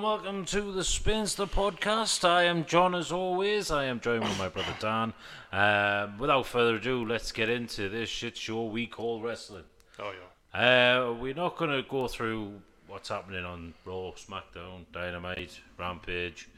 And 0.00 0.06
welcome 0.06 0.46
to 0.46 0.72
the 0.72 0.82
Spinster 0.82 1.44
podcast. 1.44 2.26
I 2.26 2.44
am 2.44 2.64
John 2.64 2.94
as 2.94 3.12
always. 3.12 3.70
I 3.70 3.84
am 3.84 4.00
joined 4.00 4.24
with 4.24 4.38
my 4.38 4.48
brother 4.48 4.74
Dan. 4.80 5.12
Um, 5.52 6.16
without 6.16 6.46
further 6.46 6.76
ado, 6.76 7.04
let's 7.04 7.32
get 7.32 7.50
into 7.50 7.90
this 7.90 8.08
shit 8.08 8.34
show 8.34 8.64
we 8.64 8.86
call 8.86 9.20
wrestling. 9.20 9.64
Oh 9.98 10.14
yeah. 10.54 11.08
Uh, 11.08 11.12
we're 11.12 11.34
not 11.34 11.58
going 11.58 11.70
to 11.70 11.86
go 11.86 12.08
through 12.08 12.62
what's 12.88 13.10
happening 13.10 13.44
on 13.44 13.74
Raw, 13.84 14.12
SmackDown, 14.12 14.86
Dynamite, 14.90 15.60
Rampage, 15.78 16.48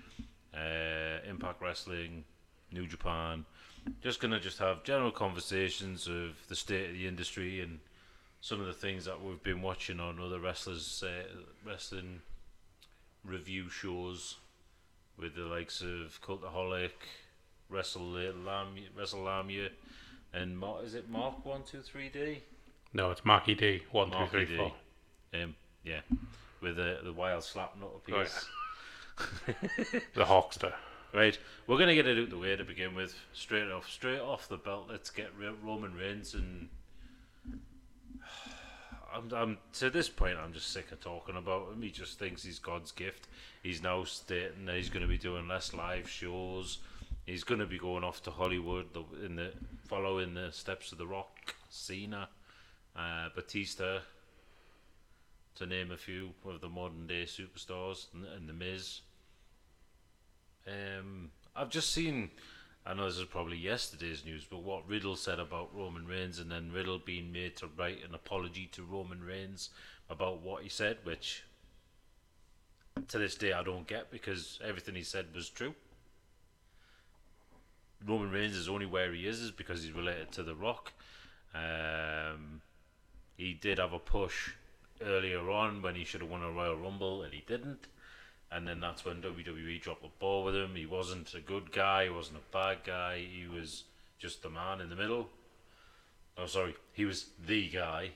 uh, 0.54 1.28
Impact 1.28 1.60
Wrestling, 1.60 2.22
New 2.70 2.86
Japan. 2.86 3.44
Just 4.02 4.20
going 4.20 4.30
to 4.30 4.38
just 4.38 4.60
have 4.60 4.84
general 4.84 5.10
conversations 5.10 6.06
of 6.06 6.36
the 6.46 6.54
state 6.54 6.90
of 6.90 6.92
the 6.92 7.08
industry 7.08 7.60
and 7.60 7.80
some 8.40 8.60
of 8.60 8.66
the 8.66 8.72
things 8.72 9.04
that 9.06 9.20
we've 9.20 9.42
been 9.42 9.62
watching 9.62 9.98
on 9.98 10.20
other 10.20 10.38
wrestlers, 10.38 11.02
uh, 11.04 11.24
wrestling 11.66 12.20
review 13.24 13.68
shows 13.70 14.36
with 15.16 15.34
the 15.34 15.42
likes 15.42 15.80
of 15.80 16.20
Cultaholic, 16.22 16.90
WrestleLamia, 17.70 18.88
Wrestle 18.96 19.22
Lamia, 19.22 19.68
and 20.32 20.58
Mark, 20.58 20.84
is 20.84 20.94
it 20.94 21.08
Mark 21.08 21.44
One 21.44 21.62
Two 21.64 21.80
Three 21.80 22.08
D? 22.08 22.42
No, 22.92 23.10
it's 23.10 23.24
Marky 23.24 23.54
D. 23.54 23.82
One, 23.90 24.10
two, 24.10 24.26
three, 24.30 24.46
D. 24.46 24.56
four. 24.56 24.72
Um, 25.34 25.54
yeah, 25.84 26.00
with 26.60 26.76
the 26.76 26.98
the 27.02 27.12
wild 27.12 27.44
slap 27.44 27.74
nut 27.78 28.04
piece. 28.04 28.46
The 30.14 30.24
Hawkster. 30.24 30.72
Right, 31.12 31.38
we're 31.66 31.78
gonna 31.78 31.94
get 31.94 32.06
it 32.06 32.18
out 32.18 32.30
the 32.30 32.38
way 32.38 32.56
to 32.56 32.64
begin 32.64 32.94
with. 32.94 33.14
Straight 33.34 33.70
off, 33.70 33.88
straight 33.88 34.20
off 34.20 34.48
the 34.48 34.56
belt. 34.56 34.86
Let's 34.90 35.10
get 35.10 35.30
Roman 35.62 35.94
Reigns 35.94 36.34
and. 36.34 36.68
I'm, 39.14 39.30
I'm 39.34 39.58
to 39.74 39.90
this 39.90 40.08
point. 40.08 40.38
I'm 40.38 40.52
just 40.52 40.72
sick 40.72 40.90
of 40.92 41.00
talking 41.00 41.36
about 41.36 41.72
him. 41.72 41.82
He 41.82 41.90
just 41.90 42.18
thinks 42.18 42.42
he's 42.42 42.58
God's 42.58 42.92
gift. 42.92 43.28
He's 43.62 43.82
now 43.82 44.04
stating 44.04 44.66
that 44.66 44.76
he's 44.76 44.90
going 44.90 45.02
to 45.02 45.08
be 45.08 45.18
doing 45.18 45.48
less 45.48 45.74
live 45.74 46.08
shows. 46.08 46.78
He's 47.26 47.44
going 47.44 47.60
to 47.60 47.66
be 47.66 47.78
going 47.78 48.04
off 48.04 48.22
to 48.24 48.30
Hollywood 48.30 48.86
in 49.24 49.36
the 49.36 49.52
following 49.86 50.34
the 50.34 50.50
steps 50.50 50.92
of 50.92 50.98
the 50.98 51.06
Rock, 51.06 51.54
Cena, 51.68 52.28
uh, 52.96 53.28
Batista, 53.34 53.98
to 55.56 55.66
name 55.66 55.90
a 55.92 55.96
few 55.96 56.30
of 56.44 56.60
the 56.60 56.68
modern 56.68 57.06
day 57.06 57.24
superstars, 57.24 58.06
and, 58.14 58.24
and 58.24 58.48
the 58.48 58.52
Miz. 58.52 59.02
Um, 60.66 61.30
I've 61.54 61.70
just 61.70 61.92
seen. 61.92 62.30
I 62.84 62.94
know 62.94 63.06
this 63.06 63.18
is 63.18 63.24
probably 63.26 63.56
yesterday's 63.56 64.24
news, 64.24 64.44
but 64.48 64.62
what 64.62 64.88
Riddle 64.88 65.14
said 65.14 65.38
about 65.38 65.74
Roman 65.74 66.06
Reigns, 66.06 66.40
and 66.40 66.50
then 66.50 66.72
Riddle 66.72 66.98
being 66.98 67.30
made 67.30 67.56
to 67.58 67.68
write 67.78 68.04
an 68.06 68.14
apology 68.14 68.68
to 68.72 68.82
Roman 68.82 69.22
Reigns 69.22 69.70
about 70.10 70.42
what 70.42 70.64
he 70.64 70.68
said, 70.68 70.98
which 71.04 71.44
to 73.08 73.18
this 73.18 73.36
day 73.36 73.52
I 73.52 73.62
don't 73.62 73.86
get 73.86 74.10
because 74.10 74.58
everything 74.64 74.96
he 74.96 75.04
said 75.04 75.26
was 75.34 75.48
true. 75.48 75.74
Roman 78.04 78.32
Reigns 78.32 78.56
is 78.56 78.68
only 78.68 78.86
where 78.86 79.12
he 79.12 79.28
is 79.28 79.40
is 79.40 79.52
because 79.52 79.84
he's 79.84 79.92
related 79.92 80.32
to 80.32 80.42
The 80.42 80.56
Rock. 80.56 80.92
Um, 81.54 82.62
he 83.36 83.54
did 83.54 83.78
have 83.78 83.92
a 83.92 83.98
push 84.00 84.50
earlier 85.00 85.48
on 85.50 85.82
when 85.82 85.94
he 85.94 86.04
should 86.04 86.20
have 86.20 86.30
won 86.30 86.42
a 86.42 86.50
Royal 86.50 86.76
Rumble, 86.76 87.22
and 87.22 87.32
he 87.32 87.44
didn't 87.46 87.86
and 88.52 88.66
then 88.66 88.80
that's 88.80 89.04
when 89.04 89.22
WWE 89.22 89.80
dropped 89.80 90.02
the 90.02 90.08
ball 90.18 90.44
with 90.44 90.54
him. 90.54 90.74
He 90.74 90.86
wasn't 90.86 91.32
a 91.34 91.40
good 91.40 91.72
guy, 91.72 92.04
he 92.04 92.10
wasn't 92.10 92.38
a 92.38 92.52
bad 92.52 92.78
guy, 92.84 93.18
he 93.18 93.46
was 93.46 93.84
just 94.18 94.42
the 94.42 94.50
man 94.50 94.80
in 94.80 94.88
the 94.90 94.96
middle. 94.96 95.28
Oh, 96.36 96.46
sorry, 96.46 96.74
he 96.92 97.04
was 97.04 97.26
the 97.46 97.68
guy. 97.68 98.10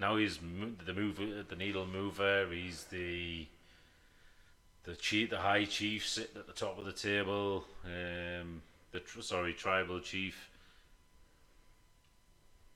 Now 0.00 0.16
he's 0.16 0.38
the 0.38 0.94
mover, 0.94 1.42
the 1.48 1.56
needle 1.56 1.86
mover. 1.86 2.46
He's 2.52 2.84
the 2.84 3.46
the 4.84 4.94
chief, 4.94 5.30
the 5.30 5.38
high 5.38 5.64
chief 5.64 6.06
sitting 6.06 6.36
at 6.36 6.46
the 6.46 6.52
top 6.52 6.78
of 6.78 6.84
the 6.84 6.92
table. 6.92 7.64
Um, 7.84 8.62
the 8.92 9.02
sorry, 9.22 9.54
tribal 9.54 10.00
chief. 10.00 10.50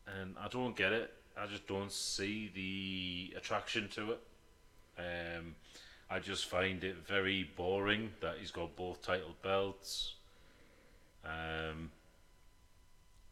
And 0.07 0.35
I 0.39 0.49
don't 0.49 0.77
get 0.77 0.93
it. 0.93 1.13
I 1.39 1.47
just 1.47 1.67
don't 1.67 1.93
see 1.93 2.51
the 2.55 3.37
attraction 3.39 3.89
to 3.91 4.13
it. 4.13 4.21
Um, 4.99 5.55
I 6.13 6.19
just 6.19 6.45
find 6.45 6.85
it 6.85 6.97
very 7.07 7.49
boring 7.57 8.11
that 8.21 8.35
he's 8.39 8.51
got 8.51 8.77
both 8.77 9.01
title 9.01 9.35
belts. 9.43 10.17
Um, 11.25 11.91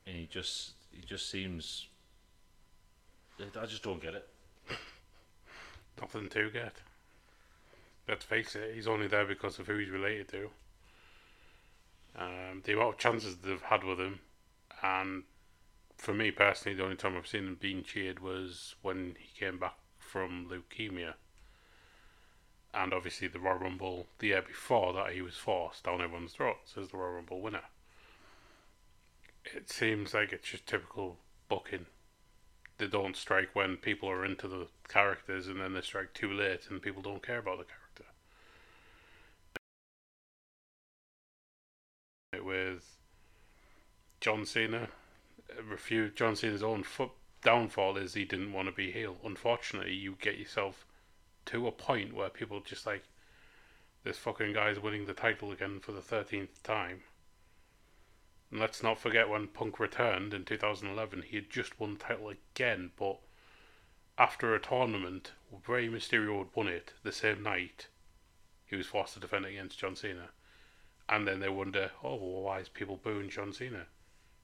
and 0.07 0.17
he 0.17 0.27
just 0.31 0.73
he 0.91 1.03
just 1.03 1.29
seems. 1.29 1.89
I 3.39 3.67
just 3.67 3.83
don't 3.83 4.01
get 4.01 4.15
it. 4.15 4.27
Nothing 6.01 6.31
to 6.31 6.51
get. 6.51 6.73
Let's 8.09 8.25
face 8.25 8.57
it, 8.57 8.75
he's 8.75 8.89
only 8.89 9.09
there 9.09 9.27
because 9.27 9.59
of 9.59 9.67
who 9.67 9.77
he's 9.77 9.91
related 9.91 10.29
to. 10.29 10.51
Um, 12.19 12.63
the 12.65 12.73
amount 12.73 12.95
of 12.95 12.99
chances 12.99 13.37
they've 13.37 13.61
had 13.61 13.85
with 13.85 14.01
him, 14.01 14.21
and 14.83 15.25
for 15.97 16.15
me 16.15 16.31
personally, 16.31 16.77
the 16.77 16.85
only 16.85 16.97
time 16.97 17.17
I've 17.17 17.27
seen 17.27 17.47
him 17.47 17.59
being 17.61 17.83
cheered 17.83 18.21
was 18.21 18.75
when 18.81 19.17
he 19.19 19.39
came 19.39 19.59
back 19.59 19.77
from 19.99 20.49
leukemia. 20.51 21.15
And 22.73 22.93
obviously, 22.95 23.29
the 23.29 23.41
Royal 23.41 23.59
Rumble 23.59 24.07
the 24.19 24.29
year 24.29 24.43
before 24.43 24.93
that, 24.93 25.13
he 25.13 25.23
was 25.23 25.37
forced 25.37 25.85
down 25.85 26.01
everyone's 26.01 26.33
throats 26.33 26.75
as 26.77 26.89
the 26.89 26.97
Royal 26.97 27.15
Rumble 27.15 27.41
winner. 27.41 27.65
It 29.45 29.71
seems 29.71 30.15
like 30.15 30.33
it's 30.33 30.49
just 30.49 30.67
typical 30.67 31.19
booking. 31.49 31.87
They 32.79 32.87
don't 32.87 33.17
strike 33.17 33.51
when 33.55 33.77
people 33.77 34.09
are 34.09 34.25
into 34.25 34.47
the 34.49 34.69
characters, 34.89 35.49
and 35.49 35.61
then 35.61 35.75
they 35.75 35.81
strike 35.81 36.15
too 36.15 36.33
late, 36.33 36.69
and 36.71 36.81
people 36.81 37.03
don't 37.03 37.23
care 37.23 37.39
about 37.39 37.59
the 37.59 37.65
character. 37.65 38.05
With 42.45 42.97
John 44.21 44.47
Cena, 44.47 44.89
refute 45.69 46.15
John 46.15 46.37
Cena's 46.37 46.63
own 46.63 46.85
foot 46.85 47.11
downfall 47.43 47.97
is 47.97 48.15
he 48.15 48.25
didn't 48.25 48.53
want 48.53 48.69
to 48.69 48.73
be 48.73 48.93
heel. 48.93 49.17
Unfortunately, 49.25 49.95
you 49.95 50.17
get 50.21 50.39
yourself 50.39 50.87
to 51.47 51.67
a 51.67 51.73
point 51.73 52.15
where 52.15 52.29
people 52.29 52.61
just 52.61 52.87
like 52.87 53.05
this 54.05 54.19
fucking 54.19 54.53
guy's 54.53 54.81
winning 54.81 55.07
the 55.07 55.15
title 55.15 55.53
again 55.53 55.81
for 55.81 55.93
the 55.93 56.01
13th 56.01 56.63
time. 56.63 57.01
And 58.51 58.61
let's 58.61 58.83
not 58.83 58.99
forget 58.99 59.29
when 59.29 59.47
Punk 59.47 59.79
returned 59.79 60.35
in 60.35 60.45
2011, 60.45 61.23
he 61.29 61.37
had 61.37 61.51
just 61.51 61.79
won 61.79 61.95
the 61.95 62.01
title 62.01 62.31
again, 62.31 62.91
but 62.99 63.19
after 64.19 64.55
a 64.55 64.61
tournament, 64.61 65.33
Rey 65.67 65.89
Mysterio 65.89 66.39
had 66.39 66.49
won 66.55 66.69
it 66.69 66.93
the 67.03 67.13
same 67.13 67.43
night. 67.43 67.87
He 68.67 68.77
was 68.77 68.87
forced 68.87 69.15
to 69.15 69.21
defend 69.21 69.47
it 69.47 69.53
against 69.53 69.79
John 69.79 69.97
Cena. 69.97 70.31
And 71.09 71.27
then 71.27 71.41
they 71.41 71.49
wonder, 71.49 71.91
oh, 72.05 72.17
well, 72.17 72.43
why 72.43 72.61
is 72.61 72.69
people 72.69 73.01
booing 73.03 73.31
John 73.31 73.53
Cena? 73.53 73.87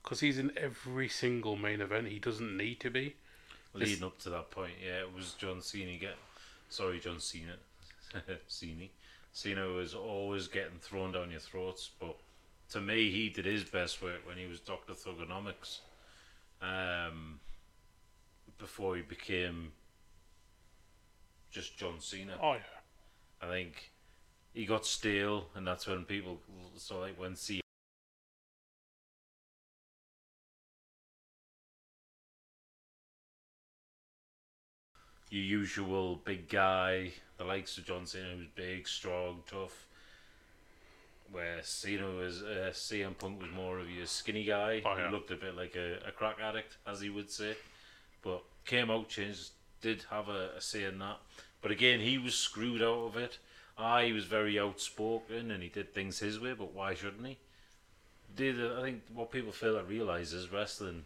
Because 0.02 0.20
he's 0.20 0.38
in 0.38 0.52
every 0.56 1.08
single 1.08 1.56
main 1.56 1.80
event. 1.80 2.08
He 2.08 2.18
doesn't 2.18 2.56
need 2.56 2.80
to 2.80 2.90
be. 2.90 3.16
Leading 3.74 4.04
up 4.04 4.18
to 4.20 4.30
that 4.30 4.50
point, 4.50 4.72
yeah, 4.84 5.00
it 5.00 5.14
was 5.14 5.34
John 5.34 5.60
Cena 5.60 5.96
get. 5.98 6.16
Sorry, 6.68 6.98
John 7.00 7.20
Cena. 7.20 7.56
Cena. 8.46 8.86
Cena 9.32 9.66
was 9.66 9.94
always 9.94 10.48
getting 10.48 10.78
thrown 10.80 11.12
down 11.12 11.30
your 11.30 11.40
throats, 11.40 11.90
but 12.00 12.16
to 12.70 12.80
me, 12.80 13.10
he 13.10 13.28
did 13.28 13.44
his 13.44 13.64
best 13.64 14.02
work 14.02 14.26
when 14.26 14.36
he 14.36 14.46
was 14.46 14.60
Doctor 14.60 14.94
Thuganomics. 14.94 15.80
Um, 16.62 17.38
before 18.58 18.96
he 18.96 19.02
became 19.02 19.72
just 21.50 21.76
John 21.76 22.00
Cena. 22.00 22.38
Oh, 22.42 22.54
yeah. 22.54 22.60
I 23.42 23.46
think 23.50 23.92
he 24.54 24.64
got 24.64 24.86
stale, 24.86 25.48
and 25.54 25.66
that's 25.66 25.86
when 25.86 26.04
people 26.04 26.38
so 26.76 27.00
like 27.00 27.20
when 27.20 27.36
C 27.36 27.60
your 35.30 35.42
usual 35.42 36.16
big 36.24 36.48
guy, 36.48 37.12
the 37.38 37.44
likes 37.44 37.76
of 37.78 37.84
John 37.84 38.06
Cena, 38.06 38.36
who's 38.36 38.46
big, 38.54 38.86
strong, 38.86 39.42
tough. 39.50 39.86
Where 41.32 41.60
Cena 41.62 42.08
was, 42.08 42.42
uh, 42.42 42.70
CM 42.72 43.18
Punk 43.18 43.40
was 43.40 43.50
more 43.50 43.80
of 43.80 43.90
your 43.90 44.06
skinny 44.06 44.44
guy. 44.44 44.82
Oh, 44.84 44.96
yeah. 44.96 45.06
He 45.06 45.12
looked 45.12 45.32
a 45.32 45.36
bit 45.36 45.56
like 45.56 45.74
a, 45.74 45.98
a 46.06 46.12
crack 46.12 46.36
addict, 46.40 46.76
as 46.86 47.00
he 47.00 47.10
would 47.10 47.30
say. 47.30 47.56
But 48.22 48.44
came 48.64 48.90
out, 48.90 49.08
changed, 49.08 49.50
did 49.80 50.04
have 50.10 50.28
a, 50.28 50.50
a 50.56 50.60
say 50.60 50.84
in 50.84 50.98
that. 51.00 51.18
But 51.62 51.72
again, 51.72 52.00
he 52.00 52.16
was 52.16 52.34
screwed 52.34 52.82
out 52.82 53.06
of 53.06 53.16
it. 53.16 53.38
Ah, 53.78 54.02
he 54.02 54.12
was 54.12 54.24
very 54.24 54.58
outspoken 54.58 55.50
and 55.50 55.62
he 55.62 55.68
did 55.68 55.92
things 55.92 56.20
his 56.20 56.40
way, 56.40 56.54
but 56.54 56.72
why 56.72 56.94
shouldn't 56.94 57.26
he? 57.26 57.38
Did 58.34 58.64
I 58.64 58.82
think 58.82 59.02
what 59.12 59.30
people 59.30 59.52
fail 59.52 59.76
to 59.76 59.84
realize 59.84 60.32
is 60.32 60.52
wrestling. 60.52 61.04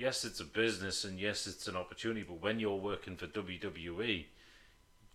Yes, 0.00 0.24
it's 0.24 0.40
a 0.40 0.46
business 0.46 1.04
and 1.04 1.20
yes, 1.20 1.46
it's 1.46 1.68
an 1.68 1.76
opportunity. 1.76 2.24
But 2.26 2.40
when 2.40 2.58
you're 2.58 2.74
working 2.74 3.16
for 3.16 3.26
WWE, 3.26 4.24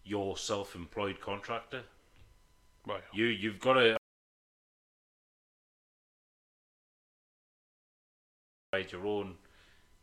you're 0.03 0.37
self-employed 0.37 1.19
contractor. 1.19 1.81
Right. 2.85 3.01
You 3.11 3.25
you've 3.25 3.59
got 3.59 3.73
to 3.73 3.97
provide 8.71 8.91
your 8.91 9.07
own 9.07 9.33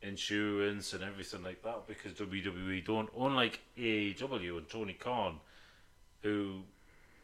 insurance 0.02 0.92
and 0.94 1.04
everything 1.04 1.44
like 1.44 1.62
that 1.62 1.86
because 1.86 2.14
WWE 2.14 2.84
don't 2.84 3.08
unlike 3.16 3.60
AEW 3.78 4.58
and 4.58 4.68
Tony 4.68 4.94
Khan 4.94 5.38
who 6.22 6.62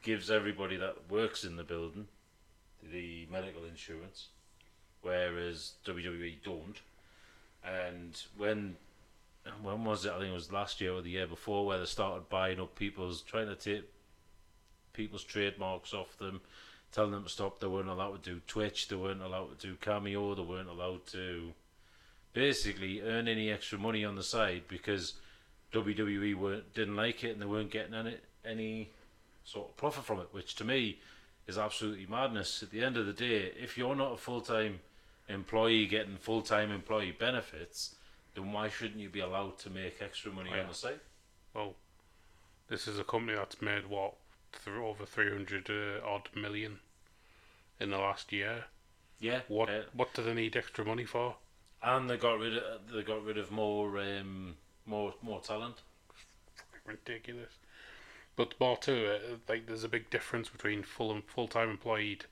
gives 0.04 0.31
everybody 0.31 0.76
that 0.76 1.11
works 1.11 1.43
in 1.43 1.56
the 1.56 1.64
building 1.64 2.06
the 2.93 3.26
medical 3.32 3.64
insurance, 3.64 4.28
whereas 5.02 5.72
WWE 5.84 6.37
don't. 6.44 6.78
And 7.68 8.20
when 8.36 8.76
when 9.62 9.84
was 9.84 10.04
it? 10.04 10.12
I 10.12 10.18
think 10.18 10.30
it 10.30 10.34
was 10.34 10.52
last 10.52 10.80
year 10.80 10.92
or 10.92 11.02
the 11.02 11.10
year 11.10 11.26
before, 11.26 11.66
where 11.66 11.78
they 11.78 11.86
started 11.86 12.28
buying 12.28 12.60
up 12.60 12.74
people's, 12.74 13.22
trying 13.22 13.48
to 13.48 13.54
take 13.54 13.88
people's 14.92 15.24
trademarks 15.24 15.94
off 15.94 16.16
them, 16.18 16.40
telling 16.92 17.12
them 17.12 17.24
to 17.24 17.28
stop. 17.28 17.60
They 17.60 17.66
weren't 17.66 17.88
allowed 17.88 18.22
to 18.22 18.30
do 18.34 18.40
Twitch. 18.46 18.88
They 18.88 18.96
weren't 18.96 19.22
allowed 19.22 19.58
to 19.58 19.66
do 19.66 19.76
Cameo. 19.80 20.34
They 20.34 20.42
weren't 20.42 20.68
allowed 20.68 21.06
to 21.08 21.52
basically 22.32 23.00
earn 23.02 23.28
any 23.28 23.50
extra 23.50 23.78
money 23.78 24.04
on 24.04 24.16
the 24.16 24.22
side 24.22 24.62
because 24.68 25.14
WWE 25.72 26.34
weren't 26.36 26.74
didn't 26.74 26.96
like 26.96 27.24
it 27.24 27.32
and 27.32 27.42
they 27.42 27.46
weren't 27.46 27.70
getting 27.70 27.94
any 27.94 28.16
any 28.44 28.90
sort 29.44 29.70
of 29.70 29.76
profit 29.76 30.04
from 30.04 30.20
it, 30.20 30.28
which 30.32 30.54
to 30.56 30.64
me 30.64 30.98
is 31.46 31.58
absolutely 31.58 32.06
madness. 32.06 32.62
At 32.62 32.70
the 32.70 32.84
end 32.84 32.96
of 32.96 33.06
the 33.06 33.12
day, 33.12 33.52
if 33.58 33.78
you're 33.78 33.96
not 33.96 34.12
a 34.12 34.16
full 34.16 34.40
time 34.40 34.80
employee 35.28 35.86
getting 35.86 36.16
full 36.16 36.42
time 36.42 36.70
employee 36.70 37.12
benefits, 37.12 37.94
then 38.34 38.52
why 38.52 38.69
shouldn't 38.69 39.00
you 39.00 39.08
be 39.08 39.20
allowed 39.20 39.58
to 39.60 39.70
make 39.70 40.00
extra 40.00 40.32
money 40.32 40.50
Yeah. 40.52 40.62
on 40.62 40.69
the 40.69 40.75
side? 40.75 41.00
Well, 41.54 41.75
this 42.69 42.86
is 42.88 42.98
a 42.98 43.04
company 43.04 43.36
that's 43.36 43.60
made 43.62 43.86
what 43.86 44.14
th- 44.64 44.76
over 44.76 45.04
three 45.06 45.30
hundred 45.30 45.69
uh, 45.70 46.06
odd 46.06 46.28
million 46.34 46.80
in 47.80 47.90
the 47.90 47.98
last 47.98 48.32
year. 48.32 48.64
Yeah. 49.20 49.40
What 49.48 49.69
uh, 49.70 49.82
what 49.92 50.14
do 50.14 50.22
they 50.22 50.34
need 50.34 50.56
extra 50.56 50.84
money 50.84 51.04
for? 51.04 51.36
and 51.80 52.10
they 52.10 52.16
got 52.16 52.40
rid 52.40 52.56
of 52.56 52.90
they 52.92 53.02
got 53.02 53.22
rid 53.25 53.38
of 53.38 53.50
more 53.52 53.98
um, 54.00 54.56
more 54.84 55.14
more 55.22 55.40
talent. 55.40 55.76
Ridiculous. 56.84 57.52
But 58.34 58.54
more 58.60 58.76
to 58.78 58.92
it, 59.14 59.40
like 59.48 59.66
there's 59.66 59.84
a 59.84 59.88
big 59.88 60.10
difference 60.10 60.48
between 60.48 60.82
full 60.82 61.12
and 61.12 61.22
full 61.25 61.48
time 61.48 61.70
employed 61.70 62.25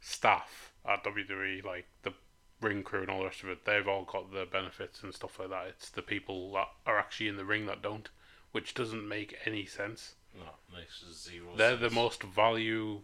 staff 0.00 0.71
at 0.88 1.04
WWE, 1.04 1.64
like 1.64 1.86
the 2.02 2.12
ring 2.60 2.82
crew 2.82 3.02
and 3.02 3.10
all 3.10 3.20
the 3.20 3.26
rest 3.26 3.42
of 3.42 3.48
it. 3.48 3.64
They've 3.64 3.86
all 3.86 4.04
got 4.04 4.32
the 4.32 4.46
benefits 4.50 5.02
and 5.02 5.14
stuff 5.14 5.38
like 5.38 5.50
that. 5.50 5.66
It's 5.68 5.90
the 5.90 6.02
people 6.02 6.52
that 6.52 6.68
are 6.86 6.98
actually 6.98 7.28
in 7.28 7.36
the 7.36 7.44
ring 7.44 7.66
that 7.66 7.82
don't, 7.82 8.08
which 8.52 8.74
doesn't 8.74 9.08
make 9.08 9.36
any 9.44 9.66
sense. 9.66 10.14
No, 10.34 10.76
makes 10.76 11.04
zero. 11.12 11.48
They're 11.56 11.76
the 11.76 11.90
most 11.90 12.22
value 12.22 13.00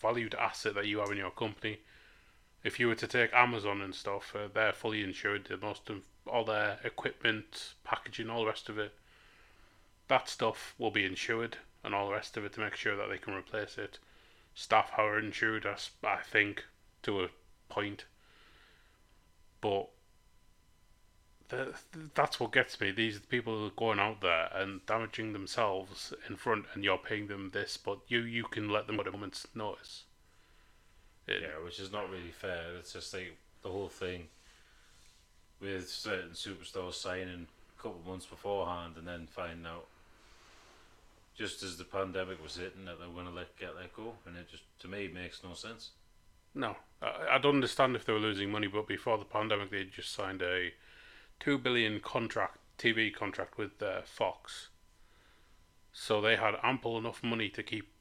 valued 0.00 0.34
asset 0.34 0.74
that 0.74 0.86
you 0.86 0.98
have 0.98 1.10
in 1.10 1.18
your 1.18 1.30
company. 1.30 1.80
If 2.62 2.80
you 2.80 2.88
were 2.88 2.94
to 2.94 3.06
take 3.06 3.32
Amazon 3.34 3.80
and 3.82 3.94
stuff, 3.94 4.34
uh, 4.34 4.48
they're 4.52 4.72
fully 4.72 5.02
insured. 5.02 5.46
The 5.46 5.56
most 5.56 5.90
of 5.90 6.02
all 6.26 6.44
their 6.44 6.78
equipment, 6.84 7.74
packaging, 7.84 8.30
all 8.30 8.40
the 8.40 8.46
rest 8.46 8.68
of 8.68 8.78
it, 8.78 8.94
that 10.08 10.28
stuff 10.28 10.74
will 10.78 10.90
be 10.90 11.04
insured, 11.04 11.58
and 11.84 11.94
all 11.94 12.08
the 12.08 12.14
rest 12.14 12.36
of 12.36 12.44
it 12.44 12.52
to 12.54 12.60
make 12.60 12.76
sure 12.76 12.96
that 12.96 13.08
they 13.08 13.18
can 13.18 13.34
replace 13.34 13.78
it. 13.78 13.98
Staff 14.54 14.90
are 14.96 15.18
insured, 15.18 15.66
I 15.66 15.76
I 16.06 16.22
think, 16.22 16.64
to 17.02 17.22
a 17.24 17.28
point. 17.68 18.04
But 19.60 19.90
the, 21.48 21.74
that's 22.14 22.40
what 22.40 22.52
gets 22.52 22.80
me. 22.80 22.90
These 22.92 23.18
people 23.20 23.66
are 23.66 23.70
going 23.70 23.98
out 24.00 24.20
there 24.22 24.48
and 24.54 24.84
damaging 24.86 25.32
themselves 25.34 26.14
in 26.28 26.36
front, 26.36 26.64
and 26.72 26.82
you're 26.84 26.96
paying 26.98 27.26
them 27.26 27.50
this, 27.52 27.76
but 27.76 27.98
you 28.08 28.20
you 28.20 28.44
can 28.44 28.68
let 28.70 28.86
them 28.86 28.96
go 28.96 29.02
at 29.02 29.08
a 29.08 29.12
moment's 29.12 29.46
notice. 29.54 30.04
It- 31.26 31.40
Yeah, 31.42 31.58
which 31.64 31.80
is 31.80 31.90
not 31.90 32.10
really 32.10 32.30
fair. 32.30 32.76
It's 32.76 32.92
just 32.92 33.14
like 33.14 33.38
the 33.62 33.70
whole 33.70 33.88
thing 33.88 34.28
with 35.60 35.88
certain 35.88 36.30
superstars 36.30 36.94
signing 36.94 37.46
a 37.78 37.82
couple 37.82 38.00
months 38.06 38.26
beforehand 38.26 38.94
and 38.96 39.06
then 39.06 39.26
finding 39.26 39.66
out 39.66 39.86
just 41.36 41.62
as 41.62 41.76
the 41.76 41.84
pandemic 41.84 42.42
was 42.42 42.56
hitting 42.56 42.84
that 42.84 42.98
they 43.00 43.06
were 43.06 43.12
going 43.14 43.26
to 43.26 43.32
let 43.32 43.56
get 43.56 43.74
let 43.76 43.94
go, 43.94 44.14
and 44.26 44.36
it 44.36 44.48
just 44.50 44.62
to 44.80 44.88
me 44.88 45.08
makes 45.08 45.42
no 45.42 45.54
sense. 45.54 45.90
No, 46.54 46.76
I, 47.02 47.36
I 47.36 47.38
don't 47.38 47.56
understand 47.56 47.96
if 47.96 48.04
they 48.04 48.12
were 48.12 48.18
losing 48.18 48.50
money, 48.50 48.66
but 48.66 48.86
before 48.88 49.18
the 49.18 49.24
pandemic, 49.24 49.70
they 49.70 49.84
just 49.84 50.12
signed 50.12 50.42
a 50.42 50.72
two 51.38 51.58
billion 51.58 52.00
contract 52.00 52.58
TV 52.78 53.14
contract 53.14 53.58
with 53.58 53.82
uh, 53.82 54.02
Fox, 54.04 54.68
so 55.92 56.20
they 56.20 56.36
had 56.36 56.54
ample 56.62 56.96
enough 56.98 57.22
money 57.22 57.48
to 57.50 57.62
keep 57.62 57.92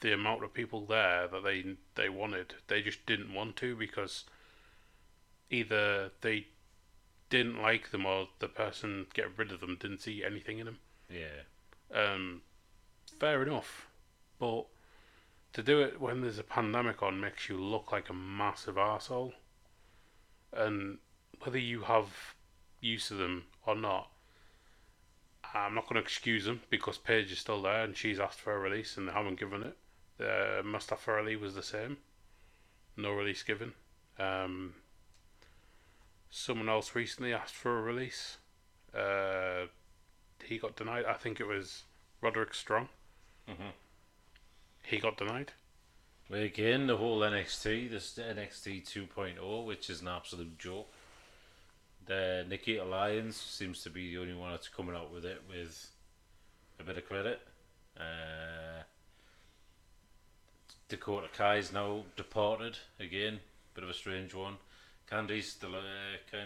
the 0.00 0.12
amount 0.12 0.44
of 0.44 0.52
people 0.52 0.84
there 0.84 1.26
that 1.26 1.42
they 1.42 1.76
they 1.94 2.08
wanted. 2.08 2.54
They 2.68 2.82
just 2.82 3.06
didn't 3.06 3.32
want 3.32 3.56
to 3.56 3.74
because 3.76 4.24
either 5.50 6.10
they 6.20 6.48
didn't 7.30 7.60
like 7.60 7.90
them 7.90 8.06
or 8.06 8.28
the 8.38 8.48
person 8.48 9.06
get 9.14 9.36
rid 9.36 9.52
of 9.52 9.60
them 9.60 9.76
didn't 9.80 10.00
see 10.00 10.22
anything 10.24 10.58
in 10.58 10.66
them. 10.66 10.78
Yeah, 11.10 11.42
Um, 11.92 12.42
fair 13.18 13.42
enough, 13.42 13.86
but 14.38 14.66
to 15.52 15.62
do 15.62 15.80
it 15.80 16.00
when 16.00 16.20
there's 16.20 16.38
a 16.38 16.44
pandemic 16.44 17.02
on 17.02 17.20
makes 17.20 17.48
you 17.48 17.56
look 17.56 17.92
like 17.92 18.08
a 18.08 18.14
massive 18.14 18.76
arsehole. 18.76 19.32
And 20.52 20.98
whether 21.42 21.58
you 21.58 21.82
have 21.82 22.34
use 22.80 23.10
of 23.10 23.18
them 23.18 23.44
or 23.64 23.74
not, 23.74 24.10
I'm 25.54 25.74
not 25.74 25.84
going 25.84 25.94
to 25.94 26.00
excuse 26.00 26.44
them 26.44 26.62
because 26.70 26.98
Paige 26.98 27.32
is 27.32 27.38
still 27.38 27.62
there 27.62 27.84
and 27.84 27.96
she's 27.96 28.20
asked 28.20 28.40
for 28.40 28.54
a 28.54 28.58
release 28.58 28.96
and 28.96 29.08
they 29.08 29.12
haven't 29.12 29.40
given 29.40 29.62
it. 29.62 29.76
Uh, 30.20 30.62
Mustafa 30.62 31.18
Ali 31.18 31.36
was 31.36 31.54
the 31.54 31.62
same, 31.62 31.98
no 32.96 33.12
release 33.12 33.42
given. 33.42 33.72
Um, 34.18 34.74
someone 36.30 36.68
else 36.68 36.94
recently 36.94 37.32
asked 37.32 37.54
for 37.54 37.78
a 37.78 37.82
release. 37.82 38.38
Uh, 38.94 39.66
he 40.44 40.58
got 40.58 40.76
denied. 40.76 41.04
I 41.04 41.14
think 41.14 41.40
it 41.40 41.46
was 41.46 41.84
Roderick 42.20 42.54
Strong. 42.54 42.88
Mhm. 43.48 43.72
He 44.86 44.98
got 44.98 45.16
denied. 45.16 45.50
Again, 46.30 46.86
the 46.86 46.96
whole 46.96 47.20
NXT, 47.20 47.90
this 47.90 48.16
NXT 48.16 48.84
2.0, 48.84 49.34
oh, 49.42 49.62
which 49.62 49.90
is 49.90 50.00
an 50.00 50.06
absolute 50.06 50.56
joke. 50.58 50.86
The 52.06 52.46
Nikita 52.48 52.84
Alliance 52.84 53.36
seems 53.36 53.82
to 53.82 53.90
be 53.90 54.14
the 54.14 54.20
only 54.20 54.34
one 54.34 54.52
that's 54.52 54.68
coming 54.68 54.94
out 54.94 55.12
with 55.12 55.24
it 55.24 55.42
with 55.48 55.90
a 56.78 56.84
bit 56.84 56.98
of 56.98 57.04
credit. 57.04 57.40
Uh, 57.98 58.84
Dakota 60.88 61.26
Kai's 61.36 61.72
now 61.72 62.04
departed 62.16 62.78
again, 63.00 63.40
bit 63.74 63.82
of 63.82 63.90
a 63.90 63.94
strange 63.94 64.34
one. 64.34 64.54
Candice, 65.10 65.58
De, 65.58 65.66
uh, 65.66 66.36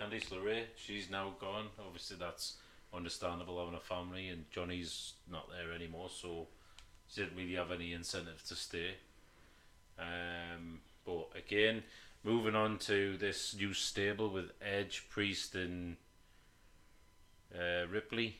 Candice 0.00 0.30
LeRae, 0.30 0.64
she's 0.74 1.10
now 1.10 1.34
gone. 1.38 1.66
Obviously, 1.78 2.16
that's 2.18 2.54
understandable 2.94 3.58
having 3.58 3.74
a 3.74 3.80
family, 3.80 4.28
and 4.28 4.50
Johnny's 4.50 5.12
not 5.30 5.50
there 5.50 5.74
anymore, 5.74 6.08
so 6.08 6.46
she 7.08 7.22
didn't 7.22 7.36
really 7.36 7.54
have 7.54 7.72
any 7.72 7.92
incentive 7.92 8.42
to 8.48 8.54
stay. 8.54 8.94
Um, 9.98 10.80
but 11.04 11.28
again, 11.36 11.82
moving 12.22 12.54
on 12.54 12.78
to 12.78 13.16
this 13.16 13.54
new 13.56 13.72
stable 13.72 14.28
with 14.28 14.50
Edge, 14.62 15.06
Priest, 15.10 15.54
and 15.54 15.96
uh, 17.54 17.86
Ripley 17.90 18.36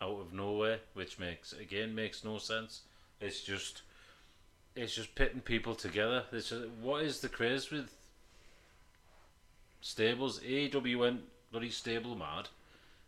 out 0.00 0.20
of 0.20 0.32
nowhere, 0.32 0.78
which 0.94 1.18
makes 1.18 1.52
again 1.52 1.94
makes 1.94 2.24
no 2.24 2.38
sense. 2.38 2.82
It's 3.20 3.40
just 3.40 3.82
it's 4.76 4.94
just 4.94 5.14
pitting 5.14 5.40
people 5.40 5.74
together. 5.74 6.24
It's 6.32 6.50
just, 6.50 6.68
what 6.80 7.02
is 7.02 7.20
the 7.20 7.28
craze 7.28 7.70
with 7.70 7.90
stables? 9.80 10.40
AEW 10.40 10.98
went 10.98 11.22
bloody 11.50 11.70
stable 11.70 12.14
mad 12.14 12.48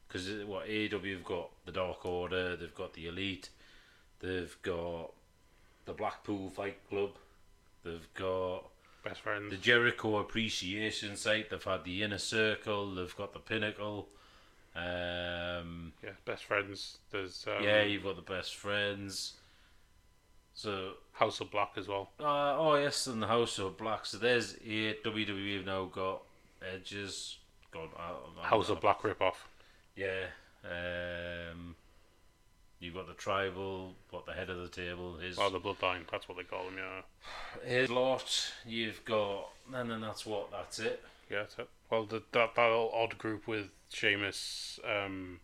because 0.06 0.28
what 0.44 0.66
AEW 0.66 1.12
have 1.14 1.24
got 1.24 1.50
the 1.64 1.72
Dark 1.72 2.04
Order, 2.04 2.56
they've 2.56 2.74
got 2.74 2.92
the 2.94 3.06
Elite, 3.06 3.48
they've 4.22 4.56
got 4.62 5.12
the 5.84 5.92
Blackpool 5.92 6.50
Fight 6.50 6.78
Club, 6.88 7.10
they've 7.84 8.08
got 8.14 8.64
Best 9.04 9.20
friends. 9.20 9.50
the 9.50 9.56
Jericho 9.56 10.18
Appreciation 10.18 11.16
Society, 11.16 11.48
they've 11.50 11.62
had 11.62 11.84
the 11.84 12.02
Inner 12.02 12.18
Circle, 12.18 12.94
they've 12.94 13.16
got 13.16 13.32
the 13.32 13.40
Pinnacle. 13.40 14.08
Um, 14.74 15.92
yeah, 16.02 16.10
best 16.24 16.44
friends. 16.44 16.98
There's 17.10 17.46
um, 17.46 17.62
yeah, 17.62 17.82
you've 17.82 18.04
got 18.04 18.16
the 18.16 18.22
best 18.22 18.56
friends. 18.56 19.34
So 20.54 20.92
House 21.12 21.40
of 21.40 21.50
Black 21.50 21.72
as 21.76 21.88
well. 21.88 22.10
Uh, 22.18 22.56
oh 22.56 22.76
yes, 22.76 23.06
and 23.06 23.22
the 23.22 23.26
House 23.26 23.58
of 23.58 23.76
Black. 23.76 24.06
So 24.06 24.18
there's 24.18 24.56
eight. 24.64 25.04
WWE 25.04 25.56
have 25.56 25.66
now 25.66 25.84
got 25.86 26.22
Edges. 26.74 27.38
God, 27.72 27.88
I, 27.98 28.12
I, 28.42 28.46
House 28.46 28.70
of 28.70 28.80
Black 28.80 29.02
ripoff. 29.02 29.34
Yeah. 29.96 30.26
Um, 30.64 31.74
you've 32.82 32.94
got 32.94 33.06
the 33.06 33.14
tribal, 33.14 33.94
what 34.10 34.26
the 34.26 34.32
head 34.32 34.50
of 34.50 34.58
the 34.58 34.68
table 34.68 35.16
is. 35.18 35.38
Or 35.38 35.48
the 35.50 35.60
Bloodline. 35.60 36.00
That's 36.10 36.28
what 36.28 36.36
they 36.36 36.44
call 36.44 36.64
them. 36.66 36.76
Yeah. 36.76 37.68
his 37.68 37.88
lot. 37.90 38.52
You've 38.66 39.02
got, 39.04 39.48
and 39.74 39.90
then 39.90 40.00
that's 40.00 40.26
what. 40.26 40.50
That's 40.50 40.78
it. 40.78 41.02
Yeah. 41.30 41.40
That's 41.40 41.58
it. 41.60 41.68
Well, 41.90 42.04
the, 42.04 42.22
that 42.32 42.54
that 42.56 42.60
odd 42.60 43.16
group 43.18 43.46
with 43.46 43.68
Sheamus, 43.90 44.80
um, 44.86 45.40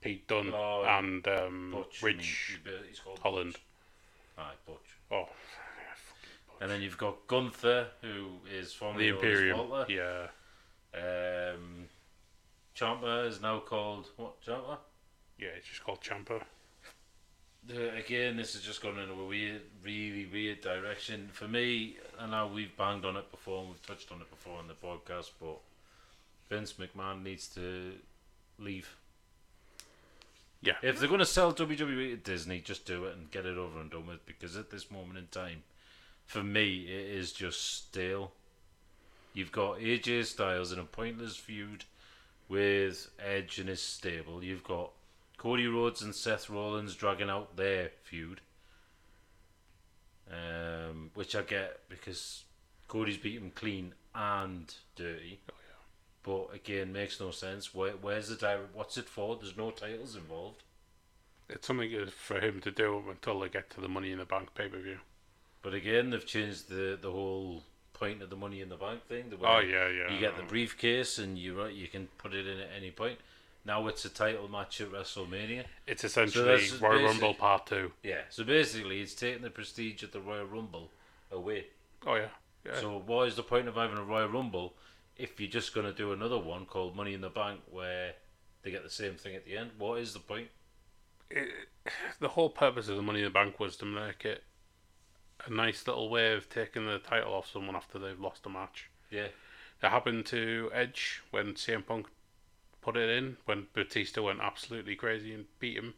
Pete 0.00 0.26
Dunne, 0.28 0.52
Oh, 0.54 0.84
and 0.86 1.26
um, 1.28 1.70
Butch. 1.72 2.02
Mean, 2.02 2.18
he's 2.18 2.98
called 3.02 3.18
Holland. 3.20 3.52
Butch. 3.52 3.62
Aye, 4.38 4.52
Butch. 4.66 4.76
Oh, 5.10 5.28
And 6.60 6.70
then 6.70 6.80
you've 6.82 6.98
got 6.98 7.26
Gunther, 7.26 7.86
who 8.02 8.26
is 8.52 8.72
the 8.72 8.78
formerly 8.78 9.06
known 9.10 9.16
as 9.18 9.22
Imperium. 9.24 9.68
Walter. 9.70 9.92
Yeah. 9.92 10.26
Um, 10.94 11.84
Ciampa 12.76 13.26
is 13.28 13.40
now 13.42 13.58
called 13.60 14.06
what? 14.16 14.40
Ciampa. 14.42 14.78
Yeah, 15.38 15.48
it's 15.56 15.68
just 15.68 15.84
called 15.84 16.00
Ciampa. 16.00 16.42
the, 17.66 17.94
again, 17.94 18.36
this 18.36 18.54
has 18.54 18.62
just 18.62 18.82
gone 18.82 18.98
in 18.98 19.08
a 19.08 19.24
weird, 19.24 19.62
really 19.84 20.26
weird 20.26 20.60
direction 20.60 21.28
for 21.32 21.46
me. 21.46 21.96
I 22.18 22.26
know 22.26 22.50
we've 22.52 22.76
banged 22.76 23.04
on 23.04 23.16
it 23.16 23.30
before, 23.30 23.60
and 23.60 23.68
we've 23.68 23.86
touched 23.86 24.10
on 24.10 24.20
it 24.20 24.30
before 24.30 24.60
in 24.60 24.66
the 24.66 24.74
podcast, 24.74 25.30
but 25.40 25.58
Vince 26.48 26.74
McMahon 26.74 27.22
needs 27.22 27.46
to 27.48 27.92
leave. 28.58 28.96
Yeah. 30.60 30.74
If 30.82 30.98
they're 30.98 31.08
going 31.08 31.20
to 31.20 31.26
sell 31.26 31.52
WWE 31.52 32.10
to 32.10 32.16
Disney, 32.16 32.60
just 32.60 32.84
do 32.84 33.04
it 33.04 33.16
and 33.16 33.30
get 33.30 33.46
it 33.46 33.56
over 33.56 33.80
and 33.80 33.90
done 33.90 34.06
with. 34.06 34.26
Because 34.26 34.56
at 34.56 34.70
this 34.70 34.90
moment 34.90 35.18
in 35.18 35.26
time, 35.28 35.62
for 36.26 36.42
me, 36.42 36.86
it 36.88 37.16
is 37.16 37.32
just 37.32 37.76
stale. 37.76 38.32
You've 39.34 39.52
got 39.52 39.78
AJ 39.78 40.24
Styles 40.24 40.72
in 40.72 40.80
a 40.80 40.84
pointless 40.84 41.36
feud 41.36 41.84
with 42.48 43.08
Edge 43.24 43.58
and 43.58 43.68
his 43.68 43.82
stable. 43.82 44.42
You've 44.42 44.64
got 44.64 44.90
Cody 45.38 45.66
Rhodes 45.66 46.02
and 46.02 46.14
Seth 46.14 46.50
Rollins 46.50 46.94
dragging 46.94 47.30
out 47.30 47.56
their 47.56 47.90
feud. 48.02 48.40
Um, 50.30 51.10
which 51.14 51.34
I 51.34 51.40
get 51.40 51.80
because 51.88 52.44
Cody's 52.86 53.16
beat 53.16 53.38
him 53.38 53.50
clean 53.54 53.94
and 54.14 54.72
dirty. 54.94 55.40
Oh, 55.50 55.54
yeah. 55.56 55.74
But 56.22 56.54
again, 56.54 56.92
makes 56.92 57.18
no 57.18 57.30
sense. 57.30 57.74
Where, 57.74 57.92
where's 57.92 58.28
the 58.28 58.36
direct? 58.36 58.74
What's 58.74 58.98
it 58.98 59.08
for? 59.08 59.36
There's 59.36 59.56
no 59.56 59.70
titles 59.70 60.16
involved. 60.16 60.64
It's 61.48 61.66
something 61.66 61.90
for 62.10 62.40
him 62.40 62.60
to 62.60 62.70
do 62.70 63.02
until 63.08 63.40
they 63.40 63.48
get 63.48 63.70
to 63.70 63.80
the 63.80 63.88
Money 63.88 64.12
in 64.12 64.18
the 64.18 64.26
Bank 64.26 64.54
pay 64.54 64.68
per 64.68 64.78
view. 64.78 64.98
But 65.62 65.72
again, 65.74 66.10
they've 66.10 66.24
changed 66.24 66.68
the 66.68 66.98
the 67.00 67.10
whole 67.10 67.62
point 67.92 68.22
of 68.22 68.30
the 68.30 68.36
money 68.36 68.60
in 68.60 68.68
the 68.68 68.76
bank 68.76 69.04
thing. 69.08 69.28
The 69.28 69.36
way 69.36 69.48
Oh 69.48 69.58
yeah, 69.58 69.88
yeah. 69.88 70.12
you 70.12 70.20
get 70.20 70.36
the 70.36 70.44
briefcase 70.44 71.18
and 71.18 71.36
you 71.36 71.60
right, 71.60 71.74
you 71.74 71.88
can 71.88 72.08
put 72.18 72.32
it 72.32 72.46
in 72.46 72.60
at 72.60 72.68
any 72.76 72.90
point. 72.90 73.18
Now 73.68 73.86
it's 73.86 74.02
a 74.06 74.08
title 74.08 74.48
match 74.48 74.80
at 74.80 74.90
WrestleMania. 74.90 75.64
It's 75.86 76.02
essentially 76.02 76.46
that's 76.46 76.80
Royal 76.80 77.04
Rumble 77.04 77.34
Part 77.34 77.66
Two. 77.66 77.92
Yeah. 78.02 78.22
So 78.30 78.42
basically, 78.42 79.02
it's 79.02 79.14
taking 79.14 79.42
the 79.42 79.50
prestige 79.50 80.02
of 80.02 80.10
the 80.10 80.20
Royal 80.20 80.46
Rumble 80.46 80.90
away. 81.30 81.66
Oh 82.06 82.14
yeah, 82.14 82.28
yeah. 82.64 82.80
So 82.80 83.02
what 83.04 83.28
is 83.28 83.36
the 83.36 83.42
point 83.42 83.68
of 83.68 83.74
having 83.74 83.98
a 83.98 84.02
Royal 84.02 84.30
Rumble 84.30 84.72
if 85.18 85.38
you're 85.38 85.50
just 85.50 85.74
going 85.74 85.86
to 85.86 85.92
do 85.92 86.12
another 86.12 86.38
one 86.38 86.64
called 86.64 86.96
Money 86.96 87.12
in 87.12 87.20
the 87.20 87.28
Bank 87.28 87.60
where 87.70 88.14
they 88.62 88.70
get 88.70 88.84
the 88.84 88.90
same 88.90 89.16
thing 89.16 89.36
at 89.36 89.44
the 89.44 89.58
end? 89.58 89.72
What 89.76 90.00
is 90.00 90.14
the 90.14 90.20
point? 90.20 90.48
it, 91.30 91.50
the 92.20 92.28
whole 92.28 92.48
purpose 92.48 92.88
of 92.88 92.96
the 92.96 93.02
Money 93.02 93.18
in 93.18 93.26
the 93.26 93.30
Bank 93.30 93.60
was 93.60 93.76
to 93.76 93.84
make 93.84 94.24
it 94.24 94.44
a 95.44 95.52
nice 95.52 95.86
little 95.86 96.08
way 96.08 96.32
of 96.32 96.48
taking 96.48 96.86
the 96.86 97.00
title 97.00 97.34
off 97.34 97.50
someone 97.52 97.76
after 97.76 97.98
they've 97.98 98.18
lost 98.18 98.46
a 98.46 98.48
match. 98.48 98.88
Yeah. 99.10 99.28
It 99.82 99.88
happened 99.90 100.24
to 100.26 100.70
Edge 100.72 101.22
when 101.30 101.52
CM 101.52 101.84
Punk 101.84 102.06
put 102.92 102.96
it 102.96 103.10
in 103.10 103.36
when 103.44 103.66
Batista 103.74 104.22
went 104.22 104.40
absolutely 104.40 104.94
crazy 104.96 105.34
and 105.34 105.44
beat 105.60 105.76
him. 105.76 105.92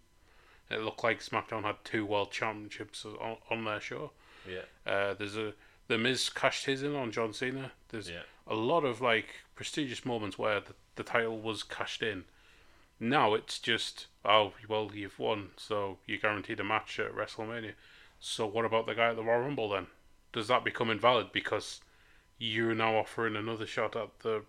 It 0.68 0.80
looked 0.80 1.04
like 1.04 1.20
SmackDown 1.20 1.62
had 1.62 1.76
two 1.84 2.04
World 2.04 2.32
Championships 2.32 3.04
on, 3.04 3.36
on 3.48 3.64
their 3.64 3.80
show. 3.80 4.10
Yeah. 4.48 4.62
Uh, 4.90 5.14
there's 5.14 5.36
a 5.36 5.52
the 5.86 5.98
Miz 5.98 6.30
cashed 6.30 6.66
his 6.66 6.82
in 6.82 6.94
on 6.96 7.12
John 7.12 7.32
Cena. 7.32 7.72
There's 7.90 8.08
Yeah. 8.10 8.22
a 8.46 8.54
lot 8.54 8.84
of 8.84 9.00
like 9.00 9.26
prestigious 9.54 10.04
moments 10.04 10.36
where 10.36 10.60
the, 10.60 10.74
the 10.96 11.02
title 11.04 11.38
was 11.38 11.62
cashed 11.62 12.02
in. 12.02 12.24
Now 12.98 13.34
it's 13.34 13.60
just 13.60 14.06
oh 14.24 14.52
well 14.68 14.90
you've 14.92 15.18
won 15.18 15.50
so 15.56 15.98
you're 16.06 16.18
guaranteed 16.18 16.58
a 16.58 16.64
match 16.64 16.98
at 16.98 17.14
WrestleMania. 17.14 17.74
So 18.18 18.46
what 18.46 18.64
about 18.64 18.86
the 18.86 18.94
guy 18.94 19.10
at 19.10 19.16
the 19.16 19.22
Royal 19.22 19.42
Rumble 19.42 19.68
then? 19.70 19.86
Does 20.32 20.48
that 20.48 20.64
become 20.64 20.90
invalid 20.90 21.30
because 21.32 21.80
you're 22.38 22.74
now 22.74 22.96
offering 22.96 23.36
another 23.36 23.66
shot 23.66 23.94
at 23.94 24.18
the? 24.20 24.42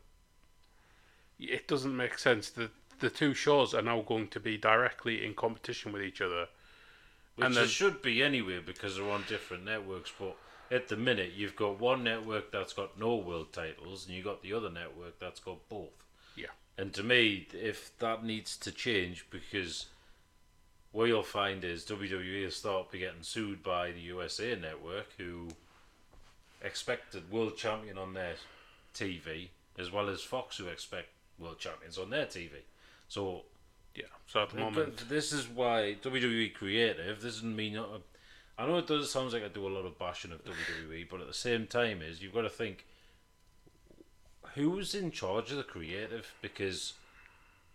It 1.42 1.68
doesn't 1.68 1.96
make 1.96 2.18
sense. 2.20 2.50
that 2.52 2.72
the 3.00 3.10
two 3.10 3.34
shows 3.34 3.74
are 3.74 3.82
now 3.82 4.02
going 4.02 4.28
to 4.30 4.40
be 4.40 4.58
directly 4.58 5.26
in 5.26 5.34
competition 5.34 5.92
with 5.92 6.04
each 6.04 6.22
other. 6.22 6.48
Which 7.36 7.46
And 7.46 7.56
there 7.56 7.64
then- 7.64 7.70
should 7.72 8.02
be 8.02 8.22
anyway 8.22 8.60
because 8.60 8.96
they're 8.96 9.10
on 9.10 9.24
different 9.28 9.66
networks. 9.66 10.12
But 10.18 10.38
at 10.70 10.88
the 10.88 10.98
minute, 10.98 11.32
you've 11.34 11.56
got 11.56 11.80
one 11.80 12.04
network 12.04 12.52
that's 12.52 12.74
got 12.74 13.00
no 13.00 13.16
world 13.16 13.54
titles, 13.54 14.06
and 14.06 14.16
you've 14.16 14.26
got 14.26 14.44
the 14.44 14.54
other 14.54 14.70
network 14.70 15.18
that's 15.20 15.40
got 15.40 15.68
both. 15.68 15.90
Yeah. 16.36 16.48
And 16.78 16.94
to 16.94 17.02
me, 17.04 17.48
if 17.54 17.98
that 17.98 18.24
needs 18.24 18.56
to 18.58 18.72
change, 18.72 19.26
because 19.32 19.88
what 20.92 21.06
you'll 21.06 21.24
find 21.24 21.64
is 21.64 21.86
WWE 21.86 22.44
will 22.44 22.52
start 22.52 22.92
be 22.92 23.00
getting 23.00 23.24
sued 23.24 23.64
by 23.64 23.92
the 23.92 24.02
USA 24.02 24.56
network, 24.56 25.08
who 25.18 25.50
expected 26.62 27.32
world 27.32 27.58
champion 27.58 27.98
on 27.98 28.14
their 28.14 28.36
TV, 28.94 29.50
as 29.78 29.92
well 29.92 30.10
as 30.10 30.22
Fox, 30.22 30.58
who 30.58 30.68
expect 30.68 31.10
world 31.42 31.60
champions 31.60 31.98
on 31.98 32.10
their 32.10 32.26
TV. 32.26 32.52
So 33.08 33.44
Yeah. 33.96 34.06
So 34.28 34.44
at 34.44 34.50
the 34.50 34.58
moment, 34.58 35.10
this 35.10 35.34
is 35.34 35.48
why 35.48 35.98
WWE 36.02 36.54
creative. 36.54 37.22
This 37.22 37.36
doesn't 37.36 37.56
mean 37.56 37.74
not. 37.74 38.02
I 38.58 38.68
know 38.68 38.78
it 38.78 38.88
does. 38.88 39.12
Sounds 39.12 39.34
like 39.34 39.44
I 39.44 39.48
do 39.48 39.68
a 39.68 39.70
lot 39.70 39.86
of 39.86 39.98
bashing 39.98 40.32
of 40.32 40.44
WWE, 40.46 41.08
but 41.10 41.22
at 41.22 41.28
the 41.28 41.34
same 41.34 41.68
time, 41.68 42.02
is 42.02 42.22
you've 42.22 42.34
got 42.34 42.44
to 42.44 42.50
think 42.50 42.86
who's 44.56 44.94
in 44.94 45.12
charge 45.12 45.52
of 45.52 45.58
the 45.58 45.64
creative 45.64 46.34
because 46.42 46.94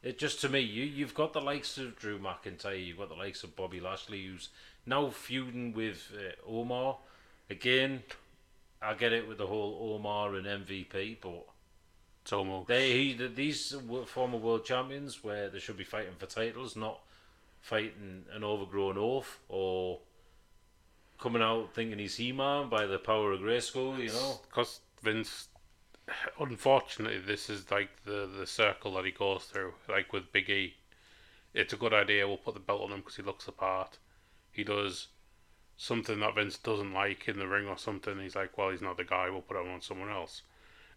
it 0.02 0.18
just 0.18 0.40
to 0.42 0.48
me 0.48 0.60
you 0.60 0.84
you've 0.84 1.14
got 1.14 1.32
the 1.32 1.40
likes 1.40 1.78
of 1.78 1.96
Drew 1.96 2.18
McIntyre, 2.18 2.84
you've 2.84 2.98
got 2.98 3.08
the 3.08 3.14
likes 3.14 3.42
of 3.42 3.56
Bobby 3.56 3.80
Lashley, 3.80 4.24
who's 4.26 4.50
now 4.84 5.10
feuding 5.10 5.72
with 5.72 6.12
uh, 6.14 6.50
Omar 6.50 6.98
again. 7.50 8.02
I 8.80 8.94
get 8.94 9.12
it 9.12 9.26
with 9.26 9.38
the 9.38 9.46
whole 9.46 9.94
Omar 9.94 10.34
and 10.34 10.46
MVP, 10.46 11.16
but 11.20 11.46
almost 12.32 12.68
they 12.68 12.92
he, 12.92 13.28
these 13.34 13.74
former 14.06 14.38
world 14.38 14.64
champions 14.64 15.22
where 15.22 15.48
they 15.48 15.58
should 15.58 15.76
be 15.76 15.84
fighting 15.84 16.14
for 16.18 16.26
titles, 16.26 16.76
not 16.76 17.00
fighting 17.60 18.24
an 18.32 18.44
overgrown 18.44 18.96
oaf 18.96 19.40
or 19.48 19.98
coming 21.18 21.42
out 21.42 21.74
thinking 21.74 21.98
he's 21.98 22.16
He-Man 22.16 22.68
by 22.68 22.86
the 22.86 22.98
power 22.98 23.32
of 23.32 23.40
Grayskull. 23.40 23.98
You 23.98 24.12
know, 24.12 24.40
because 24.48 24.80
Vince. 25.02 25.48
Unfortunately, 26.38 27.18
this 27.18 27.50
is 27.50 27.68
like 27.70 27.90
the 28.04 28.30
the 28.38 28.46
circle 28.46 28.94
that 28.94 29.04
he 29.04 29.10
goes 29.10 29.44
through. 29.44 29.74
Like 29.88 30.12
with 30.12 30.30
Big 30.30 30.48
E, 30.48 30.74
it's 31.52 31.72
a 31.72 31.76
good 31.76 31.92
idea. 31.92 32.28
We'll 32.28 32.36
put 32.36 32.54
the 32.54 32.60
belt 32.60 32.82
on 32.82 32.92
him 32.92 33.00
because 33.00 33.16
he 33.16 33.22
looks 33.22 33.46
the 33.46 33.52
part. 33.52 33.98
He 34.52 34.62
does 34.62 35.08
something 35.76 36.20
that 36.20 36.34
Vince 36.34 36.58
doesn't 36.58 36.92
like 36.92 37.26
in 37.26 37.38
the 37.38 37.48
ring 37.48 37.66
or 37.66 37.76
something. 37.76 38.20
He's 38.20 38.36
like, 38.36 38.56
well, 38.56 38.70
he's 38.70 38.80
not 38.80 38.96
the 38.96 39.04
guy. 39.04 39.28
We'll 39.30 39.42
put 39.42 39.56
him 39.56 39.70
on 39.72 39.80
someone 39.80 40.10
else, 40.10 40.42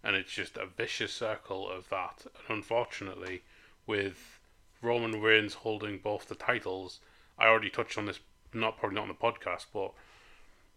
and 0.04 0.16
it's 0.16 0.32
just 0.32 0.58
a 0.58 0.66
vicious 0.66 1.14
circle 1.14 1.70
of 1.70 1.90
that. 1.90 2.26
And 2.48 2.58
unfortunately, 2.58 3.44
with 3.86 4.40
Roman 4.82 5.22
Reigns 5.22 5.56
holding 5.56 5.98
both 5.98 6.28
the 6.28 6.36
titles, 6.36 7.00
I 7.38 7.48
already 7.48 7.70
touched 7.70 7.98
on 7.98 8.06
this. 8.06 8.20
Not 8.54 8.80
probably 8.80 8.96
not 8.96 9.04
on 9.04 9.08
the 9.10 9.14
podcast, 9.14 9.66
but 9.72 9.92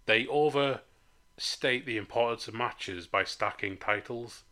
they 0.04 0.26
overstate 0.26 1.86
the 1.86 1.96
importance 1.96 2.46
of 2.48 2.54
matches 2.54 3.06
by 3.06 3.24
stacking 3.24 3.78
titles. 3.78 4.42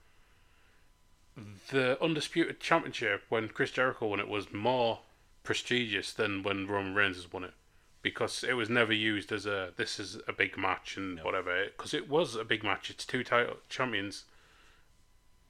The 1.70 2.02
Undisputed 2.02 2.60
Championship, 2.60 3.24
when 3.28 3.48
Chris 3.48 3.72
Jericho 3.72 4.08
won 4.08 4.20
it, 4.20 4.28
was 4.28 4.52
more 4.52 5.00
prestigious 5.42 6.12
than 6.12 6.42
when 6.42 6.66
Roman 6.66 6.94
Reigns 6.94 7.16
has 7.16 7.32
won 7.32 7.44
it. 7.44 7.54
Because 8.02 8.42
it 8.42 8.54
was 8.54 8.70
never 8.70 8.92
used 8.94 9.30
as 9.30 9.44
a 9.44 9.72
this 9.76 10.00
is 10.00 10.18
a 10.26 10.32
big 10.32 10.56
match 10.56 10.96
and 10.96 11.16
No. 11.16 11.24
whatever. 11.24 11.66
Because 11.66 11.92
it 11.92 12.08
was 12.08 12.34
a 12.34 12.44
big 12.44 12.62
match. 12.64 12.88
It's 12.88 13.04
two 13.04 13.22
title 13.22 13.58
champions. 13.68 14.24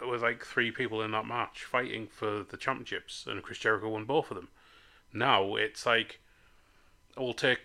There 0.00 0.09
was 0.09 0.23
like 0.23 0.45
three 0.45 0.71
people 0.71 1.02
in 1.02 1.11
that 1.12 1.26
match 1.26 1.62
fighting 1.62 2.09
for 2.09 2.42
the 2.42 2.57
championships, 2.57 3.26
and 3.26 3.42
Chris 3.42 3.59
Jericho 3.59 3.90
won 3.90 4.04
both 4.04 4.30
of 4.30 4.37
them. 4.37 4.49
Now 5.12 5.57
it's 5.57 5.85
like 5.87 6.21
we'll 7.16 7.35
take 7.35 7.61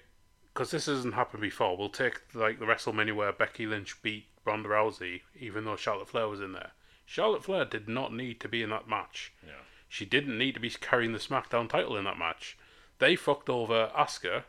because 0.53 0.71
this 0.71 0.85
hasn't 0.85 1.13
happened 1.13 1.41
before. 1.41 1.77
We'll 1.77 1.89
take 1.89 2.21
like 2.33 2.59
the 2.59 2.65
WrestleMania 2.65 3.15
where 3.15 3.31
Becky 3.31 3.65
Lynch 3.65 4.01
beat 4.01 4.25
Ronda 4.43 4.69
Rousey, 4.69 5.21
even 5.39 5.65
though 5.65 5.75
Charlotte 5.75 6.09
Flair 6.09 6.27
was 6.27 6.41
in 6.41 6.53
there. 6.53 6.71
Charlotte 7.05 7.43
Flair 7.43 7.65
did 7.65 7.87
not 7.87 8.13
need 8.13 8.39
to 8.41 8.49
be 8.49 8.61
in 8.61 8.69
that 8.69 8.87
match. 8.87 9.33
Yeah. 9.45 9.53
She 9.87 10.05
didn't 10.05 10.37
need 10.37 10.53
to 10.55 10.59
be 10.59 10.69
carrying 10.69 11.13
the 11.13 11.19
SmackDown 11.19 11.69
title 11.69 11.95
in 11.95 12.03
that 12.05 12.17
match. 12.17 12.57
They 12.99 13.15
fucked 13.15 13.49
over 13.49 13.91
Asuka 13.97 14.43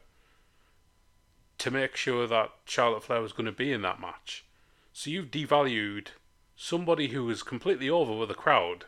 to 1.59 1.71
make 1.71 1.97
sure 1.97 2.27
that 2.27 2.51
Charlotte 2.65 3.05
Flair 3.05 3.21
was 3.21 3.33
going 3.33 3.47
to 3.47 3.53
be 3.53 3.73
in 3.73 3.83
that 3.83 4.01
match. 4.01 4.45
So 4.93 5.11
you've 5.11 5.31
devalued 5.31 6.09
somebody 6.57 7.09
who 7.09 7.25
was 7.25 7.43
completely 7.43 7.89
over 7.89 8.17
with 8.17 8.31
the 8.31 8.35
crowd 8.35 8.87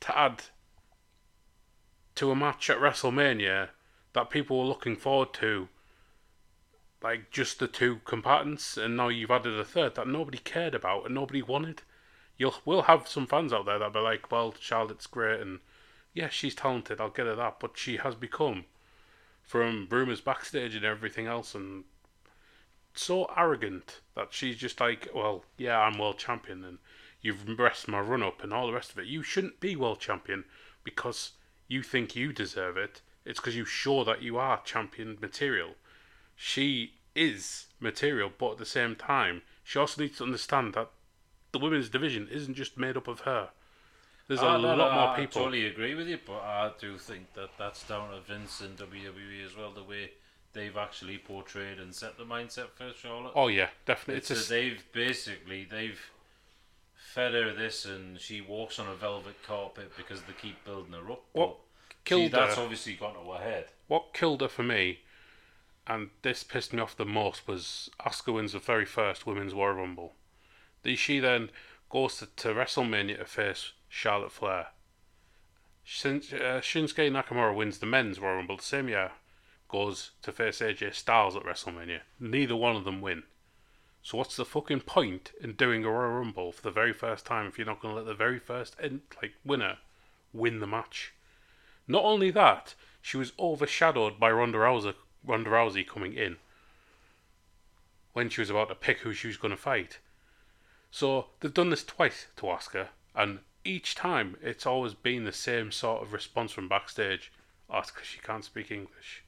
to 0.00 0.18
add 0.18 0.44
to 2.14 2.30
a 2.30 2.36
match 2.36 2.70
at 2.70 2.78
WrestleMania 2.78 3.68
that 4.14 4.30
people 4.30 4.58
were 4.58 4.64
looking 4.64 4.96
forward 4.96 5.32
to, 5.34 5.68
like 7.02 7.30
just 7.30 7.58
the 7.58 7.68
two 7.68 8.00
combatants, 8.04 8.76
and 8.76 8.96
now 8.96 9.08
you've 9.08 9.30
added 9.30 9.58
a 9.58 9.64
third 9.64 9.94
that 9.94 10.08
nobody 10.08 10.38
cared 10.38 10.74
about 10.74 11.04
and 11.04 11.14
nobody 11.14 11.42
wanted. 11.42 11.82
You'll 12.36 12.56
will 12.64 12.82
have 12.82 13.06
some 13.06 13.26
fans 13.26 13.52
out 13.52 13.66
there 13.66 13.78
that 13.78 13.92
be 13.92 14.00
like, 14.00 14.30
"Well, 14.30 14.54
Charlotte's 14.58 15.06
great, 15.06 15.40
and 15.40 15.60
yeah, 16.14 16.30
she's 16.30 16.54
talented. 16.54 17.00
I'll 17.00 17.10
get 17.10 17.26
her 17.26 17.36
that," 17.36 17.60
but 17.60 17.76
she 17.76 17.98
has 17.98 18.14
become, 18.14 18.64
from 19.42 19.86
rumors 19.90 20.22
backstage 20.22 20.74
and 20.74 20.84
everything 20.84 21.26
else, 21.26 21.54
and 21.54 21.84
so 22.94 23.24
arrogant 23.36 24.00
that 24.14 24.28
she's 24.32 24.56
just 24.56 24.80
like, 24.80 25.08
"Well, 25.14 25.44
yeah, 25.56 25.78
I'm 25.80 25.98
world 25.98 26.18
champion, 26.18 26.64
and 26.64 26.78
you've 27.22 27.46
messed 27.46 27.88
my 27.88 28.00
run 28.00 28.22
up 28.22 28.42
and 28.42 28.52
all 28.52 28.66
the 28.66 28.72
rest 28.72 28.92
of 28.92 28.98
it. 28.98 29.06
You 29.06 29.22
shouldn't 29.22 29.60
be 29.60 29.76
world 29.76 30.00
champion 30.00 30.44
because 30.84 31.32
you 31.68 31.82
think 31.82 32.16
you 32.16 32.32
deserve 32.32 32.76
it. 32.76 33.00
It's 33.24 33.38
because 33.38 33.56
you're 33.56 33.66
sure 33.66 34.04
that 34.04 34.22
you 34.22 34.38
are 34.38 34.62
champion 34.62 35.18
material. 35.20 35.74
She 36.34 36.94
is 37.14 37.66
material, 37.78 38.32
but 38.36 38.52
at 38.52 38.58
the 38.58 38.66
same 38.66 38.96
time, 38.96 39.42
she 39.62 39.78
also 39.78 40.00
needs 40.02 40.18
to 40.18 40.24
understand 40.24 40.74
that 40.74 40.90
the 41.52 41.58
women's 41.58 41.88
division 41.90 42.28
isn't 42.30 42.54
just 42.54 42.78
made 42.78 42.96
up 42.96 43.08
of 43.08 43.20
her. 43.20 43.50
There's 44.26 44.40
a 44.40 44.46
Ah, 44.46 44.56
no, 44.56 44.68
lot 44.74 44.76
no, 44.78 44.92
more 44.94 45.08
I 45.08 45.16
people. 45.16 45.42
I 45.42 45.44
totally 45.44 45.66
agree 45.66 45.94
with 45.94 46.06
you, 46.08 46.18
but 46.24 46.40
I 46.40 46.72
do 46.80 46.96
think 46.98 47.34
that 47.34 47.50
that's 47.58 47.82
down 47.86 48.10
to 48.12 48.20
Vince 48.20 48.60
and 48.60 48.76
WWE 48.78 49.44
as 49.44 49.56
well. 49.56 49.72
The 49.72 49.82
way 49.82 50.12
they've 50.52 50.76
actually 50.76 51.18
portrayed 51.18 51.78
and 51.78 51.94
set 51.94 52.16
the 52.18 52.24
mindset 52.24 52.70
for 52.74 52.92
Charlotte. 52.96 53.32
Oh 53.34 53.48
yeah, 53.48 53.68
definitely. 53.86 54.18
it's 54.18 54.30
It's, 54.30 54.46
a, 54.46 54.48
they've 54.50 54.84
basically 54.92 55.64
they've 55.70 56.00
fed 56.96 57.34
her 57.34 57.52
this, 57.54 57.84
and 57.84 58.18
she 58.20 58.40
walks 58.40 58.78
on 58.78 58.88
a 58.88 58.94
velvet 58.94 59.36
carpet 59.46 59.92
because 59.96 60.20
they 60.22 60.32
keep 60.40 60.64
building 60.64 60.92
her 60.92 61.12
up. 61.12 61.22
What 61.32 61.56
killed 62.04 62.22
see, 62.22 62.28
that's 62.28 62.56
her- 62.56 62.62
obviously 62.62 62.94
gone 62.94 63.14
to 63.14 63.32
her 63.32 63.42
head. 63.42 63.66
what 63.88 64.12
killed 64.14 64.40
her 64.42 64.48
for 64.48 64.62
me, 64.62 65.00
and 65.86 66.10
this 66.22 66.42
pissed 66.44 66.72
me 66.72 66.80
off 66.80 66.96
the 66.96 67.04
most, 67.04 67.46
was 67.48 67.90
Asuka 68.00 68.34
wins 68.34 68.52
the 68.52 68.58
very 68.58 68.84
first 68.86 69.26
Women's 69.26 69.54
Royal 69.54 69.74
Rumble. 69.74 70.14
The- 70.82 70.96
She 70.96 71.18
then 71.20 71.50
goes 71.90 72.18
to, 72.18 72.26
to 72.36 72.48
WrestleMania 72.54 73.18
to 73.18 73.24
face 73.24 73.72
Charlotte 73.88 74.30
Flair. 74.32 74.68
Shin, 75.82 76.18
uh, 76.32 76.60
Shinsuke 76.60 77.10
Nakamura 77.10 77.54
wins 77.54 77.78
the 77.78 77.86
Men's 77.86 78.20
Royal 78.20 78.36
Rumble 78.36 78.56
the 78.58 78.62
same 78.62 78.88
year, 78.88 79.10
goes 79.70 80.10
to 80.22 80.32
face 80.32 80.60
AJ 80.60 80.94
Styles 80.94 81.36
at 81.36 81.44
WrestleMania. 81.44 82.00
Neither 82.18 82.56
one 82.56 82.76
of 82.76 82.84
them 82.84 83.00
win. 83.00 83.22
So 84.02 84.16
what's 84.18 84.36
the 84.36 84.44
fucking 84.44 84.80
point 84.80 85.32
in 85.40 85.52
doing 85.52 85.84
a 85.84 85.90
Royal 85.90 86.18
Rumble 86.18 86.52
for 86.52 86.62
the 86.62 86.70
very 86.70 86.92
first 86.92 87.26
time 87.26 87.46
if 87.46 87.58
you're 87.58 87.66
not 87.66 87.80
going 87.80 87.94
to 87.94 87.98
let 88.00 88.06
the 88.06 88.14
very 88.14 88.38
first 88.38 88.74
en- 88.80 89.02
like 89.20 89.32
winner 89.44 89.78
win 90.32 90.60
the 90.60 90.66
match? 90.66 91.12
Not 91.86 92.04
only 92.04 92.30
that, 92.30 92.74
she 93.02 93.16
was 93.16 93.32
overshadowed 93.38 94.18
by 94.18 94.30
Ronda 94.30 94.58
Rousey, 94.58 94.94
Ronda 95.24 95.50
Rousey 95.50 95.86
coming 95.86 96.14
in 96.14 96.36
when 98.12 98.28
she 98.28 98.40
was 98.40 98.50
about 98.50 98.68
to 98.68 98.74
pick 98.74 98.98
who 99.00 99.12
she 99.12 99.28
was 99.28 99.36
going 99.36 99.50
to 99.54 99.56
fight. 99.56 99.98
So 100.90 101.26
they've 101.40 101.54
done 101.54 101.70
this 101.70 101.84
twice 101.84 102.26
to 102.36 102.42
Asuka, 102.46 102.88
and 103.14 103.40
each 103.64 103.94
time 103.94 104.36
it's 104.42 104.66
always 104.66 104.94
been 104.94 105.24
the 105.24 105.32
same 105.32 105.70
sort 105.70 106.02
of 106.02 106.12
response 106.12 106.52
from 106.52 106.68
backstage. 106.68 107.30
Oh, 107.68 107.82
'cause 107.82 108.06
she 108.06 108.18
can't 108.18 108.44
speak 108.44 108.70
English. 108.70 109.22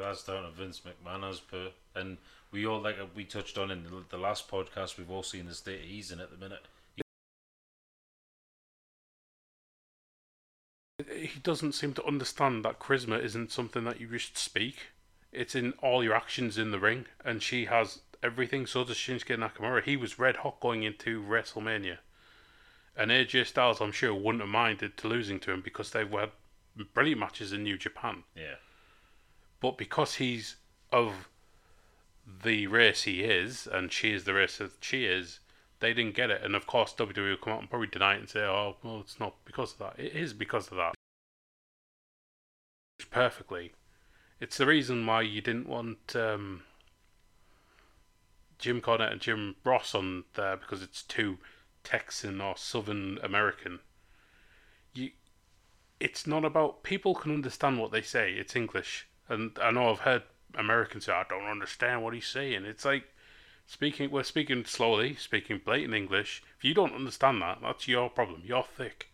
That's 0.00 0.24
down 0.24 0.42
to 0.42 0.50
Vince 0.50 0.80
McMahon 0.80 1.28
as 1.28 1.40
per, 1.40 1.70
and 1.94 2.18
we 2.50 2.66
all 2.66 2.80
like 2.80 2.96
we 3.14 3.24
touched 3.24 3.58
on 3.58 3.70
in 3.70 3.84
the, 3.84 3.90
the 4.10 4.18
last 4.18 4.50
podcast. 4.50 4.98
We've 4.98 5.10
all 5.10 5.22
seen 5.22 5.46
the 5.46 5.54
state 5.54 5.82
he's 5.82 6.10
in 6.10 6.20
at 6.20 6.30
the 6.30 6.36
minute. 6.36 6.66
He 11.12 11.40
doesn't 11.40 11.72
seem 11.72 11.92
to 11.94 12.04
understand 12.04 12.64
that 12.64 12.78
charisma 12.78 13.22
isn't 13.22 13.52
something 13.52 13.84
that 13.84 14.00
you 14.00 14.08
just 14.08 14.38
speak. 14.38 14.76
It's 15.32 15.54
in 15.54 15.72
all 15.82 16.04
your 16.04 16.14
actions 16.14 16.56
in 16.58 16.70
the 16.70 16.78
ring, 16.78 17.06
and 17.24 17.42
she 17.42 17.64
has 17.64 18.00
everything. 18.22 18.66
So 18.66 18.84
does 18.84 18.96
Shinsuke 18.96 19.36
Nakamura. 19.36 19.82
He 19.82 19.96
was 19.96 20.18
red 20.18 20.36
hot 20.36 20.60
going 20.60 20.82
into 20.82 21.22
WrestleMania, 21.22 21.98
and 22.96 23.10
AJ 23.10 23.46
Styles, 23.46 23.80
I'm 23.80 23.92
sure, 23.92 24.14
wouldn't 24.14 24.42
have 24.42 24.48
minded 24.48 24.96
to 24.98 25.08
losing 25.08 25.40
to 25.40 25.52
him 25.52 25.60
because 25.60 25.90
they've 25.90 26.10
had 26.10 26.30
brilliant 26.94 27.20
matches 27.20 27.52
in 27.52 27.64
New 27.64 27.76
Japan. 27.76 28.22
Yeah, 28.36 28.56
But 29.64 29.78
because 29.78 30.16
he's 30.16 30.56
of 30.92 31.30
the 32.42 32.66
race 32.66 33.04
he 33.04 33.22
is, 33.22 33.66
and 33.66 33.90
she 33.90 34.12
is 34.12 34.24
the 34.24 34.34
race 34.34 34.58
that 34.58 34.72
she 34.82 35.06
is, 35.06 35.40
they 35.80 35.94
didn't 35.94 36.14
get 36.14 36.28
it. 36.28 36.42
And 36.42 36.54
of 36.54 36.66
course, 36.66 36.92
WWE 36.92 37.30
will 37.30 37.36
come 37.38 37.54
out 37.54 37.60
and 37.60 37.70
probably 37.70 37.88
deny 37.88 38.16
it 38.16 38.18
and 38.18 38.28
say, 38.28 38.40
"Oh, 38.40 38.76
well, 38.82 39.00
it's 39.00 39.18
not 39.18 39.42
because 39.46 39.72
of 39.72 39.78
that." 39.78 39.98
It 39.98 40.14
is 40.14 40.34
because 40.34 40.70
of 40.70 40.76
that. 40.76 40.92
Perfectly, 43.10 43.72
it's 44.38 44.58
the 44.58 44.66
reason 44.66 45.06
why 45.06 45.22
you 45.22 45.40
didn't 45.40 45.66
want 45.66 46.14
um, 46.14 46.64
Jim 48.58 48.82
Cornette 48.82 49.12
and 49.12 49.20
Jim 49.22 49.56
Ross 49.64 49.94
on 49.94 50.24
there 50.34 50.58
because 50.58 50.82
it's 50.82 51.02
too 51.02 51.38
Texan 51.82 52.42
or 52.42 52.58
Southern 52.58 53.18
American. 53.22 53.80
You, 54.92 55.12
it's 56.00 56.26
not 56.26 56.44
about 56.44 56.82
people 56.82 57.14
can 57.14 57.32
understand 57.32 57.78
what 57.78 57.92
they 57.92 58.02
say. 58.02 58.32
It's 58.32 58.54
English, 58.54 59.08
and 59.28 59.58
I 59.60 59.70
know 59.70 59.90
I've 59.90 60.00
heard 60.00 60.22
Americans 60.54 61.06
say, 61.06 61.12
"I 61.12 61.24
don't 61.28 61.46
understand 61.46 62.02
what 62.02 62.14
he's 62.14 62.26
saying." 62.26 62.64
It's 62.64 62.84
like 62.84 63.08
speaking. 63.66 64.10
We're 64.10 64.22
speaking 64.22 64.64
slowly, 64.64 65.16
speaking 65.16 65.60
blatant 65.64 65.94
English. 65.94 66.42
If 66.58 66.64
you 66.64 66.74
don't 66.74 66.94
understand 66.94 67.42
that, 67.42 67.58
that's 67.62 67.88
your 67.88 68.10
problem. 68.10 68.42
You're 68.44 68.64
thick. 68.64 69.08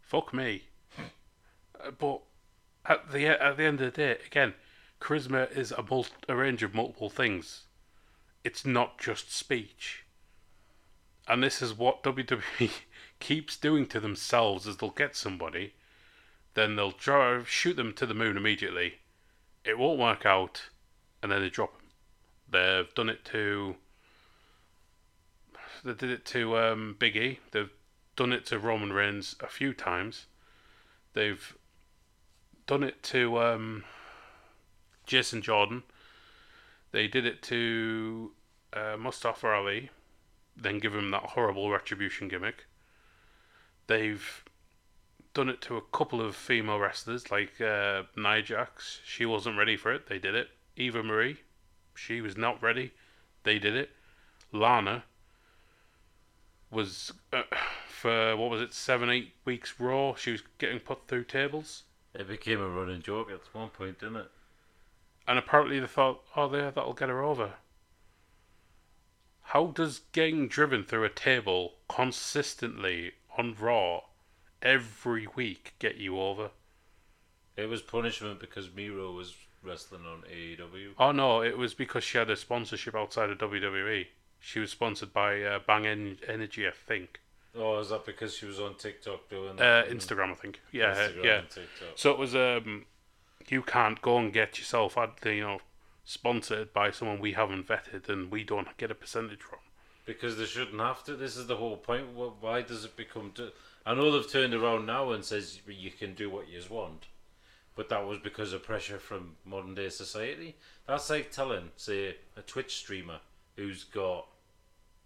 Fuck 0.00 0.32
me. 0.32 0.68
Uh, 0.98 1.90
but 1.90 2.22
at 2.84 3.10
the 3.12 3.26
at 3.26 3.56
the 3.56 3.64
end 3.64 3.80
of 3.80 3.92
the 3.92 3.96
day, 3.96 4.18
again, 4.24 4.54
charisma 5.00 5.50
is 5.50 5.72
a 5.72 5.82
mul- 5.82 6.06
a 6.28 6.36
range 6.36 6.62
of 6.62 6.74
multiple 6.74 7.10
things. 7.10 7.66
It's 8.44 8.64
not 8.64 8.98
just 8.98 9.34
speech. 9.34 10.04
And 11.28 11.42
this 11.42 11.60
is 11.60 11.74
what 11.74 12.04
WWE 12.04 12.70
keeps 13.18 13.56
doing 13.56 13.86
to 13.86 13.98
themselves: 13.98 14.66
is 14.66 14.76
they'll 14.76 14.90
get 14.90 15.16
somebody, 15.16 15.74
then 16.54 16.76
they'll 16.76 16.92
draw, 16.92 17.42
shoot 17.42 17.74
them 17.74 17.92
to 17.94 18.06
the 18.06 18.14
moon 18.14 18.36
immediately. 18.36 19.00
It 19.66 19.78
won't 19.78 19.98
work 19.98 20.24
out, 20.24 20.62
and 21.22 21.32
then 21.32 21.40
they 21.40 21.50
drop 21.50 21.72
them. 21.76 21.86
They've 22.48 22.94
done 22.94 23.08
it 23.08 23.24
to. 23.26 23.74
They 25.84 25.92
did 25.92 26.10
it 26.10 26.24
to 26.26 26.56
um, 26.56 26.96
Big 26.98 27.16
E. 27.16 27.40
They've 27.50 27.72
done 28.14 28.32
it 28.32 28.46
to 28.46 28.58
Roman 28.58 28.92
Reigns 28.92 29.34
a 29.40 29.48
few 29.48 29.74
times. 29.74 30.26
They've 31.14 31.56
done 32.66 32.84
it 32.84 33.02
to 33.04 33.38
um, 33.40 33.84
Jason 35.04 35.42
Jordan. 35.42 35.82
They 36.92 37.08
did 37.08 37.26
it 37.26 37.42
to 37.42 38.32
uh, 38.72 38.96
Mustafa 38.98 39.48
Ali, 39.48 39.90
then 40.56 40.78
give 40.78 40.94
him 40.94 41.10
that 41.10 41.22
horrible 41.22 41.70
retribution 41.70 42.28
gimmick. 42.28 42.66
They've 43.86 44.44
done 45.36 45.48
it 45.48 45.60
to 45.62 45.76
a 45.76 45.82
couple 45.82 46.20
of 46.20 46.34
female 46.34 46.78
wrestlers 46.78 47.30
like 47.30 47.60
uh, 47.60 48.02
Nia 48.16 48.42
Jax. 48.42 49.00
She 49.04 49.24
wasn't 49.26 49.58
ready 49.58 49.76
for 49.76 49.92
it. 49.92 50.08
They 50.08 50.18
did 50.18 50.34
it. 50.34 50.48
Eva 50.76 51.02
Marie, 51.02 51.38
she 51.94 52.20
was 52.20 52.36
not 52.36 52.62
ready. 52.62 52.92
They 53.44 53.58
did 53.58 53.76
it. 53.76 53.90
Lana 54.52 55.04
was 56.70 57.12
uh, 57.32 57.42
for 57.88 58.36
what 58.36 58.50
was 58.50 58.60
it 58.60 58.74
seven 58.74 59.10
eight 59.10 59.34
weeks 59.44 59.74
Raw. 59.78 60.14
She 60.14 60.32
was 60.32 60.42
getting 60.58 60.80
put 60.80 61.06
through 61.06 61.24
tables, 61.24 61.84
it 62.14 62.26
became 62.26 62.60
a 62.60 62.68
running 62.68 63.02
joke 63.02 63.30
at 63.30 63.54
one 63.54 63.68
point, 63.68 64.00
didn't 64.00 64.16
it? 64.16 64.30
and 65.26 65.38
apparently 65.38 65.80
they 65.80 65.86
thought, 65.86 66.22
oh, 66.36 66.48
there, 66.48 66.70
that'll 66.70 66.92
get 66.92 67.08
her 67.08 67.22
over. 67.22 67.54
How 69.42 69.66
does 69.66 70.00
getting 70.12 70.48
driven 70.48 70.84
through 70.84 71.04
a 71.04 71.08
table 71.08 71.74
consistently 71.88 73.12
on 73.36 73.56
Raw 73.58 74.02
every 74.62 75.26
week 75.34 75.74
get 75.78 75.96
you 75.96 76.20
over? 76.20 76.50
It 77.56 77.68
was 77.68 77.80
punishment 77.82 78.40
because 78.40 78.68
Miro 78.74 79.12
was 79.12 79.34
wrestling 79.62 80.02
on 80.06 80.22
AEW. 80.30 80.90
Oh 80.98 81.12
no, 81.12 81.42
it 81.42 81.56
was 81.56 81.74
because 81.74 82.04
she 82.04 82.18
had 82.18 82.30
a 82.30 82.36
sponsorship 82.36 82.94
outside 82.94 83.30
of 83.30 83.38
WWE. 83.38 84.06
She 84.38 84.60
was 84.60 84.70
sponsored 84.70 85.12
by 85.12 85.42
uh, 85.42 85.60
Bang 85.66 85.86
En- 85.86 86.18
Energy, 86.28 86.66
I 86.66 86.70
think. 86.72 87.20
Oh, 87.58 87.78
is 87.80 87.88
that 87.88 88.04
because 88.04 88.34
she 88.36 88.44
was 88.44 88.60
on 88.60 88.74
TikTok 88.74 89.30
doing 89.30 89.58
Uh. 89.58 89.84
Instagram, 89.88 90.30
I 90.30 90.34
think. 90.34 90.60
Yeah, 90.72 90.94
Instagram 90.94 91.24
yeah. 91.24 91.38
and 91.38 91.50
TikTok. 91.50 91.88
So 91.94 92.10
it 92.10 92.18
was 92.18 92.34
um, 92.36 92.84
you 93.48 93.62
can't 93.62 94.00
go 94.02 94.18
and 94.18 94.32
get 94.32 94.58
yourself, 94.58 94.98
ad- 94.98 95.12
you 95.24 95.40
know, 95.40 95.60
sponsored 96.04 96.72
by 96.74 96.90
someone 96.90 97.18
we 97.18 97.32
haven't 97.32 97.66
vetted 97.66 98.08
and 98.10 98.30
we 98.30 98.44
don't 98.44 98.76
get 98.76 98.90
a 98.90 98.94
percentage 98.94 99.40
from. 99.40 99.58
Because 100.04 100.36
they 100.36 100.44
shouldn't 100.44 100.80
have 100.80 101.02
to. 101.04 101.16
This 101.16 101.36
is 101.36 101.46
the 101.46 101.56
whole 101.56 101.78
point. 101.78 102.08
Why 102.14 102.60
does 102.62 102.84
it 102.84 102.94
become? 102.96 103.32
To, 103.36 103.50
I 103.86 103.94
know 103.94 104.10
they've 104.10 104.30
turned 104.30 104.52
around 104.52 104.84
now 104.86 105.12
and 105.12 105.24
says 105.24 105.60
you 105.66 105.90
can 105.92 106.14
do 106.14 106.28
what 106.28 106.48
you 106.48 106.60
want, 106.68 107.06
but 107.76 107.88
that 107.88 108.06
was 108.06 108.18
because 108.18 108.52
of 108.52 108.64
pressure 108.64 108.98
from 108.98 109.36
modern 109.44 109.74
day 109.74 109.88
society. 109.88 110.56
That's 110.86 111.08
like 111.08 111.30
telling, 111.30 111.70
say, 111.76 112.16
a 112.36 112.42
Twitch 112.42 112.76
streamer 112.76 113.20
who's 113.54 113.84
got 113.84 114.26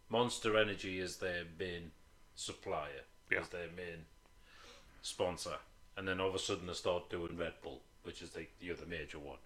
Monster 0.09 0.57
Energy 0.57 0.99
as 1.01 1.17
their 1.17 1.45
main 1.59 1.93
supplier, 2.35 3.05
Yeah. 3.31 3.41
as 3.41 3.49
their 3.49 3.69
main 3.77 4.07
sponsor, 5.03 5.59
and 5.97 6.09
then 6.09 6.19
all 6.21 6.31
of 6.31 6.35
a 6.35 6.39
sudden 6.39 6.67
they 6.67 6.73
start 6.73 7.11
doing 7.11 7.37
Red 7.37 7.55
Bull, 7.63 7.83
which 8.03 8.23
is 8.23 8.31
the, 8.31 8.47
the 8.61 8.73
other 8.73 8.87
major 8.87 9.19
one. 9.19 9.39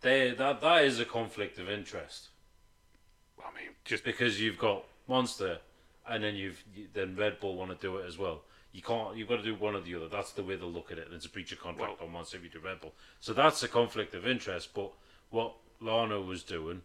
They 0.00 0.32
that 0.32 0.60
that 0.60 0.84
is 0.84 1.00
a 1.00 1.04
conflict 1.06 1.58
of 1.58 1.70
interest 1.70 2.28
I 3.38 3.50
mean, 3.58 3.70
just 3.84 4.04
because 4.04 4.40
you've 4.40 4.58
got 4.58 4.84
Monster, 5.08 5.58
and 6.08 6.22
then 6.22 6.34
you've 6.34 6.62
then 6.92 7.16
Red 7.16 7.40
Bull 7.40 7.56
want 7.56 7.70
to 7.70 7.76
do 7.86 7.96
it 7.98 8.06
as 8.06 8.18
well. 8.18 8.42
You 8.72 8.82
can't. 8.82 9.16
You've 9.16 9.28
got 9.28 9.36
to 9.36 9.42
do 9.42 9.54
one 9.54 9.74
or 9.76 9.80
the 9.80 9.94
other. 9.94 10.08
That's 10.08 10.32
the 10.32 10.42
way 10.42 10.56
they 10.56 10.64
look 10.66 10.90
at 10.90 10.98
it. 10.98 11.06
And 11.06 11.14
it's 11.14 11.26
a 11.26 11.28
breach 11.30 11.52
of 11.52 11.60
contract 11.60 12.02
on 12.02 12.10
Monster 12.10 12.38
if 12.38 12.44
you 12.44 12.50
do 12.50 12.58
Red 12.58 12.80
Bull. 12.80 12.92
So 13.20 13.32
that's 13.32 13.62
a 13.62 13.68
conflict 13.68 14.14
of 14.14 14.26
interest. 14.26 14.74
But 14.74 14.90
what 15.30 15.54
Lana 15.80 16.20
was 16.20 16.42
doing 16.42 16.82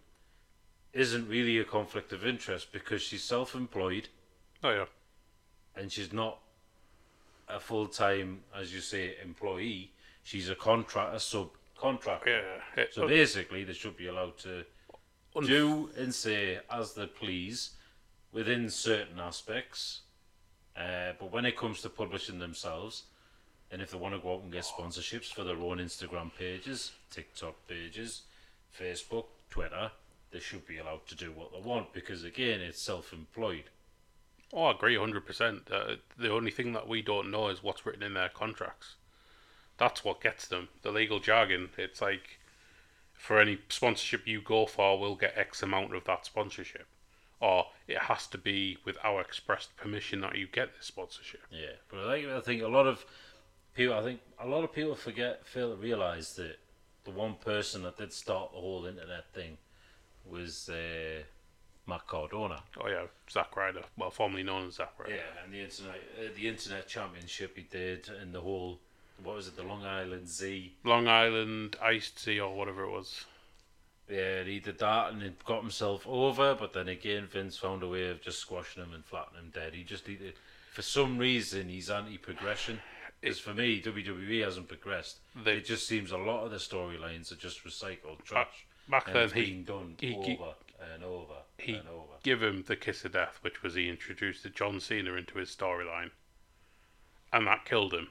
isn't 0.94 1.28
really 1.28 1.58
a 1.60 1.64
conflict 1.64 2.12
of 2.14 2.26
interest 2.26 2.72
because 2.72 3.02
she's 3.02 3.24
self-employed 3.24 4.08
oh 4.64 4.72
yeah, 4.72 4.86
and 5.76 5.92
she's 5.92 6.12
not 6.12 6.40
a 7.48 7.60
full-time, 7.60 8.40
as 8.56 8.74
you 8.74 8.80
say, 8.82 9.16
employee. 9.24 9.92
she's 10.24 10.50
a 10.50 10.56
contract, 10.56 11.14
a 11.14 11.18
subcontractor. 11.18 12.26
Yeah. 12.28 12.82
It- 12.84 12.94
So 12.94 13.08
basically, 13.08 13.64
they 13.64 13.74
should 13.74 13.98
be 13.98 14.08
allowed 14.08 14.38
to 14.40 14.66
do 15.46 15.90
and 15.98 16.14
say 16.14 16.60
as 16.72 16.94
they 16.94 17.06
please 17.08 17.72
within 18.32 18.70
certain 18.70 19.20
aspects. 19.20 20.02
Uh, 20.76 21.14
but 21.20 21.32
when 21.32 21.46
it 21.46 21.58
comes 21.58 21.82
to 21.82 21.90
publishing 21.90 22.40
themselves, 22.40 23.04
and 23.72 23.82
if 23.82 23.92
they 23.92 23.98
want 23.98 24.16
to 24.16 24.22
go 24.22 24.36
out 24.36 24.44
and 24.44 24.52
get 24.52 24.64
sponsorships 24.64 25.34
for 25.34 25.44
their 25.44 25.58
own 25.58 25.78
Instagram 25.78 26.32
pages, 26.38 26.92
TikTok 27.12 27.56
pages, 27.68 28.24
Facebook, 28.78 29.26
Twitter, 29.50 29.92
they 30.32 30.40
should 30.40 30.66
be 30.68 30.78
allowed 30.78 31.06
to 31.08 31.16
do 31.16 31.32
what 31.32 31.52
they 31.52 31.60
want 31.60 31.94
because 31.94 32.24
again, 32.24 32.62
it's 32.62 32.82
self-employed. 32.82 33.66
Oh, 34.54 34.66
I 34.66 34.72
agree 34.72 34.96
100%. 34.96 35.72
Uh, 35.72 35.96
the 36.18 36.32
only 36.32 36.52
thing 36.52 36.74
that 36.74 36.88
we 36.88 37.02
don't 37.02 37.30
know 37.30 37.50
is 37.50 37.62
what's 37.62 37.86
written 37.86 38.04
in 38.04 38.16
their 38.16 38.30
contracts. 38.30 38.96
That's 39.78 40.04
what 40.04 40.22
gets 40.22 40.48
them. 40.48 40.70
The 40.82 40.92
legal 40.92 41.20
jargon, 41.20 41.70
it's 41.78 42.02
like 42.02 42.40
for 43.14 43.40
any 43.40 43.60
sponsorship 43.70 44.28
you 44.28 44.42
go 44.42 44.66
for, 44.66 45.00
we'll 45.00 45.16
get 45.16 45.38
X 45.38 45.62
amount 45.62 45.96
of 45.96 46.04
that 46.06 46.26
sponsorship. 46.26 46.88
Or 47.42 47.68
it 47.88 47.98
has 47.98 48.28
to 48.28 48.38
be 48.38 48.78
with 48.86 48.98
our 49.04 49.22
expressed 49.22 49.76
permission 49.78 50.22
that 50.22 50.38
you 50.38 50.48
get 50.48 50.76
this 50.76 50.86
sponsorship. 50.88 51.42
Yeah, 51.52 51.78
but 51.90 52.06
I 52.06 52.16
think 52.16 52.30
I 52.30 52.40
think 52.42 52.62
a 52.64 52.68
lot 52.68 52.86
of 52.86 53.06
people, 53.74 53.96
I 53.96 54.04
think 54.04 54.20
a 54.40 54.48
lot 54.48 54.64
of 54.64 54.74
people 54.74 54.96
forget, 54.96 55.46
fail 55.46 55.70
to 55.70 55.76
realise 55.76 56.34
that 56.34 56.58
the 57.06 57.12
one 57.12 57.36
person 57.36 57.84
that 57.84 57.98
did 57.98 58.12
start 58.12 58.52
the 58.52 58.60
whole 58.60 58.86
internet 58.86 59.26
thing 59.34 59.58
was 60.30 60.70
uh, 60.70 61.24
Matt 61.88 62.08
Cardona. 62.08 62.62
Oh, 62.80 62.88
yeah, 62.88 63.06
Zack 63.32 63.56
Ryder. 63.56 63.84
Well, 63.98 64.12
formerly 64.12 64.44
known 64.44 64.68
as 64.68 64.76
Zack 64.76 64.94
Ryder. 65.00 65.16
Yeah, 65.16 65.44
and 65.44 65.54
the 65.54 65.62
internet, 65.62 65.96
uh, 66.20 66.30
the 66.36 66.48
internet 66.48 66.88
championship 66.88 67.56
he 67.56 67.64
did, 67.64 68.10
and 68.22 68.34
the 68.34 68.42
whole, 68.42 68.80
what 69.24 69.36
was 69.36 69.48
it, 69.48 69.56
the 69.56 69.64
Long 69.64 69.86
Island 69.86 70.28
Z. 70.28 70.74
Long 70.84 71.08
Island 71.08 71.78
Iced 71.82 72.24
Tea 72.24 72.40
or 72.40 72.56
whatever 72.56 72.84
it 72.84 72.92
was. 72.92 73.26
Yeah, 74.10 74.44
he 74.44 74.60
did 74.60 74.80
that 74.80 75.12
and 75.12 75.22
he 75.22 75.32
got 75.46 75.62
himself 75.62 76.06
over, 76.08 76.56
but 76.56 76.74
then 76.74 76.88
again, 76.90 77.28
Vince 77.28 77.58
found 77.58 77.84
a 77.84 77.88
way 77.88 78.10
of 78.10 78.22
just 78.22 78.40
squashing 78.40 78.82
him 78.84 78.94
and 78.94 79.06
flattening 79.06 79.44
him 79.44 79.52
dead. 79.54 79.74
He 79.76 79.84
just, 79.84 80.08
he, 80.08 80.18
for 80.74 80.82
some 80.82 81.18
reason, 81.20 81.70
he's 81.70 81.90
anti-progression. 81.90 82.80
Because 83.22 83.38
for 83.40 83.54
me, 83.54 83.82
WWE 83.82 84.44
hasn't 84.44 84.68
progressed. 84.70 85.20
They- 85.36 85.58
it 85.58 85.66
just 85.66 85.88
seems 85.88 86.12
a 86.12 86.18
lot 86.18 86.46
of 86.46 86.52
the 86.52 86.58
storylines 86.58 87.32
are 87.32 87.36
just 87.36 87.64
recycled 87.66 88.24
trash. 88.24 88.66
Back 88.90 89.08
and 89.08 89.16
then, 89.16 89.30
he, 89.32 89.52
done 89.62 89.96
he- 90.00 90.16
over 90.16 90.26
he- 90.26 90.40
and 90.94 91.04
over 91.04 91.34
he 91.58 91.74
and 91.76 91.88
over. 91.90 92.14
give 92.24 92.42
him 92.42 92.64
the 92.66 92.76
kiss 92.78 93.04
of 93.06 93.12
death, 93.12 93.38
which 93.42 93.62
was 93.62 93.76
he 93.76 93.90
introduced 93.90 94.42
the 94.44 94.50
John 94.50 94.80
Cena 94.80 95.14
into 95.16 95.38
his 95.38 95.54
storyline, 95.56 96.12
and 97.34 97.46
that 97.46 97.66
killed 97.66 97.94
him. 97.94 98.08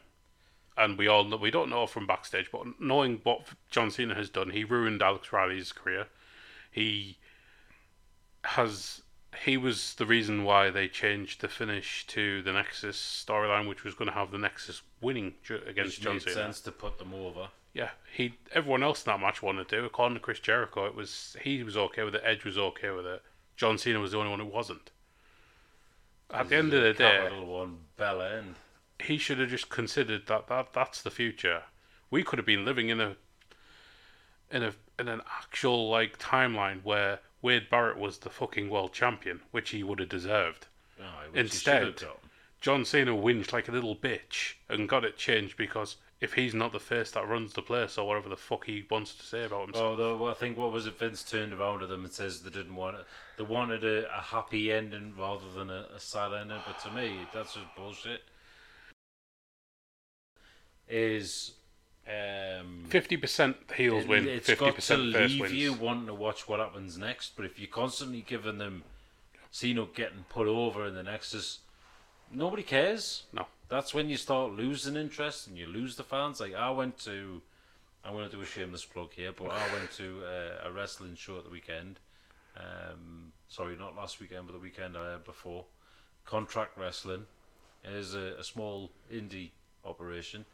And 0.79 0.97
we 0.97 1.09
all 1.09 1.25
know, 1.25 1.37
we 1.37 1.51
don't 1.51 1.71
know 1.71 1.87
from 1.87 2.07
backstage, 2.07 2.51
but 2.53 2.81
knowing 2.81 3.21
what 3.25 3.49
John 3.71 3.91
Cena 3.91 4.15
has 4.15 4.31
done, 4.31 4.51
he 4.51 4.63
ruined 4.63 5.03
Alex 5.03 5.33
Riley's 5.33 5.73
career. 5.73 6.07
He 6.71 7.19
has 8.45 9.03
he 9.45 9.57
was 9.57 9.95
the 9.95 10.07
reason 10.07 10.45
why 10.45 10.71
they 10.71 10.89
changed 10.89 11.41
the 11.41 11.49
finish 11.49 12.07
to 12.09 12.43
the 12.43 12.53
Nexus 12.53 12.97
storyline, 12.97 13.69
which 13.69 13.85
was 13.85 13.95
going 13.95 14.09
to 14.09 14.15
have 14.15 14.31
the 14.31 14.39
Nexus 14.39 14.83
winning 15.01 15.35
against 15.67 15.99
Which 15.99 16.01
John 16.01 16.15
made 16.15 16.23
Cena. 16.23 16.35
sense 16.35 16.61
to 16.63 16.73
put 16.73 16.99
them 16.99 17.13
over. 17.15 17.49
Yeah, 17.75 17.91
he. 18.13 18.35
Everyone 18.53 18.83
else 18.83 19.05
in 19.05 19.11
that 19.11 19.21
match 19.21 19.43
wanted 19.43 19.69
to. 19.69 19.85
According 19.85 20.17
to 20.17 20.21
Chris 20.21 20.41
Jericho, 20.41 20.87
it 20.87 20.95
was 20.95 21.37
he 21.43 21.63
was 21.63 21.77
okay 21.77 22.03
with 22.03 22.15
it. 22.15 22.23
Edge 22.25 22.45
was 22.45 22.57
okay 22.57 22.91
with 22.91 23.07
it. 23.07 23.23
John 23.57 23.79
Cena 23.79 24.01
was 24.01 24.13
the 24.13 24.19
only 24.19 24.31
one 24.31 24.41
who 24.41 24.47
wasn't. 24.47 24.91
At 26.31 26.49
the 26.49 26.57
end 26.57 26.75
of 26.75 26.83
the 26.83 26.93
day, 26.93 27.29
One, 27.43 27.79
Bella 27.97 28.39
End. 28.39 28.55
He 29.03 29.19
should 29.19 29.39
have 29.39 29.49
just 29.51 29.69
considered 29.69 30.27
that, 30.27 30.49
that 30.49 30.73
that's 30.73 31.03
the 31.03 31.11
future. 31.11 31.63
We 32.11 32.23
could 32.23 32.39
have 32.39 32.47
been 32.47 32.65
living 32.65 32.89
in 32.89 33.01
a 33.01 33.17
in 34.51 34.63
a 34.63 34.73
in 34.99 35.09
an 35.09 35.21
actual 35.41 35.89
like 35.89 36.19
timeline 36.19 36.83
where 36.83 37.21
Wade 37.43 37.71
Barrett 37.71 37.99
was 37.99 38.19
the 38.19 38.31
fucking 38.31 38.69
world 38.71 38.93
champion, 38.93 39.41
which 39.51 39.71
he 39.71 39.83
would 39.83 40.01
have 40.01 40.09
deserved. 40.09 40.67
Ah, 41.01 41.23
he 41.33 41.39
Instead- 41.39 42.01
have. 42.01 42.09
John 42.61 42.85
Cena 42.85 43.13
whinged 43.13 43.53
like 43.53 43.69
a 43.69 43.73
little 43.73 43.95
bitch 43.95 44.55
and 44.69 44.89
got 44.89 45.05
it 45.05 45.17
changed 45.17 45.57
because 45.57 45.95
if 46.21 46.35
he's 46.35 46.55
not 46.55 46.73
the 46.73 46.81
face 46.81 47.13
that 47.13 47.29
runs 47.29 47.53
the 47.53 47.63
place 47.63 47.97
or 47.97 48.09
whatever 48.09 48.29
the 48.29 48.37
fuck 48.37 48.65
he 48.67 48.85
wants 48.91 49.15
to 49.15 49.25
say 49.25 49.45
about 49.45 49.67
himself. 49.67 49.85
Oh, 49.85 49.89
Although 49.91 50.27
I 50.29 50.35
think 50.35 50.59
what 50.59 50.73
was 50.73 50.87
it? 50.87 50.99
Vince 50.99 51.23
turned 51.23 51.53
around 51.53 51.79
to 51.79 51.87
them 51.87 52.03
and 52.05 52.13
says 52.13 52.41
they 52.43 52.51
didn't 52.51 52.75
want 52.75 52.97
it. 52.97 53.05
They 53.37 53.45
wanted 53.45 53.85
a, 53.85 54.13
a 54.13 54.21
happy 54.21 54.73
ending 54.73 55.15
rather 55.17 55.49
than 55.55 55.71
a, 55.71 55.87
a 55.95 56.01
sad 56.01 56.33
ending. 56.33 56.59
But 56.67 56.81
to 56.81 56.91
me, 56.91 57.21
that's 57.33 57.55
just 57.55 57.67
bullshit. 57.77 58.23
Is 60.89 61.53
um, 62.07 62.85
Fifty 62.89 63.17
percent 63.17 63.57
heels 63.77 64.05
it- 64.05 64.09
win, 64.09 64.27
It's 64.29 64.47
fifty 64.47 64.65
got 64.65 64.79
to 64.81 64.97
leave 64.97 65.41
wins. 65.41 65.53
you 65.53 65.73
wanting 65.75 66.07
to 66.07 66.15
watch 66.15 66.49
what 66.49 66.61
happens 66.61 66.97
next. 66.97 67.37
But 67.37 67.45
if 67.45 67.59
you're 67.59 67.69
constantly 67.69 68.23
giving 68.27 68.59
them 68.59 68.85
Cena 69.51 69.87
getting 69.95 70.25
put 70.29 70.47
over 70.47 70.87
in 70.87 70.95
the 70.95 71.03
Nexus, 71.03 71.59
nobody 72.33 72.63
cares. 72.63 73.25
No. 73.33 73.47
That's 73.69 73.93
when 73.93 74.09
you 74.09 74.17
start 74.17 74.53
losing 74.53 74.97
interest 74.97 75.47
and 75.47 75.59
you 75.59 75.67
lose 75.67 75.97
the 75.97 76.03
fans. 76.05 76.41
Like 76.41 76.55
I 76.55 76.71
went 76.71 76.99
to, 77.01 77.43
I'm 78.03 78.15
going 78.15 78.29
to 78.31 78.35
do 78.35 78.41
a 78.41 78.47
shameless 78.47 78.87
plug 78.87 79.13
here, 79.13 79.33
but 79.33 79.51
I 79.51 79.73
went 79.75 79.91
to 79.99 80.23
uh, 80.25 80.69
a 80.69 80.73
wrestling 80.73 81.15
show 81.17 81.37
at 81.37 81.45
the 81.45 81.51
weekend. 81.51 82.01
Um, 82.57 83.33
sorry, 83.49 83.77
not 83.77 83.95
last 83.95 84.21
weekend, 84.21 84.47
but 84.47 84.55
the 84.55 84.59
weekend 84.59 84.97
I 84.97 85.13
had 85.13 85.25
before. 85.25 85.67
Contract 86.25 86.79
Wrestling 86.79 87.27
is 87.85 88.15
a, 88.15 88.35
a 88.39 88.45
small 88.45 88.91
indie 89.13 89.51
operation 89.85 90.45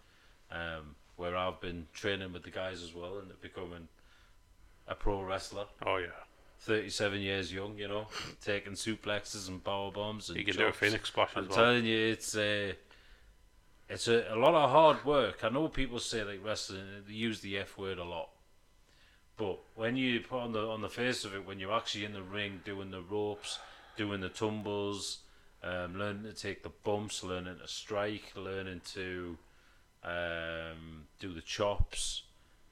um, 0.54 0.94
where 1.16 1.36
I've 1.36 1.60
been 1.60 1.86
training 1.92 2.32
with 2.32 2.44
the 2.44 2.50
guys 2.50 2.82
as 2.82 2.94
well 2.94 3.18
and 3.18 3.28
becoming 3.40 3.88
a 4.86 4.94
pro 4.94 5.22
wrestler. 5.22 5.66
Oh 5.84 5.96
yeah, 5.96 6.08
37 6.60 7.20
years 7.20 7.52
young, 7.52 7.76
you 7.78 7.88
know, 7.88 8.06
taking 8.44 8.72
suplexes 8.72 9.48
and 9.48 9.62
power 9.62 9.90
bombs 9.90 10.28
and 10.28 10.38
you 10.38 10.44
can 10.44 10.56
do 10.56 10.66
a 10.66 10.72
phoenix 10.72 11.08
splash 11.08 11.30
I'm 11.36 11.44
as 11.44 11.50
well. 11.50 11.58
telling 11.58 11.84
you, 11.84 11.98
it's 11.98 12.36
a, 12.36 12.74
it's 13.88 14.08
a, 14.08 14.26
a 14.30 14.36
lot 14.36 14.54
of 14.54 14.70
hard 14.70 15.04
work. 15.04 15.44
I 15.44 15.48
know 15.48 15.68
people 15.68 15.98
say 15.98 16.24
like 16.24 16.44
wrestling, 16.44 16.84
they 17.06 17.14
use 17.14 17.40
the 17.40 17.58
F 17.58 17.76
word 17.76 17.98
a 17.98 18.04
lot, 18.04 18.30
but 19.36 19.58
when 19.74 19.96
you 19.96 20.20
put 20.20 20.40
on 20.40 20.52
the 20.52 20.66
on 20.66 20.80
the 20.80 20.88
face 20.88 21.24
of 21.24 21.34
it, 21.34 21.46
when 21.46 21.58
you're 21.58 21.72
actually 21.74 22.04
in 22.04 22.12
the 22.12 22.22
ring 22.22 22.60
doing 22.64 22.90
the 22.90 23.02
ropes, 23.02 23.58
doing 23.96 24.20
the 24.20 24.28
tumbles, 24.28 25.18
um, 25.62 25.98
learning 25.98 26.24
to 26.24 26.32
take 26.32 26.62
the 26.62 26.72
bumps, 26.84 27.22
learning 27.22 27.58
to 27.60 27.68
strike, 27.68 28.32
learning 28.36 28.80
to 28.92 29.36
um, 30.04 31.06
do 31.18 31.32
the 31.32 31.40
chops. 31.40 32.22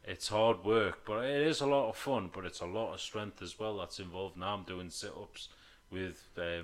It's 0.05 0.29
hard 0.29 0.65
work, 0.65 1.01
but 1.07 1.25
it 1.25 1.47
is 1.47 1.61
a 1.61 1.67
lot 1.67 1.89
of 1.89 1.97
fun. 1.97 2.31
But 2.33 2.45
it's 2.45 2.61
a 2.61 2.67
lot 2.67 2.95
of 2.95 3.01
strength 3.01 3.41
as 3.43 3.59
well 3.59 3.79
that's 3.79 4.01
involved. 4.01 4.37
Now 4.37 4.55
I'm 4.55 4.65
doing 4.65 4.91
sit 4.91 5.11
ups 5.11 5.49
with 5.91 6.29
uh, 6.37 6.63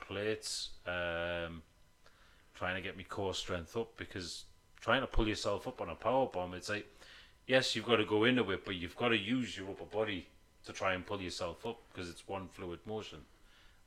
plates, 0.00 0.70
um, 0.86 1.62
trying 2.54 2.74
to 2.74 2.80
get 2.80 2.96
my 2.96 3.04
core 3.04 3.34
strength 3.34 3.76
up 3.76 3.96
because 3.96 4.44
trying 4.80 5.02
to 5.02 5.06
pull 5.06 5.28
yourself 5.28 5.68
up 5.68 5.80
on 5.80 5.90
a 5.90 5.94
power 5.94 6.26
bomb, 6.26 6.54
it's 6.54 6.68
like 6.68 6.86
yes, 7.50 7.74
you've 7.74 7.86
got 7.86 7.96
to 7.96 8.04
go 8.04 8.24
into 8.24 8.48
it, 8.52 8.64
but 8.64 8.76
you've 8.76 8.96
got 8.96 9.08
to 9.08 9.18
use 9.18 9.56
your 9.56 9.68
upper 9.70 9.84
body 9.84 10.28
to 10.64 10.72
try 10.72 10.94
and 10.94 11.04
pull 11.04 11.20
yourself 11.20 11.66
up 11.66 11.80
because 11.92 12.08
it's 12.08 12.28
one 12.28 12.48
fluid 12.48 12.78
motion. 12.86 13.18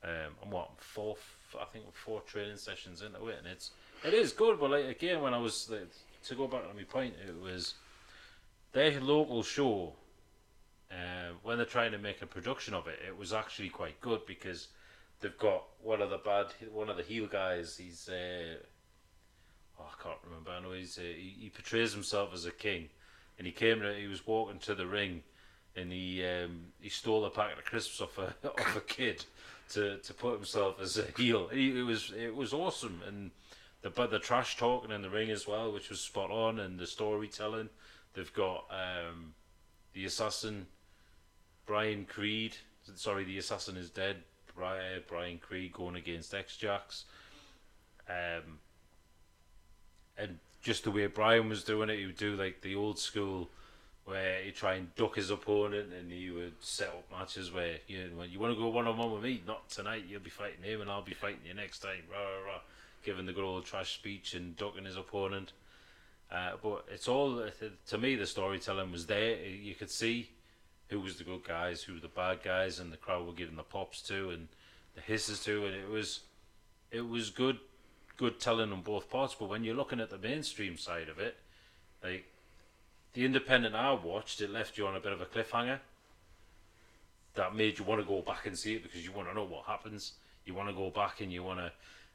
Um, 0.02 0.34
I'm 0.42 0.50
what 0.50 0.70
four, 0.76 1.16
I 1.58 1.64
think 1.64 1.86
four 1.94 2.20
training 2.20 2.58
sessions 2.58 3.00
into 3.00 3.26
it, 3.28 3.38
and 3.38 3.46
it's 3.46 3.70
it 4.04 4.12
is 4.12 4.32
good. 4.32 4.60
But 4.60 4.70
like 4.70 4.84
again, 4.84 5.22
when 5.22 5.32
I 5.32 5.38
was 5.38 5.72
to 6.24 6.34
go 6.34 6.46
back 6.46 6.62
on 6.68 6.76
my 6.76 6.84
point, 6.84 7.14
it 7.26 7.40
was 7.40 7.74
their 8.72 9.00
local 9.00 9.42
show. 9.42 9.94
Uh, 10.90 11.32
when 11.42 11.56
they're 11.56 11.66
trying 11.66 11.92
to 11.92 11.98
make 11.98 12.22
a 12.22 12.26
production 12.26 12.72
of 12.72 12.86
it, 12.86 12.98
it 13.06 13.18
was 13.18 13.32
actually 13.32 13.68
quite 13.68 14.00
good 14.00 14.24
because 14.26 14.68
they've 15.20 15.38
got 15.38 15.64
one 15.82 16.00
of 16.00 16.10
the 16.10 16.18
bad, 16.18 16.46
one 16.72 16.88
of 16.88 16.96
the 16.96 17.02
heel 17.02 17.26
guys. 17.26 17.76
He's 17.76 18.08
uh, 18.08 18.56
oh, 19.80 19.84
I 19.84 20.02
can't 20.02 20.18
remember. 20.24 20.50
I 20.50 20.60
know 20.60 20.72
he's 20.72 20.98
uh, 20.98 21.02
he, 21.02 21.36
he 21.40 21.50
portrays 21.50 21.92
himself 21.92 22.32
as 22.32 22.46
a 22.46 22.52
king, 22.52 22.88
and 23.38 23.46
he 23.46 23.52
came. 23.52 23.80
To, 23.80 23.92
he 23.92 24.06
was 24.06 24.26
walking 24.26 24.60
to 24.60 24.74
the 24.74 24.86
ring, 24.86 25.22
and 25.74 25.90
he 25.90 26.24
um, 26.24 26.66
he 26.80 26.90
stole 26.90 27.24
a 27.24 27.30
packet 27.30 27.58
of 27.58 27.64
crisps 27.64 28.00
off 28.00 28.18
a 28.18 28.34
off 28.48 28.76
a 28.76 28.80
kid 28.80 29.24
to, 29.70 29.98
to 29.98 30.14
put 30.14 30.34
himself 30.34 30.80
as 30.80 30.98
a 30.98 31.06
heel. 31.16 31.48
He, 31.48 31.78
it 31.78 31.82
was 31.82 32.12
it 32.16 32.34
was 32.34 32.52
awesome, 32.52 33.00
and 33.06 33.30
the 33.84 33.90
but 33.90 34.10
the 34.10 34.18
trash 34.18 34.56
talking 34.56 34.90
in 34.90 35.02
the 35.02 35.10
ring 35.10 35.30
as 35.30 35.46
well, 35.46 35.70
which 35.70 35.90
was 35.90 36.00
spot 36.00 36.30
on, 36.30 36.58
and 36.58 36.78
the 36.78 36.86
storytelling. 36.86 37.68
They've 38.14 38.32
got 38.32 38.64
um, 38.70 39.34
the 39.92 40.06
assassin, 40.06 40.66
Brian 41.66 42.06
Creed. 42.06 42.56
Sorry, 42.96 43.24
the 43.24 43.36
assassin 43.36 43.76
is 43.76 43.90
dead. 43.90 44.16
Brian 44.56 45.02
Brian 45.06 45.38
Creed 45.38 45.74
going 45.74 45.96
against 45.96 46.32
X 46.32 46.56
Jax. 46.56 47.04
Um, 48.08 48.58
and 50.16 50.38
just 50.62 50.84
the 50.84 50.90
way 50.90 51.06
Brian 51.06 51.50
was 51.50 51.62
doing 51.62 51.90
it, 51.90 51.98
he 51.98 52.06
would 52.06 52.16
do 52.16 52.36
like 52.36 52.62
the 52.62 52.74
old 52.74 52.98
school 52.98 53.50
where 54.06 54.42
he'd 54.42 54.54
try 54.54 54.74
and 54.74 54.94
duck 54.96 55.16
his 55.16 55.30
opponent 55.30 55.92
and 55.92 56.10
he 56.10 56.30
would 56.30 56.54
set 56.60 56.88
up 56.88 57.04
matches 57.10 57.52
where 57.52 57.76
you 57.86 57.98
know, 57.98 58.16
when 58.16 58.30
you 58.30 58.38
want 58.38 58.54
to 58.54 58.60
go 58.60 58.68
one 58.68 58.86
on 58.86 58.96
one 58.96 59.12
with 59.12 59.22
me, 59.22 59.42
not 59.46 59.68
tonight, 59.68 60.04
you'll 60.08 60.20
be 60.20 60.30
fighting 60.30 60.62
him 60.62 60.80
and 60.80 60.90
I'll 60.90 61.02
be 61.02 61.14
fighting 61.14 61.40
you 61.46 61.54
next 61.54 61.80
time, 61.80 62.02
rah, 62.10 62.18
rah, 62.18 62.52
rah, 62.52 62.60
giving 63.04 63.26
the 63.26 63.32
good 63.32 63.44
old 63.44 63.64
trash 63.64 63.94
speech 63.94 64.34
and 64.34 64.56
ducking 64.56 64.84
his 64.84 64.96
opponent. 64.96 65.52
Uh, 66.32 66.52
but 66.62 66.84
it's 66.90 67.06
all 67.08 67.46
to 67.86 67.98
me. 67.98 68.16
The 68.16 68.26
storytelling 68.26 68.90
was 68.90 69.06
there. 69.06 69.36
You 69.36 69.74
could 69.74 69.90
see 69.90 70.30
who 70.88 71.00
was 71.00 71.16
the 71.16 71.24
good 71.24 71.44
guys, 71.44 71.82
who 71.82 71.94
were 71.94 72.00
the 72.00 72.08
bad 72.08 72.42
guys, 72.42 72.78
and 72.78 72.92
the 72.92 72.96
crowd 72.96 73.26
were 73.26 73.32
giving 73.32 73.56
the 73.56 73.62
pops 73.62 74.00
to 74.02 74.30
and 74.30 74.48
the 74.94 75.00
hisses 75.00 75.42
to, 75.44 75.66
and 75.66 75.74
it 75.74 75.88
was 75.88 76.20
it 76.90 77.08
was 77.08 77.30
good 77.30 77.58
good 78.16 78.40
telling 78.40 78.72
on 78.72 78.82
both 78.82 79.10
parts. 79.10 79.34
But 79.34 79.48
when 79.48 79.64
you're 79.64 79.74
looking 79.74 80.00
at 80.00 80.10
the 80.10 80.18
mainstream 80.18 80.76
side 80.76 81.08
of 81.08 81.18
it, 81.18 81.36
like 82.02 82.26
the 83.12 83.24
independent 83.24 83.74
I 83.74 83.92
watched, 83.92 84.40
it 84.40 84.50
left 84.50 84.76
you 84.76 84.86
on 84.86 84.96
a 84.96 85.00
bit 85.00 85.12
of 85.12 85.20
a 85.20 85.26
cliffhanger. 85.26 85.78
That 87.34 87.54
made 87.54 87.78
you 87.78 87.84
want 87.84 88.00
to 88.00 88.06
go 88.06 88.22
back 88.22 88.46
and 88.46 88.56
see 88.56 88.74
it 88.74 88.82
because 88.82 89.04
you 89.04 89.12
want 89.12 89.28
to 89.28 89.34
know 89.34 89.44
what 89.44 89.64
happens. 89.64 90.12
You 90.44 90.54
want 90.54 90.68
to 90.68 90.74
go 90.74 90.90
back 90.90 91.20
and 91.20 91.32
you 91.32 91.42
want 91.42 91.58
to, 91.58 91.72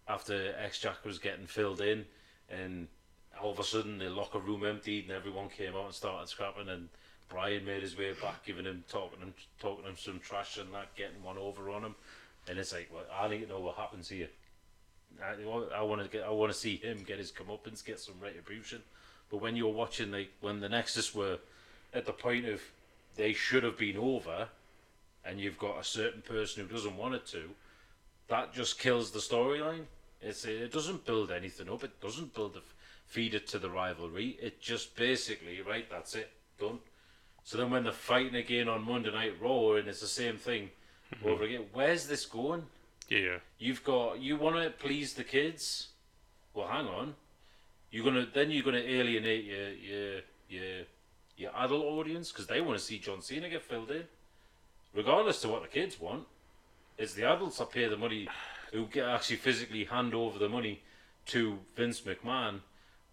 after 0.10 0.56
X 0.60 0.80
Jack 0.80 1.06
was 1.06 1.20
getting 1.20 1.46
filled 1.46 1.80
in, 1.80 2.06
and 2.50 2.88
all 3.42 3.52
of 3.52 3.60
a 3.60 3.64
sudden 3.64 4.00
the 4.00 4.10
locker 4.10 4.40
room 4.40 4.66
emptied 4.66 5.06
and 5.06 5.14
everyone 5.14 5.48
came 5.48 5.76
out 5.76 5.86
and 5.86 5.94
started 5.94 6.28
scrapping 6.28 6.68
and 6.68 6.90
Brian 7.30 7.64
made 7.64 7.84
his 7.84 7.98
way 7.98 8.12
back, 8.22 8.44
giving 8.44 8.66
him 8.66 8.84
talking 8.90 9.20
him 9.20 9.34
talking 9.60 9.86
him 9.86 9.96
some 9.96 10.20
trash 10.20 10.58
and 10.58 10.74
that, 10.74 10.96
getting 10.96 11.22
one 11.24 11.38
over 11.38 11.70
on 11.70 11.84
him, 11.84 11.96
and 12.50 12.58
it's 12.58 12.74
like, 12.74 12.90
well, 12.92 13.06
I 13.18 13.28
need 13.28 13.42
to 13.42 13.48
know 13.48 13.60
what 13.60 13.76
happens 13.76 14.10
here. 14.10 14.30
I, 15.24 15.36
I 15.76 15.82
want 15.84 16.02
to 16.02 16.08
get, 16.08 16.26
I 16.26 16.32
want 16.32 16.52
to 16.52 16.58
see 16.58 16.78
him 16.78 17.04
get 17.06 17.20
his 17.20 17.32
comeuppance, 17.32 17.86
get 17.86 18.00
some 18.00 18.16
retribution. 18.22 18.82
But 19.30 19.38
when 19.38 19.56
you're 19.56 19.72
watching, 19.72 20.12
like 20.12 20.32
when 20.42 20.60
the 20.60 20.70
Nexus 20.70 21.14
were 21.14 21.38
at 21.94 22.06
the 22.06 22.14
point 22.14 22.48
of 22.48 22.62
they 23.16 23.34
should 23.34 23.64
have 23.64 23.78
been 23.78 23.98
over, 23.98 24.48
and 25.24 25.40
you've 25.40 25.60
got 25.60 25.80
a 25.80 25.84
certain 25.84 26.22
person 26.22 26.66
who 26.66 26.74
doesn't 26.74 26.98
want 26.98 27.14
it 27.14 27.28
to, 27.28 27.50
that 28.28 28.54
just 28.54 28.80
kills 28.80 29.12
the 29.12 29.20
storyline. 29.20 29.86
It's 30.22 30.46
it 30.46 30.72
doesn't 30.72 31.06
build 31.06 31.32
anything 31.32 31.70
up. 31.70 31.84
It 31.84 32.02
doesn't 32.02 32.34
build 32.34 32.54
the 32.56 32.62
feed 33.06 33.34
it 33.34 33.48
to 33.48 33.60
the 33.60 33.70
rivalry. 33.70 34.38
It 34.42 34.62
just 34.62 34.96
basically 34.96 35.62
right. 35.62 35.90
That's 35.90 36.16
it. 36.16 36.32
Done. 36.60 36.80
So 37.44 37.58
then 37.58 37.72
when 37.72 37.84
they're 37.84 37.94
fighting 37.94 38.36
again 38.36 38.68
on 38.68 38.86
Monday 38.86 39.12
Night 39.12 39.36
Raw 39.42 39.74
and 39.74 39.88
it's 39.88 40.02
the 40.02 40.08
same 40.08 40.38
thing 40.38 40.70
Mm-hmm. 41.16 41.28
over 41.28 41.44
again, 41.44 41.66
where's 41.74 42.06
this 42.06 42.26
going? 42.28 42.64
Yeah. 43.10 43.38
You've 43.58 43.84
got 43.84 44.20
you 44.20 44.38
want 44.38 44.58
to 44.58 44.70
please 44.70 45.14
the 45.16 45.24
kids. 45.24 45.88
Well, 46.54 46.68
hang 46.68 46.86
on. 46.86 47.16
You're 47.92 48.06
gonna 48.06 48.28
then 48.32 48.52
you're 48.52 48.64
gonna 48.64 48.78
alienate 48.78 49.46
your 49.46 49.70
your 49.70 50.22
your 50.48 50.86
your 51.36 51.52
adult 51.58 51.84
audience 51.84 52.32
because 52.32 52.46
they 52.46 52.62
want 52.62 52.78
to 52.78 52.84
see 52.84 53.00
John 53.00 53.22
Cena 53.22 53.50
get 53.50 53.64
filled 53.64 53.90
in, 53.90 54.04
regardless 54.94 55.42
to 55.42 55.48
what 55.48 55.64
the 55.64 55.68
kids 55.68 56.00
want. 56.00 56.26
It's 56.98 57.14
the 57.14 57.24
adults 57.24 57.58
that 57.58 57.72
pay 57.72 57.88
the 57.88 57.98
money 57.98 58.28
who 58.72 58.88
actually 59.02 59.36
physically 59.38 59.86
hand 59.86 60.14
over 60.14 60.38
the 60.40 60.50
money 60.50 60.82
to 61.28 61.60
Vince 61.76 62.02
McMahon, 62.02 62.60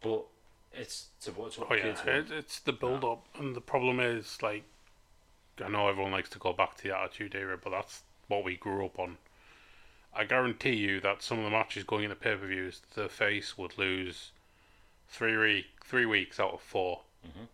but 0.02 0.24
it's 0.72 1.06
to 1.22 1.32
what, 1.32 1.56
what 1.58 1.68
Oh 1.70 1.74
the 1.74 1.88
yeah, 1.88 2.16
it, 2.16 2.30
it's 2.30 2.58
the 2.60 2.72
build 2.72 3.04
up, 3.04 3.26
and 3.38 3.54
the 3.56 3.60
problem 3.60 4.00
is 4.00 4.38
like, 4.42 4.64
I 5.62 5.68
know 5.68 5.88
everyone 5.88 6.12
likes 6.12 6.28
to 6.30 6.38
go 6.38 6.52
back 6.52 6.76
to 6.78 6.88
the 6.88 6.96
Attitude 6.98 7.34
Era, 7.34 7.58
but 7.62 7.70
that's 7.70 8.02
what 8.28 8.44
we 8.44 8.56
grew 8.56 8.84
up 8.84 8.98
on. 8.98 9.16
I 10.14 10.24
guarantee 10.24 10.74
you 10.76 11.00
that 11.00 11.22
some 11.22 11.38
of 11.38 11.44
the 11.44 11.50
matches 11.50 11.84
going 11.84 12.04
into 12.04 12.16
pay 12.16 12.36
per 12.36 12.46
views, 12.46 12.80
the 12.94 13.08
face 13.08 13.56
would 13.58 13.76
lose 13.78 14.30
three 15.08 15.34
re- 15.34 15.66
three 15.84 16.06
weeks 16.06 16.40
out 16.40 16.52
of 16.52 16.60
4 16.60 17.00
Mhm. 17.26 17.48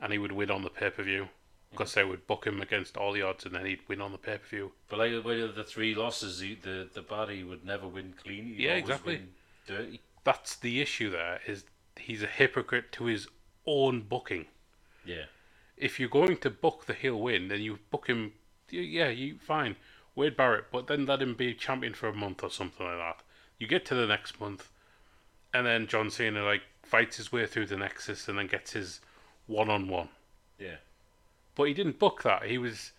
and 0.00 0.12
he 0.12 0.18
would 0.18 0.32
win 0.32 0.50
on 0.50 0.62
the 0.62 0.70
pay 0.70 0.90
per 0.90 1.02
view 1.02 1.28
because 1.70 1.94
they 1.94 2.04
would 2.04 2.26
book 2.26 2.46
him 2.46 2.60
against 2.62 2.96
all 2.96 3.12
the 3.12 3.22
odds, 3.22 3.44
and 3.44 3.54
then 3.54 3.66
he'd 3.66 3.86
win 3.88 4.00
on 4.00 4.12
the 4.12 4.18
pay 4.18 4.38
per 4.38 4.46
view. 4.46 4.72
But 4.88 4.98
like 5.00 5.24
with 5.24 5.54
the 5.54 5.64
three 5.64 5.94
losses, 5.94 6.40
he, 6.40 6.54
the 6.54 6.88
the 6.92 7.02
baddie 7.02 7.46
would 7.48 7.64
never 7.64 7.86
win 7.86 8.14
clean. 8.22 8.46
He'd 8.46 8.60
Yeah, 8.60 8.74
exactly. 8.74 9.16
win 9.16 9.28
Dirty. 9.66 10.00
That's 10.24 10.56
the 10.56 10.80
issue. 10.80 11.10
There 11.10 11.40
is 11.46 11.64
he's 11.96 12.22
a 12.22 12.26
hypocrite 12.26 12.92
to 12.92 13.04
his 13.04 13.28
own 13.66 14.02
booking. 14.02 14.46
Yeah. 15.04 15.24
if 15.76 15.98
you're 16.00 16.08
going 16.08 16.36
to 16.38 16.50
book 16.50 16.86
the 16.86 16.94
heel 16.94 17.18
win, 17.20 17.48
then 17.48 17.60
you 17.60 17.78
book 17.90 18.06
him. 18.08 18.32
Yeah, 18.70 19.08
you 19.08 19.38
fine, 19.38 19.76
Wade 20.14 20.36
Barrett, 20.36 20.66
but 20.70 20.86
then 20.86 21.06
let 21.06 21.22
him 21.22 21.34
be 21.34 21.54
champion 21.54 21.94
for 21.94 22.08
a 22.08 22.14
month 22.14 22.42
or 22.42 22.50
something 22.50 22.84
like 22.84 22.98
that. 22.98 23.16
You 23.58 23.66
get 23.66 23.84
to 23.86 23.94
the 23.94 24.06
next 24.06 24.40
month, 24.40 24.70
and 25.54 25.66
then 25.66 25.86
John 25.86 26.10
Cena 26.10 26.42
like 26.44 26.62
fights 26.82 27.16
his 27.16 27.32
way 27.32 27.46
through 27.46 27.66
the 27.66 27.76
Nexus 27.76 28.28
and 28.28 28.38
then 28.38 28.46
gets 28.46 28.72
his 28.72 29.00
one 29.46 29.70
on 29.70 29.88
one. 29.88 30.08
Yeah. 30.58 30.76
But 31.58 31.64
he 31.64 31.74
didn't 31.74 31.98
book 31.98 32.22
that. 32.22 32.44
He 32.44 32.56
was 32.56 32.92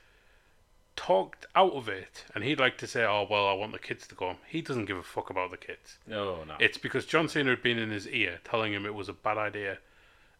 talked 0.97 1.45
out 1.55 1.71
of 1.71 1.87
it, 1.87 2.25
and 2.35 2.43
he'd 2.43 2.59
like 2.59 2.77
to 2.79 2.87
say, 2.87 3.05
"Oh 3.05 3.25
well, 3.27 3.47
I 3.47 3.53
want 3.53 3.71
the 3.71 3.79
kids 3.79 4.05
to 4.07 4.15
go." 4.15 4.35
He 4.45 4.61
doesn't 4.61 4.83
give 4.83 4.97
a 4.97 5.01
fuck 5.01 5.29
about 5.29 5.49
the 5.49 5.57
kids. 5.57 5.97
No, 6.05 6.43
no. 6.43 6.55
It's 6.59 6.77
because 6.77 7.05
John 7.05 7.29
Cena 7.29 7.51
had 7.51 7.63
been 7.63 7.79
in 7.79 7.89
his 7.89 8.05
ear 8.09 8.39
telling 8.43 8.73
him 8.73 8.85
it 8.85 8.93
was 8.93 9.07
a 9.07 9.13
bad 9.13 9.37
idea 9.37 9.77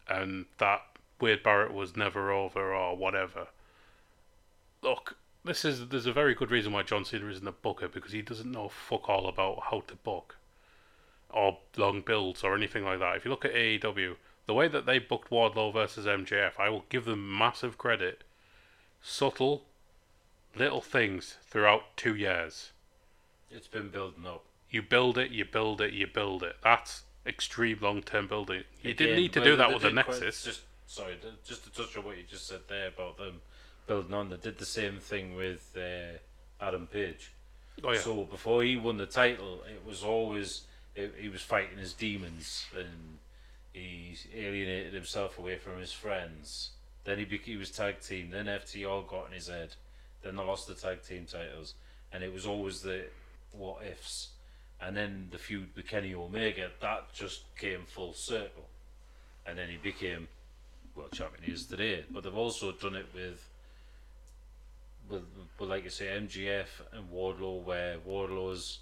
and 0.06 0.44
that 0.58 0.82
Wade 1.18 1.42
Barrett 1.42 1.72
was 1.72 1.96
never 1.96 2.30
over 2.30 2.74
or 2.74 2.94
whatever. 2.94 3.46
Look, 4.82 5.16
this 5.42 5.64
is 5.64 5.88
there's 5.88 6.04
a 6.04 6.12
very 6.12 6.34
good 6.34 6.50
reason 6.50 6.72
why 6.74 6.82
John 6.82 7.06
Cena 7.06 7.26
isn't 7.28 7.48
a 7.48 7.52
booker 7.52 7.88
because 7.88 8.12
he 8.12 8.20
doesn't 8.20 8.52
know 8.52 8.68
fuck 8.68 9.08
all 9.08 9.28
about 9.28 9.62
how 9.70 9.80
to 9.86 9.94
book 9.94 10.36
or 11.30 11.56
long 11.78 12.02
builds 12.02 12.44
or 12.44 12.54
anything 12.54 12.84
like 12.84 12.98
that. 12.98 13.16
If 13.16 13.24
you 13.24 13.30
look 13.30 13.46
at 13.46 13.54
AEW, 13.54 14.16
the 14.50 14.54
way 14.54 14.66
that 14.66 14.84
they 14.84 14.98
booked 14.98 15.30
Wardlow 15.30 15.72
versus 15.72 16.06
MJF, 16.06 16.58
I 16.58 16.70
will 16.70 16.84
give 16.88 17.04
them 17.04 17.38
massive 17.38 17.78
credit. 17.78 18.24
Subtle 19.00 19.62
little 20.56 20.80
things 20.80 21.36
throughout 21.48 21.96
two 21.96 22.16
years. 22.16 22.72
it's 23.48 23.68
been 23.68 23.90
building 23.90 24.26
up. 24.26 24.42
You 24.68 24.82
build 24.82 25.18
it, 25.18 25.30
you 25.30 25.44
build 25.44 25.80
it, 25.80 25.92
you 25.92 26.08
build 26.08 26.42
it. 26.42 26.56
That's 26.64 27.04
extreme 27.24 27.78
long 27.80 28.02
term 28.02 28.26
building. 28.26 28.64
You 28.82 28.92
didn't 28.92 29.18
need 29.18 29.32
to 29.34 29.44
do 29.44 29.54
that 29.54 29.72
with 29.72 29.82
the 29.82 29.92
Nexus. 29.92 30.42
Just 30.42 30.62
sorry, 30.88 31.16
just 31.46 31.62
to 31.62 31.70
touch 31.70 31.96
on 31.96 32.04
what 32.04 32.16
you 32.16 32.24
just 32.28 32.48
said 32.48 32.62
there 32.68 32.88
about 32.88 33.18
them 33.18 33.42
building 33.86 34.12
on. 34.12 34.30
They 34.30 34.36
did 34.36 34.58
the 34.58 34.66
same 34.66 34.98
thing 34.98 35.36
with 35.36 35.70
uh, 35.76 36.18
Adam 36.60 36.88
Page. 36.88 37.30
oh 37.84 37.92
yeah, 37.92 38.00
So 38.00 38.24
before 38.24 38.64
he 38.64 38.76
won 38.76 38.96
the 38.96 39.06
title, 39.06 39.62
it 39.72 39.86
was 39.86 40.02
always 40.02 40.62
it, 40.96 41.14
he 41.20 41.28
was 41.28 41.40
fighting 41.40 41.78
his 41.78 41.92
demons 41.92 42.66
and 42.76 43.18
he 43.72 44.16
alienated 44.34 44.94
himself 44.94 45.38
away 45.38 45.56
from 45.56 45.78
his 45.78 45.92
friends. 45.92 46.70
Then 47.04 47.18
he 47.18 47.24
he 47.44 47.56
was 47.56 47.70
tag 47.70 48.00
team. 48.00 48.30
Then 48.30 48.46
FTR 48.46 49.06
got 49.06 49.28
in 49.28 49.32
his 49.32 49.48
head. 49.48 49.74
Then 50.22 50.36
they 50.36 50.42
lost 50.42 50.66
the 50.66 50.74
tag 50.74 51.02
team 51.02 51.26
titles, 51.26 51.74
and 52.12 52.22
it 52.22 52.32
was 52.32 52.46
always 52.46 52.82
the 52.82 53.04
what 53.52 53.82
ifs. 53.84 54.28
And 54.80 54.96
then 54.96 55.28
the 55.30 55.38
feud 55.38 55.68
with 55.76 55.86
Kenny 55.88 56.14
Omega 56.14 56.70
that 56.80 57.12
just 57.12 57.42
came 57.56 57.84
full 57.86 58.12
circle, 58.12 58.68
and 59.46 59.58
then 59.58 59.68
he 59.68 59.76
became 59.76 60.28
world 60.94 61.12
champion 61.12 61.44
he 61.44 61.52
is 61.52 61.66
today. 61.66 62.04
But 62.10 62.24
they've 62.24 62.36
also 62.36 62.72
done 62.72 62.96
it 62.96 63.06
with 63.14 63.46
with, 65.08 65.22
with 65.58 65.68
like 65.68 65.84
you 65.84 65.90
say, 65.90 66.06
MJF 66.06 66.66
and 66.92 67.10
Wardlow, 67.10 67.62
where 67.64 67.96
Wardlow's 68.06 68.78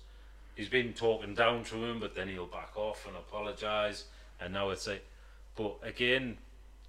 he's 0.55 0.69
been 0.69 0.93
talking 0.93 1.35
down 1.35 1.65
to 1.65 1.77
him, 1.77 2.01
but 2.01 2.15
then 2.15 2.29
he'll 2.29 2.47
back 2.47 2.77
off 2.77 3.07
and 3.07 3.17
apologise, 3.17 4.05
and 4.41 4.53
now 4.53 4.71
it's 4.71 4.87
like, 4.87 5.05
but 5.57 5.77
again, 5.83 6.39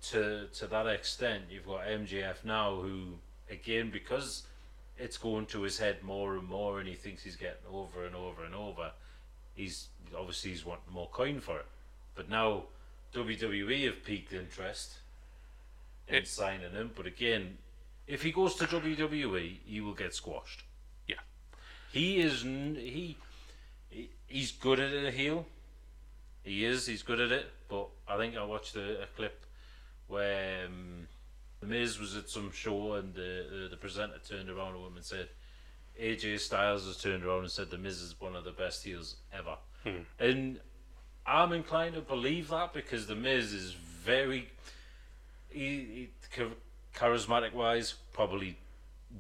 to 0.10 0.48
to 0.54 0.68
that 0.68 0.88
extent, 0.88 1.44
you've 1.50 1.66
got 1.66 1.86
MJF 1.86 2.44
now 2.46 2.76
who, 2.76 3.16
again, 3.50 3.90
because 3.92 4.44
it's 4.98 5.18
going 5.18 5.46
to 5.48 5.62
his 5.62 5.78
head 5.80 6.04
more 6.04 6.36
and 6.36 6.48
more, 6.48 6.80
and 6.80 6.88
he 6.88 6.96
thinks 6.96 7.24
he's 7.24 7.36
getting 7.36 7.66
over 7.72 8.06
and 8.06 8.16
over 8.16 8.44
and 8.44 8.54
over. 8.54 8.92
He's 9.56 9.88
obviously 10.18 10.52
he's 10.52 10.66
wanting 10.66 10.94
more 10.94 11.10
coin 11.10 11.40
for 11.40 11.58
it, 11.60 11.66
but 12.16 12.30
now 12.30 12.64
WWE 13.14 13.86
have 13.86 14.04
piqued 14.04 14.34
interest 14.34 15.00
in 16.08 16.16
It- 16.16 16.28
signing 16.28 16.72
him. 16.72 16.92
But 16.96 17.06
again, 17.08 17.58
if 18.08 18.24
he 18.24 18.32
goes 18.32 18.56
to 18.56 18.66
WWE, 18.66 19.60
he 19.66 19.82
will 19.82 19.94
get 19.94 20.14
squashed. 20.14 20.64
Yeah. 21.08 21.16
He 21.92 22.20
is 22.20 22.42
he, 22.44 23.18
he 23.90 24.10
he's 24.28 24.52
good 24.52 24.80
at 24.80 24.94
a 24.94 25.12
heel. 25.12 25.46
He 26.50 26.66
is. 26.66 26.88
He's 26.88 27.04
good 27.04 27.20
at 27.20 27.32
it. 27.32 27.46
But 27.68 27.90
I 28.08 28.18
think 28.18 28.36
I 28.36 28.44
watched 28.44 28.76
a, 28.76 29.04
a 29.04 29.06
clip 29.16 29.46
where 30.08 30.66
um, 30.66 31.08
the 31.60 31.68
Miz 31.68 32.00
was 32.00 32.16
at 32.16 32.28
some 32.28 32.52
show 32.52 32.94
and 32.94 33.14
the, 33.14 33.46
the 33.52 33.68
the 33.70 33.78
presenter 33.78 34.18
turned 34.28 34.50
around 34.50 34.74
to 34.74 34.80
him 34.80 34.96
and 34.96 35.06
said, 35.06 35.30
AJ 36.02 36.40
Styles 36.40 36.88
has 36.88 36.98
turned 36.98 37.24
around 37.24 37.42
and 37.42 37.52
said 37.52 37.70
the 37.70 37.78
Miz 37.78 38.02
is 38.02 38.20
one 38.20 38.36
of 38.36 38.46
the 38.46 38.52
best 38.52 38.84
heels 38.84 39.18
ever. 39.32 39.58
Hmm. 39.84 40.02
And 40.20 40.60
I'm 41.24 41.54
inclined 41.54 41.94
to 41.94 42.02
believe 42.02 42.48
that 42.50 42.74
because 42.74 43.06
the 43.06 43.16
Miz 43.16 43.54
is 43.54 43.74
very 43.74 44.50
he, 45.50 46.10
he, 46.34 46.44
charismatic 46.96 47.54
wise, 47.54 47.94
probably 48.12 48.58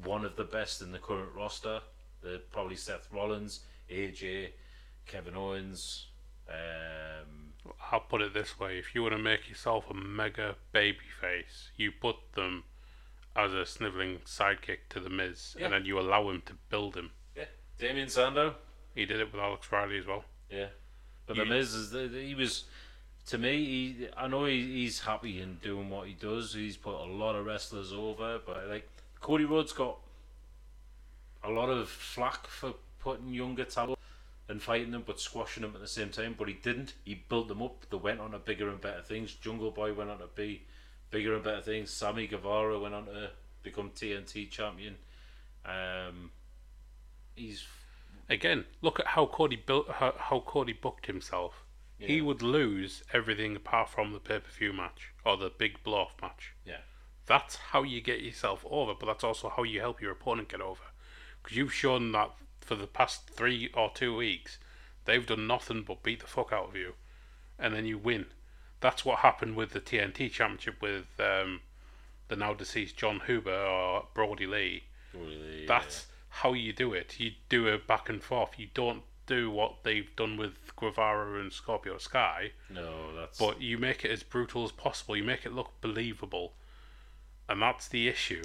one 0.03 0.25
of 0.25 0.35
the 0.35 0.43
best 0.45 0.81
in 0.81 0.91
the 0.91 0.99
current 0.99 1.29
roster. 1.35 1.81
The 2.21 2.41
probably 2.51 2.75
Seth 2.75 3.07
Rollins, 3.13 3.59
AJ, 3.91 4.49
Kevin 5.05 5.35
Owens. 5.35 6.07
Um, 6.49 7.53
I'll 7.91 7.99
put 8.01 8.21
it 8.21 8.33
this 8.33 8.59
way: 8.59 8.77
if 8.77 8.93
you 8.95 9.01
want 9.03 9.13
to 9.15 9.21
make 9.21 9.47
yourself 9.49 9.85
a 9.89 9.93
mega 9.93 10.55
baby 10.71 10.97
face, 11.21 11.69
you 11.77 11.91
put 11.91 12.15
them 12.35 12.63
as 13.35 13.53
a 13.53 13.65
sniveling 13.65 14.19
sidekick 14.25 14.79
to 14.89 14.99
the 14.99 15.09
Miz, 15.09 15.55
Yeah. 15.57 15.65
and 15.65 15.73
then 15.73 15.85
you 15.85 15.99
allow 15.99 16.29
him 16.29 16.41
to 16.47 16.53
build 16.69 16.95
him. 16.95 17.11
yeah, 17.35 17.45
Damien 17.77 18.09
Sandow. 18.09 18.55
He 18.95 19.05
did 19.05 19.19
it 19.19 19.31
with 19.31 19.41
Alex 19.41 19.71
Riley 19.71 19.97
as 19.99 20.05
well. 20.07 20.25
Yeah, 20.49 20.69
but 21.27 21.37
You- 21.37 21.43
the 21.45 21.49
Miz 21.49 21.73
is 21.73 21.91
the, 21.91 22.07
the- 22.07 22.23
he 22.25 22.35
was 22.35 22.65
to 23.27 23.37
me, 23.37 23.63
he, 23.63 24.07
I 24.17 24.27
know 24.27 24.45
he, 24.45 24.59
he's 24.81 25.01
happy 25.01 25.39
in 25.39 25.57
doing 25.61 25.89
what 25.91 26.07
he 26.07 26.13
does. 26.13 26.53
He's 26.55 26.75
put 26.77 26.95
a 26.95 27.03
lot 27.05 27.35
of 27.35 27.45
wrestlers 27.45 27.93
over, 27.93 28.39
but 28.43 28.67
like 28.67 28.89
Cody 29.21 29.45
Rhodes 29.45 29.71
got 29.71 29.97
a 31.43 31.49
lot 31.49 31.69
of 31.69 31.87
flack 31.89 32.47
for 32.47 32.73
putting 32.99 33.31
younger 33.31 33.65
talent 33.65 33.99
and 34.49 34.61
fighting 34.61 34.91
them, 34.91 35.03
but 35.05 35.19
squashing 35.19 35.61
them 35.61 35.73
at 35.75 35.81
the 35.81 35.87
same 35.87 36.09
time. 36.09 36.35
But 36.37 36.47
he 36.49 36.55
didn't. 36.55 36.95
He 37.05 37.13
built 37.13 37.47
them 37.47 37.61
up. 37.61 37.85
They 37.89 37.97
went 37.97 38.19
on 38.19 38.31
to 38.31 38.39
bigger 38.39 38.67
and 38.67 38.81
better 38.81 39.01
things. 39.01 39.33
Jungle 39.33 39.71
Boy 39.71 39.93
went 39.93 40.09
on 40.09 40.17
to 40.17 40.27
be 40.27 40.63
bigger 41.11 41.35
and 41.35 41.43
better 41.43 41.61
things. 41.61 41.91
Sammy 41.91 42.27
Guevara 42.27 42.79
went 42.79 42.95
on 42.95 43.05
to 43.05 43.29
become 43.63 43.91
TNT 43.91 44.49
champion. 44.49 44.97
Um, 45.65 46.31
he's 47.35 47.65
Again, 48.29 48.65
look 48.81 48.99
at 48.99 49.07
how 49.07 49.25
Cody 49.25 49.55
built 49.55 49.89
how, 49.89 50.13
how 50.17 50.39
Cody 50.41 50.73
booked 50.73 51.05
himself. 51.05 51.63
He 51.97 52.21
would 52.21 52.41
lose 52.41 53.03
everything 53.11 53.57
apart 53.57 53.89
from 53.89 54.13
the 54.13 54.19
pay 54.19 54.39
per 54.39 54.49
view 54.57 54.71
match 54.71 55.11
or 55.25 55.35
the 55.35 55.49
big 55.49 55.83
blow 55.83 55.99
off 56.03 56.15
match. 56.21 56.53
yeah. 56.65 56.77
That's 57.25 57.57
how 57.57 57.83
you 57.83 58.01
get 58.01 58.21
yourself 58.21 58.65
over, 58.67 58.93
but 58.99 59.05
that's 59.05 59.23
also 59.23 59.49
how 59.49 59.61
you 59.63 59.81
help 59.81 60.01
your 60.01 60.11
opponent 60.11 60.49
get 60.49 60.61
over. 60.61 60.81
Because 61.43 61.57
you've 61.57 61.73
shown 61.73 62.11
that 62.13 62.31
for 62.69 62.75
the 62.75 62.85
past 62.85 63.31
three 63.31 63.71
or 63.73 63.89
two 63.91 64.15
weeks, 64.15 64.59
they've 65.05 65.25
done 65.25 65.47
nothing 65.47 65.81
but 65.81 66.03
beat 66.03 66.19
the 66.19 66.27
fuck 66.27 66.53
out 66.53 66.69
of 66.69 66.75
you, 66.75 66.93
and 67.57 67.73
then 67.73 67.87
you 67.87 67.97
win. 67.97 68.27
That's 68.79 69.03
what 69.03 69.19
happened 69.19 69.55
with 69.55 69.71
the 69.71 69.81
TNT 69.81 70.31
Championship 70.31 70.79
with 70.79 71.07
um, 71.19 71.61
the 72.27 72.35
now 72.35 72.53
deceased 72.53 72.95
Jon 72.95 73.21
Huber 73.25 73.51
or 73.51 74.05
Brodie 74.13 74.45
Lee. 74.45 74.83
Really, 75.15 75.65
That's 75.65 76.05
how 76.29 76.53
you 76.53 76.71
do 76.71 76.93
it. 76.93 77.19
You 77.19 77.31
do 77.49 77.65
it 77.65 77.87
back 77.87 78.07
and 78.07 78.21
forth. 78.21 78.51
You 78.59 78.67
don't 78.75 79.01
do 79.25 79.49
what 79.49 79.83
they've 79.83 80.15
done 80.15 80.37
with 80.37 80.75
Guevara 80.75 81.39
and 81.39 81.51
Scorpio 81.51 81.97
Sky, 81.97 82.51
no, 82.69 83.15
that's 83.15 83.39
but 83.39 83.61
you 83.61 83.79
make 83.79 84.05
it 84.05 84.11
as 84.11 84.21
brutal 84.21 84.63
as 84.63 84.71
possible. 84.71 85.17
You 85.17 85.23
make 85.23 85.43
it 85.43 85.53
look 85.53 85.71
believable, 85.81 86.53
and 87.47 87.63
that's 87.63 87.87
the 87.87 88.07
issue. 88.07 88.43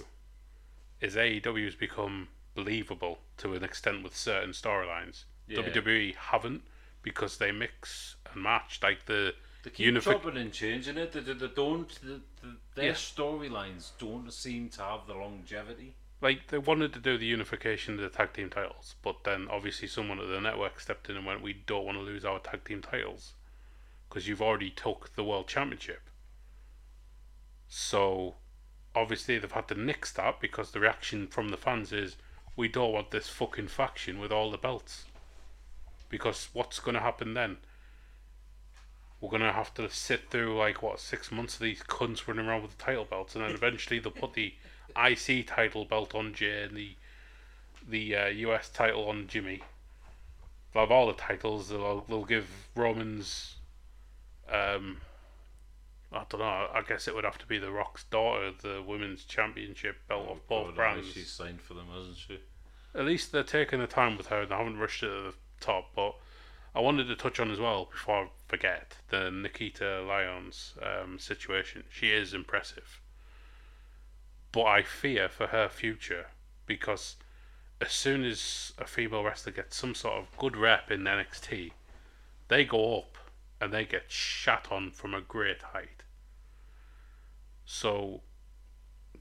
Is 1.03 1.15
AEW 1.15 1.67
has 1.67 1.75
become 1.75 2.29
believable 2.55 3.19
to 3.39 3.55
an 3.55 3.65
extent 3.65 4.03
with 4.03 4.17
certain 4.17 4.51
storylines. 4.51 5.25
Yeah. 5.49 5.59
WWE 5.61 6.15
haven't 6.15 6.63
because 7.03 7.37
they 7.39 7.53
mix 7.53 8.17
and 8.33 8.43
match 8.43 8.81
like 8.83 9.05
the 9.07 9.35
They 9.63 9.71
keep 9.71 9.95
unifi- 9.95 10.05
chopping 10.05 10.37
and 10.39 10.53
changing 10.53 10.97
it. 10.97 11.13
They, 11.13 11.21
they, 11.21 11.35
they 11.35 11.49
don't. 11.49 11.89
The, 12.03 12.21
the, 12.43 12.57
their 12.75 12.85
Yeah. 12.87 12.93
storylines 12.93 13.91
don't 13.99 14.33
seem 14.33 14.69
to 14.71 14.83
have 14.83 15.07
the 15.07 15.15
longevity. 15.15 15.95
like 16.21 16.47
they 16.49 16.59
wanted 16.59 16.93
to 16.95 16.99
do 17.01 17.19
the 17.19 17.27
unification 17.27 17.95
of 17.95 18.01
the 18.01 18.09
tag 18.09 18.33
team 18.33 18.49
titles, 18.49 18.95
but 19.03 19.25
then 19.25 19.47
obviously 19.51 19.87
someone 19.87 20.19
at 20.19 20.29
the 20.29 20.41
network 20.41 20.81
stepped 20.81 21.11
in 21.11 21.17
and 21.17 21.27
went, 21.27 21.43
"We 21.43 21.53
don't 21.53 21.85
want 21.85 21.99
to 21.99 22.03
lose 22.05 22.25
our 22.25 22.39
tag 22.39 22.65
team 22.65 22.81
titles 22.81 23.35
because 24.09 24.27
you've 24.27 24.41
already 24.41 24.71
took 24.71 25.15
the 25.17 25.25
world 25.25 25.47
championship." 25.49 26.01
So 27.69 28.37
obviously 28.95 29.39
they've 29.39 29.51
had 29.53 29.69
to 29.69 29.75
nix 29.75 30.13
that 30.13 30.41
because 30.41 30.71
the 30.71 30.81
reaction 30.81 31.27
from 31.27 31.49
the 31.51 31.57
fans 31.57 31.93
is, 31.93 32.17
"We 32.57 32.69
don't 32.69 32.93
want 32.93 33.11
this 33.11 33.29
fucking 33.29 33.69
faction 33.69 34.19
with 34.19 34.33
all 34.33 34.51
the 34.51 34.59
belts." 34.59 35.05
Because 36.09 36.49
what's 36.53 36.79
going 36.79 36.95
to 36.95 37.01
happen 37.01 37.35
then? 37.35 37.57
We're 39.21 39.31
going 39.31 39.43
to 39.43 39.53
have 39.53 39.75
to 39.75 39.89
sit 39.91 40.31
through 40.31 40.57
like 40.57 40.83
what 40.83 41.01
six 41.01 41.33
months 41.33 41.55
of 41.55 41.61
these 41.61 41.83
cunts 41.83 42.29
running 42.29 42.47
around 42.47 42.63
with 42.63 42.77
the 42.77 42.85
title 42.85 43.05
belts, 43.05 43.35
and 43.35 43.45
then 43.45 43.51
eventually 43.55 43.99
they'll 43.99 44.13
put 44.13 44.35
the 44.35 44.55
IC 44.97 45.47
title 45.47 45.85
belt 45.85 46.15
on 46.15 46.35
Jay 46.35 46.63
and 46.63 46.77
the 46.77 46.97
the 47.89 48.17
uh, 48.17 48.27
US 48.27 48.69
title 48.69 49.09
on 49.09 49.27
Jimmy. 49.27 49.63
They'll 50.73 50.83
have 50.83 50.91
all 50.91 51.07
the 51.07 51.15
titles. 51.15 51.69
They'll 51.69 52.05
they'll 52.09 52.25
give 52.25 52.69
Romans. 52.75 53.57
Um, 54.51 54.99
I 56.15 56.25
don't 56.29 56.41
know. 56.41 56.69
I 56.73 56.83
guess 56.87 57.09
it 57.09 57.15
would 57.15 57.25
have 57.25 57.39
to 57.39 57.47
be 57.47 57.59
the 57.59 57.71
Rock's 57.71 58.05
daughter, 58.05 58.53
the 58.63 58.83
women's 58.83 59.25
championship 59.25 59.97
belt 60.09 60.29
of 60.29 60.47
both 60.49 60.75
brands. 60.75 61.11
She's 61.13 61.31
signed 61.31 61.61
for 61.61 61.75
them, 61.75 61.89
hasn't 61.93 62.17
she? 62.17 62.41
At 62.95 63.05
least 63.05 63.33
they're 63.33 63.43
taking 63.43 63.81
the 63.81 63.87
time 63.87 64.17
with 64.17 64.29
her 64.29 64.43
and 64.43 64.51
they 64.51 64.55
haven't 64.55 64.79
rushed 64.79 65.03
it 65.03 65.09
to 65.09 65.23
the 65.23 65.35
top. 65.61 65.91
But 65.95 66.15
I 66.75 66.81
wanted 66.81 67.09
to 67.09 67.17
touch 67.17 67.41
on 67.41 67.51
as 67.51 67.59
well 67.59 67.89
before 67.91 68.25
I 68.25 68.29
forget 68.47 68.97
the 69.09 69.31
Nikita 69.31 70.03
Lyons 70.03 70.75
um, 70.83 71.19
situation. 71.19 71.85
She 71.91 72.11
is 72.11 72.33
impressive, 72.33 73.01
but 74.53 74.65
I 74.65 74.83
fear 74.83 75.29
for 75.29 75.49
her 75.49 75.69
future 75.69 76.27
because 76.67 77.17
as 77.81 77.93
soon 77.93 78.25
as 78.25 78.73
a 78.79 78.87
female 78.87 79.25
wrestler 79.25 79.53
gets 79.53 79.77
some 79.77 79.95
sort 79.95 80.15
of 80.15 80.39
good 80.39 80.57
rep 80.57 80.91
in 80.91 81.03
NXT, 81.03 81.73
they 82.49 82.65
go 82.65 82.99
up 82.99 83.19
and 83.61 83.73
they 83.73 83.85
get 83.85 84.11
shat 84.11 84.69
on 84.71 84.91
from 84.91 85.15
a 85.15 85.21
great 85.21 85.63
height. 85.63 86.04
So 87.65 88.23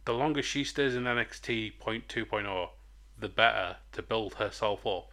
the 0.05 0.13
longer 0.13 0.41
she 0.41 0.63
stays 0.63 0.95
in 0.95 1.03
NXT 1.03 1.79
point 1.79 2.09
two 2.09 2.25
oh, 2.31 2.71
the 3.17 3.29
better 3.29 3.77
to 3.93 4.01
build 4.01 4.35
herself 4.35 4.85
up. 4.85 5.11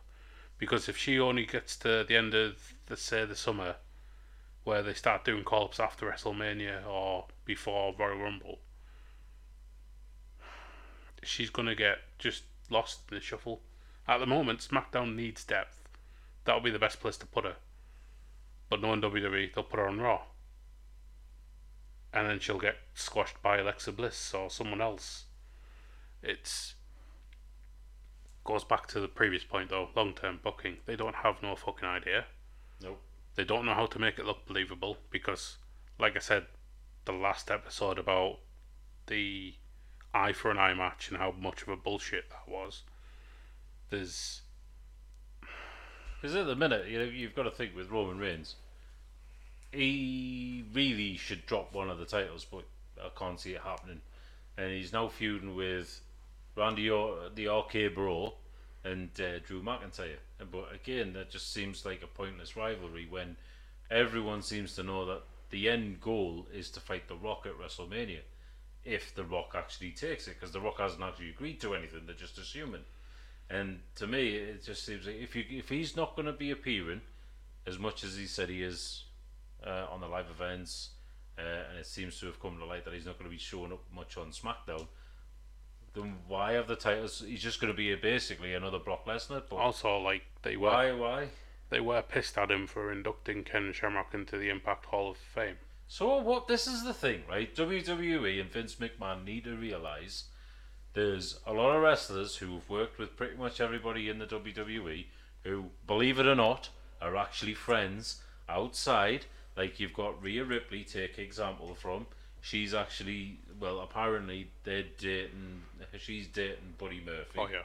Because 0.59 0.89
if 0.89 0.97
she 0.97 1.19
only 1.19 1.47
gets 1.47 1.77
to 1.79 2.05
the 2.07 2.17
end 2.17 2.35
of 2.35 2.75
the 2.87 2.97
say 2.97 3.25
the 3.25 3.37
summer, 3.37 3.77
where 4.65 4.83
they 4.83 4.95
start 4.95 5.25
doing 5.25 5.45
call 5.45 5.65
ups 5.65 5.81
after 5.81 6.07
WrestleMania 6.11 6.87
or 6.87 7.27
before 7.45 7.95
Royal 7.99 8.19
Rumble, 8.19 8.59
she's 11.23 11.51
gonna 11.51 11.75
get 11.75 11.99
just 12.19 12.45
lost 12.69 13.01
in 13.11 13.17
the 13.17 13.21
shuffle. 13.23 13.63
At 14.07 14.19
the 14.19 14.27
moment, 14.27 14.61
SmackDown 14.61 15.15
needs 15.15 15.45
depth. 15.45 15.89
That'll 16.45 16.61
be 16.61 16.71
the 16.71 16.79
best 16.79 17.01
place 17.01 17.17
to 17.19 17.27
put 17.27 17.45
her. 17.45 17.57
But 18.69 18.81
no 18.81 18.89
WWE, 18.89 19.55
they'll 19.55 19.65
put 19.65 19.79
her 19.79 19.89
on 19.89 20.01
Raw. 20.01 20.23
And 22.13 22.29
then 22.29 22.41
she'll 22.41 22.59
get 22.59 22.77
squashed 22.95 23.41
by 23.43 23.59
Alexa 23.59 23.93
Bliss 23.93 24.35
or 24.35 24.51
someone 24.51 24.81
else. 24.81 25.25
It's 26.23 26.75
goes 28.45 28.65
back 28.65 28.87
to 28.89 29.01
the 29.01 29.09
previous 29.09 29.45
point 29.45 29.71
though, 29.71 29.91
long 29.95 30.15
term 30.15 30.41
booking. 30.43 30.79
They 30.87 30.97
don't 30.97 31.15
have 31.17 31.43
no 31.43 31.55
fucking 31.55 31.89
idea. 31.89 32.25
Nope. 32.83 33.01
They 33.37 33.45
don't 33.45 33.65
know 33.65 33.75
how 33.75 33.87
to 33.87 33.99
make 33.99 34.19
it 34.19 34.27
look 34.27 34.47
believable 34.47 34.97
because 35.11 35.59
like 35.99 36.17
I 36.17 36.21
said 36.21 36.47
the 37.05 37.13
last 37.13 37.51
episode 37.51 37.99
about 37.99 38.39
the 39.07 39.55
eye 40.13 40.33
for 40.33 40.51
an 40.51 40.59
eye 40.59 40.75
match 40.75 41.09
and 41.09 41.19
how 41.19 41.33
much 41.33 41.63
of 41.63 41.69
a 41.69 41.77
bullshit 41.77 42.31
that 42.31 42.49
was. 42.49 42.83
There's 43.91 44.43
Because 46.21 46.37
at 46.37 46.47
the 46.47 46.57
minute, 46.57 46.89
you 46.89 46.99
know, 46.99 47.05
you've 47.05 47.35
got 47.35 47.45
to 47.45 47.51
think 47.51 47.75
with 47.75 47.91
Roman 47.91 48.19
Reigns, 48.19 48.57
he 49.73 50.65
really 50.73 51.17
should 51.17 51.47
drop 51.47 51.73
one 51.75 51.91
of 51.91 51.99
the 51.99 52.05
titles, 52.05 52.45
but 52.45 52.65
I 53.01 53.09
can't 53.17 53.39
see 53.39 53.53
it 53.53 53.61
happening. 53.61 54.01
And 54.57 54.73
he's 54.73 54.93
now 54.93 55.09
feuding 55.09 55.55
with 55.55 56.01
Randy, 56.57 56.91
or- 56.91 57.31
the 57.35 57.49
RK 57.49 57.95
Bro, 57.95 58.35
and 58.85 59.11
uh, 59.21 59.39
Drew 59.41 59.63
McIntyre. 59.63 60.17
But 60.51 60.75
again, 60.75 61.13
that 61.13 61.31
just 61.31 61.53
seems 61.53 61.85
like 61.85 62.03
a 62.03 62.07
pointless 62.07 62.57
rivalry 62.57 63.07
when 63.09 63.37
everyone 63.91 64.43
seems 64.43 64.75
to 64.77 64.83
know 64.83 65.05
that 65.07 65.23
the 65.51 65.69
end 65.69 66.01
goal 66.01 66.47
is 66.53 66.71
to 66.71 66.81
fight 66.81 67.09
The 67.09 67.17
Rock 67.17 67.47
at 67.47 67.59
WrestleMania. 67.59 68.21
If 68.85 69.15
The 69.15 69.25
Rock 69.25 69.55
actually 69.55 69.91
takes 69.91 70.27
it, 70.27 70.37
because 70.39 70.53
The 70.53 70.61
Rock 70.61 70.79
hasn't 70.79 71.03
actually 71.03 71.31
agreed 71.31 71.61
to 71.61 71.75
anything, 71.75 72.03
they're 72.07 72.15
just 72.15 72.39
assuming. 72.39 72.85
And 73.51 73.81
to 73.97 74.07
me, 74.07 74.37
it 74.37 74.65
just 74.65 74.85
seems 74.87 75.07
like 75.07 75.17
if 75.17 75.35
you 75.35 75.45
if 75.51 75.69
he's 75.69 75.97
not 75.97 76.15
going 76.15 76.27
to 76.27 76.33
be 76.33 76.53
appearing 76.53 77.01
as 77.67 77.79
much 77.79 78.05
as 78.05 78.17
he 78.17 78.27
said 78.27 78.49
he 78.49 78.63
is 78.63 79.05
uh, 79.67 79.87
on 79.91 80.01
the 80.01 80.07
live 80.07 80.27
events, 80.31 80.91
uh, 81.39 81.43
and 81.71 81.79
it 81.79 81.87
seems 81.87 82.19
to 82.21 82.27
have 82.27 82.41
come 82.41 82.59
to 82.59 82.65
light 82.65 82.85
that 82.85 82.95
he's 82.95 83.07
not 83.07 83.19
going 83.19 83.31
to 83.31 83.35
be 83.35 83.39
showing 83.39 83.73
up 83.73 83.83
much 83.95 84.17
on 84.17 84.31
SmackDown, 84.31 84.87
then 85.95 86.17
why 86.29 86.53
have 86.53 86.69
the 86.69 86.77
titles? 86.77 87.25
He's 87.27 87.43
just 87.43 87.61
going 87.61 87.73
to 87.73 87.77
be 87.77 87.95
basically 87.97 88.55
another 88.55 88.79
Brock 88.79 89.07
Lesnar. 89.07 89.43
But 89.49 89.57
also 89.57 89.99
like 89.99 90.23
they 90.43 90.57
were 90.57 90.69
why? 90.69 90.93
Why? 90.93 91.29
they 91.71 91.81
were 91.81 92.03
pissed 92.03 92.37
at 92.37 92.51
him 92.51 92.67
for 92.67 92.93
inducting 92.93 93.45
Ken 93.45 93.73
Shamrock 93.73 94.13
into 94.13 94.37
the 94.37 94.51
Impact 94.51 94.87
Hall 94.87 95.11
of 95.11 95.17
Fame. 95.17 95.57
So 95.89 96.19
what? 96.19 96.47
This 96.47 96.67
is 96.67 96.85
the 96.85 96.95
thing, 96.95 97.23
right? 97.29 97.55
WWE 97.55 98.41
and 98.41 98.51
Vince 98.51 98.77
McMahon 98.77 99.25
need 99.25 99.45
to 99.45 99.57
realize 99.57 100.25
there's 100.93 101.41
a 101.47 101.53
lot 101.53 101.75
of 101.75 101.83
wrestlers 101.83 102.37
who've 102.37 102.69
worked 102.69 102.99
with 102.99 103.17
pretty 103.17 103.37
much 103.37 103.61
everybody 103.61 104.09
in 104.09 104.19
the 104.19 104.27
WWE 104.27 105.07
who, 105.45 105.67
believe 105.87 106.19
it 106.19 106.27
or 106.27 106.35
not, 106.35 106.69
are 107.01 107.17
actually 107.17 107.55
friends 107.55 108.23
outside. 108.49 109.27
Like 109.61 109.79
you've 109.79 109.93
got 109.93 110.23
Rhea 110.23 110.43
Ripley, 110.43 110.85
take 110.85 111.19
example 111.19 111.75
from. 111.75 112.07
She's 112.41 112.73
actually 112.73 113.41
well, 113.61 113.81
apparently 113.81 114.49
they're 114.65 114.87
dating. 114.97 115.61
She's 115.99 116.29
dating 116.29 116.77
Buddy 116.79 117.03
Murphy. 117.05 117.39
Oh 117.39 117.47
yeah. 117.53 117.65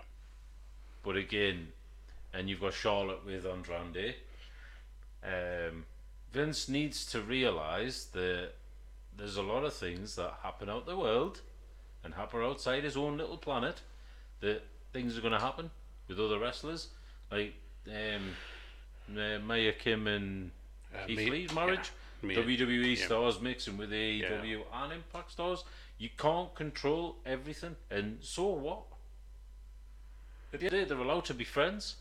But 1.04 1.16
again, 1.16 1.70
and 2.34 2.50
you've 2.50 2.60
got 2.60 2.74
Charlotte 2.74 3.26
with 3.26 3.46
Andrade. 3.46 4.16
Um, 5.24 5.86
Vince 6.34 6.68
needs 6.68 7.06
to 7.14 7.22
realize 7.22 8.08
that 8.12 8.50
there's 9.16 9.38
a 9.38 9.42
lot 9.42 9.64
of 9.64 9.74
things 9.74 10.18
that 10.18 10.40
happen 10.44 10.70
out 10.70 10.86
the 10.86 10.98
world 10.98 11.40
and 12.04 12.14
happen 12.14 12.42
outside 12.42 12.84
his 12.84 12.98
own 12.98 13.18
little 13.18 13.38
planet 13.38 13.80
that 14.42 14.64
things 14.92 15.18
are 15.18 15.22
going 15.22 15.32
to 15.32 15.40
happen 15.40 15.72
with 16.10 16.20
other 16.20 16.40
wrestlers. 16.40 16.90
Like 17.32 17.54
um, 17.88 18.36
uh, 19.18 19.40
Mia 19.40 19.74
Yim 19.86 20.08
and 20.08 20.52
Uh, 21.04 21.06
Keith 21.08 21.18
me- 21.18 21.30
Lee's 21.30 21.54
marriage. 21.54 21.92
Me- 22.22 22.36
WWE 22.36 22.98
yeah. 22.98 23.06
stars 23.06 23.40
mixing 23.42 23.78
with 23.78 23.92
AEW 23.92 24.62
and 24.74 24.94
Impact 24.94 25.32
stars. 25.32 25.64
You 25.98 26.10
can't 26.18 26.54
control 26.56 27.18
everything, 27.26 27.76
and 27.92 28.18
so 28.22 28.48
what? 28.48 28.80
At 30.54 30.60
the 30.60 30.66
end 30.68 30.74
of 30.74 30.80
the 30.80 30.86
day, 30.86 30.90
they're 30.90 30.98
allowed 31.06 31.26
to 31.26 31.34
be 31.34 31.44
friends. 31.44 31.98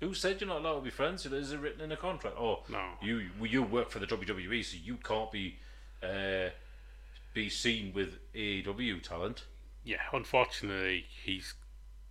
Who 0.00 0.14
said 0.14 0.40
you're 0.40 0.48
not 0.48 0.58
allowed 0.60 0.76
to 0.76 0.80
be 0.82 0.90
friends? 0.90 1.24
Is 1.26 1.52
it 1.52 1.60
written 1.60 1.80
in 1.80 1.92
a 1.92 1.96
contract? 1.96 2.36
Oh, 2.38 2.64
No. 2.68 2.94
you 3.00 3.28
you 3.42 3.62
work 3.62 3.90
for 3.90 4.00
the 4.00 4.06
WWE, 4.06 4.64
so 4.64 4.76
you 4.82 4.96
can't 4.96 5.30
be 5.30 5.58
uh, 6.02 6.48
be 7.34 7.48
seen 7.48 7.92
with 7.94 8.18
AEW 8.34 9.00
talent. 9.02 9.44
Yeah, 9.84 10.00
unfortunately, 10.12 11.06
he's 11.24 11.54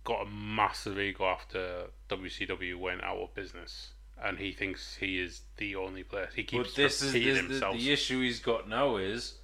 got 0.04 0.22
a 0.26 0.30
massive 0.30 0.98
ego 0.98 1.24
after 1.26 1.86
WCW 2.08 2.76
went 2.78 3.02
out 3.02 3.18
of 3.18 3.34
business, 3.34 3.92
and 4.20 4.38
he 4.38 4.52
thinks 4.52 4.96
he 4.96 5.18
is 5.20 5.42
the 5.56 5.76
only 5.76 6.02
player. 6.02 6.28
He 6.34 6.44
keeps 6.44 6.68
But 6.70 6.76
this 6.76 7.02
is 7.02 7.12
this, 7.12 7.22
the, 7.22 7.42
himself. 7.42 7.76
the 7.76 7.92
issue 7.92 8.22
he's 8.22 8.40
got 8.40 8.68
now 8.68 8.96
is 8.96 9.34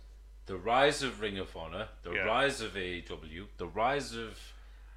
the 0.46 0.56
rise 0.56 1.02
of 1.02 1.20
Ring 1.20 1.38
of 1.38 1.54
Honor, 1.56 1.88
the 2.02 2.12
Yeah. 2.12 2.20
rise 2.24 2.60
of 2.60 2.72
AEW, 2.76 3.48
the 3.56 3.66
rise 3.66 4.14
of 4.14 4.38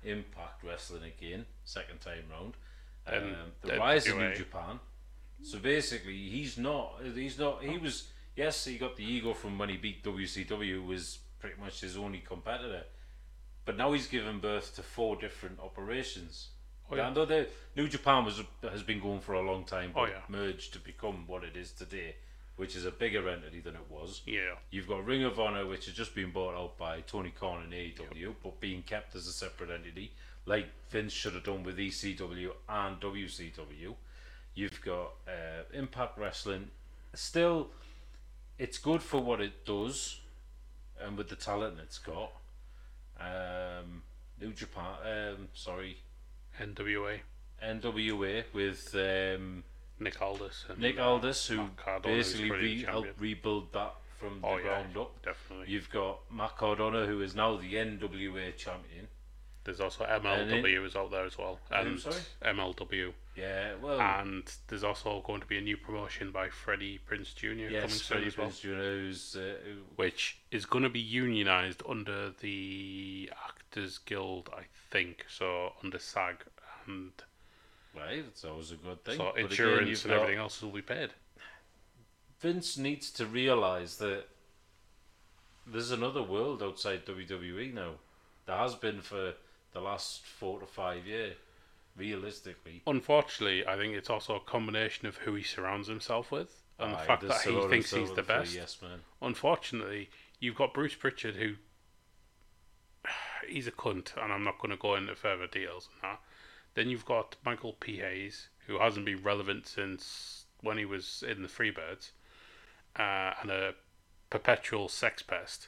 Impact 0.04 0.64
Wrestling 0.64 1.04
again, 1.04 1.46
second 1.64 2.00
time 2.02 2.24
round, 2.32 2.56
And 3.06 3.36
um, 3.36 3.52
the 3.62 3.78
rise 3.78 4.08
of 4.08 4.18
New 4.18 4.34
Japan. 4.36 4.80
So 5.44 5.58
basically, 5.58 6.30
he's 6.30 6.58
not. 6.58 7.02
He's 7.04 7.40
not. 7.40 7.64
He 7.64 7.78
was. 7.78 8.08
Yes, 8.36 8.64
he 8.64 8.78
got 8.78 8.96
the 8.96 9.04
ego 9.04 9.34
from 9.34 9.58
when 9.58 9.70
he 9.70 9.78
beat 9.78 10.04
WCW. 10.04 10.86
Was 10.86 11.18
pretty 11.40 11.60
much 11.60 11.82
his 11.82 11.98
only 11.98 12.20
competitor. 12.20 12.84
But 13.66 13.76
now 13.78 13.92
he's 13.94 14.08
given 14.08 14.40
birth 14.40 14.76
to 14.76 14.84
four 14.84 15.16
different 15.16 15.60
operations. 15.60 16.50
Oh, 16.92 16.96
yeah. 16.96 17.08
And 17.08 17.48
New 17.76 17.88
Japan 17.88 18.26
was 18.26 18.42
has 18.70 18.84
been 18.84 19.00
going 19.00 19.22
for 19.22 19.34
a 19.34 19.42
long 19.42 19.64
time, 19.64 19.92
but 19.94 20.00
Oh, 20.02 20.06
yeah. 20.06 20.22
merged 20.28 20.74
to 20.74 20.80
become 20.80 21.26
what 21.28 21.44
it 21.44 21.56
is 21.56 21.72
today, 21.72 22.16
which 22.58 22.76
is 22.76 22.86
a 22.86 22.92
bigger 22.92 23.30
entity 23.30 23.60
than 23.62 23.76
it 23.76 23.90
was. 23.90 24.22
yeah, 24.26 24.56
You've 24.70 24.88
got 24.88 25.06
Ring 25.06 25.24
of 25.24 25.40
Honor, 25.40 25.66
which 25.66 25.86
has 25.86 25.96
just 25.96 26.14
been 26.14 26.32
bought 26.32 26.56
out 26.56 26.78
by 26.78 27.02
Tony 27.02 27.32
Khan 27.32 27.64
and 27.64 27.74
AEW, 27.74 28.36
but 28.44 28.60
being 28.60 28.84
kept 28.84 29.16
as 29.16 29.28
a 29.28 29.32
separate 29.32 29.70
entity, 29.70 30.12
like 30.46 30.68
Vince 30.90 31.14
should 31.14 31.34
have 31.34 31.44
done 31.44 31.64
with 31.64 31.78
ECW 31.78 32.52
and 32.68 33.00
WCW. 33.00 33.96
You've 34.54 34.82
got 34.82 35.14
uh, 35.28 35.64
Impact 35.74 36.18
Wrestling. 36.18 36.70
Still, 37.14 37.70
it's 38.60 38.78
good 38.78 39.02
for 39.02 39.22
what 39.22 39.40
it 39.40 39.66
does, 39.66 40.20
and 41.00 41.18
with 41.18 41.30
the 41.30 41.36
talent 41.36 41.78
it's 41.82 42.00
got. 42.00 42.32
Um, 43.20 44.02
New 44.40 44.52
Japan, 44.54 44.96
um, 45.06 45.48
sorry, 45.54 45.98
NWA, 46.60 47.20
NWA 47.64 48.44
with 48.54 48.94
um, 48.96 49.64
Nick 50.00 50.22
Aldis, 50.22 50.66
and 50.70 50.80
Nick 50.80 51.00
Aldis, 51.00 51.48
who 51.48 51.58
Matt 51.58 51.78
Cardona, 51.78 52.16
who's 52.16 52.32
basically 52.34 52.50
re- 52.52 52.84
helped 52.84 53.20
rebuild 53.20 53.74
that 53.74 53.94
from 54.20 54.42
the 54.42 54.48
Oh, 54.48 54.58
yeah. 54.58 54.64
ground 54.64 54.98
up. 54.98 55.22
definitely. 55.24 55.66
You've 55.72 55.90
got 55.90 56.20
Matt 56.32 56.58
Cardona, 56.58 57.06
who 57.06 57.22
is 57.22 57.36
now 57.36 57.56
the 57.58 57.74
NWA 57.76 58.56
champion. 58.56 59.08
There's 59.64 59.80
also 59.80 60.06
MLW 60.06 60.88
is 60.88 60.96
out 60.96 61.12
there 61.12 61.24
as 61.26 61.38
well, 61.38 61.60
and 61.70 62.00
sorry? 62.00 62.16
MLW, 62.44 63.14
Yeah, 63.36 63.74
well, 63.80 64.02
and 64.02 64.42
there's 64.68 64.84
also 64.84 65.22
going 65.24 65.40
to 65.40 65.46
be 65.46 65.60
a 65.60 65.62
new 65.62 65.78
promotion 65.78 66.32
by 66.32 66.50
Freddie 66.50 67.00
Prinze 67.08 67.36
Jr. 67.36 67.48
coming 67.48 67.70
yes, 67.72 67.94
soon 68.02 68.16
Freddie 68.18 68.28
as 68.28 68.38
well, 68.40 68.48
Prinze 68.48 68.62
Jr., 68.62 68.70
who's, 68.70 69.36
uh, 69.36 69.54
which 69.98 70.40
is 70.50 70.66
going 70.66 70.84
to 70.84 70.90
be 70.90 71.00
unionized 71.00 71.84
under 71.88 72.32
the 72.42 73.30
Actors 73.72 74.00
Guild, 74.00 74.50
I 74.54 74.64
think, 74.90 75.26
so 75.30 75.72
under 75.82 75.98
SAG, 75.98 76.44
and 76.88 77.12
right, 77.96 78.18
it's 78.28 78.44
always 78.44 78.72
a 78.72 78.76
good 78.76 79.02
thing. 79.06 79.16
so 79.16 79.24
But 79.24 79.36
again, 79.38 79.46
insurance 79.50 79.88
you've 79.90 80.04
and 80.06 80.10
got- 80.12 80.22
everything 80.24 80.40
else 80.40 80.62
will 80.62 80.72
be 80.72 80.82
paid. 80.82 81.12
Vince 82.42 82.78
needs 82.78 83.10
to 83.12 83.26
realise 83.26 83.96
that 83.98 84.26
there's 85.66 85.92
another 85.92 86.22
world 86.22 86.62
outside 86.62 87.06
WWE 87.06 87.72
now. 87.74 87.94
There 88.46 88.58
has 88.58 88.76
been 88.76 89.00
for 89.02 89.36
the 89.72 89.80
last 89.80 90.26
four 90.26 90.60
to 90.60 90.66
five 90.66 91.06
years, 91.08 91.38
realistically. 91.96 92.82
Unfortunately, 92.86 93.66
I 93.66 93.78
think 93.78 93.94
it's 93.96 94.10
also 94.10 94.36
a 94.36 94.40
combination 94.42 95.08
of 95.08 95.18
who 95.20 95.34
he 95.36 95.44
surrounds 95.44 95.88
himself 95.88 96.30
with 96.30 96.62
and 96.78 96.92
the 96.94 96.98
Aye, 96.98 97.06
fact 97.06 97.22
that 97.26 97.42
he 97.44 97.68
thinks 97.70 97.94
he's 97.94 98.12
the 98.12 98.24
best. 98.24 98.54
Yes, 98.54 98.82
man. 98.82 99.00
Unfortunately, 99.22 100.10
you've 100.42 100.56
got 100.56 100.74
Bruce 100.74 100.96
Pritchard 100.96 101.36
who 101.38 101.56
he's 103.48 103.68
a 103.68 103.72
cunt, 103.72 104.16
and 104.22 104.32
I'm 104.32 104.44
not 104.44 104.60
going 104.60 104.72
to 104.72 104.78
go 104.78 104.96
into 104.96 105.16
further 105.16 105.48
details 105.48 105.90
on 105.94 106.10
that. 106.10 106.20
Then 106.74 106.90
you've 106.90 107.06
got 107.06 107.36
Michael 107.46 107.74
P. 107.74 107.98
Hayes, 107.98 108.48
who 108.68 108.80
hasn't 108.80 109.06
been 109.06 109.24
relevant 109.24 109.68
since 109.68 110.46
when 110.62 110.78
he 110.78 110.86
was 110.86 111.24
in 111.28 111.42
the 111.42 111.50
Freebirds, 111.50 112.12
uh, 112.98 113.34
and 113.42 113.52
a 113.52 113.74
perpetual 114.30 114.88
sex 114.88 115.22
pest. 115.22 115.68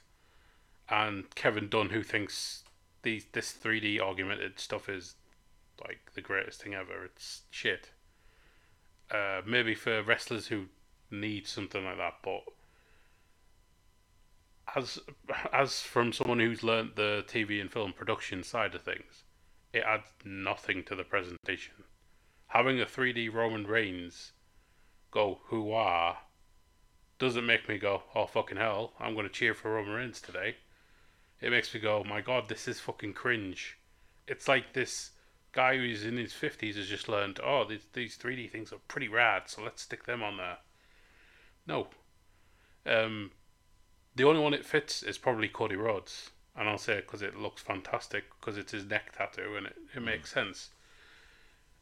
And 0.89 1.33
Kevin 1.35 1.69
Dunn, 1.69 1.89
who 1.89 2.03
thinks 2.03 2.63
these 3.03 3.25
this 3.31 3.53
3D 3.53 3.99
augmented 3.99 4.59
stuff 4.59 4.89
is 4.89 5.15
like 5.85 6.13
the 6.13 6.21
greatest 6.21 6.63
thing 6.63 6.73
ever. 6.73 7.05
It's 7.05 7.41
shit. 7.49 7.91
Uh, 9.11 9.41
maybe 9.45 9.75
for 9.75 10.01
wrestlers 10.01 10.47
who 10.47 10.65
need 11.11 11.47
something 11.47 11.83
like 11.83 11.97
that, 11.97 12.15
but 12.23 12.43
as 14.75 14.99
as 15.51 15.81
from 15.81 16.13
someone 16.13 16.39
who's 16.39 16.63
learnt 16.63 16.95
the 16.95 17.23
TV 17.27 17.59
and 17.59 17.71
film 17.71 17.93
production 17.93 18.43
side 18.43 18.75
of 18.75 18.81
things, 18.81 19.23
it 19.71 19.83
adds 19.83 20.07
nothing 20.23 20.83
to 20.83 20.95
the 20.95 21.03
presentation. 21.03 21.83
Having 22.47 22.79
a 22.79 22.85
3D 22.85 23.33
Roman 23.33 23.65
Reigns 23.65 24.33
go 25.11 25.39
who 25.45 25.71
are 25.71 26.17
doesn't 27.19 27.45
make 27.45 27.69
me 27.69 27.77
go, 27.77 28.03
oh 28.15 28.25
fucking 28.25 28.57
hell, 28.57 28.93
I'm 28.99 29.13
going 29.13 29.27
to 29.27 29.31
cheer 29.31 29.53
for 29.53 29.73
Roman 29.73 29.93
Reigns 29.93 30.19
today. 30.19 30.57
It 31.41 31.51
makes 31.51 31.73
me 31.73 31.79
go, 31.79 32.03
my 32.03 32.21
god, 32.21 32.49
this 32.49 32.67
is 32.67 32.79
fucking 32.79 33.13
cringe. 33.13 33.77
It's 34.27 34.47
like 34.47 34.73
this 34.73 35.11
guy 35.51 35.77
who's 35.77 36.03
in 36.03 36.17
his 36.17 36.33
50s 36.33 36.75
has 36.75 36.87
just 36.87 37.07
learned, 37.07 37.39
oh, 37.43 37.65
these, 37.65 37.85
these 37.93 38.17
3D 38.17 38.51
things 38.51 38.73
are 38.73 38.79
pretty 38.87 39.07
rad, 39.07 39.43
so 39.45 39.61
let's 39.61 39.81
stick 39.81 40.05
them 40.05 40.23
on 40.23 40.37
there. 40.37 40.57
No. 41.67 41.87
Um, 42.85 43.31
the 44.15 44.23
only 44.23 44.41
one 44.41 44.53
it 44.53 44.65
fits 44.65 45.03
is 45.03 45.17
probably 45.17 45.47
Cody 45.47 45.75
Rhodes. 45.75 46.31
And 46.55 46.69
I'll 46.69 46.77
say 46.77 46.93
it 46.93 47.07
because 47.07 47.23
it 47.23 47.35
looks 47.35 47.61
fantastic, 47.63 48.25
because 48.39 48.57
it's 48.57 48.73
his 48.73 48.85
neck 48.85 49.17
tattoo 49.17 49.55
and 49.57 49.65
it, 49.65 49.75
it 49.95 50.01
makes 50.01 50.31
sense. 50.31 50.69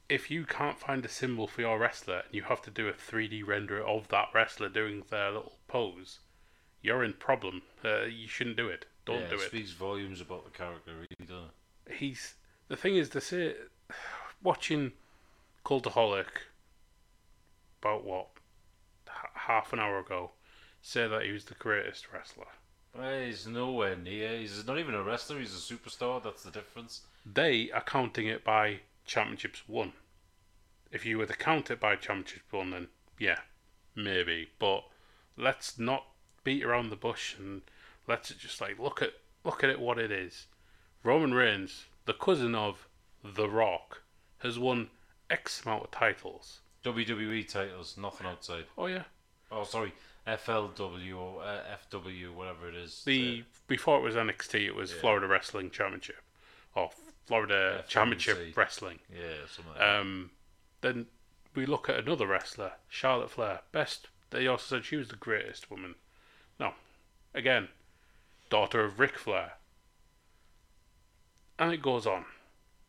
If 0.08 0.32
you 0.32 0.46
can't 0.46 0.80
find 0.80 1.04
a 1.04 1.10
symbol 1.10 1.46
for 1.46 1.62
your 1.62 1.78
wrestler 1.78 2.24
and 2.26 2.34
you 2.34 2.44
have 2.44 2.62
to 2.64 2.72
do 2.72 2.88
a 2.88 2.94
3D 2.94 3.46
render 3.46 3.86
of 3.86 4.08
that 4.10 4.30
wrestler 4.34 4.70
doing 4.70 5.04
their 5.10 5.32
little 5.32 5.58
pose, 5.68 6.20
you're 6.82 7.04
in 7.04 7.14
problem. 7.14 7.64
Uh, 7.84 8.04
you 8.04 8.28
shouldn't 8.28 8.58
do 8.58 8.68
it. 8.70 8.86
Don't 9.06 9.22
yeah, 9.22 9.30
do 9.30 9.36
it. 9.36 9.42
speaks 9.42 9.72
volumes 9.72 10.22
about 10.22 10.46
the 10.46 10.58
character, 10.58 10.92
really, 10.94 11.08
doesn't 11.20 11.52
it? 11.88 11.94
He's 11.94 12.36
the 12.68 12.78
thing 12.78 12.96
is 12.96 13.10
to 13.10 13.22
say, 13.22 13.56
watching 14.44 14.94
Cultaholic 15.66 16.28
about 17.82 18.06
what 18.06 18.28
half 19.34 19.74
an 19.74 19.80
hour 19.80 20.00
ago, 20.00 20.32
say 20.82 21.08
that 21.08 21.24
he 21.24 21.32
was 21.32 21.46
the 21.46 21.56
greatest 21.56 22.12
wrestler. 22.12 22.48
Well, 22.98 23.22
he's 23.26 23.48
nowhere 23.48 23.96
near. 23.96 24.38
He's 24.38 24.66
not 24.66 24.80
even 24.80 24.96
a 24.96 25.04
wrestler. 25.04 25.40
He's 25.40 25.54
a 25.56 25.74
superstar. 25.74 26.22
That's 26.22 26.44
the 26.44 26.52
difference. 26.52 27.02
They 27.26 27.72
are 27.72 27.82
counting 27.84 28.28
it 28.28 28.44
by 28.44 28.80
championships 29.06 29.64
won. 29.68 29.94
If 30.92 31.06
you 31.06 31.18
were 31.18 31.26
to 31.26 31.34
count 31.34 31.72
it 31.72 31.80
by 31.80 31.96
championships 31.96 32.52
won, 32.52 32.72
then 32.72 32.88
yeah, 33.18 33.40
maybe. 33.96 34.50
But 34.60 34.84
let's 35.38 35.80
not 35.80 36.06
beat 36.44 36.64
around 36.64 36.90
the 36.90 36.96
bush 36.96 37.36
and 37.38 37.62
let's 38.08 38.30
just 38.30 38.60
like 38.60 38.80
look 38.80 39.02
at 39.02 39.14
look 39.46 39.64
at 39.64 39.70
it 39.70 39.80
what 39.80 40.00
it 40.00 40.12
is. 40.12 40.48
Roman 41.04 41.34
Reigns, 41.34 41.86
the 42.06 42.14
cousin 42.14 42.56
of 42.56 42.88
The 43.24 43.50
Rock, 43.50 44.02
has 44.40 44.60
won 44.60 44.90
X 45.30 45.64
amount 45.66 45.86
of 45.86 45.92
titles. 45.92 46.60
WWE 46.84 47.48
titles, 47.48 47.96
nothing 47.98 48.28
outside. 48.28 48.66
Oh 48.78 48.88
yeah, 48.88 49.04
Oh, 49.52 49.64
sorry, 49.66 49.94
FLW 50.28 51.18
or 51.18 51.42
uh, 51.44 51.60
FW, 51.92 52.34
whatever 52.34 52.70
it 52.70 52.76
is. 52.76 53.04
the 53.06 53.44
before 53.68 53.98
it 54.00 54.04
was 54.04 54.16
NXT, 54.16 54.66
it 54.68 54.76
was 54.76 54.92
Yeah. 54.94 55.00
Florida 55.00 55.28
Wrestling 55.28 55.72
Championship, 55.72 56.22
or 56.76 56.92
Florida. 57.26 57.84
Championship 57.88 58.56
Wrestling. 58.56 59.00
Yeah, 59.12 59.46
something 59.50 59.72
like 59.74 59.80
that. 59.80 60.00
Um, 60.00 60.32
then 60.82 61.08
we 61.56 61.66
look 61.66 61.90
at 61.90 61.98
another 62.00 62.28
wrestler, 62.28 62.74
Charlotte 62.90 63.32
Flair. 63.32 63.62
Best. 63.72 64.08
They 64.30 64.48
also 64.48 64.78
said 64.78 64.86
she 64.86 64.96
was 64.96 65.10
the 65.10 65.16
greatest 65.16 65.70
woman. 65.70 65.96
No, 66.60 66.74
again, 67.34 67.68
daughter 68.50 68.82
of 68.84 69.00
Ric 69.00 69.18
Flair. 69.18 69.54
And 71.60 71.72
it 71.74 71.82
goes 71.82 72.08
on. 72.08 72.26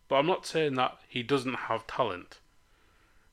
But 0.08 0.16
I'm 0.16 0.26
not 0.26 0.46
saying 0.46 0.74
that 0.74 0.98
he 1.08 1.22
doesn't 1.22 1.54
have 1.54 1.86
talent. 1.86 2.38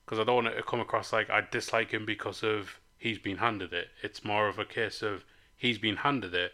Because 0.05 0.19
I 0.19 0.23
don't 0.23 0.35
want 0.43 0.47
it 0.47 0.55
to 0.55 0.63
come 0.63 0.79
across 0.79 1.13
like 1.13 1.29
I 1.29 1.41
dislike 1.49 1.91
him 1.91 2.05
because 2.05 2.43
of 2.43 2.78
he's 2.99 3.17
been 3.17 3.37
handed 3.37 3.73
it. 3.73 3.87
It's 4.03 4.23
more 4.23 4.47
of 4.47 4.59
a 4.59 4.65
case 4.65 5.01
of 5.01 5.23
he's 5.55 5.79
been 5.79 5.95
handed 5.97 6.35
it 6.35 6.51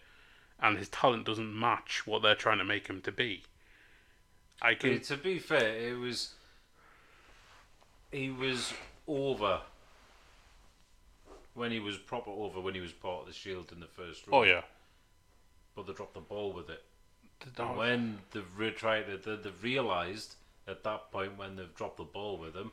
and 0.61 0.77
his 0.77 0.87
talent 0.87 1.25
doesn't 1.25 1.59
match 1.59 2.07
what 2.07 2.21
they're 2.21 2.35
trying 2.35 2.59
to 2.59 2.63
make 2.63 2.87
him 2.87 3.01
to 3.01 3.11
be. 3.11 3.43
I 4.61 4.75
can 4.75 5.01
to 5.01 5.17
be 5.17 5.37
fair, 5.39 5.75
it 5.89 5.97
was 5.97 6.35
he 8.11 8.29
was 8.29 8.73
over 9.07 9.59
when 11.53 11.71
he 11.71 11.79
was 11.79 11.97
proper 11.97 12.29
over 12.31 12.61
when 12.61 12.73
he 12.75 12.79
was 12.81 12.91
part 12.93 13.21
of 13.21 13.27
the 13.27 13.33
Shield 13.33 13.71
in 13.73 13.79
the 13.79 13.87
first 13.87 14.27
round. 14.27 14.33
Oh 14.33 14.43
yeah. 14.43 14.61
But 15.75 15.87
they 15.87 15.93
dropped 15.93 16.13
the 16.13 16.21
ball 16.21 16.53
with 16.53 16.69
it. 16.69 16.83
And 17.57 17.77
when 17.77 18.19
they've 18.31 18.57
re- 18.57 18.71
tried 18.71 19.07
to, 19.07 19.17
they- 19.17 19.35
they've 19.41 19.63
realised 19.63 20.35
at 20.67 20.83
that 20.83 21.11
point 21.11 21.37
when 21.37 21.57
they've 21.57 21.75
dropped 21.75 21.97
the 21.97 22.03
ball 22.03 22.37
with 22.37 22.55
him, 22.55 22.71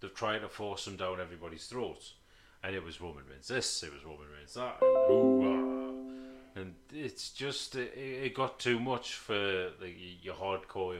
they've 0.00 0.14
tried 0.14 0.38
to 0.40 0.48
force 0.48 0.86
him 0.86 0.96
down 0.96 1.20
everybody's 1.20 1.66
throats. 1.66 2.14
And 2.64 2.74
it 2.74 2.82
was 2.82 3.00
Roman 3.00 3.24
Reigns 3.30 3.48
this, 3.48 3.82
it 3.82 3.92
was 3.92 4.04
Roman 4.04 4.26
Reigns 4.36 4.54
that, 4.54 4.78
and, 4.80 6.56
ah. 6.56 6.60
and 6.60 6.74
it's 6.94 7.28
just 7.30 7.76
it, 7.76 7.92
it 7.94 8.34
got 8.34 8.58
too 8.58 8.80
much 8.80 9.16
for 9.16 9.34
the, 9.34 9.92
your 10.22 10.34
hardcore 10.34 10.98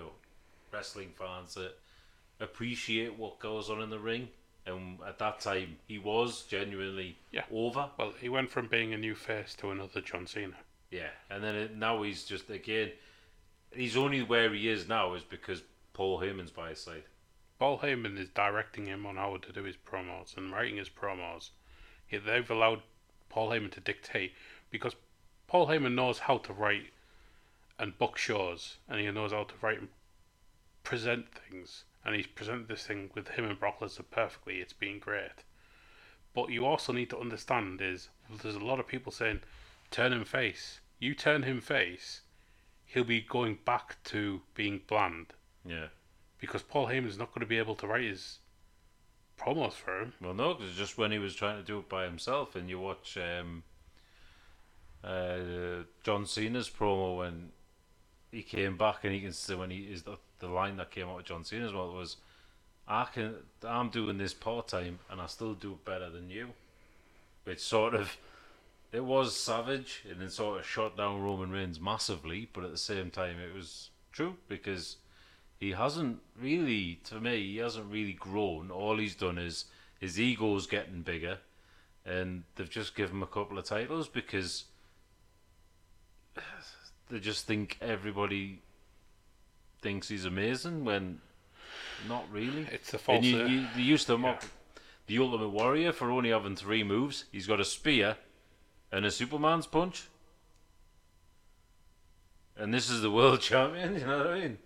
wrestling 0.70 1.12
fans 1.18 1.54
that 1.54 1.72
appreciate 2.38 3.18
what 3.18 3.38
goes 3.38 3.70
on 3.70 3.80
in 3.80 3.88
the 3.88 3.98
ring. 3.98 4.28
And 4.66 4.98
at 5.06 5.18
that 5.18 5.40
time, 5.40 5.76
he 5.86 5.98
was 5.98 6.42
genuinely 6.44 7.16
Yeah. 7.32 7.44
over. 7.52 7.90
Well, 7.98 8.12
he 8.18 8.28
went 8.28 8.50
from 8.50 8.66
being 8.66 8.94
a 8.94 8.98
new 8.98 9.14
face 9.14 9.54
to 9.56 9.70
another 9.70 10.00
John 10.00 10.26
Cena. 10.26 10.56
Yeah, 10.90 11.10
and 11.30 11.42
then 11.44 11.54
it, 11.54 11.76
now 11.76 12.02
he's 12.02 12.24
just 12.24 12.48
again, 12.50 12.92
he's 13.72 13.96
only 13.96 14.22
where 14.22 14.52
he 14.52 14.68
is 14.68 14.88
now 14.88 15.14
is 15.14 15.22
because 15.22 15.62
Paul 15.92 16.20
Heyman's 16.20 16.50
by 16.50 16.70
his 16.70 16.80
side. 16.80 17.04
Paul 17.64 17.78
Heyman 17.78 18.18
is 18.18 18.28
directing 18.28 18.84
him 18.84 19.06
on 19.06 19.16
how 19.16 19.38
to 19.38 19.50
do 19.50 19.62
his 19.62 19.78
promos 19.78 20.36
and 20.36 20.52
writing 20.52 20.76
his 20.76 20.90
promos. 20.90 21.48
He, 22.06 22.18
they've 22.18 22.50
allowed 22.50 22.82
Paul 23.30 23.48
Heyman 23.48 23.72
to 23.72 23.80
dictate 23.80 24.34
because 24.70 24.94
Paul 25.46 25.68
Heyman 25.68 25.94
knows 25.94 26.18
how 26.18 26.36
to 26.36 26.52
write 26.52 26.90
and 27.78 27.96
book 27.96 28.18
shows, 28.18 28.76
and 28.86 29.00
he 29.00 29.10
knows 29.10 29.32
how 29.32 29.44
to 29.44 29.54
write 29.62 29.78
and 29.78 29.88
present 30.82 31.24
things. 31.32 31.84
And 32.04 32.14
he's 32.14 32.26
presented 32.26 32.68
this 32.68 32.86
thing 32.86 33.08
with 33.14 33.28
him 33.28 33.46
and 33.46 33.58
Brock 33.58 33.80
Lesnar 33.80 34.04
perfectly. 34.10 34.56
It's 34.56 34.74
been 34.74 34.98
great. 34.98 35.42
But 36.34 36.50
you 36.50 36.66
also 36.66 36.92
need 36.92 37.08
to 37.08 37.18
understand 37.18 37.80
is 37.80 38.10
there's 38.42 38.56
a 38.56 38.60
lot 38.60 38.78
of 38.78 38.86
people 38.86 39.10
saying, 39.10 39.40
turn 39.90 40.12
him 40.12 40.26
face. 40.26 40.80
You 40.98 41.14
turn 41.14 41.44
him 41.44 41.62
face, 41.62 42.20
he'll 42.84 43.04
be 43.04 43.22
going 43.22 43.60
back 43.64 43.96
to 44.04 44.42
being 44.54 44.82
bland 44.86 45.32
Yeah. 45.64 45.86
Because 46.46 46.62
Paul 46.62 46.88
Heyman's 46.88 47.18
not 47.18 47.30
going 47.30 47.40
to 47.40 47.46
be 47.46 47.58
able 47.58 47.74
to 47.76 47.86
write 47.86 48.04
his 48.04 48.38
promos 49.38 49.72
for 49.72 50.00
him. 50.00 50.12
Well, 50.20 50.34
no, 50.34 50.54
because 50.54 50.74
just 50.74 50.98
when 50.98 51.12
he 51.12 51.18
was 51.18 51.34
trying 51.34 51.56
to 51.56 51.62
do 51.62 51.78
it 51.78 51.88
by 51.88 52.04
himself, 52.04 52.54
and 52.54 52.68
you 52.68 52.78
watch 52.78 53.16
um, 53.18 53.62
uh, 55.02 55.84
John 56.02 56.26
Cena's 56.26 56.70
promo 56.70 57.18
when 57.18 57.50
he 58.30 58.42
came 58.42 58.76
back, 58.76 59.04
and 59.04 59.12
he 59.12 59.20
can 59.20 59.32
see 59.32 59.54
when 59.54 59.70
he 59.70 59.80
is 59.80 60.02
the, 60.02 60.16
the 60.40 60.48
line 60.48 60.76
that 60.76 60.90
came 60.90 61.08
out 61.08 61.20
of 61.20 61.24
John 61.24 61.44
Cena's 61.44 61.72
mouth 61.72 61.94
was, 61.94 62.16
"I 62.88 63.06
can, 63.12 63.34
I'm 63.62 63.90
doing 63.90 64.18
this 64.18 64.34
part 64.34 64.68
time, 64.68 64.98
and 65.10 65.20
I 65.20 65.26
still 65.26 65.54
do 65.54 65.72
it 65.72 65.84
better 65.84 66.10
than 66.10 66.30
you." 66.30 66.50
Which 67.44 67.60
sort 67.60 67.94
of, 67.94 68.16
it 68.90 69.04
was 69.04 69.38
savage, 69.38 70.02
and 70.08 70.20
then 70.20 70.30
sort 70.30 70.60
of 70.60 70.66
shot 70.66 70.96
down 70.96 71.22
Roman 71.22 71.50
Reigns 71.50 71.78
massively, 71.78 72.48
but 72.52 72.64
at 72.64 72.70
the 72.70 72.78
same 72.78 73.10
time, 73.10 73.38
it 73.38 73.54
was 73.54 73.90
true 74.12 74.36
because 74.48 74.96
he 75.58 75.72
hasn't 75.72 76.20
really, 76.40 77.00
to 77.04 77.20
me, 77.20 77.52
he 77.52 77.56
hasn't 77.58 77.90
really 77.90 78.12
grown. 78.12 78.70
All 78.70 78.98
he's 78.98 79.14
done 79.14 79.38
is 79.38 79.66
his 79.98 80.20
ego's 80.20 80.66
getting 80.66 81.02
bigger, 81.02 81.38
and 82.04 82.44
they've 82.56 82.70
just 82.70 82.94
given 82.94 83.16
him 83.16 83.22
a 83.22 83.26
couple 83.26 83.58
of 83.58 83.64
titles 83.64 84.08
because 84.08 84.64
they 87.10 87.18
just 87.18 87.46
think 87.46 87.78
everybody 87.80 88.60
thinks 89.80 90.08
he's 90.08 90.24
amazing 90.24 90.84
when 90.84 91.20
not 92.08 92.24
really. 92.30 92.66
It's 92.72 92.92
a 92.94 92.98
false. 92.98 93.18
And 93.18 93.26
you, 93.26 93.46
you, 93.46 93.66
they 93.76 93.82
used 93.82 94.06
to 94.08 94.18
mock 94.18 94.44
the 95.06 95.18
Ultimate 95.18 95.48
Warrior 95.48 95.92
for 95.92 96.10
only 96.10 96.30
having 96.30 96.56
three 96.56 96.82
moves. 96.82 97.24
He's 97.32 97.46
got 97.46 97.60
a 97.60 97.64
spear 97.64 98.16
and 98.90 99.04
a 99.04 99.10
Superman's 99.10 99.66
punch. 99.66 100.08
And 102.56 102.72
this 102.72 102.88
is 102.90 103.02
the 103.02 103.10
world 103.10 103.40
champion, 103.42 103.94
you 103.98 104.06
know 104.06 104.18
what 104.18 104.26
I 104.28 104.40
mean? 104.40 104.58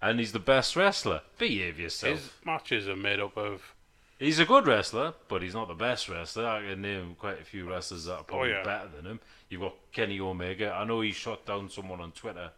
And 0.00 0.18
he's 0.18 0.32
the 0.32 0.38
best 0.38 0.76
wrestler. 0.76 1.22
Behave 1.38 1.80
yourself. 1.80 2.18
his 2.18 2.30
matches 2.44 2.88
are 2.88 2.96
made 2.96 3.20
up 3.20 3.36
of 3.36 3.74
He's 4.18 4.38
a 4.38 4.46
good 4.46 4.66
wrestler, 4.66 5.12
but 5.28 5.42
he's 5.42 5.52
not 5.52 5.68
the 5.68 5.74
best 5.74 6.08
wrestler. 6.08 6.46
I 6.46 6.62
can 6.62 6.80
name 6.80 7.16
quite 7.18 7.38
a 7.40 7.44
few 7.44 7.68
wrestlers 7.68 8.06
that 8.06 8.14
are 8.14 8.22
probably 8.22 8.50
yeah. 8.50 8.64
better 8.64 8.88
than 8.88 9.04
him. 9.04 9.20
You've 9.50 9.60
got 9.60 9.74
Kenny 9.92 10.18
Omega. 10.20 10.72
I 10.72 10.84
know 10.84 11.02
he 11.02 11.12
shot 11.12 11.44
down 11.44 11.68
someone 11.68 12.00
on 12.00 12.12
Twitter 12.12 12.50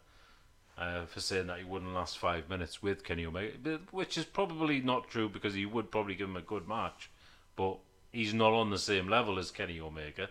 uh, 0.78 1.06
for 1.06 1.20
saying 1.20 1.48
that 1.48 1.58
he 1.58 1.64
wouldn't 1.64 1.92
last 1.92 2.18
five 2.18 2.48
minutes 2.48 2.80
with 2.80 3.02
Kenny 3.02 3.26
Omega, 3.26 3.80
which 3.90 4.16
is 4.16 4.24
probably 4.24 4.80
not 4.80 5.08
true 5.08 5.28
because 5.28 5.54
he 5.54 5.66
would 5.66 5.90
probably 5.90 6.14
give 6.14 6.28
him 6.28 6.36
a 6.36 6.42
good 6.42 6.68
match, 6.68 7.10
but 7.56 7.78
he's 8.12 8.32
not 8.32 8.52
on 8.52 8.70
the 8.70 8.78
same 8.78 9.08
level 9.08 9.36
as 9.36 9.50
Kenny 9.50 9.80
Omega. 9.80 10.28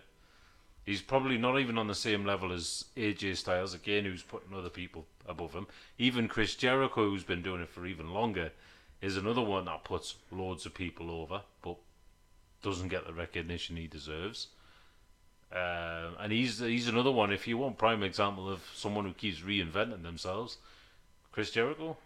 He's 0.88 1.02
probably 1.02 1.36
not 1.36 1.60
even 1.60 1.76
on 1.76 1.86
the 1.86 1.94
same 1.94 2.24
level 2.24 2.50
as 2.50 2.86
AJ 2.96 3.36
Styles, 3.36 3.74
again, 3.74 4.06
who's 4.06 4.22
putting 4.22 4.56
other 4.56 4.70
people 4.70 5.04
above 5.28 5.52
him. 5.52 5.66
Even 5.98 6.28
Chris 6.28 6.54
Jericho, 6.54 7.10
who's 7.10 7.24
been 7.24 7.42
doing 7.42 7.60
it 7.60 7.68
for 7.68 7.84
even 7.84 8.14
longer, 8.14 8.52
is 9.02 9.18
another 9.18 9.42
one 9.42 9.66
that 9.66 9.84
puts 9.84 10.14
loads 10.32 10.64
of 10.64 10.72
people 10.72 11.10
over, 11.10 11.42
but 11.60 11.76
doesn't 12.62 12.88
get 12.88 13.06
the 13.06 13.12
recognition 13.12 13.76
he 13.76 13.86
deserves. 13.86 14.46
Um, 15.52 16.16
and 16.20 16.32
he's 16.32 16.58
he's 16.60 16.88
another 16.88 17.10
one. 17.12 17.34
If 17.34 17.46
you 17.46 17.58
want 17.58 17.76
prime 17.76 18.02
example 18.02 18.48
of 18.48 18.62
someone 18.74 19.04
who 19.04 19.12
keeps 19.12 19.40
reinventing 19.40 20.02
themselves, 20.02 20.56
Chris 21.32 21.50
Jericho. 21.50 21.98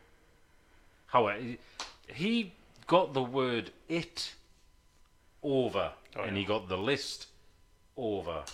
However, 1.07 1.41
he- 1.41 1.59
he 2.13 2.53
got 2.89 3.15
the 3.15 3.23
word 3.23 3.71
"it" 3.89 4.35
over, 5.41 5.93
Oh, 6.17 6.23
and 6.23 6.37
yeah. 6.37 6.41
he 6.41 6.45
got 6.45 6.69
the 6.69 6.79
list 6.79 7.29
over, 7.97 8.45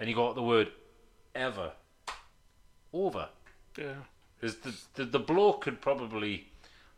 and 0.00 0.08
he 0.08 0.14
got 0.14 0.34
the 0.34 0.42
word 0.42 0.72
"ever" 1.36 1.70
over. 2.92 3.28
yeah. 3.78 3.94
There's 4.40 4.56
the, 4.56 4.74
the 4.94 5.04
the 5.04 5.18
bloke 5.18 5.60
could 5.62 5.80
probably, 5.82 6.46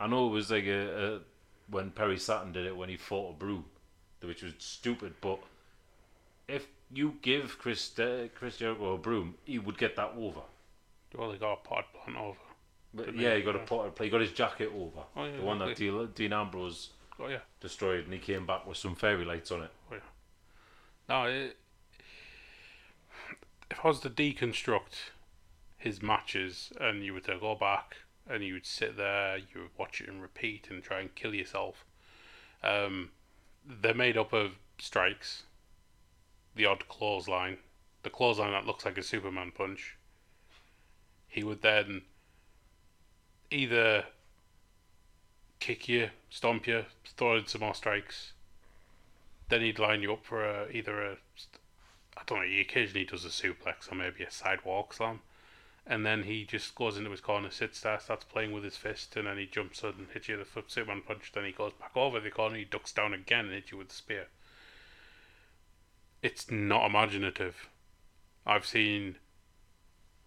I 0.00 0.06
know 0.06 0.28
it 0.28 0.30
was 0.30 0.50
like 0.52 0.64
a, 0.66 1.14
a 1.16 1.20
when 1.68 1.90
Perry 1.90 2.16
Saturn 2.18 2.52
did 2.52 2.66
it 2.66 2.76
when 2.76 2.88
he 2.88 2.96
fought 2.96 3.30
a 3.30 3.36
broom, 3.36 3.64
which 4.22 4.42
was 4.42 4.52
stupid. 4.58 5.14
But 5.20 5.40
if 6.48 6.66
you 6.94 7.16
give 7.20 7.58
Chris 7.58 7.88
De- 7.90 8.28
Chris 8.34 8.58
Jericho 8.58 8.94
a 8.94 8.98
broom, 8.98 9.34
he 9.44 9.58
would 9.58 9.76
get 9.76 9.96
that 9.96 10.12
over. 10.16 10.40
Well, 11.16 11.32
he 11.32 11.38
got 11.38 11.52
a 11.54 11.56
pot 11.56 11.86
plant 11.92 12.16
over. 12.18 12.38
But 12.94 13.14
yeah, 13.16 13.34
he? 13.36 13.42
got 13.42 13.56
a 13.56 13.58
Yeah. 13.58 13.64
pot 13.64 13.94
play. 13.96 14.06
He 14.06 14.10
got 14.10 14.20
his 14.20 14.32
jacket 14.32 14.70
over, 14.74 15.00
Oh, 15.16 15.24
yeah, 15.24 15.36
the 15.36 15.42
one 15.42 15.58
that. 15.58 15.76
Dean, 15.76 16.08
Dean 16.14 16.32
Ambrose 16.32 16.90
Oh 17.18 17.26
yeah. 17.28 17.38
destroyed, 17.60 18.04
and 18.04 18.12
he 18.12 18.18
came 18.20 18.46
back 18.46 18.66
with 18.66 18.76
some 18.76 18.94
fairy 18.94 19.24
lights 19.24 19.50
on 19.50 19.62
it. 19.62 19.70
Oh 19.90 19.96
No, 21.08 21.24
it, 21.24 21.56
if 23.72 23.82
I 23.82 23.88
was 23.88 24.00
to 24.00 24.10
deconstruct 24.10 25.10
his 25.78 26.02
matches 26.02 26.72
and 26.78 27.02
you 27.02 27.14
were 27.14 27.20
to 27.20 27.38
go 27.38 27.54
back 27.54 27.96
and 28.28 28.44
you 28.44 28.52
would 28.52 28.66
sit 28.66 28.98
there, 28.98 29.38
you 29.38 29.62
would 29.62 29.78
watch 29.78 30.00
it 30.02 30.08
and 30.08 30.20
repeat 30.20 30.68
and 30.70 30.82
try 30.82 31.00
and 31.00 31.14
kill 31.14 31.34
yourself, 31.34 31.86
um, 32.62 33.10
they're 33.66 33.94
made 33.94 34.18
up 34.18 34.34
of 34.34 34.52
strikes, 34.78 35.44
the 36.54 36.66
odd 36.66 36.86
clothesline, 36.88 37.56
the 38.02 38.10
clothesline 38.10 38.52
that 38.52 38.66
looks 38.66 38.84
like 38.84 38.98
a 38.98 39.02
Superman 39.02 39.50
punch. 39.54 39.96
He 41.26 41.42
would 41.42 41.62
then 41.62 42.02
either 43.50 44.04
kick 45.60 45.88
you, 45.88 46.10
stomp 46.28 46.66
you, 46.66 46.84
throw 47.16 47.38
in 47.38 47.46
some 47.46 47.62
more 47.62 47.74
strikes, 47.74 48.32
then 49.48 49.62
he'd 49.62 49.78
line 49.78 50.02
you 50.02 50.12
up 50.12 50.26
for 50.26 50.44
a, 50.44 50.70
either 50.70 51.02
a, 51.02 51.16
I 52.22 52.24
don't 52.24 52.38
know, 52.38 52.46
he 52.46 52.60
occasionally 52.60 53.04
does 53.04 53.24
a 53.24 53.28
suplex 53.28 53.90
or 53.90 53.96
maybe 53.96 54.22
a 54.22 54.30
sidewalk 54.30 54.94
slam. 54.94 55.22
And 55.84 56.06
then 56.06 56.22
he 56.22 56.44
just 56.44 56.76
goes 56.76 56.96
into 56.96 57.10
his 57.10 57.20
corner, 57.20 57.50
sits 57.50 57.80
there, 57.80 57.98
starts 57.98 58.24
playing 58.24 58.52
with 58.52 58.62
his 58.62 58.76
fist, 58.76 59.16
and 59.16 59.26
then 59.26 59.36
he 59.36 59.46
jumps 59.46 59.82
and 59.82 60.06
hits 60.14 60.28
you 60.28 60.38
with 60.38 60.46
a 60.46 60.50
foot 60.50 60.70
Superman 60.70 61.02
punch. 61.04 61.32
Then 61.34 61.44
he 61.44 61.50
goes 61.50 61.72
back 61.72 61.90
over 61.96 62.20
the 62.20 62.30
corner, 62.30 62.56
he 62.56 62.64
ducks 62.64 62.92
down 62.92 63.12
again 63.12 63.46
and 63.46 63.54
hits 63.54 63.72
you 63.72 63.78
with 63.78 63.88
the 63.88 63.94
spear. 63.94 64.28
It's 66.22 66.48
not 66.48 66.86
imaginative. 66.86 67.68
I've 68.46 68.66
seen 68.66 69.16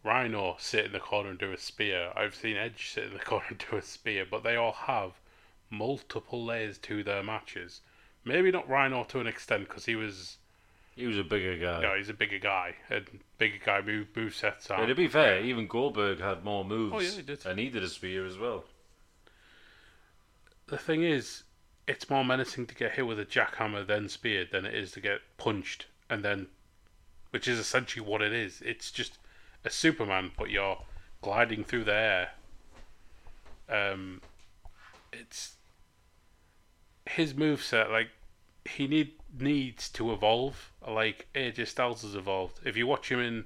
Rhino 0.04 0.58
sit 0.60 0.86
in 0.86 0.92
the 0.92 1.00
corner 1.00 1.30
and 1.30 1.40
do 1.40 1.54
a 1.54 1.58
spear. 1.58 2.12
I've 2.14 2.36
seen 2.36 2.58
Edge 2.58 2.90
sit 2.90 3.06
in 3.06 3.14
the 3.14 3.20
corner 3.24 3.46
and 3.48 3.66
do 3.70 3.78
a 3.78 3.82
spear, 3.82 4.26
but 4.30 4.44
they 4.44 4.58
all 4.58 4.74
have 4.74 5.14
multiple 5.70 6.44
layers 6.44 6.78
to 6.80 7.02
their 7.02 7.24
matches. 7.24 7.80
Maybe 8.26 8.52
not 8.52 8.68
Rhino 8.68 9.06
to 9.06 9.22
an 9.22 9.28
extent 9.28 9.70
because 9.70 9.86
he 9.86 9.96
was, 9.96 10.38
He 10.96 11.06
was 11.08 11.18
a 11.18 11.24
bigger 11.24 11.58
guy. 11.58 11.82
know, 11.82 11.96
he's 11.98 12.08
a 12.10 12.14
bigger 12.14 12.40
guy 12.40 12.76
and 12.90 13.06
bigger 13.38 13.58
guy 13.64 13.82
move 13.82 14.08
move 14.16 14.34
sets 14.34 14.72
are. 14.72 14.86
to 14.86 14.96
be 14.96 15.08
fair, 15.10 15.42
even 15.44 15.68
Goldberg 15.68 16.20
had 16.22 16.44
more 16.46 16.64
moves, 16.64 16.94
Oh, 16.96 17.00
yeah, 17.00 17.12
he 17.12 17.22
did. 17.22 17.46
and 17.46 17.60
he 17.60 17.70
did 17.70 17.84
a 17.84 17.90
spear 17.90 18.26
as 18.26 18.38
well. 18.38 18.64
The 20.68 20.78
thing 20.78 21.04
is, 21.04 21.44
it's 21.88 22.10
more 22.10 22.24
menacing 22.24 22.68
to 22.68 22.76
get 22.76 22.94
hit 22.94 23.06
with 23.06 23.20
a 23.20 23.26
jackhammer 23.26 23.86
then 23.86 24.08
speared 24.10 24.50
than 24.52 24.66
it 24.66 24.74
is 24.74 24.92
to 24.94 25.02
get 25.02 25.20
punched 25.38 25.86
and 26.10 26.24
then, 26.24 26.48
which 27.32 27.48
is 27.48 27.60
essentially 27.60 28.06
what 28.06 28.22
it 28.22 28.32
is. 28.34 28.62
It's 28.62 28.90
just 28.90 29.18
a 29.66 29.70
Superman, 29.70 30.32
but 30.38 30.50
you're 30.50 30.82
gliding 31.22 31.64
through 31.66 31.84
the 31.84 31.94
air. 31.94 32.30
Um, 33.68 34.22
it's 35.12 35.56
his 37.08 37.34
moveset 37.34 37.92
like 37.92 38.10
he 38.66 38.88
need 38.88 39.14
needs 39.38 39.90
to 39.90 40.12
evolve, 40.12 40.72
like 40.88 41.28
AJ 41.36 41.68
Styles 41.68 42.02
has 42.02 42.16
evolved. 42.16 42.60
If 42.64 42.78
you 42.78 42.88
watch 42.88 43.12
him 43.12 43.20
in 43.20 43.46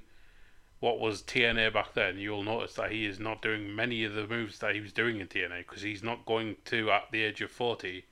what 0.78 0.98
was 0.98 1.22
TNA 1.22 1.72
back 1.72 1.94
then, 1.94 2.18
you'll 2.18 2.42
notice 2.42 2.74
that 2.74 2.90
he 2.92 3.06
is 3.06 3.18
not 3.18 3.42
doing 3.42 3.74
many 3.74 4.04
of 4.04 4.14
the 4.14 4.26
moves 4.26 4.58
that 4.60 4.74
he 4.74 4.80
was 4.80 4.92
doing 4.92 5.20
in 5.20 5.26
TNA 5.26 5.58
because 5.68 5.82
he's 5.82 6.02
not 6.02 6.24
going 6.24 6.56
to, 6.66 6.90
at 6.90 7.10
the 7.10 7.22
age 7.22 7.42
of 7.42 7.50
40, 7.50 8.04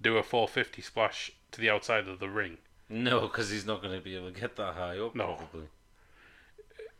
do 0.00 0.16
a 0.16 0.22
450 0.22 0.80
splash 0.80 1.32
to 1.52 1.60
the 1.60 1.68
outside 1.68 2.08
of 2.08 2.18
the 2.18 2.30
ring. 2.30 2.58
No, 2.88 3.22
because 3.22 3.50
he's 3.50 3.66
not 3.66 3.82
going 3.82 3.94
to 3.94 4.00
be 4.00 4.16
able 4.16 4.30
to 4.30 4.40
get 4.40 4.56
that 4.56 4.74
high 4.74 4.98
up. 4.98 5.14
No. 5.14 5.34
Probably. 5.34 5.68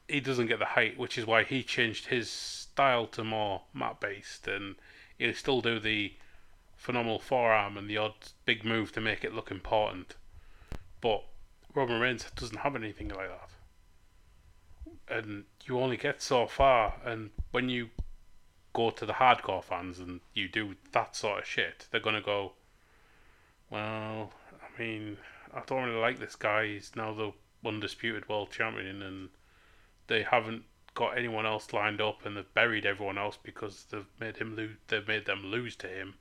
He 0.08 0.20
doesn't 0.20 0.46
get 0.46 0.58
the 0.58 0.64
height, 0.66 0.98
which 0.98 1.16
is 1.16 1.26
why 1.26 1.44
he 1.44 1.62
changed 1.62 2.06
his 2.06 2.30
style 2.30 3.06
to 3.08 3.24
more 3.24 3.62
mat 3.72 4.00
based, 4.00 4.46
and 4.46 4.76
he'll 5.16 5.34
still 5.34 5.60
do 5.60 5.78
the 5.78 6.12
phenomenal 6.78 7.18
forearm 7.18 7.76
and 7.76 7.90
the 7.90 7.98
odd 7.98 8.14
big 8.46 8.64
move 8.64 8.92
to 8.92 9.00
make 9.00 9.24
it 9.24 9.34
look 9.34 9.50
important. 9.50 10.14
But 11.00 11.24
Roman 11.74 12.00
Reigns 12.00 12.24
doesn't 12.34 12.58
have 12.58 12.74
anything 12.74 13.08
like 13.08 13.28
that. 13.28 13.50
And 15.18 15.44
you 15.64 15.78
only 15.78 15.96
get 15.96 16.22
so 16.22 16.46
far, 16.46 16.94
and 17.04 17.30
when 17.50 17.68
you 17.68 17.90
go 18.72 18.90
to 18.90 19.04
the 19.04 19.14
hardcore 19.14 19.64
fans 19.64 19.98
and 19.98 20.20
you 20.34 20.48
do 20.48 20.76
that 20.92 21.16
sort 21.16 21.40
of 21.40 21.46
shit, 21.46 21.86
they're 21.90 22.00
gonna 22.00 22.22
go, 22.22 22.52
Well, 23.70 24.32
I 24.62 24.80
mean, 24.80 25.18
I 25.52 25.62
don't 25.66 25.84
really 25.84 26.00
like 26.00 26.18
this 26.18 26.36
guy, 26.36 26.66
he's 26.66 26.92
now 26.94 27.12
the 27.12 27.32
undisputed 27.66 28.28
world 28.28 28.50
champion 28.50 29.02
and 29.02 29.30
they 30.06 30.22
haven't 30.22 30.62
got 30.94 31.18
anyone 31.18 31.46
else 31.46 31.72
lined 31.72 32.00
up 32.00 32.24
and 32.24 32.36
they've 32.36 32.54
buried 32.54 32.86
everyone 32.86 33.18
else 33.18 33.38
because 33.42 33.86
they've 33.90 34.06
made 34.20 34.36
him 34.36 34.56
lose 34.56 34.76
they've 34.88 35.06
made 35.06 35.26
them 35.26 35.44
lose 35.44 35.76
to 35.76 35.86
him 35.86 36.14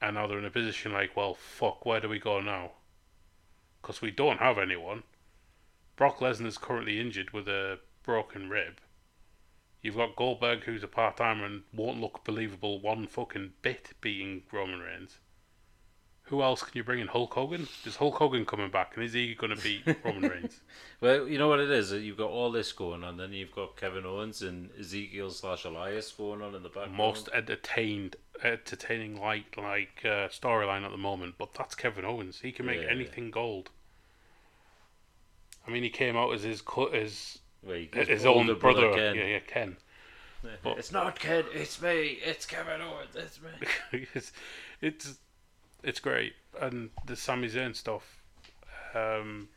and 0.00 0.14
now 0.14 0.26
they're 0.26 0.38
in 0.38 0.44
a 0.44 0.50
position 0.50 0.92
like, 0.92 1.16
well, 1.16 1.34
fuck, 1.34 1.86
where 1.86 2.00
do 2.00 2.08
we 2.08 2.18
go 2.18 2.40
now? 2.40 2.72
Because 3.80 4.02
we 4.02 4.10
don't 4.10 4.38
have 4.38 4.58
anyone. 4.58 5.02
Brock 5.96 6.18
Lesnar's 6.18 6.58
currently 6.58 7.00
injured 7.00 7.30
with 7.30 7.48
a 7.48 7.78
broken 8.02 8.50
rib. 8.50 8.80
You've 9.82 9.96
got 9.96 10.16
Goldberg, 10.16 10.64
who's 10.64 10.82
a 10.82 10.88
part 10.88 11.16
timer 11.16 11.44
and 11.44 11.62
won't 11.72 12.00
look 12.00 12.24
believable 12.24 12.80
one 12.80 13.06
fucking 13.06 13.52
bit 13.62 13.92
beating 14.00 14.42
Roman 14.52 14.80
Reigns. 14.80 15.18
Who 16.28 16.42
else 16.42 16.60
can 16.60 16.72
you 16.74 16.82
bring 16.82 16.98
in? 16.98 17.06
Hulk 17.06 17.32
Hogan? 17.34 17.68
Is 17.84 17.96
Hulk 17.96 18.16
Hogan 18.16 18.44
coming 18.44 18.68
back 18.68 18.92
and 18.96 19.04
is 19.04 19.12
he 19.12 19.36
going 19.36 19.54
to 19.56 19.62
beat 19.62 19.82
Roman 20.04 20.28
Reigns? 20.28 20.60
Well, 21.00 21.28
you 21.28 21.38
know 21.38 21.46
what 21.48 21.60
it 21.60 21.70
is. 21.70 21.92
You've 21.92 22.16
got 22.16 22.30
all 22.30 22.50
this 22.50 22.72
going 22.72 23.04
on, 23.04 23.16
then 23.16 23.32
you've 23.32 23.52
got 23.54 23.76
Kevin 23.76 24.04
Owens 24.04 24.42
and 24.42 24.70
Ezekiel 24.78 25.30
slash 25.30 25.64
Elias 25.64 26.10
going 26.10 26.42
on 26.42 26.56
in 26.56 26.64
the 26.64 26.68
background. 26.68 26.94
Most 26.94 27.28
entertained, 27.32 28.16
entertaining 28.42 29.20
like 29.20 29.56
like 29.56 30.00
uh, 30.04 30.26
storyline 30.28 30.84
at 30.84 30.90
the 30.90 30.96
moment, 30.96 31.36
but 31.38 31.54
that's 31.54 31.76
Kevin 31.76 32.04
Owens. 32.04 32.40
He 32.40 32.50
can 32.50 32.66
make 32.66 32.82
Yeah. 32.82 32.88
anything 32.90 33.30
gold. 33.30 33.70
I 35.64 35.70
mean, 35.70 35.84
he 35.84 35.90
came 35.90 36.16
out 36.16 36.32
as 36.32 36.42
his 36.42 36.60
co- 36.60 36.86
as 36.86 37.38
Where 37.62 37.76
he 37.76 37.88
his 37.92 38.26
own 38.26 38.52
brother. 38.58 38.92
Ken. 38.94 39.14
Yeah, 39.14 39.24
yeah, 39.26 39.38
Ken. 39.46 39.76
but- 40.64 40.78
It's 40.78 40.90
not 40.90 41.18
Ken, 41.20 41.44
it's 41.52 41.80
me. 41.80 42.18
It's 42.24 42.46
Kevin 42.46 42.80
Owens. 42.80 43.14
It's 43.14 43.38
me. 43.40 44.06
it's 44.14 44.32
it's 44.80 45.18
it's 45.86 46.00
great, 46.00 46.34
and 46.60 46.90
the 47.06 47.16
Sami 47.16 47.48
Zayn 47.48 47.74
stuff. 47.74 48.22
Um, 48.94 49.48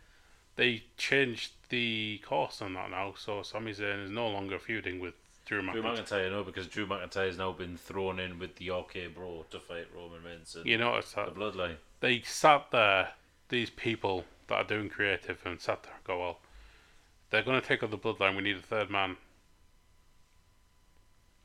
they 0.56 0.84
changed 0.98 1.52
the 1.70 2.22
course 2.26 2.62
on 2.62 2.74
that 2.74 2.92
now, 2.92 3.14
so 3.18 3.42
Sami 3.42 3.74
Zayn 3.74 4.04
is 4.04 4.12
no 4.12 4.28
longer 4.28 4.60
feuding 4.60 5.00
with 5.00 5.14
Drew 5.46 5.62
McIntyre. 5.62 5.72
Drew 5.74 5.84
McIntyre. 5.84 6.32
No, 6.32 6.44
because 6.44 6.68
Drew 6.68 6.86
McIntyre 6.86 7.28
has 7.28 7.38
now 7.38 7.52
been 7.52 7.78
thrown 7.78 8.20
in 8.20 8.38
with 8.40 8.56
the 8.58 8.70
RK 8.70 9.16
Bro 9.16 9.46
to 9.52 9.60
fight 9.60 9.88
Roman 9.96 10.24
Reigns 10.24 10.56
and 10.56 10.66
You 10.66 10.78
notice 10.78 11.14
the 11.14 11.22
Bloodline. 11.32 11.76
they 12.02 12.22
sat 12.22 12.72
there, 12.72 13.10
these 13.50 13.70
people 13.70 14.26
that 14.48 14.56
are 14.56 14.64
doing 14.64 14.90
creative, 14.90 15.40
and 15.46 15.60
sat 15.60 15.84
there 15.84 15.94
and 15.96 16.04
go, 16.04 16.20
well, 16.20 16.40
they're 17.30 17.44
going 17.44 17.60
to 17.62 17.68
take 17.68 17.82
on 17.84 17.92
the 17.92 17.98
bloodline. 17.98 18.36
We 18.36 18.44
need 18.44 18.58
a 18.58 18.62
third 18.62 18.90
man. 18.90 19.18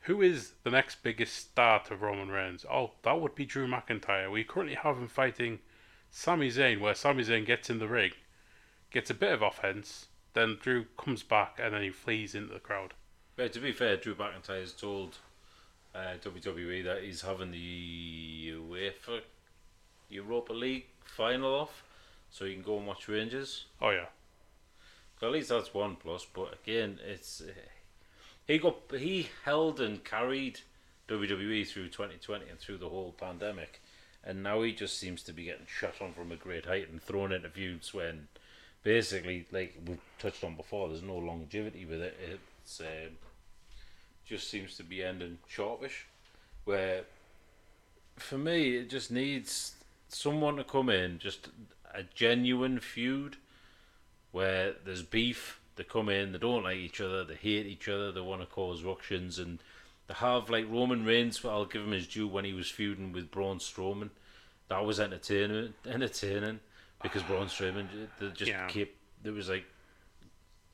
Who 0.05 0.21
is 0.21 0.53
the 0.65 0.71
next 0.71 1.03
biggest 1.03 1.35
star 1.35 1.83
to 1.85 1.97
Roman 1.97 2.31
Reigns? 2.31 2.67
Oh, 2.71 2.91
that 3.03 3.21
would 3.21 3.35
be 3.35 3.47
Drew 3.47 3.67
McIntyre. 3.67 4.31
We 4.31 4.45
currently 4.45 4.77
have 4.77 4.99
him 4.99 5.09
fighting 5.09 5.61
Sami 6.11 6.51
Zayn, 6.51 6.79
where 6.81 6.95
Sami 6.95 7.25
Zayn 7.25 7.47
gets 7.47 7.71
in 7.71 7.79
the 7.79 7.89
ring, 7.89 8.13
gets 8.91 9.09
a 9.09 9.15
bit 9.15 9.33
of 9.33 9.41
offense, 9.41 10.07
then 10.35 10.59
Drew 10.61 10.85
comes 10.99 11.23
back 11.23 11.59
and 11.59 11.73
then 11.73 11.83
he 11.83 11.91
flees 11.91 12.35
into 12.35 12.53
the 12.53 12.61
crowd. 12.61 12.93
But 13.37 13.55
to 13.55 13.61
be 13.61 13.73
fair, 13.73 13.97
Drew 13.97 14.15
McIntyre 14.15 14.61
has 14.61 14.73
told 14.73 15.17
uh, 15.95 16.19
WWE 16.23 16.85
that 16.85 17.03
he's 17.03 17.23
having 17.23 17.51
the 17.51 18.53
UEFA 18.57 19.23
Europa 20.11 20.53
League 20.53 20.87
final 21.05 21.55
off, 21.55 21.83
so 22.31 22.45
he 22.45 22.53
can 22.53 22.63
go 22.63 22.77
and 22.77 22.87
watch 22.87 23.09
Rangers. 23.09 23.65
Oh 23.81 23.91
yeah, 23.91 24.07
So 25.19 25.29
at 25.29 25.33
least 25.33 25.49
that's 25.49 25.73
one 25.73 25.97
plus. 25.97 26.27
But 26.27 26.59
again, 26.63 26.99
it's 27.05 27.41
uh, 27.41 27.53
he 28.47 28.59
got 28.59 28.77
he 28.93 29.29
held 29.45 29.81
and 29.81 30.05
carried 30.05 30.61
WWE 31.09 31.67
through 31.67 31.89
2020 31.89 32.49
and 32.49 32.59
through 32.59 32.79
the 32.79 32.89
whole 32.89 33.15
pandemic, 33.19 33.81
and 34.23 34.43
now 34.43 34.63
he 34.63 34.73
just 34.73 34.99
seems 34.99 35.23
to 35.25 35.33
be 35.33 35.45
getting 35.45 35.67
shot 35.67 35.95
on 36.01 36.13
from 36.13 36.33
a 36.33 36.37
great 36.37 36.67
height 36.67 36.91
and 36.91 37.03
thrown 37.03 37.33
into 37.33 37.49
feuds 37.49 37.93
when 37.93 38.29
basically, 38.83 39.47
like 39.51 39.75
we've 39.87 39.99
touched 40.19 40.45
on 40.45 40.55
before, 40.55 40.89
there's 40.89 41.03
no 41.03 41.17
longevity 41.17 41.85
with 41.85 42.01
it. 42.01 42.17
It's 42.63 42.81
um, 42.81 43.17
just 44.25 44.49
seems 44.49 44.77
to 44.77 44.85
be 44.85 45.03
ending 45.03 45.39
sharpish. 45.49 46.07
Where 46.65 47.03
for 48.17 48.39
me, 48.39 48.77
it 48.77 48.91
just 48.91 49.11
needs 49.11 49.75
someone 50.09 50.57
to 50.57 50.65
come 50.65 50.89
in, 50.89 51.19
just 51.19 51.49
a 51.93 52.03
genuine 52.15 52.81
feud 52.81 53.37
where 54.33 54.75
there's 54.85 55.03
beef. 55.03 55.61
They 55.77 55.85
come 55.85 56.09
in, 56.09 56.33
they 56.33 56.39
don't 56.39 56.63
like 56.63 56.77
each 56.77 57.01
other, 57.01 57.25
they 57.25 57.35
hate 57.35 57.67
each 57.67 57.89
other, 57.89 58.13
they 58.13 58.21
want 58.21 58.41
to 58.43 58.47
cause 58.47 58.83
ructions, 58.83 59.39
and 59.39 59.59
they 60.07 60.15
have 60.15 60.49
like 60.51 60.71
Roman 60.71 61.05
Reigns. 61.05 61.45
I'll 61.45 61.65
give 61.65 61.83
him 61.83 61.93
his 61.93 62.07
due 62.07 62.29
when 62.29 62.45
he 62.45 62.53
was 62.53 62.69
feuding 62.71 63.13
with 63.13 63.31
Braun 63.31 63.59
Strowman. 63.59 64.11
That 64.69 64.85
was 64.85 65.01
entertaining, 65.01 65.75
entertaining 65.87 66.61
because 67.03 67.23
Braun 67.25 67.47
Strowman 67.49 67.87
they 68.21 68.29
just 68.31 68.51
Yeah. 68.51 68.69
kept. 68.69 68.93
There 69.23 69.33
was 69.33 69.49
like 69.49 69.65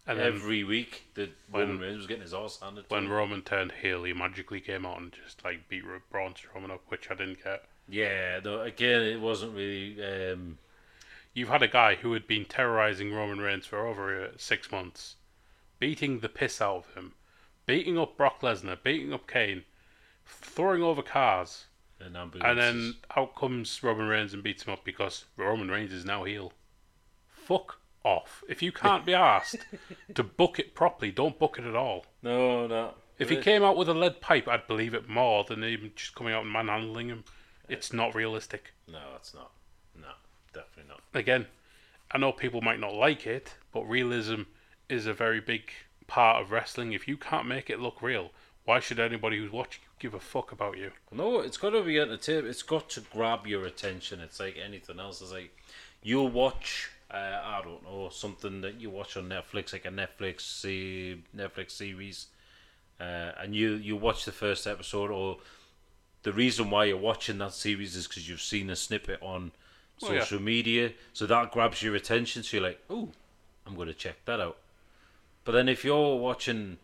and 0.07 0.19
every 0.19 0.65
week 0.65 1.05
that 1.15 1.31
Roman 1.53 1.79
Reigns 1.79 1.99
was 1.99 2.07
getting 2.07 2.23
his 2.23 2.35
ass 2.35 2.59
handed. 2.61 2.89
to 2.89 2.95
when 2.95 3.05
him. 3.05 3.11
Roman 3.11 3.43
turned 3.43 3.73
heel, 3.73 4.05
he 4.05 4.13
magically 4.13 4.61
came 4.61 4.85
out 4.85 4.99
and 5.01 5.13
just 5.25 5.45
like 5.45 5.69
beat 5.69 5.85
Braun 6.11 6.35
Strowman 6.35 6.71
up, 6.71 6.83
which 6.89 7.11
I 7.11 7.15
didn't 7.15 7.43
get. 7.43 7.65
yeah, 7.89 8.41
though 8.41 8.61
again, 8.63 9.03
it 9.03 9.21
wasn't 9.21 9.55
really. 9.55 10.03
Um, 10.05 10.59
You've 11.33 11.49
had 11.49 11.63
a 11.63 11.69
guy 11.69 11.95
who 11.97 12.13
had 12.13 12.27
been 12.27 12.45
terrorizing 12.45 13.13
Roman 13.15 13.39
Reigns 13.39 13.67
for 13.67 13.87
over 13.87 14.25
uh, 14.25 14.29
six 14.37 14.71
months, 14.73 15.17
beating 15.79 16.21
the 16.21 16.29
piss 16.29 16.61
out 16.61 16.77
of 16.89 16.95
him, 16.95 17.13
beating 17.67 17.99
up 17.99 18.17
Brock 18.17 18.41
Lesnar, 18.41 18.83
beating 18.83 19.13
up 19.13 19.29
Kane, 19.29 19.65
throwing 20.27 20.83
over 20.83 21.03
cars, 21.03 21.67
an 22.01 22.17
and 22.17 22.59
then 22.59 22.95
out 23.17 23.37
comes 23.37 23.83
Roman 23.83 24.09
Reigns 24.09 24.35
and 24.35 24.43
beats 24.43 24.65
him 24.65 24.73
up 24.73 24.85
because 24.85 25.27
Roman 25.37 25.71
Reigns 25.71 25.93
is 25.93 26.05
now 26.05 26.25
heel. 26.25 26.53
Fuck 27.29 27.79
off. 28.03 28.43
If 28.49 28.63
you 28.63 28.73
can't 28.73 29.05
be 29.05 29.15
asked 29.15 29.59
to 30.15 30.23
book 30.23 30.59
it 30.59 30.75
properly, 30.75 31.11
don't 31.11 31.39
book 31.39 31.59
it 31.59 31.65
at 31.65 31.77
all. 31.77 32.07
no, 32.23 32.67
no. 32.67 32.95
If 33.19 33.29
he 33.29 33.37
came 33.37 33.63
out 33.63 33.77
with 33.77 33.91
a 33.91 33.93
lead 33.93 34.23
pipe, 34.23 34.49
I'd 34.49 34.67
believe 34.67 34.95
it 34.95 35.07
more 35.07 35.45
than 35.45 35.63
him 35.63 35.93
just 35.95 36.15
coming 36.15 36.33
out 36.33 36.45
and 36.45 36.51
manhandling 36.51 37.09
him. 37.09 37.25
It's 37.69 37.93
not 37.93 38.15
realistic. 38.15 38.73
no, 38.91 38.99
it's 39.15 39.35
not. 39.35 39.53
Definitely 40.53 40.89
not. 40.89 41.03
again, 41.15 41.47
I 42.11 42.19
know 42.19 42.33
people 42.33 42.61
might 42.61 42.81
not 42.81 42.95
like 42.95 43.27
it, 43.27 43.55
but 43.73 43.85
realism 43.85 44.43
is 44.89 45.07
a 45.07 45.15
very 45.15 45.41
big 45.41 45.71
part 46.07 46.43
of 46.43 46.51
wrestling. 46.51 46.93
If 46.93 47.07
you 47.07 47.17
can't 47.17 47.47
make 47.47 47.71
it 47.71 47.79
look 47.79 48.03
real, 48.03 48.33
why 48.65 48.81
should 48.81 48.99
anybody 48.99 49.39
who's 49.39 49.53
watching 49.53 49.83
you 49.85 49.89
give 50.01 50.15
a 50.15 50.21
fuck 50.21 50.53
about 50.53 50.77
you? 50.77 50.91
No, 51.13 51.41
it's 51.41 51.57
got 51.57 51.71
to 51.71 51.83
be 51.83 51.99
entertaining. 52.01 52.51
It's 52.51 52.63
got 52.63 52.91
to 52.91 53.01
grab 53.01 53.47
your 53.47 53.65
attention. 53.65 54.21
It's 54.21 54.41
like 54.41 54.57
anything 54.63 54.99
else. 54.99 55.21
It's 55.21 55.33
like 55.33 55.57
you'll 56.03 56.29
watch. 56.29 56.91
Uh, 57.11 57.41
I 57.43 57.61
don't 57.65 57.83
know 57.83 58.09
something 58.11 58.61
that 58.61 58.81
you 58.81 58.91
watch 58.91 59.17
on 59.17 59.29
Netflix, 59.29 59.73
like 59.73 59.85
a 59.85 59.89
Netflix 59.89 60.43
se- 60.43 61.23
Netflix 61.37 61.73
series, 61.73 62.27
uh, 63.01 63.33
and 63.41 63.55
you 63.55 63.75
you 63.75 63.97
watch 63.97 64.25
the 64.25 64.33
first 64.33 64.67
episode, 64.67 65.11
or 65.11 65.39
the 66.23 66.33
reason 66.33 66.71
why 66.71 66.85
you're 66.85 66.97
watching 66.97 67.39
that 67.39 67.53
series 67.53 67.97
is 67.97 68.07
because 68.07 68.29
you've 68.29 68.41
seen 68.43 68.71
a 68.71 68.77
snippet 68.77 69.21
on 69.23 69.51
Oh, 70.03 70.13
yeah. 70.13 70.21
social 70.21 70.41
media, 70.41 70.93
so 71.13 71.27
that 71.27 71.53
grabs 71.53 71.83
your 71.83 71.95
attention. 71.95 72.43
So 72.43 72.57
you're 72.57 72.67
like, 72.67 72.81
oh, 72.89 73.11
I'm 73.67 73.75
going 73.75 73.89
to 73.89 73.95
check 73.95 74.25
that 74.25 74.41
out. 74.41 74.57
But 75.45 75.53
then 75.53 75.69
if 75.69 75.85
you're 75.85 76.17
watching, 76.17 76.79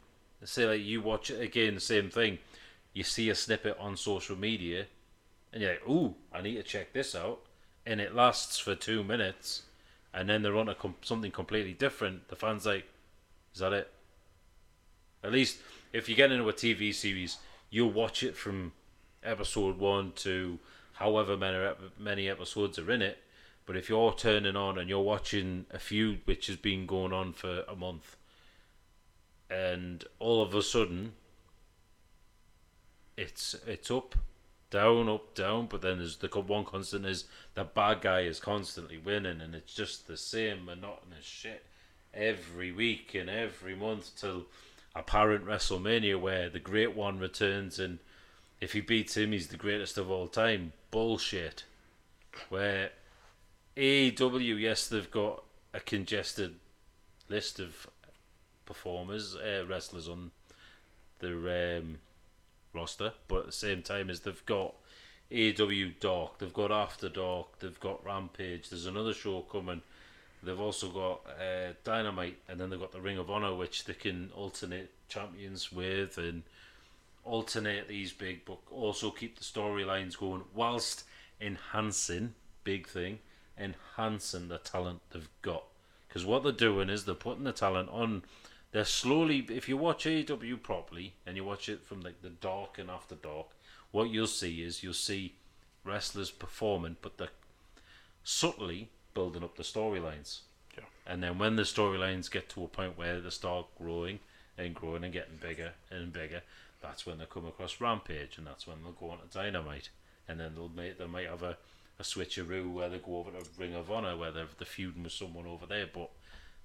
say 0.45 0.67
like 0.67 0.83
you 0.85 1.01
watch 1.01 1.31
it 1.31 1.41
again, 1.41 1.75
the 1.75 1.81
same 1.81 2.11
thing, 2.11 2.39
you 2.93 3.03
see 3.03 3.31
a 3.31 3.35
snippet 3.35 3.77
on 3.79 3.97
social 3.97 4.37
media, 4.37 4.87
and 5.53 5.62
you're 5.62 5.73
like, 5.73 5.89
ooh, 5.89 6.14
I 6.33 6.41
need 6.43 6.57
to 6.57 6.62
check 6.62 6.93
this 6.93 7.14
out, 7.14 7.41
and 7.85 8.01
it 8.01 8.14
lasts 8.14 8.59
for 8.59 8.75
two 8.75 9.03
minutes, 9.05 9.62
and 10.12 10.29
then 10.29 10.43
they're 10.43 10.57
on 10.57 10.67
to 10.67 10.75
com- 10.75 10.97
something 11.03 11.31
completely 11.31 11.75
different. 11.75 12.29
The 12.29 12.37
fans 12.37 12.67
like, 12.67 12.87
is 13.55 13.61
that 13.61 13.73
it? 13.73 13.91
At 15.23 15.33
least 15.33 15.59
if 15.93 16.09
you 16.09 16.14
get 16.14 16.33
into 16.33 16.49
a 16.49 16.53
TV 16.53 16.95
series, 16.95 17.39
you'll 17.71 17.93
watch 17.93 18.23
it 18.23 18.37
from 18.37 18.73
episode 19.23 19.79
one 19.79 20.12
to 20.17 20.59
however 20.97 21.36
many 21.36 21.74
many 21.99 22.28
episodes 22.28 22.78
are 22.78 22.90
in 22.90 23.03
it, 23.03 23.18
But 23.66 23.76
if 23.76 23.88
you're 23.88 24.14
turning 24.14 24.55
on 24.55 24.78
and 24.78 24.88
you're 24.88 25.01
watching 25.01 25.66
a 25.72 25.80
feud 25.80 26.20
which 26.24 26.47
has 26.47 26.57
been 26.57 26.86
going 26.86 27.12
on 27.12 27.32
for 27.32 27.64
a 27.68 27.74
month, 27.74 28.16
and 29.51 30.05
all 30.20 30.40
of 30.40 30.55
a 30.55 30.62
sudden 30.62 31.12
it's 33.16 33.57
it's 33.66 33.90
up, 33.90 34.14
down, 34.70 35.09
up, 35.09 35.34
down. 35.34 35.66
But 35.66 35.82
then 35.82 35.99
there's 35.99 36.16
the 36.18 36.28
one 36.28 36.64
constant 36.64 37.05
is 37.07 37.24
the 37.55 37.64
bad 37.64 38.03
guy 38.03 38.20
is 38.20 38.38
constantly 38.38 38.99
winning, 38.99 39.40
and 39.40 39.55
it's 39.55 39.74
just 39.74 40.07
the 40.07 40.16
same 40.16 40.64
monotonous 40.64 41.24
shit 41.24 41.66
every 42.14 42.70
week 42.70 43.14
and 43.14 43.28
every 43.28 43.74
month 43.74 44.12
till 44.16 44.47
apparent 44.94 45.44
WrestleMania 45.44 46.18
where 46.20 46.49
the 46.49 46.61
Great 46.61 46.94
One 46.94 47.18
returns, 47.18 47.80
and 47.80 47.99
if 48.61 48.73
he 48.73 48.81
beats 48.81 49.17
him, 49.17 49.33
he's 49.33 49.49
the 49.49 49.57
greatest 49.57 49.99
of 49.99 50.11
all 50.11 50.29
time. 50.29 50.73
Bullshit. 50.91 51.65
Where 52.49 52.91
AEW, 53.77 54.61
yes, 54.61 54.89
they've 54.89 55.11
got 55.11 55.43
a 55.75 55.81
congested 55.81 56.55
list 57.29 57.61
of 57.61 57.87
performers, 58.65 59.37
uh, 59.37 59.65
wrestlers 59.69 60.09
on 60.09 60.31
their 61.21 61.79
um, 61.79 61.99
roster, 62.73 63.13
but 63.29 63.41
at 63.41 63.47
the 63.47 63.53
same 63.53 63.83
time 63.83 64.11
as 64.11 64.21
they've 64.21 64.47
got 64.47 64.75
AEW 65.31 65.99
Dark, 66.01 66.39
they've 66.39 66.53
got 66.53 66.71
After 66.71 67.09
Dark, 67.09 67.59
they've 67.59 67.81
got 67.81 68.05
Rampage. 68.05 68.71
There's 68.71 68.87
another 68.87 69.15
show 69.15 69.41
coming. 69.43 69.83
They've 70.43 70.61
also 70.61 70.89
got 70.89 71.21
uh, 71.41 71.73
Dynamite, 71.85 72.39
and 72.49 72.61
then 72.61 72.71
they've 72.71 72.81
got 72.81 72.93
the 72.93 73.01
Ring 73.01 73.19
of 73.19 73.31
Honor, 73.31 73.55
which 73.55 73.85
they 73.85 73.95
can 73.95 74.31
alternate 74.35 74.91
champions 75.09 75.73
with 75.73 76.19
and 76.19 76.43
alternate 77.27 77.89
these 77.89 78.12
big, 78.12 78.45
but 78.45 78.59
also 78.70 79.11
keep 79.11 79.39
the 79.39 79.45
storylines 79.45 80.18
going 80.18 80.45
whilst 80.55 81.05
enhancing 81.41 82.35
big 82.64 82.87
thing, 82.87 83.18
enhancing 83.59 84.49
the 84.49 84.59
talent 84.59 85.01
they've 85.11 85.29
got. 85.43 85.64
Because 86.09 86.24
what 86.24 86.43
they're 86.43 86.53
doing 86.53 86.89
is 86.89 87.05
they're 87.05 87.14
putting 87.14 87.45
the 87.45 87.53
talent 87.53 87.89
on. 87.91 88.22
They're 88.72 88.85
slowly. 88.85 89.47
If 89.51 89.68
you 89.68 89.77
watch 89.77 90.05
AEW 90.05 90.62
properly 90.62 91.14
and 91.27 91.37
you 91.37 91.45
watch 91.45 91.68
it 91.68 91.85
from 91.85 92.01
like 92.01 92.22
the 92.22 92.31
dark 92.31 92.79
and 92.79 92.91
after 92.91 93.14
dark, 93.14 93.49
what 93.91 94.11
you'll 94.11 94.27
see 94.27 94.62
is 94.62 94.83
you'll 94.83 94.93
see 94.93 95.35
wrestlers 95.85 96.31
performing, 96.31 96.97
but 97.03 97.18
they're 97.18 97.29
subtly 98.24 98.91
building 99.14 99.45
up 99.45 99.57
the 99.57 99.62
storylines. 99.62 100.41
Yeah. 100.77 100.85
And 101.07 101.22
then 101.22 101.39
when 101.39 101.57
the 101.57 101.62
storylines 101.62 102.31
get 102.31 102.49
to 102.51 102.64
a 102.64 102.68
point 102.68 102.99
where 102.99 103.20
they 103.20 103.31
start 103.31 103.66
growing 103.79 104.18
and 104.59 104.74
growing 104.74 105.05
and 105.05 105.12
getting 105.12 105.37
bigger 105.37 105.72
and 105.91 106.12
bigger, 106.12 106.43
that's 106.87 107.05
when 107.07 107.18
they 107.18 107.26
come 107.26 107.47
across 107.47 107.80
Rampage, 107.80 108.39
and 108.39 108.47
that's 108.47 108.66
when 108.66 108.82
they'll 108.82 108.93
go 108.93 109.11
on 109.11 109.18
to 109.18 109.26
Dynamite, 109.32 109.91
and 110.28 110.39
then 110.39 110.55
they'll 110.55 110.68
make 110.68 110.99
they 110.99 111.07
might 111.07 111.28
have 111.28 111.43
a, 111.43 111.57
a 111.99 112.03
switcheroo 112.03 112.72
where 112.72 112.89
they 112.89 112.99
go 112.99 113.18
over 113.18 113.30
to 113.30 113.45
Ring 113.59 113.74
of 113.74 113.91
Honor 113.91 114.16
where 114.16 114.30
they're 114.30 114.47
the 114.59 114.64
feuding 114.64 115.03
with 115.03 115.12
someone 115.12 115.47
over 115.47 115.66
there, 115.66 115.87
but 115.93 116.11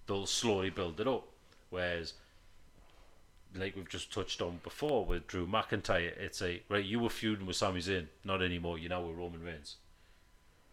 they'll 0.07 0.25
slowly 0.25 0.69
build 0.69 0.99
it 0.99 1.07
up. 1.07 1.27
Whereas, 1.69 2.13
like 3.55 3.75
we've 3.75 3.89
just 3.89 4.13
touched 4.13 4.41
on 4.41 4.59
before 4.63 5.05
with 5.05 5.27
Drew 5.27 5.47
McIntyre, 5.47 6.17
it's 6.17 6.41
a 6.41 6.61
right 6.69 6.85
you 6.85 6.99
were 6.99 7.09
feuding 7.09 7.47
with 7.47 7.55
Sami 7.55 7.81
Zayn, 7.81 8.07
not 8.23 8.41
anymore. 8.41 8.77
You're 8.77 8.89
now 8.89 9.03
with 9.03 9.17
Roman 9.17 9.43
Reigns. 9.43 9.77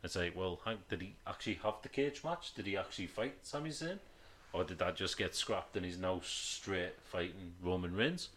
It's 0.04 0.14
like, 0.14 0.36
well, 0.36 0.60
Hank, 0.64 0.80
did 0.88 1.00
he 1.00 1.14
actually 1.26 1.58
have 1.64 1.82
the 1.82 1.88
cage 1.88 2.22
match? 2.22 2.54
Did 2.54 2.66
he 2.66 2.76
actually 2.76 3.06
fight 3.06 3.34
Sami 3.42 3.70
Zayn, 3.70 3.98
or 4.52 4.64
did 4.64 4.78
that 4.78 4.94
just 4.96 5.18
get 5.18 5.34
scrapped 5.34 5.76
and 5.76 5.84
he's 5.84 5.98
now 5.98 6.20
straight 6.22 6.94
fighting 7.02 7.54
Roman 7.62 7.94
Reigns? 7.96 8.28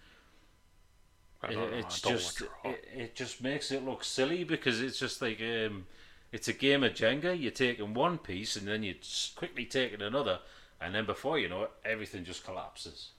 It, 1.50 1.58
it's 1.58 2.02
just 2.02 2.42
it, 2.64 2.86
it 2.96 3.16
just 3.16 3.42
makes 3.42 3.72
it 3.72 3.84
look 3.84 4.04
silly 4.04 4.44
because 4.44 4.82
it's 4.82 5.00
just 5.00 5.22
like 5.22 5.42
um, 5.42 5.88
it's 6.32 6.48
a 6.48 6.54
game 6.54 6.84
of 6.84 6.94
Jenga. 6.94 7.40
You're 7.40 7.52
taking 7.52 7.94
one 7.94 8.18
piece 8.18 8.56
and 8.56 8.68
then 8.68 8.84
you're 8.84 8.96
quickly 9.36 9.66
taking 9.66 10.02
another, 10.02 10.40
and 10.80 10.94
then 10.94 11.06
before 11.06 11.40
you 11.40 11.50
know 11.50 11.64
it, 11.64 11.72
everything 11.84 12.24
just 12.24 12.44
collapses. 12.46 13.10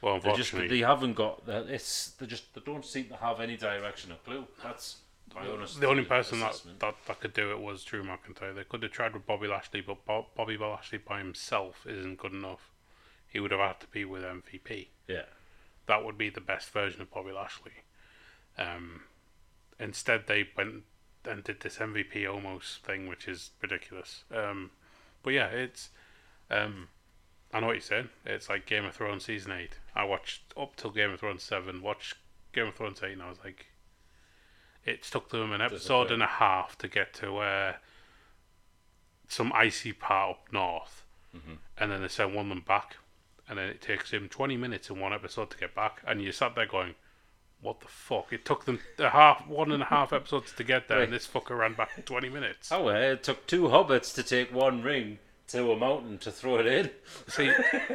well, 0.00 0.18
They 0.20 0.32
just 0.32 0.52
they 0.52 0.78
haven't 0.78 1.14
got. 1.14 1.42
It's 1.46 2.10
they 2.12 2.26
just 2.26 2.54
they 2.54 2.62
don't 2.64 2.84
seem 2.84 3.06
to 3.08 3.16
have 3.16 3.40
any 3.40 3.56
direction 3.56 4.12
or 4.12 4.16
clue. 4.24 4.46
That's 4.62 4.96
my 5.34 5.46
honest. 5.46 5.78
the 5.78 5.88
only 5.88 6.04
person 6.04 6.40
that, 6.40 6.60
that 6.78 6.94
that 7.06 7.20
could 7.20 7.34
do 7.34 7.50
it 7.50 7.60
was 7.60 7.84
Drew 7.84 8.02
McIntyre. 8.02 8.54
They 8.54 8.64
could 8.64 8.82
have 8.82 8.92
tried 8.92 9.12
with 9.12 9.26
Bobby 9.26 9.46
Lashley, 9.46 9.82
but 9.82 10.04
Bob, 10.06 10.26
Bobby 10.34 10.56
Lashley 10.56 10.98
by 10.98 11.18
himself 11.18 11.86
isn't 11.86 12.16
good 12.16 12.32
enough. 12.32 12.70
He 13.26 13.40
would 13.40 13.50
have 13.50 13.60
had 13.60 13.80
to 13.80 13.86
be 13.88 14.06
with 14.06 14.22
MVP. 14.22 14.86
yeah. 15.06 15.22
That 15.88 16.04
would 16.04 16.16
be 16.16 16.30
the 16.30 16.40
best 16.40 16.70
version 16.70 17.02
of 17.02 17.10
Bobby 17.10 17.32
Lashley. 17.32 17.72
Um, 18.56 19.02
instead, 19.80 20.26
they 20.26 20.48
went 20.56 20.84
and 21.24 21.42
did 21.42 21.60
this 21.60 21.78
MVP 21.78 22.32
almost 22.32 22.84
thing, 22.84 23.08
which 23.08 23.26
is 23.26 23.50
ridiculous. 23.60 24.22
Um, 24.34 24.70
but 25.22 25.30
yeah, 25.30 25.46
it's. 25.46 25.90
Um, 26.50 26.88
I 27.52 27.60
know 27.60 27.66
what 27.66 27.72
you're 27.76 27.80
saying. 27.80 28.10
It's 28.24 28.48
like 28.48 28.66
Game 28.66 28.84
of 28.84 28.94
Thrones 28.94 29.24
season 29.24 29.52
eight. 29.52 29.78
I 29.94 30.04
watched 30.04 30.42
up 30.56 30.76
till 30.76 30.90
Game 30.90 31.10
of 31.10 31.20
Thrones 31.20 31.42
seven. 31.42 31.82
Watched 31.82 32.14
Game 32.52 32.66
of 32.66 32.74
Thrones 32.74 33.00
eight, 33.02 33.12
and 33.12 33.22
I 33.22 33.28
was 33.30 33.38
like, 33.42 33.66
it 34.84 35.02
took 35.02 35.30
them 35.30 35.52
an 35.52 35.60
episode 35.60 36.10
and 36.10 36.22
a 36.22 36.26
half 36.26 36.76
to 36.78 36.88
get 36.88 37.12
to 37.14 37.32
where 37.32 37.80
some 39.28 39.52
icy 39.54 39.92
part 39.92 40.30
up 40.30 40.52
north, 40.52 41.04
and 41.78 41.90
then 41.92 42.02
they 42.02 42.08
sent 42.08 42.34
one 42.34 42.46
of 42.46 42.48
them 42.50 42.64
back, 42.66 42.96
and 43.48 43.58
then 43.58 43.68
it 43.68 43.80
takes 43.80 44.10
him 44.10 44.28
twenty 44.28 44.56
minutes 44.56 44.90
in 44.90 44.98
one 45.00 45.12
episode 45.12 45.50
to 45.50 45.58
get 45.58 45.74
back, 45.74 46.00
and 46.06 46.22
you 46.22 46.32
sat 46.32 46.54
there 46.54 46.66
going. 46.66 46.94
What 47.60 47.80
the 47.80 47.88
fuck? 47.88 48.32
It 48.32 48.44
took 48.44 48.66
them 48.66 48.78
a 49.00 49.08
half, 49.10 49.44
one 49.48 49.72
and 49.72 49.82
a 49.82 49.86
half 49.86 50.12
episodes 50.12 50.52
to 50.52 50.62
get 50.62 50.86
there, 50.86 50.98
Right. 50.98 51.04
and 51.06 51.12
this 51.12 51.26
fucker 51.26 51.58
ran 51.58 51.74
back 51.74 51.90
in 51.96 52.04
twenty 52.04 52.28
minutes. 52.28 52.70
Oh, 52.70 52.84
well, 52.84 52.94
it 52.94 53.24
took 53.24 53.48
two 53.48 53.62
hobbits 53.64 54.14
to 54.14 54.22
take 54.22 54.54
one 54.54 54.80
ring 54.80 55.18
to 55.48 55.72
a 55.72 55.76
mountain 55.76 56.18
to 56.18 56.30
throw 56.30 56.60
it 56.60 56.66
in. 56.66 56.90
See, 57.26 57.50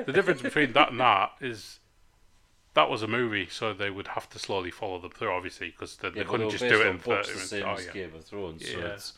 the 0.06 0.12
difference 0.12 0.42
between 0.42 0.74
that 0.74 0.92
and 0.92 1.00
that 1.00 1.32
is 1.40 1.80
that 2.74 2.90
was 2.90 3.04
a 3.04 3.08
movie, 3.08 3.48
so 3.50 3.72
they 3.74 3.90
would 3.90 4.10
have 4.10 4.30
to 4.32 4.40
slowly 4.40 4.70
follow 4.70 5.00
them 5.00 5.12
through, 5.12 5.32
obviously, 5.32 5.70
because 5.70 5.96
they, 5.96 6.10
they 6.10 6.18
Yeah, 6.18 6.24
but 6.24 6.32
couldn't 6.32 6.50
just 6.50 6.64
do 6.68 6.82
it 6.82 6.88
in 6.88 6.98
books 6.98 7.06
thirty 7.06 7.28
the 7.30 7.34
minutes. 7.36 7.50
same 7.50 7.64
Oh, 7.66 7.74
as 7.76 7.86
yeah. 7.86 7.92
Game 7.94 8.16
of 8.16 8.26
Thrones. 8.26 8.70
So 8.70 8.80
Yeah. 8.80 8.86
it's, 8.88 9.14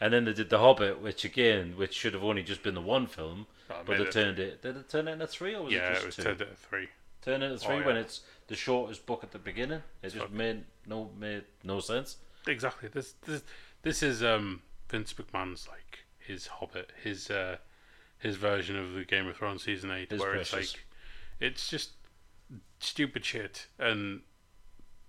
and 0.00 0.12
then 0.12 0.24
they 0.24 0.32
did 0.32 0.50
the 0.50 0.58
Hobbit, 0.58 1.00
which 1.00 1.24
again, 1.24 1.74
which 1.76 1.94
should 1.94 2.14
have 2.14 2.24
only 2.24 2.42
just 2.42 2.64
been 2.64 2.74
the 2.74 2.80
one 2.80 3.06
film, 3.06 3.46
Oh, 3.70 3.82
but 3.86 3.98
they 3.98 4.04
it- 4.04 4.12
turned 4.12 4.38
it. 4.38 4.62
Did 4.62 4.76
it 4.76 4.88
turn 4.88 5.08
it 5.08 5.12
into 5.12 5.26
three, 5.26 5.54
or 5.54 5.62
was 5.64 5.72
yeah, 5.72 5.88
it 5.90 5.92
just 5.94 6.02
it 6.02 6.06
was 6.06 6.16
two? 6.16 6.22
turned 6.22 6.40
into 6.42 6.54
three. 6.56 6.88
Turn 7.22 7.42
it 7.42 7.46
into 7.46 7.58
three 7.58 7.76
Oh, 7.76 7.82
when 7.86 7.94
yeah. 7.96 8.02
it's 8.02 8.20
the 8.48 8.54
shortest 8.56 9.06
book 9.06 9.24
at 9.24 9.30
the 9.32 9.38
beginning. 9.38 9.82
It 10.02 10.10
just 10.10 10.30
made 10.30 10.64
no 10.86 11.10
made 11.18 11.44
no 11.62 11.80
sense. 11.80 12.16
Exactly. 12.46 12.88
This 12.92 13.14
this 13.26 13.42
this 13.82 14.02
is 14.02 14.22
um 14.22 14.62
Vince 14.90 15.14
McMahon's 15.14 15.66
like 15.68 16.00
his 16.18 16.46
Hobbit, 16.46 16.92
his 17.02 17.30
uh 17.30 17.56
his 18.18 18.36
version 18.36 18.76
of 18.76 18.92
the 18.92 19.04
Game 19.04 19.26
of 19.26 19.36
Thrones 19.36 19.62
season 19.64 19.90
eight, 19.90 20.10
His 20.10 20.20
where 20.20 20.32
precious. 20.32 20.52
it's 20.54 20.72
like 20.74 20.84
it's 21.40 21.68
just 21.70 21.92
stupid 22.80 23.24
shit, 23.24 23.66
and 23.78 24.20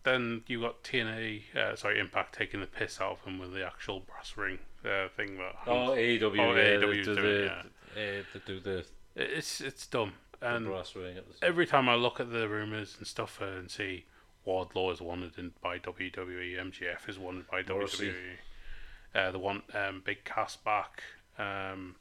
then 0.03 0.43
you 0.47 0.62
got 0.62 0.84
TNA, 0.84 1.56
uh, 1.56 1.76
sorry 1.76 1.99
Impact 1.99 2.36
taking 2.36 2.60
the 2.62 2.68
piss 2.68 3.01
out 3.01 3.12
of 3.14 3.22
him 3.24 3.39
with 3.39 3.53
the 3.53 3.66
actual 3.66 3.99
brass 4.01 4.38
ring 4.38 4.60
uh, 4.86 5.08
thing 5.16 5.38
that. 5.38 5.56
Oh, 5.68 5.89
AEW, 5.89 6.39
Oh, 6.39 6.56
yeah, 6.56 6.62
AEW 6.62 6.80
they 6.80 6.95
do 6.95 7.03
do 7.03 7.16
the, 7.16 7.45
it, 7.45 7.51
eh, 7.96 8.22
they 8.34 8.39
do 8.46 8.60
the, 8.60 8.86
It's 9.16 9.62
it's 9.62 9.88
dumb, 9.88 10.14
and 10.41 10.66
brass 10.66 10.96
ring 10.96 11.18
at 11.18 11.28
the 11.28 11.34
same. 11.34 11.39
every 11.50 11.66
time 11.66 11.88
I 11.89 11.96
look 11.96 12.20
at 12.20 12.32
the 12.32 12.48
rumors 12.48 12.96
and 12.98 13.08
stuff 13.08 13.39
uh, 13.41 13.46
and 13.46 13.70
see 13.72 14.06
Wardlow 14.46 14.91
is 14.93 15.02
wanted 15.02 15.38
in, 15.38 15.54
by 15.62 15.80
WWE, 15.80 16.58
MJF 16.58 17.10
is 17.10 17.18
wanted 17.18 17.48
by 17.48 17.64
Morrissey. 17.68 18.14
WWE, 19.16 19.28
uh, 19.28 19.32
they 19.32 19.38
want 19.38 19.64
um, 19.74 20.02
Big 20.06 20.24
Cass 20.24 20.56
back. 20.56 21.04
Um, 21.39 21.96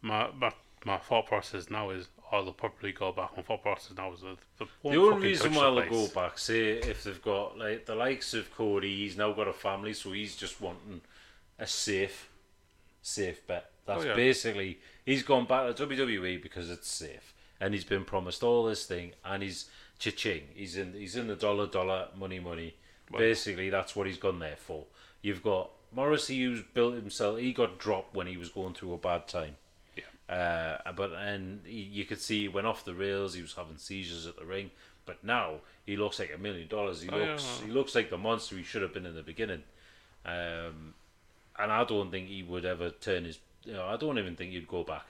my, 0.00 0.30
my 0.32 0.52
my 0.84 0.98
thought 0.98 1.26
process 1.26 1.70
now 1.70 1.90
is, 1.90 2.08
oh, 2.32 2.42
they'll 2.42 2.52
probably 2.52 2.90
go 2.90 3.12
back. 3.12 3.36
My 3.36 3.42
thought 3.44 3.62
process 3.62 3.96
now 3.96 4.12
is 4.12 4.20
that 4.22 4.36
the, 4.58 4.66
The 4.90 4.96
only 4.96 5.28
reason 5.28 5.54
why 5.54 5.70
they'll 5.70 5.88
go 5.88 6.08
back, 6.08 6.38
say 6.38 6.72
if 6.78 7.04
they've 7.04 7.22
got 7.22 7.56
like 7.56 7.86
the 7.86 7.94
likes 7.94 8.34
of 8.34 8.52
Cody, 8.52 8.96
he's 8.96 9.16
now 9.16 9.32
got 9.32 9.46
a 9.46 9.52
family, 9.52 9.94
so 9.94 10.10
he's 10.10 10.34
just 10.34 10.60
wanting 10.60 11.00
a 11.58 11.66
safe, 11.68 12.28
safe 13.00 13.46
bet. 13.46 13.70
That's 13.86 14.02
Oh, 14.02 14.06
yeah. 14.08 14.14
basically 14.16 14.80
he's 15.04 15.22
gone 15.22 15.46
back 15.46 15.74
to 15.74 15.86
WWE 15.86 16.42
because 16.42 16.70
it's 16.70 16.88
safe, 16.88 17.34
and 17.60 17.74
he's 17.74 17.84
been 17.84 18.04
promised 18.04 18.42
all 18.42 18.64
this 18.64 18.84
thing, 18.86 19.12
and 19.24 19.42
he's 19.42 19.66
cha-ching. 19.98 20.42
He's 20.54 20.76
in 20.76 20.92
he's 20.94 21.16
in 21.16 21.26
the 21.28 21.36
dollar 21.36 21.66
dollar 21.66 22.08
money 22.16 22.40
money. 22.40 22.74
Basically, 23.16 23.68
that's 23.68 23.94
what 23.94 24.06
he's 24.06 24.16
gone 24.16 24.38
there 24.38 24.56
for. 24.56 24.84
You've 25.20 25.42
got 25.42 25.70
Morrissey, 25.94 26.42
who's 26.42 26.62
built 26.62 26.94
himself. 26.94 27.38
He 27.38 27.52
got 27.52 27.78
dropped 27.78 28.14
when 28.14 28.26
he 28.26 28.38
was 28.38 28.48
going 28.48 28.72
through 28.72 28.94
a 28.94 28.98
bad 28.98 29.28
time. 29.28 29.56
Yeah. 29.94 30.78
Uh, 30.86 30.92
but 30.92 31.12
and 31.12 31.60
he, 31.66 31.80
you 31.80 32.04
could 32.06 32.20
see 32.22 32.40
he 32.42 32.48
went 32.48 32.66
off 32.66 32.86
the 32.86 32.94
rails. 32.94 33.34
He 33.34 33.42
was 33.42 33.52
having 33.52 33.76
seizures 33.76 34.26
at 34.26 34.36
the 34.38 34.46
ring. 34.46 34.70
But 35.04 35.22
now 35.22 35.56
he 35.84 35.96
looks 35.98 36.18
like 36.20 36.32
a 36.34 36.38
million 36.38 36.68
dollars. 36.68 37.02
He 37.02 37.10
Oh, 37.10 37.18
yeah. 37.18 37.32
looks 37.32 37.60
he 37.66 37.70
looks 37.70 37.94
like 37.94 38.08
the 38.08 38.16
monster 38.16 38.56
he 38.56 38.62
should 38.62 38.80
have 38.82 38.94
been 38.94 39.04
in 39.04 39.14
the 39.14 39.22
beginning. 39.22 39.62
Um, 40.24 40.94
and 41.58 41.70
I 41.70 41.84
don't 41.84 42.10
think 42.10 42.28
he 42.28 42.42
would 42.42 42.64
ever 42.64 42.88
turn 42.90 43.24
his. 43.24 43.38
You 43.64 43.74
know, 43.74 43.84
I 43.86 43.96
don't 43.96 44.18
even 44.18 44.36
think 44.36 44.52
he'd 44.52 44.68
go 44.68 44.84
back. 44.84 45.06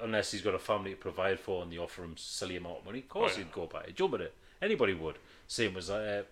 Unless 0.00 0.30
he's 0.30 0.42
got 0.42 0.54
a 0.54 0.58
family 0.60 0.92
to 0.92 0.96
provide 0.96 1.40
for 1.40 1.62
and 1.62 1.72
they 1.72 1.78
offer 1.78 2.04
him 2.04 2.16
silly 2.16 2.56
amount 2.56 2.78
of 2.78 2.84
money. 2.86 3.00
Of 3.00 3.08
course 3.08 3.32
Oh, 3.34 3.38
yeah. 3.38 3.44
he'd 3.44 3.52
go 3.52 3.66
back. 3.66 3.86
He'd 3.86 3.96
jump 3.96 4.14
at 4.14 4.20
it. 4.20 4.34
Anybody 4.62 4.94
would. 4.94 5.16
Same 5.46 5.76
as 5.76 5.90
uh, 5.90 6.22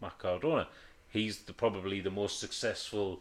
Matt 0.00 0.18
Cardona. 0.18 0.66
He's 1.08 1.38
the, 1.42 1.52
probably 1.52 2.00
the 2.00 2.10
most 2.10 2.40
successful 2.40 3.20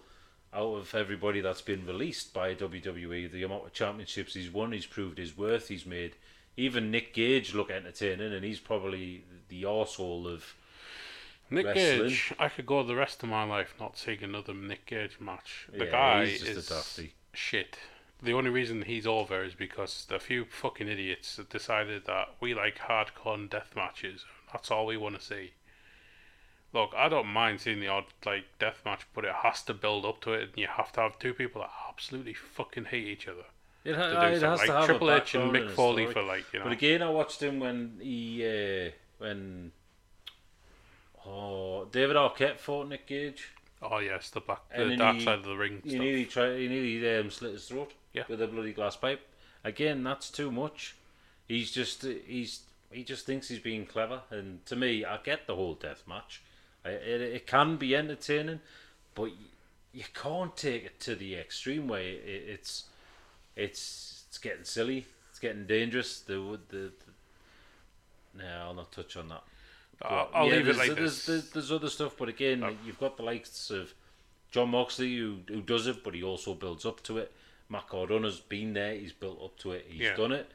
out 0.54 0.76
of 0.76 0.96
everybody 0.96 1.40
that's 1.40 1.62
been 1.62 1.86
released 1.86 2.34
by 2.34 2.54
WWE, 2.56 3.32
the 3.32 3.44
amount 3.44 3.66
of 3.66 3.74
championships 3.74 4.34
he's 4.34 4.50
won, 4.50 4.72
he's 4.74 4.86
proved 4.86 5.18
his 5.18 5.38
worth. 5.38 5.68
He's 5.70 5.86
made 5.86 6.16
even 6.58 6.92
Nick 6.92 7.14
Gage 7.14 7.54
look 7.54 7.72
entertaining, 7.72 8.34
and 8.34 8.44
he's 8.44 8.60
probably 8.60 9.24
the 9.48 9.64
arsehole 9.64 10.28
of 10.28 10.54
Nick 11.50 11.66
Wrestling. 11.68 12.10
Gage, 12.10 12.34
I 12.40 12.50
could 12.50 12.66
go 12.66 12.84
the 12.84 12.96
rest 12.96 13.24
of 13.24 13.30
my 13.30 13.44
life 13.44 13.76
not 13.80 13.98
seeing 13.98 14.24
another 14.24 14.54
Nick 14.54 14.86
Gage 14.88 15.20
match. 15.22 15.68
The 15.72 15.86
Yeah, 15.86 15.92
guy 15.92 16.26
he's 16.26 16.42
just 16.42 16.52
a 16.52 16.58
is 16.58 16.66
dafty. 16.70 17.12
Shit. 17.34 17.78
The 18.22 18.34
only 18.34 18.52
reason 18.52 18.84
he's 18.84 19.08
over 19.08 19.44
is 19.44 19.56
because 19.56 20.06
a 20.12 20.20
few 20.20 20.46
fucking 20.46 20.88
idiots 20.88 21.38
have 21.38 21.50
decided 21.50 22.06
that 22.06 22.36
we 22.40 22.54
like 22.54 22.78
hardcore 22.78 23.50
death 23.50 23.72
matches. 23.76 24.26
That's 24.52 24.70
all 24.70 24.86
we 24.86 24.98
want 24.98 25.20
to 25.20 25.26
see. 25.26 25.52
Look, 26.74 26.92
I 26.96 27.10
don't 27.10 27.28
mind 27.28 27.60
seeing 27.62 27.80
the 27.80 27.88
odd 27.88 28.06
like 28.26 28.46
death 28.60 28.82
match, 28.86 29.06
but 29.14 29.26
it 29.26 29.34
has 29.44 29.64
to 29.64 29.74
build 29.74 30.06
up 30.06 30.22
to 30.22 30.34
it, 30.34 30.50
and 30.50 30.58
you 30.58 30.68
have 30.68 30.92
to 30.94 31.02
have 31.02 31.20
two 31.20 31.34
people 31.34 31.62
that 31.62 31.72
absolutely 31.90 32.34
fucking 32.34 32.86
hate 32.86 33.08
each 33.08 33.28
other 33.28 33.44
It, 33.84 33.94
to 33.94 33.98
ha- 33.98 34.10
do 34.10 34.36
it 34.36 34.42
has 34.42 34.60
Like 34.60 34.68
to 34.68 34.74
have 34.74 34.86
Triple 34.86 35.12
H 35.12 35.36
and 35.36 35.52
Mick 35.52 35.72
Foley 35.72 36.06
for 36.06 36.22
like 36.22 36.46
you 36.54 36.60
know. 36.60 36.66
But 36.66 36.74
again, 36.74 37.02
I 37.02 37.10
watched 37.10 37.42
him 37.42 37.60
when 37.60 37.98
he 38.00 38.46
uh, 38.46 38.92
when 39.18 39.72
oh 41.26 41.86
David 41.92 42.16
Arquette 42.16 42.60
fought 42.60 42.88
Nick 42.88 43.08
Gage. 43.08 43.50
Oh 43.82 44.00
yes, 44.00 44.30
the 44.30 44.42
back, 44.42 44.62
the 44.76 44.96
dark 44.96 45.18
he- 45.18 45.24
side 45.24 45.40
of 45.40 45.46
the 45.46 45.56
ring 45.56 45.82
He 45.84 45.90
stuff. 45.92 46.02
nearly 46.02 46.26
tried. 46.26 46.58
He 46.60 46.68
nearly 46.68 47.20
um, 47.20 47.32
slit 47.32 47.54
his 47.54 47.68
throat. 47.68 47.94
Yeah. 48.14 48.24
With 48.28 48.42
a 48.42 48.48
bloody 48.48 48.74
glass 48.74 48.96
pipe. 48.96 49.22
Again, 49.64 50.04
that's 50.04 50.30
too 50.30 50.52
much. 50.52 50.96
He's 51.48 51.72
just 51.72 52.04
he's 52.04 52.62
he 52.92 53.04
just 53.04 53.26
thinks 53.26 53.48
he's 53.48 53.60
being 53.60 53.86
clever. 53.86 54.22
And 54.30 54.66
to 54.66 54.76
me, 54.76 55.06
I 55.06 55.18
get 55.24 55.48
the 55.48 55.56
whole 55.56 55.76
death 55.76 56.04
match. 56.08 56.42
I, 56.84 56.90
it 56.90 57.22
it 57.22 57.48
can 57.48 57.78
be 57.78 57.96
entertaining, 57.96 58.60
but 59.16 59.32
you 59.94 60.04
can't 60.14 60.56
take 60.58 60.86
it 60.86 61.00
to 61.02 61.16
the 61.16 61.36
extreme 61.36 61.88
way. 61.88 62.12
It, 62.14 62.44
it's 62.50 62.86
it's 63.56 64.24
it's 64.28 64.38
getting 64.38 64.64
silly. 64.64 65.06
It's 65.30 65.40
getting 65.40 65.66
dangerous. 65.68 66.20
The 66.20 66.60
the, 66.70 66.78
the 66.78 66.92
no, 68.34 68.46
I'll 68.46 68.74
not 68.74 68.92
touch 68.92 69.16
on 69.18 69.30
that. 69.30 69.44
I'll, 70.04 70.30
I'll 70.34 70.48
yeah, 70.48 70.52
leave 70.54 70.62
it 70.62 70.66
there's, 70.66 70.78
like 70.78 70.96
there's, 70.96 70.98
this. 70.98 71.26
There's, 71.26 71.50
there's 71.52 71.72
other 71.72 71.90
stuff, 71.90 72.14
but 72.18 72.30
again, 72.30 72.62
like, 72.62 72.78
you've 72.86 73.00
got 73.00 73.18
the 73.18 73.24
likes 73.24 73.70
of 73.70 73.94
Jon 74.52 74.70
Moxley 74.70 75.16
who, 75.18 75.38
who 75.48 75.62
does 75.62 75.88
it, 75.88 76.04
but 76.04 76.14
he 76.16 76.24
also 76.24 76.54
builds 76.54 76.86
up 76.86 77.02
to 77.04 77.18
it. 77.18 77.32
Matt 77.70 77.88
Cardona's 77.88 78.40
been 78.40 78.74
there; 78.74 78.94
he's 78.96 79.14
built 79.14 79.40
up 79.44 79.58
to 79.60 79.72
it. 79.74 79.86
He's 79.90 80.02
Yeah. 80.02 80.16
done 80.16 80.32
it. 80.34 80.52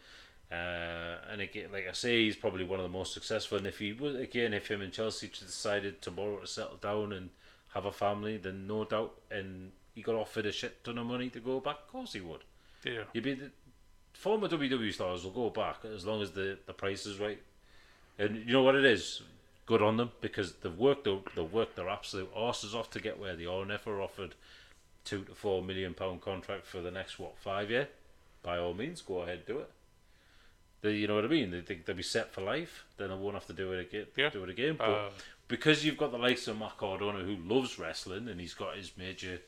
Uh, 0.51 1.17
and 1.33 1.41
again, 1.41 1.71
like 1.73 1.89
I 1.89 1.93
say, 1.93 2.25
he's 2.25 2.37
probably 2.37 2.65
one 2.65 2.79
of 2.79 2.85
the 2.85 2.89
most 2.97 3.13
successful. 3.13 3.59
And 3.59 3.67
if 3.67 3.79
he 3.79 3.93
was 3.93 4.15
again, 4.15 4.55
if 4.55 4.69
him 4.71 4.81
and 4.81 4.93
Chelsea 4.93 5.29
decided 5.29 6.01
tomorrow 6.03 6.39
to 6.41 6.47
settle 6.47 6.77
down 6.77 7.13
and 7.13 7.31
have 7.75 7.85
a 7.85 7.93
family, 7.93 8.37
then 8.37 8.67
no 8.67 8.85
doubt, 8.85 9.15
and 9.31 9.73
he 9.95 10.03
got 10.03 10.15
offered 10.15 10.47
a 10.47 10.53
shit 10.53 10.85
ton 10.85 10.99
of 10.99 11.07
money 11.07 11.31
to 11.31 11.41
go 11.41 11.59
back. 11.61 11.79
Of 11.87 11.89
course, 11.89 12.13
he 12.13 12.21
would. 12.21 12.43
yeah. 12.85 13.03
You'd 13.13 13.25
be 13.25 13.35
the 13.35 13.51
former 14.13 14.49
WWE 14.49 14.93
stars 14.93 15.25
will 15.25 15.31
go 15.33 15.51
back 15.51 15.85
as 15.85 16.07
long 16.07 16.23
as 16.23 16.31
the, 16.33 16.59
the 16.67 16.73
price 16.73 17.07
is 17.07 17.19
right. 17.19 17.41
And 18.19 18.37
you 18.37 18.53
know 18.53 18.63
what 18.63 18.75
it 18.77 18.85
is? 18.85 19.23
Good 19.67 19.83
on 19.83 19.97
them 19.97 20.13
because 20.21 20.55
they've 20.55 20.79
worked 20.79 21.05
their, 21.05 21.19
they've 21.35 21.53
worked 21.53 21.77
their 21.77 21.89
absolute 21.89 22.33
arses 22.35 22.75
off 22.75 22.89
to 22.91 23.01
get 23.01 23.19
where 23.19 23.35
they 23.35 23.47
are. 23.47 23.63
And 23.63 23.73
if 23.73 23.85
they're 23.85 24.01
offered 24.01 24.35
two 25.05 25.25
to 25.25 25.35
four 25.35 25.63
million 25.63 25.93
pound 25.93 26.21
contract 26.21 26.67
for 26.67 26.81
the 26.81 26.91
next 26.91 27.19
what 27.19 27.37
five 27.39 27.71
year, 27.71 27.89
by 28.43 28.59
all 28.59 28.75
means, 28.75 29.03
go 29.03 29.23
ahead 29.23 29.45
do 29.45 29.59
it. 29.59 29.71
They, 30.83 30.93
you 30.93 31.09
know 31.09 31.17
what 31.17 31.25
I 31.25 31.29
mean? 31.29 31.51
They 31.51 31.63
think 31.63 31.85
they'll 31.85 31.97
be 31.97 32.03
set 32.03 32.33
for 32.33 32.43
life. 32.43 32.85
Then 32.97 33.09
they 33.09 33.17
won't 33.17 33.35
have 33.35 33.47
to 33.47 33.53
do 33.53 33.73
it 33.73 33.81
again. 33.81 34.07
Yeah. 34.15 34.31
Do 34.31 34.45
it 34.45 34.51
again. 34.51 34.77
But 34.79 34.89
Uh, 34.89 35.09
because 35.49 35.85
you've 35.85 35.97
got 35.97 36.13
the 36.13 36.19
likes 36.19 36.47
of 36.49 36.59
Matt 36.59 36.77
Cardona 36.79 37.21
who 37.21 37.37
loves 37.37 37.79
wrestling 37.79 38.29
and 38.29 38.41
he's 38.41 38.55
got 38.55 38.77
his 38.77 38.93
major, 38.97 39.41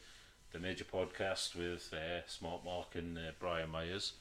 the 0.52 0.58
major 0.58 0.84
podcast 0.84 1.54
with 1.54 1.92
uh, 1.92 2.26
Smart 2.26 2.64
Mark 2.64 2.94
and 2.94 3.18
uh, 3.18 3.32
Brian 3.38 3.70
Myers, 3.70 4.14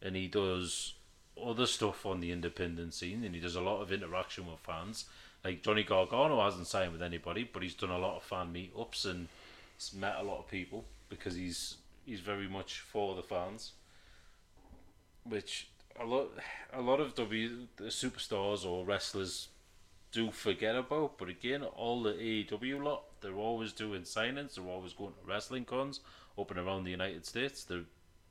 and 0.00 0.16
he 0.16 0.26
does 0.26 0.94
other 1.42 1.66
stuff 1.66 2.04
on 2.04 2.20
the 2.20 2.32
independent 2.32 2.92
scene 2.92 3.24
and 3.24 3.34
he 3.34 3.40
does 3.40 3.56
a 3.56 3.60
lot 3.60 3.80
of 3.80 3.92
interaction 3.92 4.46
with 4.46 4.60
fans. 4.60 5.06
Like 5.44 5.62
Johnny 5.62 5.82
Gargano 5.82 6.42
hasn't 6.42 6.68
signed 6.68 6.92
with 6.92 7.02
anybody, 7.02 7.48
but 7.50 7.62
he's 7.62 7.74
done 7.74 7.90
a 7.90 7.98
lot 7.98 8.16
of 8.16 8.22
fan 8.22 8.52
meetups 8.52 9.06
and 9.06 9.28
met 9.94 10.16
a 10.18 10.22
lot 10.22 10.38
of 10.38 10.48
people 10.48 10.84
because 11.08 11.34
he's 11.34 11.76
he's 12.06 12.20
very 12.20 12.48
much 12.48 12.80
for 12.80 13.14
the 13.14 13.22
fans. 13.22 13.72
Which 15.24 15.68
a 15.98 16.04
lot 16.04 16.30
a 16.72 16.80
lot 16.80 17.00
of 17.00 17.14
W 17.14 17.66
the 17.76 17.84
superstars 17.84 18.64
or 18.64 18.84
wrestlers 18.84 19.48
do 20.12 20.30
forget 20.30 20.76
about. 20.76 21.18
But 21.18 21.28
again, 21.28 21.62
all 21.62 22.02
the 22.02 22.12
AEW 22.12 22.82
lot, 22.82 23.04
they're 23.20 23.34
always 23.34 23.72
doing 23.72 24.02
signings. 24.02 24.54
They're 24.54 24.64
always 24.64 24.92
going 24.92 25.12
to 25.12 25.28
wrestling 25.28 25.64
cons 25.64 26.00
up 26.38 26.50
and 26.50 26.60
around 26.60 26.84
the 26.84 26.90
United 26.90 27.26
States. 27.26 27.64
They're 27.64 27.84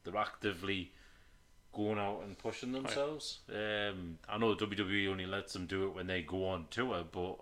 they're 0.03 0.17
actively 0.17 0.91
going 1.73 1.97
out 1.97 2.21
and 2.23 2.37
pushing 2.37 2.71
themselves. 2.71 3.39
Um, 3.49 4.17
I 4.27 4.37
know 4.37 4.55
WWE 4.55 5.09
only 5.09 5.25
lets 5.25 5.53
them 5.53 5.65
do 5.65 5.85
it 5.85 5.95
when 5.95 6.07
they 6.07 6.21
go 6.21 6.47
on 6.47 6.65
tour, 6.69 7.03
but 7.09 7.37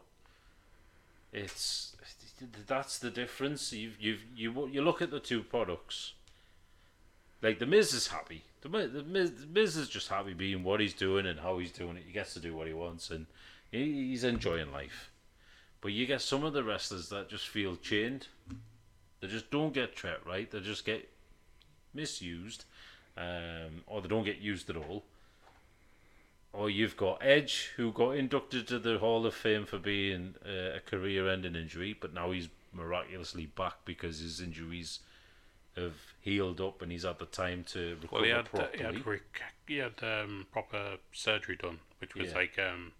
it's 1.31 1.95
that's 2.67 2.99
the 2.99 3.09
difference. 3.09 3.73
You've 3.73 3.99
you've 3.99 4.23
you 4.35 4.67
you 4.67 4.81
look 4.81 5.01
at 5.01 5.11
the 5.11 5.19
two 5.19 5.43
products. 5.43 6.13
Like 7.41 7.59
the 7.59 7.65
Miz 7.65 7.93
is 7.93 8.07
happy. 8.07 8.43
The 8.61 8.69
Miz, 8.69 8.91
the 8.91 9.03
Miz, 9.03 9.31
the 9.31 9.47
Miz 9.47 9.77
is 9.77 9.87
just 9.87 10.09
happy 10.09 10.33
being 10.33 10.63
what 10.63 10.79
he's 10.79 10.93
doing 10.93 11.25
and 11.25 11.39
how 11.39 11.57
he's 11.57 11.71
doing 11.71 11.97
it. 11.97 12.03
He 12.05 12.11
gets 12.11 12.33
to 12.33 12.39
do 12.39 12.55
what 12.55 12.67
he 12.67 12.73
wants 12.73 13.09
and 13.09 13.25
he, 13.71 14.09
he's 14.09 14.23
enjoying 14.23 14.71
life. 14.71 15.11
But 15.81 15.93
you 15.93 16.05
get 16.05 16.21
some 16.21 16.43
of 16.43 16.53
the 16.53 16.63
wrestlers 16.63 17.09
that 17.09 17.29
just 17.29 17.47
feel 17.47 17.77
chained. 17.77 18.27
They 19.21 19.27
just 19.27 19.49
don't 19.49 19.73
get 19.73 19.95
treated 19.95 20.19
right. 20.25 20.49
They 20.49 20.59
just 20.59 20.85
get 20.85 21.09
misused, 21.93 22.65
um, 23.19 23.81
or 23.87 24.01
they 24.01 24.07
don't 24.07 24.23
get 24.23 24.39
used 24.39 24.69
at 24.69 24.77
all. 24.77 25.03
Or 26.53 26.69
you've 26.69 26.97
got 26.97 27.19
Edge, 27.21 27.71
who 27.75 27.91
got 27.91 28.11
inducted 28.11 28.67
to 28.69 28.79
the 28.79 28.97
Hall 28.97 29.25
of 29.25 29.35
Fame 29.35 29.65
for 29.65 29.77
being 29.77 30.33
uh, 30.43 30.77
a 30.77 30.79
career-ending 30.79 31.55
injury, 31.55 31.95
but 31.99 32.13
now 32.13 32.31
he's 32.31 32.49
miraculously 32.73 33.45
back 33.45 33.73
because 33.85 34.19
his 34.19 34.41
injuries 34.41 34.99
have 35.75 35.93
healed 36.21 36.59
up 36.59 36.81
and 36.81 36.91
he's 36.91 37.03
had 37.03 37.19
the 37.19 37.25
time 37.25 37.63
to 37.63 37.95
recover 38.01 38.07
Well, 38.13 38.23
he 38.23 38.29
had 38.31 38.39
uh, 38.39 38.43
properly. 38.49 38.77
he 38.77 38.83
had, 38.83 39.05
rec- 39.05 39.41
he 39.67 39.77
had 39.77 39.93
um, 40.01 40.47
proper 40.51 40.97
surgery 41.11 41.55
done, 41.55 41.79
which 41.99 42.15
was 42.15 42.29
Yeah. 42.31 42.35
like 42.37 42.57
um, 42.59 42.93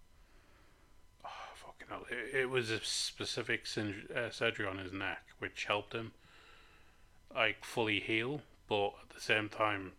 oh, 1.25 1.29
fucking 1.55 1.87
hell. 1.89 2.05
It, 2.11 2.41
it 2.41 2.49
was 2.51 2.69
a 2.69 2.79
specific 2.83 3.65
sin- 3.65 4.07
uh, 4.15 4.29
surgery 4.29 4.67
on 4.67 4.77
his 4.77 4.93
neck, 4.93 5.23
which 5.39 5.65
helped 5.65 5.93
him 5.93 6.11
like 7.33 7.65
fully 7.65 7.99
heal, 7.99 8.41
but 8.67 8.93
at 9.03 9.09
the 9.15 9.21
same 9.21 9.49
time, 9.49 9.93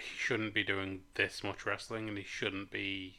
he 0.00 0.16
shouldn't 0.18 0.54
be 0.54 0.64
doing 0.64 1.02
this 1.14 1.42
much 1.44 1.64
wrestling, 1.66 2.08
and 2.08 2.16
he 2.18 2.24
shouldn't 2.24 2.70
be 2.70 3.16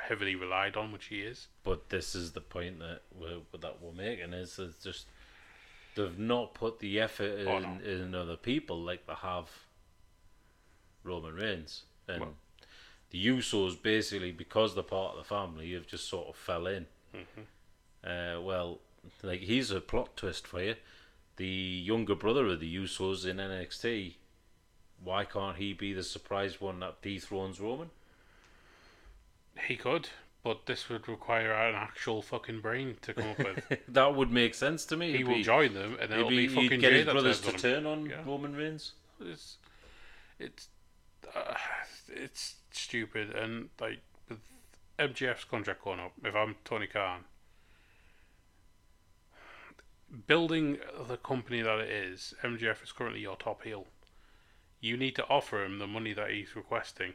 heavily 0.00 0.34
relied 0.34 0.76
on, 0.76 0.92
which 0.92 1.06
he 1.06 1.20
is. 1.22 1.48
But 1.64 1.88
this 1.90 2.14
is 2.14 2.32
the 2.32 2.40
point 2.40 2.78
that 2.78 3.02
we're 3.14 3.40
that 3.60 3.82
we're 3.82 3.92
making 3.92 4.32
is 4.32 4.58
it's 4.58 4.82
just 4.82 5.06
they've 5.94 6.18
not 6.18 6.54
put 6.54 6.78
the 6.78 7.00
effort 7.00 7.40
in, 7.40 7.48
Oh, 7.48 7.58
no. 7.58 7.78
in 7.84 8.14
other 8.14 8.36
people 8.36 8.80
like 8.80 9.06
they 9.06 9.14
have 9.14 9.48
Roman 11.02 11.34
Reigns 11.34 11.84
and 12.08 12.20
Well- 12.20 12.36
the 13.10 13.26
Usos 13.26 13.80
basically 13.82 14.30
because 14.32 14.74
they're 14.74 14.84
part 14.84 15.12
of 15.16 15.18
the 15.18 15.24
family 15.28 15.72
have 15.72 15.86
just 15.86 16.08
sort 16.08 16.28
of 16.28 16.36
fell 16.36 16.66
in. 16.68 16.86
Mhm. 17.12 17.46
Uh, 18.04 18.40
well, 18.40 18.80
like 19.22 19.40
here's 19.40 19.70
a 19.72 19.80
plot 19.80 20.16
twist 20.16 20.46
for 20.46 20.62
you: 20.62 20.76
the 21.36 21.46
younger 21.46 22.14
brother 22.14 22.46
of 22.46 22.60
the 22.60 22.72
Usos 22.76 23.26
in 23.26 23.38
NXT. 23.40 24.14
Why 25.02 25.24
can't 25.24 25.56
he 25.56 25.72
be 25.72 25.92
the 25.92 26.02
surprise 26.02 26.60
one 26.60 26.80
that 26.80 27.00
dethrones 27.02 27.60
Roman? 27.60 27.90
He 29.66 29.76
could, 29.76 30.08
but 30.44 30.66
this 30.66 30.88
would 30.88 31.08
require 31.08 31.52
an 31.52 31.74
actual 31.74 32.22
fucking 32.22 32.60
brain 32.60 32.96
to 33.02 33.14
come 33.14 33.30
up 33.30 33.38
with. 33.38 33.80
that 33.88 34.14
would 34.14 34.30
make 34.30 34.54
sense 34.54 34.84
to 34.86 34.96
me. 34.96 35.08
he 35.08 35.14
It'd 35.16 35.26
will 35.28 35.34
be- 35.36 35.42
join 35.42 35.74
them, 35.74 35.96
and 36.00 36.10
it'll 36.12 36.30
Maybe 36.30 36.46
be 36.48 36.54
fucking 36.54 36.80
get 36.80 36.90
Jay 36.90 36.96
his 36.98 37.06
that 37.06 37.12
brothers 37.12 37.40
turns 37.40 37.62
to 37.62 37.68
on 37.68 37.76
him. 37.78 37.82
turn 37.84 37.92
on 37.92 38.06
Yeah. 38.10 38.22
Roman 38.26 38.54
Reigns. 38.54 38.92
It's 39.20 39.56
it's 40.38 40.68
uh, 41.34 41.54
it's 42.08 42.56
stupid, 42.70 43.30
and 43.34 43.68
like 43.80 44.00
with 44.28 44.38
MJF's 44.98 45.44
contract 45.44 45.82
going 45.84 46.00
up, 46.00 46.12
if 46.24 46.34
I'm 46.34 46.56
Tony 46.64 46.86
Khan, 46.86 47.24
building 50.26 50.78
the 51.06 51.16
company 51.16 51.62
that 51.62 51.78
it 51.80 51.90
is, 51.90 52.34
MJF 52.42 52.82
is 52.82 52.92
currently 52.92 53.20
your 53.20 53.36
top 53.36 53.62
heel. 53.62 53.86
You 54.80 54.96
need 54.96 55.14
to 55.16 55.26
offer 55.28 55.64
him 55.64 55.78
the 55.78 55.86
money 55.86 56.12
that 56.14 56.30
he's 56.30 56.56
requesting 56.56 57.12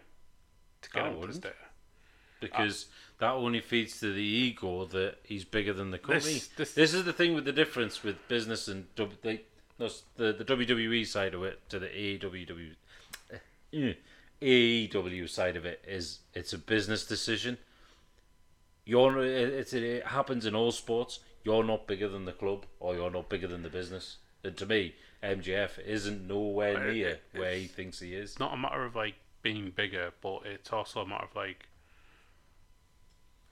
to 0.82 0.90
get 0.92 1.04
I 1.06 1.10
him 1.10 1.20
wouldn't. 1.20 1.38
stay. 1.38 1.52
because 2.40 2.88
that 3.20 3.32
only 3.32 3.62
feeds 3.62 4.00
to 4.02 4.14
the 4.14 4.22
ego 4.22 4.86
that 4.86 5.16
he's 5.24 5.46
bigger 5.46 5.74
than 5.74 5.90
the 5.92 5.98
company. 5.98 6.34
This- 6.34 6.48
This, 6.50 6.74
this- 6.74 6.94
is 6.94 7.06
the 7.06 7.14
thing 7.14 7.34
with 7.34 7.46
the 7.46 7.52
difference 7.54 8.04
with 8.04 8.18
business 8.28 8.68
and 8.68 8.86
W- 8.96 9.18
they, 9.24 9.42
no, 9.80 9.86
s- 9.88 10.04
the 10.16 10.32
the 10.34 10.46
WWE 10.46 11.06
side 11.08 11.34
of 11.34 11.44
it 11.44 11.68
to 11.70 11.80
the 11.80 11.88
AEW 11.88 12.76
eh, 13.74 13.94
AEW 14.42 15.28
side 15.30 15.56
of 15.56 15.66
it 15.66 15.84
is 15.88 16.20
it's 16.34 16.54
a 16.54 16.58
business 16.60 17.06
decision. 17.06 17.58
You're 18.86 19.24
it's 19.26 19.74
it 19.74 20.06
happens 20.06 20.46
in 20.46 20.54
all 20.56 20.72
sports. 20.72 21.20
You're 21.44 21.64
not 21.64 21.88
bigger 21.88 22.08
than 22.08 22.26
the 22.26 22.32
club, 22.34 22.66
or 22.80 22.96
you're 22.96 23.10
not 23.12 23.30
bigger 23.30 23.48
than 23.48 23.64
the 23.64 23.70
business. 23.70 24.18
And 24.44 24.56
to 24.58 24.66
me, 24.66 24.96
MJF 25.24 25.80
isn't 25.80 26.28
nowhere 26.28 26.92
near 26.92 27.08
it- 27.10 27.24
where 27.34 27.56
he 27.56 27.68
thinks 27.68 28.00
he 28.00 28.14
is. 28.14 28.32
It's 28.32 28.40
not 28.40 28.54
a 28.54 28.58
matter 28.58 28.84
of 28.86 28.96
like 28.96 29.16
being 29.42 29.72
bigger, 29.72 30.12
but 30.22 30.46
it's 30.46 30.72
also 30.74 31.02
a 31.02 31.08
matter 31.08 31.26
of 31.26 31.36
like 31.36 31.68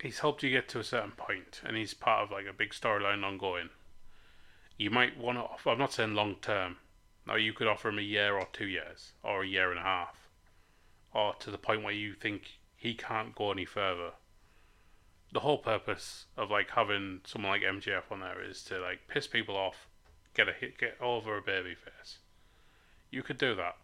he's 0.02 0.20
helped 0.20 0.44
you 0.44 0.50
get 0.50 0.68
to 0.70 0.80
a 0.80 0.84
certain 0.84 1.12
point, 1.12 1.62
and 1.64 1.78
he's 1.78 1.94
part 1.94 2.24
of 2.24 2.32
like 2.32 2.46
a 2.46 2.54
big 2.54 2.72
storyline 2.72 3.24
ongoing. 3.24 3.70
You 4.78 4.90
might 4.90 5.18
want 5.18 5.38
to. 5.38 5.70
I'm 5.70 5.78
not 5.78 5.94
saying 5.94 6.14
long 6.16 6.36
term. 6.42 6.78
Now 7.26 7.36
you 7.36 7.54
could 7.54 7.68
offer 7.68 7.90
him 7.90 8.00
a 8.00 8.04
year 8.04 8.38
or 8.38 8.48
two 8.52 8.68
years, 8.68 9.14
or 9.24 9.44
a 9.44 9.48
year 9.48 9.70
and 9.72 9.80
a 9.80 9.84
half, 9.84 10.28
or 11.14 11.36
to 11.36 11.52
the 11.52 11.58
point 11.58 11.84
where 11.84 11.94
you 11.94 12.14
think 12.14 12.60
he 12.76 12.94
can't 12.96 13.34
go 13.34 13.52
any 13.52 13.66
further. 13.66 14.12
The 15.32 15.40
whole 15.40 15.60
purpose 15.60 16.26
of 16.36 16.52
like 16.52 16.72
having 16.72 17.22
someone 17.26 17.52
like 17.52 17.62
MJF 17.62 18.12
on 18.12 18.20
there 18.20 18.42
is 18.44 18.62
to 18.66 18.80
like 18.80 19.08
piss 19.08 19.26
people 19.26 19.56
off, 19.56 19.88
get 20.34 20.50
a 20.50 20.54
hit, 20.54 20.78
get 20.78 20.98
over 21.02 21.38
a 21.38 21.42
baby 21.42 21.76
face. 21.76 22.20
You 23.12 23.24
could 23.24 23.38
do 23.38 23.56
that 23.56 23.78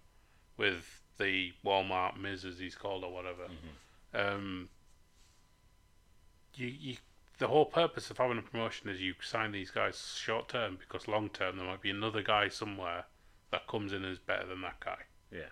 with 0.58 1.02
the 1.18 1.52
Walmart 1.66 2.20
Miz 2.20 2.46
as 2.46 2.60
he's 2.60 2.76
called 2.76 3.04
or 3.04 3.14
whatever. 3.14 3.48
Um, 4.14 4.70
you, 6.56 6.68
you, 6.68 6.96
the 7.38 7.48
whole 7.48 7.66
purpose 7.66 8.10
of 8.10 8.18
having 8.18 8.38
a 8.38 8.42
promotion 8.42 8.90
is 8.90 9.00
you 9.00 9.14
sign 9.22 9.52
these 9.52 9.72
guys 9.72 10.16
short 10.18 10.50
term 10.50 10.78
because 10.80 11.08
long 11.08 11.30
term 11.30 11.58
there 11.58 11.66
might 11.66 11.82
be 11.82 11.90
another 11.90 12.22
guy 12.22 12.50
somewhere 12.50 13.06
that 13.52 13.68
comes 13.68 13.94
in 13.94 14.04
as 14.04 14.20
better 14.20 14.48
than 14.48 14.62
that 14.62 14.80
guy. 14.80 15.00
Yeah. 15.32 15.50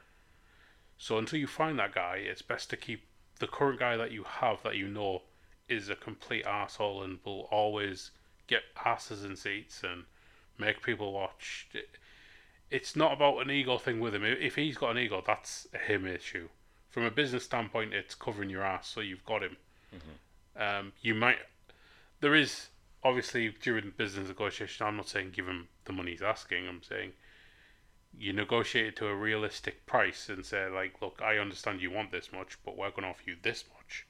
So 0.98 1.18
until 1.18 1.39
you 1.39 1.48
find 1.48 1.78
that 1.80 1.93
guy, 1.93 2.18
it's 2.18 2.41
best 2.41 2.70
to 2.72 2.78
keep 2.78 3.04
the 3.39 3.48
current 3.48 3.80
guy 3.80 3.98
that 3.98 4.12
you 4.12 4.24
have 4.24 4.64
that 4.64 4.76
you 4.76 4.88
know 4.88 5.22
is 5.70 5.89
a 5.89 5.95
complete 5.95 6.45
asshole 6.45 7.04
and 7.04 7.20
will 7.24 7.48
always 7.52 8.12
get 8.48 8.64
asses 8.84 9.24
in 9.24 9.36
seats 9.36 9.84
and 9.84 10.06
make 10.58 10.82
people 10.82 11.14
watch. 11.14 11.68
It- 11.74 11.89
It's 12.70 12.97
not 12.97 13.14
about 13.14 13.38
an 13.39 13.49
ego 13.49 13.78
thing 13.78 14.01
with 14.01 14.14
him. 14.14 14.26
If 14.26 14.55
he's 14.55 14.78
got 14.78 14.91
an 14.91 14.97
ego, 14.97 15.24
that's 15.26 15.68
a 15.74 15.78
him 15.78 16.05
issue. 16.05 16.49
From 16.89 17.03
a 17.03 17.12
business 17.12 17.45
standpoint, 17.45 17.93
it's 17.93 18.14
covering 18.14 18.49
your 18.49 18.64
ass, 18.64 18.89
so 18.89 18.99
you've 18.99 19.24
got 19.26 19.41
him. 19.41 19.55
Um, 20.55 20.93
you 21.01 21.16
might. 21.16 21.39
There 22.20 22.36
is 22.36 22.68
obviously 23.05 23.49
during 23.49 23.91
business 23.91 24.28
negotiation. 24.28 24.86
I'm 24.86 24.97
not 24.97 25.08
saying 25.08 25.32
give 25.32 25.47
him 25.47 25.70
the 25.86 25.93
money 25.93 26.12
he's 26.12 26.22
asking. 26.22 26.68
I'm 26.68 26.84
saying 26.84 27.14
you 28.18 28.34
negotiate 28.34 28.88
it 28.88 28.95
to 28.97 29.08
a 29.08 29.16
realistic 29.16 29.86
price 29.86 30.28
and 30.28 30.45
say 30.45 30.68
like, 30.68 31.01
look, 31.01 31.22
I 31.22 31.38
understand 31.38 31.82
you 31.82 31.91
want 31.91 32.12
this 32.12 32.34
much, 32.34 32.58
but 32.66 32.76
we're 32.76 32.89
going 32.89 33.03
to 33.03 33.10
offer 33.10 33.22
you 33.28 33.38
this 33.41 33.64
much, 33.78 34.05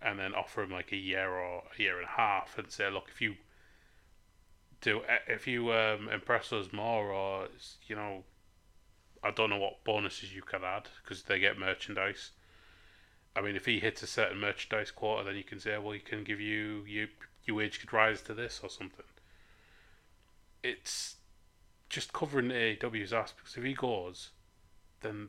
and 0.00 0.18
then 0.18 0.34
offer 0.34 0.62
him 0.62 0.70
like 0.70 0.92
a 0.92 0.96
year 0.96 1.28
or 1.28 1.64
a 1.76 1.82
year 1.82 1.96
and 1.98 2.06
a 2.06 2.10
half, 2.12 2.56
and 2.56 2.70
say, 2.70 2.88
look, 2.90 3.08
if 3.12 3.20
you 3.20 3.36
do, 4.80 5.02
if 5.26 5.46
you 5.46 5.72
um, 5.72 6.08
impress 6.08 6.52
us 6.52 6.72
more, 6.72 7.10
or 7.10 7.48
you 7.86 7.96
know, 7.96 8.24
I 9.22 9.30
don't 9.30 9.50
know 9.50 9.58
what 9.58 9.84
bonuses 9.84 10.34
you 10.34 10.42
can 10.42 10.62
add 10.64 10.88
because 11.02 11.24
they 11.24 11.38
get 11.38 11.58
merchandise. 11.58 12.30
I 13.34 13.42
mean, 13.42 13.56
if 13.56 13.66
he 13.66 13.80
hits 13.80 14.02
a 14.02 14.06
certain 14.06 14.38
merchandise 14.38 14.90
quarter, 14.90 15.24
then 15.24 15.36
you 15.36 15.44
can 15.44 15.60
say, 15.60 15.76
well, 15.78 15.92
he 15.92 16.00
can 16.00 16.24
give 16.24 16.40
you 16.40 16.84
you 16.86 17.08
your 17.44 17.56
wage 17.56 17.80
could 17.80 17.92
rise 17.92 18.22
to 18.22 18.34
this 18.34 18.60
or 18.62 18.68
something. 18.68 19.04
It's 20.62 21.16
just 21.88 22.12
covering 22.12 22.48
AEW's 22.48 23.12
ass 23.12 23.32
because 23.32 23.56
if 23.56 23.62
he 23.62 23.74
goes, 23.74 24.30
then 25.00 25.28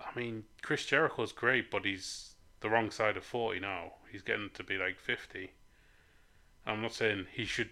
I 0.00 0.18
mean 0.18 0.44
Chris 0.62 0.84
Jericho's 0.84 1.32
great, 1.32 1.70
but 1.70 1.84
he's 1.84 2.34
the 2.60 2.70
wrong 2.70 2.90
side 2.90 3.16
of 3.16 3.24
forty 3.24 3.60
now. 3.60 3.92
He's 4.10 4.22
getting 4.22 4.50
to 4.54 4.64
be 4.64 4.76
like 4.76 4.98
fifty. 4.98 5.52
I'm 6.66 6.82
not 6.82 6.94
saying 6.94 7.26
he 7.32 7.44
should. 7.44 7.70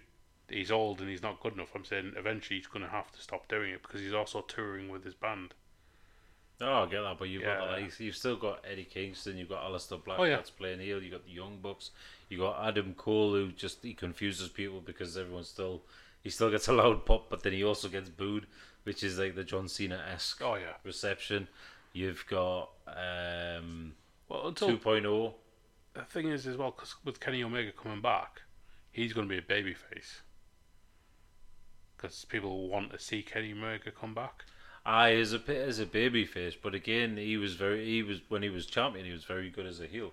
He's 0.51 0.71
old 0.71 0.99
and 0.99 1.09
he's 1.09 1.21
not 1.23 1.39
good 1.39 1.53
enough. 1.53 1.69
I'm 1.75 1.85
saying 1.85 2.13
eventually 2.17 2.57
he's 2.59 2.67
going 2.67 2.83
to 2.85 2.91
have 2.91 3.11
to 3.13 3.21
stop 3.21 3.47
doing 3.47 3.71
it 3.71 3.81
because 3.81 4.01
he's 4.01 4.13
also 4.13 4.41
touring 4.41 4.89
with 4.89 5.03
his 5.05 5.13
band. 5.15 5.53
Oh, 6.59 6.83
I 6.83 6.85
get 6.87 7.01
that, 7.01 7.17
but 7.17 7.27
you've 7.29 7.41
got 7.43 7.59
Yeah. 7.59 7.65
the 7.75 7.81
likes. 7.81 7.99
You've 7.99 8.15
still 8.15 8.35
got 8.35 8.63
Eddie 8.69 8.83
Kingston. 8.85 9.37
You've 9.37 9.49
got 9.49 9.63
Aleister 9.63 10.03
Black 10.03 10.19
Oh, 10.19 10.23
yeah. 10.25 10.35
that's 10.35 10.51
playing 10.51 10.79
heel. 10.79 11.01
you've 11.01 11.11
got 11.13 11.25
the 11.25 11.31
Young 11.31 11.57
Bucks. 11.59 11.89
You 12.29 12.37
got 12.37 12.63
Adam 12.67 12.93
Cole 12.93 13.33
who 13.33 13.51
just 13.51 13.83
he 13.83 13.93
confuses 13.95 14.49
people 14.49 14.79
because 14.79 15.17
everyone's 15.17 15.47
still 15.47 15.81
he 16.23 16.29
still 16.29 16.51
gets 16.51 16.67
a 16.67 16.73
loud 16.73 17.03
pop, 17.05 17.29
but 17.31 17.41
then 17.41 17.53
he 17.53 17.63
also 17.63 17.87
gets 17.87 18.09
booed, 18.09 18.45
which 18.83 19.01
is 19.03 19.17
like 19.17 19.33
the 19.35 19.43
John 19.43 19.67
Cena 19.67 20.03
esque 20.13 20.41
Oh 20.43 20.53
yeah. 20.55 20.73
reception. 20.83 21.47
You've 21.93 22.25
got 22.29 22.69
um, 22.87 23.93
Well, 24.29 24.47
until 24.49 24.77
2.0. 24.77 25.33
the 25.93 26.03
thing 26.03 26.27
is 26.29 26.45
as 26.45 26.57
well, 26.57 26.71
because 26.71 26.93
with 27.03 27.19
Kenny 27.19 27.43
Omega 27.43 27.71
coming 27.71 28.01
back, 28.01 28.43
he's 28.91 29.13
going 29.13 29.27
to 29.27 29.31
be 29.33 29.39
a 29.39 29.41
babyface. 29.41 30.19
Because 32.01 32.25
people 32.25 32.67
want 32.67 32.91
to 32.91 32.99
see 32.99 33.21
Kenny 33.21 33.51
Omega 33.51 33.91
come 33.91 34.15
back. 34.15 34.45
Ah, 34.85 35.01
I 35.01 35.15
as 35.15 35.33
a 35.33 35.41
as 35.47 35.77
a 35.77 35.85
baby 35.85 36.25
face, 36.25 36.55
but 36.59 36.73
again, 36.73 37.17
he 37.17 37.37
was 37.37 37.53
very 37.53 37.85
he 37.85 38.01
was 38.01 38.21
when 38.27 38.41
he 38.41 38.49
was 38.49 38.65
champion, 38.65 39.05
he 39.05 39.11
was 39.11 39.23
very 39.23 39.49
good 39.49 39.67
as 39.67 39.79
a 39.79 39.85
heel. 39.85 40.11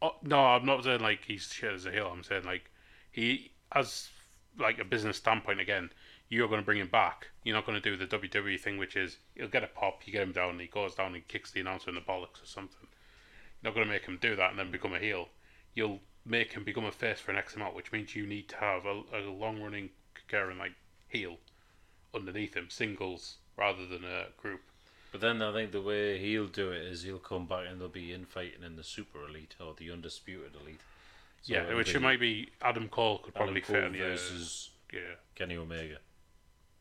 Oh, 0.00 0.16
no, 0.22 0.38
I'm 0.38 0.64
not 0.64 0.84
saying 0.84 1.00
like 1.00 1.24
he's 1.26 1.52
shit 1.52 1.74
as 1.74 1.84
a 1.84 1.92
heel. 1.92 2.10
I'm 2.10 2.24
saying 2.24 2.44
like 2.44 2.70
he, 3.10 3.50
as 3.72 4.08
like 4.58 4.78
a 4.78 4.84
business 4.84 5.18
standpoint, 5.18 5.60
again, 5.60 5.90
you're 6.30 6.48
going 6.48 6.60
to 6.60 6.64
bring 6.64 6.78
him 6.78 6.88
back. 6.88 7.28
You're 7.44 7.56
not 7.56 7.66
going 7.66 7.80
to 7.80 7.90
do 7.90 7.96
the 7.96 8.06
WWE 8.06 8.58
thing, 8.58 8.78
which 8.78 8.96
is 8.96 9.18
he'll 9.34 9.48
get 9.48 9.64
a 9.64 9.66
pop, 9.66 10.06
you 10.06 10.12
get 10.12 10.22
him 10.22 10.32
down, 10.32 10.50
and 10.50 10.60
he 10.60 10.68
goes 10.68 10.94
down 10.94 11.14
and 11.14 11.28
kicks 11.28 11.50
the 11.50 11.60
announcer 11.60 11.90
in 11.90 11.96
the 11.96 12.00
bollocks 12.00 12.42
or 12.42 12.46
something. 12.46 12.88
You're 13.60 13.70
not 13.70 13.74
going 13.74 13.86
to 13.86 13.92
make 13.92 14.06
him 14.06 14.18
do 14.20 14.36
that 14.36 14.50
and 14.50 14.58
then 14.58 14.70
become 14.70 14.94
a 14.94 14.98
heel. 14.98 15.28
You'll 15.74 16.00
make 16.24 16.52
him 16.52 16.64
become 16.64 16.84
a 16.86 16.92
face 16.92 17.20
for 17.20 17.32
an 17.32 17.36
X 17.36 17.56
amount, 17.56 17.74
which 17.74 17.92
means 17.92 18.16
you 18.16 18.26
need 18.26 18.48
to 18.48 18.56
have 18.56 18.86
a, 18.86 19.02
a 19.12 19.20
long 19.28 19.60
running 19.60 19.90
Karen 20.28 20.58
like 20.58 20.72
heel 21.10 21.36
underneath 22.14 22.54
him, 22.54 22.68
singles 22.70 23.36
rather 23.56 23.86
than 23.86 24.04
a 24.04 24.26
group. 24.40 24.60
But 25.12 25.20
then 25.20 25.42
I 25.42 25.52
think 25.52 25.72
the 25.72 25.82
way 25.82 26.18
he'll 26.18 26.46
do 26.46 26.70
it 26.70 26.82
is 26.82 27.02
he'll 27.02 27.18
come 27.18 27.46
back 27.46 27.66
and 27.68 27.80
they'll 27.80 27.88
be 27.88 28.12
infighting 28.12 28.62
in 28.64 28.76
the 28.76 28.84
super 28.84 29.26
elite 29.26 29.56
or 29.60 29.74
the 29.76 29.90
undisputed 29.90 30.52
elite. 30.60 30.80
So 31.42 31.54
yeah, 31.54 31.74
which 31.74 31.94
it 31.94 32.00
might 32.00 32.20
be 32.20 32.50
Adam 32.62 32.88
Cole 32.88 33.18
could 33.18 33.34
Adam 33.34 33.46
probably 33.46 33.60
Cole 33.60 33.76
fit 33.76 33.84
in 33.84 33.92
versus 33.96 34.70
yeah. 34.92 35.16
Kenny 35.34 35.56
Omega. 35.56 35.98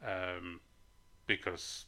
um, 0.05 0.59
because 1.27 1.85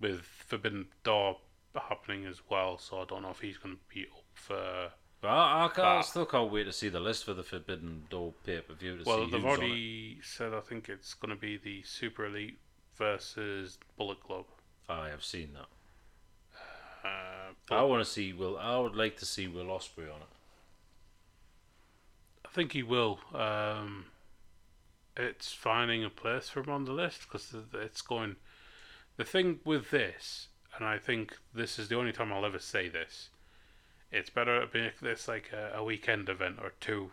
with 0.00 0.22
Forbidden 0.22 0.86
Door 1.04 1.38
happening 1.74 2.26
as 2.26 2.40
well, 2.50 2.78
so 2.78 3.00
I 3.00 3.04
don't 3.04 3.22
know 3.22 3.30
if 3.30 3.40
he's 3.40 3.56
going 3.58 3.76
to 3.76 3.94
be 3.94 4.02
up 4.02 4.24
for. 4.34 4.90
But 5.20 5.28
I, 5.28 5.64
I, 5.64 5.68
can't, 5.68 5.86
I 5.86 6.00
still 6.02 6.26
can't 6.26 6.52
wait 6.52 6.64
to 6.64 6.72
see 6.72 6.88
the 6.88 7.00
list 7.00 7.24
for 7.24 7.34
the 7.34 7.42
Forbidden 7.42 8.04
Door 8.08 8.34
pay 8.44 8.60
per 8.60 8.74
view 8.74 8.98
Well, 9.04 9.24
see 9.24 9.30
they've 9.32 9.40
who's 9.42 9.44
on 9.44 9.50
it. 9.50 9.58
already 9.64 10.18
said 10.22 10.54
I 10.54 10.60
think 10.60 10.88
it's 10.88 11.14
going 11.14 11.34
to 11.34 11.40
be 11.40 11.56
the 11.56 11.82
Super 11.82 12.26
Elite 12.26 12.58
versus 12.96 13.78
Bullet 13.96 14.20
Club. 14.22 14.44
I 14.88 15.08
have 15.08 15.24
seen 15.24 15.50
that. 15.54 17.08
Uh, 17.08 17.74
I 17.74 17.82
want 17.82 18.04
to 18.04 18.10
see 18.10 18.32
Will. 18.32 18.56
I 18.58 18.78
would 18.78 18.94
like 18.94 19.16
to 19.18 19.26
see 19.26 19.48
Will 19.48 19.66
Ospreay 19.66 20.04
on 20.12 20.20
it. 20.20 20.28
I 22.46 22.48
think 22.50 22.72
he 22.72 22.82
will. 22.82 23.20
Um, 23.34 24.06
it's 25.16 25.52
finding 25.52 26.04
a 26.04 26.10
place 26.10 26.48
for 26.48 26.60
him 26.60 26.70
on 26.70 26.84
the 26.84 26.92
list 26.92 27.22
because 27.22 27.54
it's 27.74 28.02
going. 28.02 28.36
The 29.16 29.24
thing 29.24 29.58
with 29.64 29.90
this, 29.90 30.48
and 30.76 30.86
I 30.86 30.98
think 30.98 31.36
this 31.52 31.78
is 31.78 31.88
the 31.88 31.96
only 31.96 32.12
time 32.12 32.32
I'll 32.32 32.46
ever 32.46 32.58
say 32.58 32.88
this, 32.88 33.30
it's 34.10 34.30
better 34.30 34.66
to 34.66 34.78
make 34.78 35.00
this 35.00 35.28
like 35.28 35.50
a, 35.52 35.76
a 35.76 35.84
weekend 35.84 36.28
event 36.28 36.58
or 36.62 36.72
two, 36.80 37.10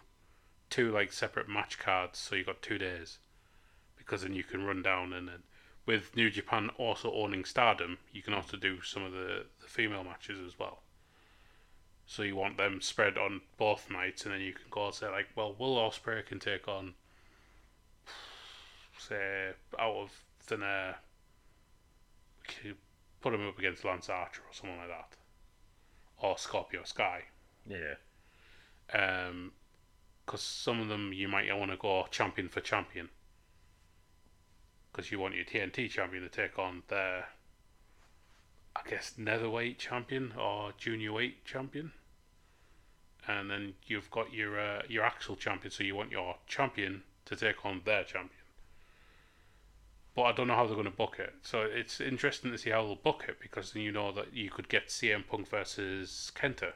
two 0.69 0.91
like 0.91 1.11
separate 1.11 1.49
match 1.49 1.79
cards, 1.79 2.19
so 2.19 2.35
you 2.35 2.43
got 2.43 2.61
two 2.61 2.77
days, 2.77 3.19
because 3.97 4.21
then 4.21 4.33
you 4.33 4.43
can 4.43 4.65
run 4.65 4.81
down 4.81 5.13
and 5.13 5.27
then 5.27 5.43
with 5.85 6.15
New 6.15 6.29
Japan 6.29 6.69
also 6.77 7.13
owning 7.13 7.45
Stardom, 7.45 7.97
you 8.11 8.21
can 8.21 8.33
also 8.33 8.57
do 8.57 8.81
some 8.81 9.03
of 9.03 9.11
the, 9.11 9.45
the 9.61 9.67
female 9.67 10.03
matches 10.03 10.39
as 10.45 10.57
well. 10.57 10.81
So 12.07 12.23
you 12.23 12.35
want 12.35 12.57
them 12.57 12.81
spread 12.81 13.17
on 13.17 13.41
both 13.57 13.89
nights, 13.89 14.25
and 14.25 14.33
then 14.33 14.41
you 14.41 14.53
can 14.53 14.65
go 14.69 14.85
and 14.85 14.93
say 14.93 15.09
like, 15.09 15.27
well, 15.35 15.55
Will 15.57 15.75
Ospreay 15.75 16.25
can 16.25 16.39
take 16.39 16.67
on, 16.67 16.93
say, 18.97 19.51
out 19.79 19.95
of 19.95 20.23
thin 20.39 20.63
air, 20.63 20.97
put 23.21 23.33
him 23.33 23.47
up 23.47 23.57
against 23.57 23.85
Lance 23.85 24.09
Archer 24.09 24.41
or 24.41 24.53
someone 24.53 24.77
like 24.77 24.89
that, 24.89 25.15
or 26.21 26.37
Scorpio 26.37 26.83
Sky. 26.83 27.23
Yeah. 27.67 27.95
Um, 28.93 29.51
because 30.25 30.41
some 30.41 30.81
of 30.81 30.87
them 30.87 31.13
you 31.13 31.27
might 31.27 31.55
want 31.55 31.71
to 31.71 31.77
go 31.77 32.05
champion 32.09 32.49
for 32.49 32.59
champion. 32.59 33.09
Because 34.91 35.11
you 35.11 35.19
want 35.19 35.35
your 35.35 35.45
TNT 35.45 35.89
champion 35.89 36.23
to 36.23 36.29
take 36.29 36.57
on 36.57 36.83
their, 36.87 37.27
I 38.75 38.81
guess, 38.89 39.13
netherweight 39.19 39.77
champion 39.77 40.33
or 40.39 40.73
junior 40.77 41.13
weight 41.13 41.45
champion. 41.45 41.91
And 43.27 43.51
then 43.51 43.73
you've 43.85 44.09
got 44.09 44.33
your 44.33 44.59
uh, 44.59 44.81
your 44.87 45.03
actual 45.03 45.35
champion, 45.35 45.71
so 45.71 45.83
you 45.83 45.95
want 45.95 46.11
your 46.11 46.37
champion 46.47 47.03
to 47.25 47.35
take 47.35 47.65
on 47.65 47.81
their 47.83 48.03
champion. 48.03 48.44
But 50.15 50.23
I 50.23 50.31
don't 50.31 50.47
know 50.47 50.55
how 50.55 50.65
they're 50.65 50.75
going 50.75 50.85
to 50.85 50.91
book 50.91 51.17
it. 51.19 51.33
So 51.41 51.61
it's 51.61 51.99
interesting 51.99 52.51
to 52.51 52.57
see 52.57 52.69
how 52.69 52.83
they'll 52.83 52.95
book 52.95 53.25
it 53.27 53.37
because 53.41 53.73
then 53.73 53.83
you 53.83 53.91
know 53.91 54.11
that 54.13 54.33
you 54.33 54.49
could 54.49 54.69
get 54.69 54.87
CM 54.87 55.27
Punk 55.27 55.49
versus 55.49 56.31
Kenta, 56.33 56.71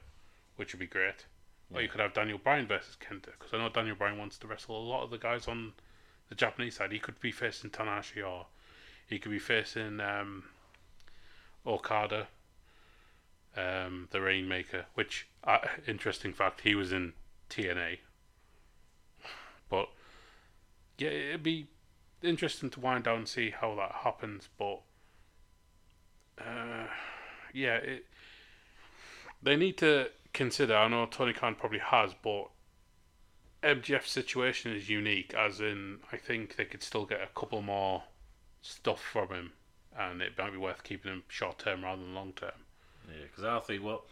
which 0.58 0.74
would 0.74 0.80
be 0.80 0.88
great. 0.88 1.26
Or 1.74 1.82
you 1.82 1.88
could 1.88 2.02
have 2.02 2.14
Daniel 2.14 2.38
Bryan 2.38 2.68
versus 2.68 2.98
Kenta 3.00 3.32
because 3.38 3.54
I 3.54 3.58
know 3.58 3.70
Daniel 3.70 3.96
Bryan 3.96 4.18
wants 4.18 4.38
to 4.40 4.48
wrestle 4.48 4.78
a 4.78 4.84
lot 4.84 5.04
of 5.04 5.12
the 5.12 5.18
guys 5.18 5.48
on 5.48 5.74
the 6.30 6.36
Japanese 6.36 6.76
side, 6.76 6.92
he 6.92 7.00
could 7.00 7.20
be 7.20 7.32
facing 7.32 7.72
Tanahashi 7.72 8.26
or 8.26 8.46
he 9.08 9.20
could 9.20 9.32
be 9.32 9.40
facing 9.40 10.00
um, 10.00 10.46
Okada, 11.66 12.28
um, 13.58 14.08
the 14.12 14.22
Rainmaker. 14.22 14.86
Which 14.94 15.28
uh, 15.44 15.60
interesting 15.88 16.34
fact, 16.34 16.62
he 16.62 16.76
was 16.76 16.94
in 16.94 17.14
TNA. 17.50 17.98
But 19.70 19.90
yeah, 20.98 21.10
it'd 21.10 21.44
be 21.44 21.68
interesting 22.22 22.70
to 22.72 22.80
wind 22.80 23.06
down 23.06 23.20
and 23.20 23.28
see 23.28 23.52
how 23.52 23.76
that 23.76 23.92
happens. 24.04 24.50
But 24.58 24.82
uh, 26.40 26.88
yeah, 27.54 27.76
it, 27.76 28.06
they 29.42 29.56
need 29.56 29.78
to 29.80 30.10
consider. 30.34 30.76
I 30.76 30.88
know 30.88 31.06
Tony 31.06 31.34
Khan 31.34 31.56
probably 31.56 31.80
has, 31.80 32.14
but 32.22 32.50
MJF's 33.64 34.12
situation 34.12 34.74
is 34.74 34.90
unique. 34.90 35.34
As 35.34 35.60
in, 35.60 36.00
I 36.12 36.18
think 36.18 36.56
they 36.56 36.66
could 36.66 36.84
still 36.84 37.06
get 37.06 37.22
a 37.22 37.40
couple 37.40 37.62
more 37.62 38.04
stuff 38.62 39.02
from 39.02 39.30
him, 39.30 39.52
and 39.98 40.22
it 40.22 40.38
might 40.38 40.52
be 40.52 40.58
worth 40.58 40.84
keeping 40.84 41.12
him 41.12 41.24
short 41.28 41.60
term 41.60 41.84
rather 41.84 42.02
than 42.02 42.16
long 42.16 42.34
term. 42.34 42.52
Yeah, 43.08 43.24
because 43.24 43.44
I 43.44 43.60
think 43.60 43.84
well, 43.84 44.06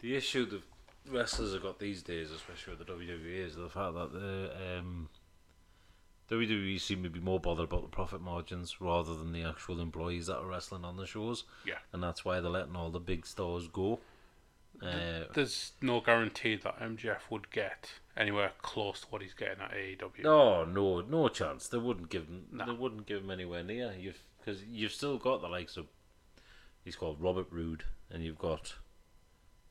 the 0.00 0.16
issue 0.16 0.46
the 0.46 0.62
wrestlers 1.10 1.52
have 1.52 1.62
got 1.62 1.78
these 1.78 2.02
days, 2.02 2.30
especially 2.30 2.76
with 2.76 2.86
the 2.86 2.92
WWE, 2.92 3.46
is 3.46 3.56
the 3.56 3.68
fact 3.68 3.94
that 3.94 4.12
the 4.12 4.78
um, 4.78 5.08
WWE 6.30 6.80
seem 6.80 7.02
to 7.02 7.08
be 7.10 7.20
more 7.20 7.40
bothered 7.40 7.64
about 7.68 7.82
the 7.82 7.88
profit 7.88 8.20
margins 8.20 8.80
rather 8.80 9.14
than 9.14 9.32
the 9.32 9.42
actual 9.42 9.80
employees 9.80 10.26
that 10.26 10.36
are 10.38 10.46
wrestling 10.46 10.84
on 10.84 10.96
the 10.96 11.06
shows. 11.06 11.44
Yeah. 11.66 11.78
and 11.92 12.02
that's 12.02 12.24
why 12.24 12.40
they're 12.40 12.50
letting 12.50 12.76
all 12.76 12.90
the 12.90 13.00
big 13.00 13.26
stars 13.26 13.66
go. 13.68 14.00
Uh, 14.82 15.24
There's 15.34 15.72
no 15.82 16.00
guarantee 16.00 16.54
that 16.56 16.78
MJF 16.80 17.30
would 17.30 17.50
get 17.50 17.90
anywhere 18.16 18.52
close 18.62 19.00
to 19.00 19.06
what 19.08 19.22
he's 19.22 19.34
getting 19.34 19.60
at 19.60 19.72
AEW. 19.72 20.22
No, 20.22 20.64
no, 20.64 21.00
no 21.00 21.28
chance. 21.28 21.66
They 21.68 21.78
wouldn't 21.78 22.10
give 22.10 22.26
him. 22.26 22.44
No. 22.52 22.66
They 22.66 22.72
wouldn't 22.72 23.06
give 23.06 23.22
him 23.24 23.30
anywhere 23.30 23.64
near. 23.64 23.92
You've 23.98 24.22
because 24.38 24.62
you've 24.64 24.92
still 24.92 25.18
got 25.18 25.40
the 25.40 25.48
likes 25.48 25.76
of. 25.76 25.86
He's 26.84 26.94
called 26.94 27.20
Robert 27.20 27.48
Roode, 27.50 27.84
and 28.10 28.22
you've 28.22 28.38
got 28.38 28.74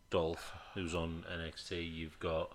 Dolph, 0.09 0.51
who's 0.73 0.93
on 0.93 1.23
NXT. 1.33 1.89
You've 1.95 2.19
got 2.19 2.51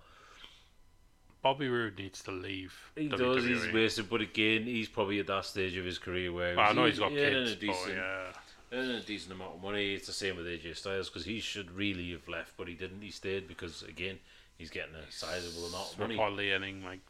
Bobby 1.43 1.67
Roode 1.67 1.97
needs 1.99 2.23
to 2.23 2.31
leave. 2.31 2.73
he 2.95 3.09
WWE. 3.09 3.17
does. 3.17 3.43
He's 3.45 3.73
wasted, 3.73 4.09
but 4.09 4.21
again, 4.21 4.63
he's 4.63 4.87
probably 4.89 5.19
at 5.19 5.27
that 5.27 5.45
stage 5.45 5.75
of 5.77 5.85
his 5.85 5.99
career 5.99 6.31
where 6.31 6.55
Well, 6.55 6.69
I 6.69 6.73
know 6.73 6.85
he's 6.85 6.97
got 6.99 7.11
earning 7.11 7.45
kids, 7.45 7.51
a 7.51 7.55
but 7.55 7.59
decent, 7.59 7.95
yeah. 7.95 8.27
earning 8.71 8.95
a 8.95 9.01
decent 9.01 9.33
amount 9.33 9.55
of 9.55 9.61
money. 9.61 9.93
It's 9.93 10.07
the 10.07 10.13
same 10.13 10.37
with 10.37 10.45
AJ 10.47 10.77
Styles 10.77 11.09
because 11.09 11.25
he 11.25 11.39
should 11.41 11.69
really 11.71 12.11
have 12.11 12.27
left, 12.27 12.55
but 12.57 12.67
he 12.67 12.73
didn't. 12.73 13.01
He 13.01 13.11
stayed 13.11 13.47
because 13.47 13.83
again, 13.83 14.19
he's 14.57 14.69
getting 14.69 14.95
a 14.95 15.11
sizable 15.11 15.67
amount 15.67 15.91
of 15.93 15.99
money. 15.99 16.15
reportedly 16.17 16.55
earning 16.55 16.83
like 16.83 17.01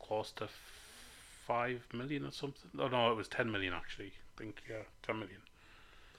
close 0.00 0.32
to 0.32 0.48
five 1.46 1.86
million 1.92 2.24
or 2.24 2.32
something. 2.32 2.70
Oh 2.78 2.88
no, 2.88 3.12
it 3.12 3.16
was 3.16 3.28
ten 3.28 3.50
million 3.52 3.74
actually. 3.74 4.12
I 4.36 4.38
think 4.42 4.62
yeah, 4.68 4.76
ten 5.02 5.18
million. 5.18 5.38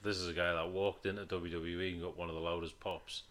This 0.02 0.18
is 0.18 0.28
a 0.28 0.32
guy 0.32 0.52
that 0.52 0.70
walked 0.70 1.06
into 1.06 1.24
WWE 1.24 1.94
and 1.94 2.02
got 2.02 2.16
one 2.16 2.28
of 2.28 2.34
the 2.34 2.40
loudest 2.40 2.78
pops 2.78 3.22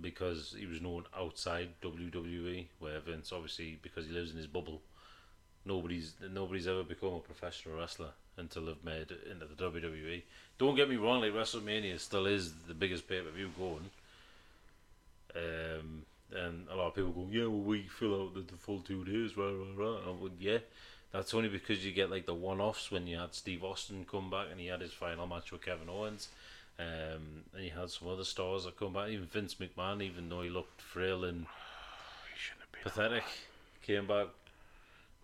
because 0.00 0.54
he 0.58 0.66
was 0.66 0.80
known 0.80 1.04
outside 1.16 1.68
WWE, 1.82 2.66
where 2.78 3.00
Vince 3.00 3.32
obviously 3.32 3.78
because 3.82 4.06
he 4.06 4.12
lives 4.12 4.30
in 4.30 4.36
his 4.36 4.46
bubble, 4.46 4.80
nobody's 5.64 6.14
nobody's 6.32 6.66
ever 6.66 6.82
become 6.82 7.14
a 7.14 7.20
professional 7.20 7.78
wrestler 7.78 8.10
until 8.36 8.66
they've 8.66 8.84
made 8.84 9.10
it 9.10 9.28
into 9.30 9.46
the 9.46 9.54
WWE. 9.54 10.22
Don't 10.58 10.76
get 10.76 10.88
me 10.88 10.96
wrong, 10.96 11.20
like 11.20 11.32
WrestleMania 11.32 11.98
still 12.00 12.26
is 12.26 12.52
the 12.66 12.74
biggest 12.74 13.08
pay 13.08 13.20
per 13.20 13.30
view 13.30 13.50
going. 13.58 13.90
Um, 15.34 16.04
and 16.34 16.66
a 16.70 16.76
lot 16.76 16.88
of 16.88 16.94
people 16.94 17.12
go, 17.12 17.26
yeah, 17.30 17.46
well, 17.46 17.60
we 17.60 17.82
fill 17.82 18.22
out 18.22 18.34
the, 18.34 18.40
the 18.40 18.56
full 18.56 18.80
two 18.80 19.04
days, 19.04 19.36
rah, 19.36 19.50
rah, 19.50 19.76
rah. 19.76 19.98
And 19.98 20.08
I 20.08 20.22
went, 20.22 20.34
yeah, 20.40 20.58
that's 21.12 21.34
only 21.34 21.48
because 21.48 21.84
you 21.84 21.92
get 21.92 22.10
like 22.10 22.26
the 22.26 22.34
one 22.34 22.60
offs 22.60 22.90
when 22.90 23.06
you 23.06 23.18
had 23.18 23.34
Steve 23.34 23.62
Austin 23.62 24.06
come 24.10 24.30
back 24.30 24.46
and 24.50 24.60
he 24.60 24.66
had 24.66 24.80
his 24.80 24.92
final 24.92 25.26
match 25.26 25.52
with 25.52 25.64
Kevin 25.64 25.88
Owens. 25.88 26.28
Um, 26.82 27.44
and 27.54 27.64
you 27.64 27.70
had 27.70 27.90
some 27.90 28.08
other 28.08 28.24
stars 28.24 28.64
that 28.64 28.76
come 28.78 28.92
back. 28.94 29.08
Even 29.10 29.26
Vince 29.26 29.56
McMahon, 29.56 30.02
even 30.02 30.28
though 30.28 30.42
he 30.42 30.50
looked 30.50 30.80
frail 30.80 31.24
and 31.24 31.42
He 31.42 32.38
shouldn't 32.38 32.62
have 32.62 32.72
been 32.72 32.82
pathetic, 32.82 33.24
came 33.82 34.06
back. 34.06 34.28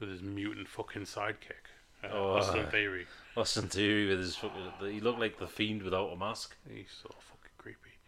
with 0.00 0.10
his 0.10 0.22
mutant 0.22 0.68
fucking 0.68 1.02
sidekick. 1.02 1.66
Uh, 2.04 2.08
Oh, 2.12 2.36
Austin 2.36 2.66
uh, 2.66 2.70
Theory. 2.70 3.06
Austin 3.36 3.68
Theory 3.68 4.08
with 4.08 4.20
his 4.20 4.36
fucking, 4.36 4.72
he 4.92 5.00
looked 5.00 5.18
like 5.18 5.38
the 5.38 5.48
fiend 5.48 5.82
without 5.82 6.12
a 6.12 6.16
mask. 6.16 6.54
He's 6.72 6.90
so 7.02 7.08
fucking 7.08 7.50
creepy. 7.58 7.98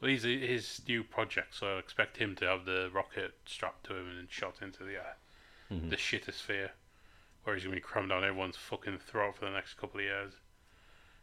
Well, 0.00 0.10
he's 0.10 0.22
his 0.22 0.80
new 0.86 1.02
project, 1.02 1.54
so 1.56 1.74
I 1.76 1.78
expect 1.80 2.16
him 2.18 2.36
to 2.36 2.44
have 2.46 2.64
the 2.64 2.88
rocket 2.92 3.34
strapped 3.46 3.84
to 3.86 3.96
him 3.96 4.06
and 4.18 4.30
shot 4.30 4.62
into 4.62 4.84
the 4.84 4.98
uh, 4.98 5.12
Mhm. 5.72 5.90
the 5.90 5.96
shitosphere, 5.96 6.70
where 7.44 7.54
he's 7.56 7.64
gonna 7.64 7.74
be 7.76 7.80
crammed 7.82 8.08
down 8.10 8.22
everyone's 8.24 8.56
fucking 8.56 8.98
throat 8.98 9.36
for 9.36 9.44
the 9.46 9.50
next 9.50 9.74
couple 9.74 9.98
of 10.00 10.04
years. 10.04 10.34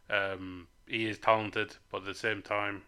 Um, 0.10 0.68
he 0.88 1.06
is 1.08 1.18
talented, 1.20 1.76
but 1.92 2.00
at 2.00 2.06
the 2.06 2.14
same 2.16 2.42
time, 2.42 2.84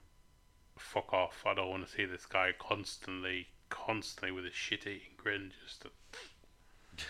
fuck 0.77 1.11
off. 1.13 1.43
I 1.45 1.53
don't 1.53 1.69
want 1.69 1.85
to 1.85 1.91
see 1.91 2.05
this 2.05 2.25
guy 2.25 2.51
constantly, 2.57 3.47
constantly 3.69 4.31
with 4.31 4.45
a 4.45 4.51
shit-eating 4.51 5.15
grin. 5.17 5.51
Just 5.65 5.85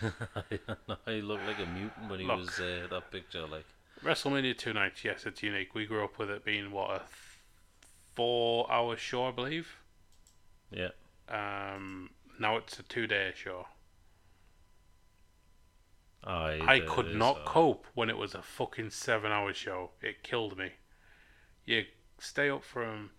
he 1.06 1.20
looked 1.22 1.46
like 1.46 1.58
a 1.58 1.66
mutant 1.66 2.08
when 2.10 2.20
he 2.20 2.26
Look. 2.26 2.38
was 2.40 2.60
uh, 2.60 2.86
that 2.90 3.10
picture. 3.10 3.46
Like, 3.46 3.64
WrestleMania 4.04 4.56
two 4.56 4.72
nights. 4.72 5.04
Yes, 5.04 5.26
it's 5.26 5.42
unique. 5.42 5.74
We 5.74 5.86
grew 5.86 6.04
up 6.04 6.18
with 6.18 6.30
it 6.30 6.44
being 6.44 6.70
what 6.70 6.90
a 6.90 6.98
th- 6.98 7.08
four-hour 8.14 8.96
show, 8.96 9.24
I 9.26 9.30
believe. 9.30 9.76
yeah, 10.70 10.88
Um, 11.28 12.10
now 12.38 12.56
it's 12.56 12.78
a 12.78 12.82
two-day 12.82 13.32
show. 13.36 13.66
I, 16.22 16.60
I 16.66 16.80
could 16.80 17.14
not 17.14 17.46
cope 17.46 17.86
when 17.94 18.10
it 18.10 18.16
was 18.18 18.34
a 18.34 18.42
fucking 18.42 18.90
seven 18.90 19.32
hour 19.32 19.54
show. 19.54 19.90
It 20.02 20.22
killed 20.22 20.58
me. 20.58 20.72
You 21.64 21.84
stay 22.18 22.50
up 22.50 22.62
from 22.62 23.10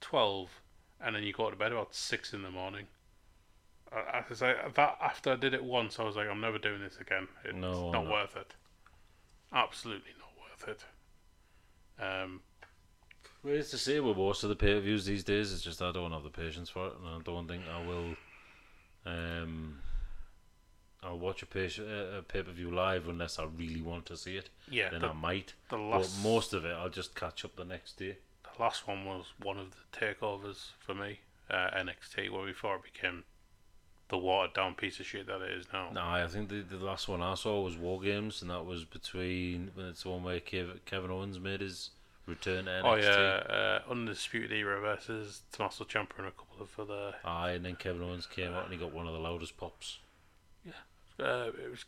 12 0.00 0.60
and 1.00 1.16
then 1.16 1.24
you 1.24 1.32
go 1.32 1.50
to 1.50 1.56
bed 1.56 1.72
about 1.72 1.94
6 1.94 2.32
in 2.32 2.42
the 2.42 2.50
morning. 2.50 2.86
I, 3.92 4.22
I 4.30 4.68
that 4.74 4.98
after 5.02 5.32
I 5.32 5.36
did 5.36 5.54
it 5.54 5.64
once, 5.64 5.98
I 5.98 6.04
was 6.04 6.16
like, 6.16 6.28
I'm 6.28 6.40
never 6.40 6.58
doing 6.58 6.80
this 6.80 6.96
again. 6.98 7.28
It's 7.44 7.56
No, 7.56 7.90
not 7.90 8.04
no. 8.04 8.10
worth 8.10 8.36
it. 8.36 8.54
Absolutely 9.52 10.12
not 10.18 10.30
worth 10.40 10.68
it. 10.68 12.02
Um, 12.02 12.40
Well, 13.42 13.54
it's 13.54 13.70
the 13.70 13.78
same 13.78 14.06
with 14.06 14.16
most 14.16 14.42
of 14.42 14.48
the 14.48 14.56
pay 14.56 14.74
per 14.74 14.80
views 14.80 15.04
these 15.06 15.24
days. 15.24 15.52
It's 15.52 15.62
just 15.62 15.82
I 15.82 15.92
don't 15.92 16.12
have 16.12 16.22
the 16.24 16.30
patience 16.30 16.68
for 16.70 16.86
it, 16.88 16.94
and 16.98 17.08
I 17.08 17.18
don't 17.24 17.46
think 17.46 17.62
I 17.68 17.84
will. 17.86 18.16
Um, 19.06 19.80
I'll 21.04 21.18
watch 21.18 21.42
a, 21.42 21.46
pay- 21.46 21.66
a 21.66 22.22
pay 22.22 22.42
per 22.42 22.52
view 22.52 22.70
live 22.70 23.08
unless 23.08 23.38
I 23.38 23.44
really 23.44 23.82
want 23.82 24.06
to 24.06 24.16
see 24.16 24.36
it. 24.36 24.48
yeah, 24.70 24.88
then 24.90 25.02
the, 25.02 25.08
I 25.08 25.12
might. 25.12 25.52
the 25.68 25.76
last, 25.76 26.16
But 26.22 26.28
most 26.28 26.52
of 26.54 26.64
it, 26.64 26.72
I'll 26.72 26.88
just 26.88 27.14
catch 27.14 27.44
up 27.44 27.56
the 27.56 27.64
next 27.64 27.98
day. 27.98 28.16
the 28.56 28.62
last 28.62 28.86
one 28.88 29.04
was 29.04 29.26
one 29.42 29.58
of 29.58 29.72
the 29.72 29.98
takeovers 29.98 30.70
for 30.78 30.94
me, 30.94 31.20
uh, 31.50 31.70
NXT, 31.76 32.30
where 32.30 32.46
before 32.46 32.76
it 32.76 32.82
became 32.84 33.24
the 34.08 34.18
watered 34.18 34.54
down 34.54 34.74
piece 34.74 35.00
of 35.00 35.06
shit 35.06 35.26
that 35.26 35.40
it 35.42 35.52
is 35.52 35.66
now. 35.72 35.90
No, 35.92 36.02
I 36.02 36.26
think 36.26 36.48
the, 36.48 36.60
the 36.62 36.82
last 36.84 37.08
one 37.08 37.22
I 37.22 37.34
saw 37.34 37.60
was 37.62 37.76
War 37.76 38.00
Games, 38.00 38.42
and 38.42 38.50
that 38.50 38.64
was 38.64 38.84
between 38.84 39.70
when 39.74 39.86
it's 39.86 40.02
the 40.02 40.10
one 40.10 40.22
where 40.22 40.40
Kev, 40.40 40.78
Kevin 40.84 41.10
Owens 41.10 41.38
made 41.40 41.60
his 41.60 41.90
return 42.26 42.66
to 42.66 42.70
NXT. 42.70 42.84
Oh 42.84 42.94
yeah, 42.96 43.54
uh, 43.54 43.90
Undisputed 43.90 44.52
Era 44.52 44.80
versus 44.80 45.42
Tommaso 45.52 45.84
Ciampa 45.84 46.18
and 46.18 46.26
a 46.28 46.30
couple 46.30 46.60
of 46.60 46.78
other. 46.78 47.14
Aye, 47.24 47.50
and 47.52 47.64
then 47.64 47.76
Kevin 47.76 48.02
Owens 48.02 48.26
came 48.26 48.52
out 48.52 48.64
and 48.64 48.72
he 48.72 48.78
got 48.78 48.92
one 48.94 49.06
of 49.06 49.12
the 49.12 49.18
loudest 49.18 49.56
pops. 49.56 49.98
Uh, 51.18 51.50
it 51.62 51.70
was 51.70 51.84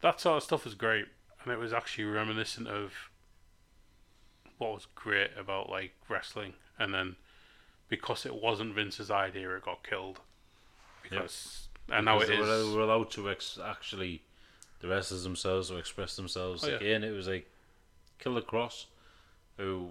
that 0.00 0.20
sort 0.20 0.38
of 0.38 0.42
stuff 0.42 0.64
was 0.64 0.74
great, 0.74 1.06
and 1.42 1.52
it 1.52 1.58
was 1.58 1.72
actually 1.72 2.04
reminiscent 2.04 2.68
of 2.68 2.92
what 4.58 4.72
was 4.72 4.86
great 4.94 5.30
about 5.38 5.68
like 5.68 5.92
wrestling. 6.08 6.54
And 6.78 6.94
then 6.94 7.16
because 7.88 8.24
it 8.24 8.34
wasn't 8.34 8.74
Vince's 8.74 9.10
idea, 9.10 9.54
it 9.56 9.62
got 9.64 9.82
killed. 9.82 10.20
Because 11.02 11.68
and 11.92 12.04
now 12.04 12.20
it 12.20 12.28
they 12.28 12.38
were, 12.38 12.44
is. 12.44 12.74
were 12.74 12.82
allowed 12.82 13.10
to 13.12 13.30
ex- 13.30 13.58
actually 13.62 14.22
the 14.80 14.88
wrestlers 14.88 15.24
themselves 15.24 15.68
to 15.68 15.76
express 15.76 16.16
themselves 16.16 16.64
Oh, 16.64 16.68
yeah. 16.68 16.76
again. 16.76 17.04
It 17.04 17.10
was 17.10 17.28
like 17.28 17.50
Killer 18.18 18.42
Kross, 18.42 18.86
who 19.58 19.90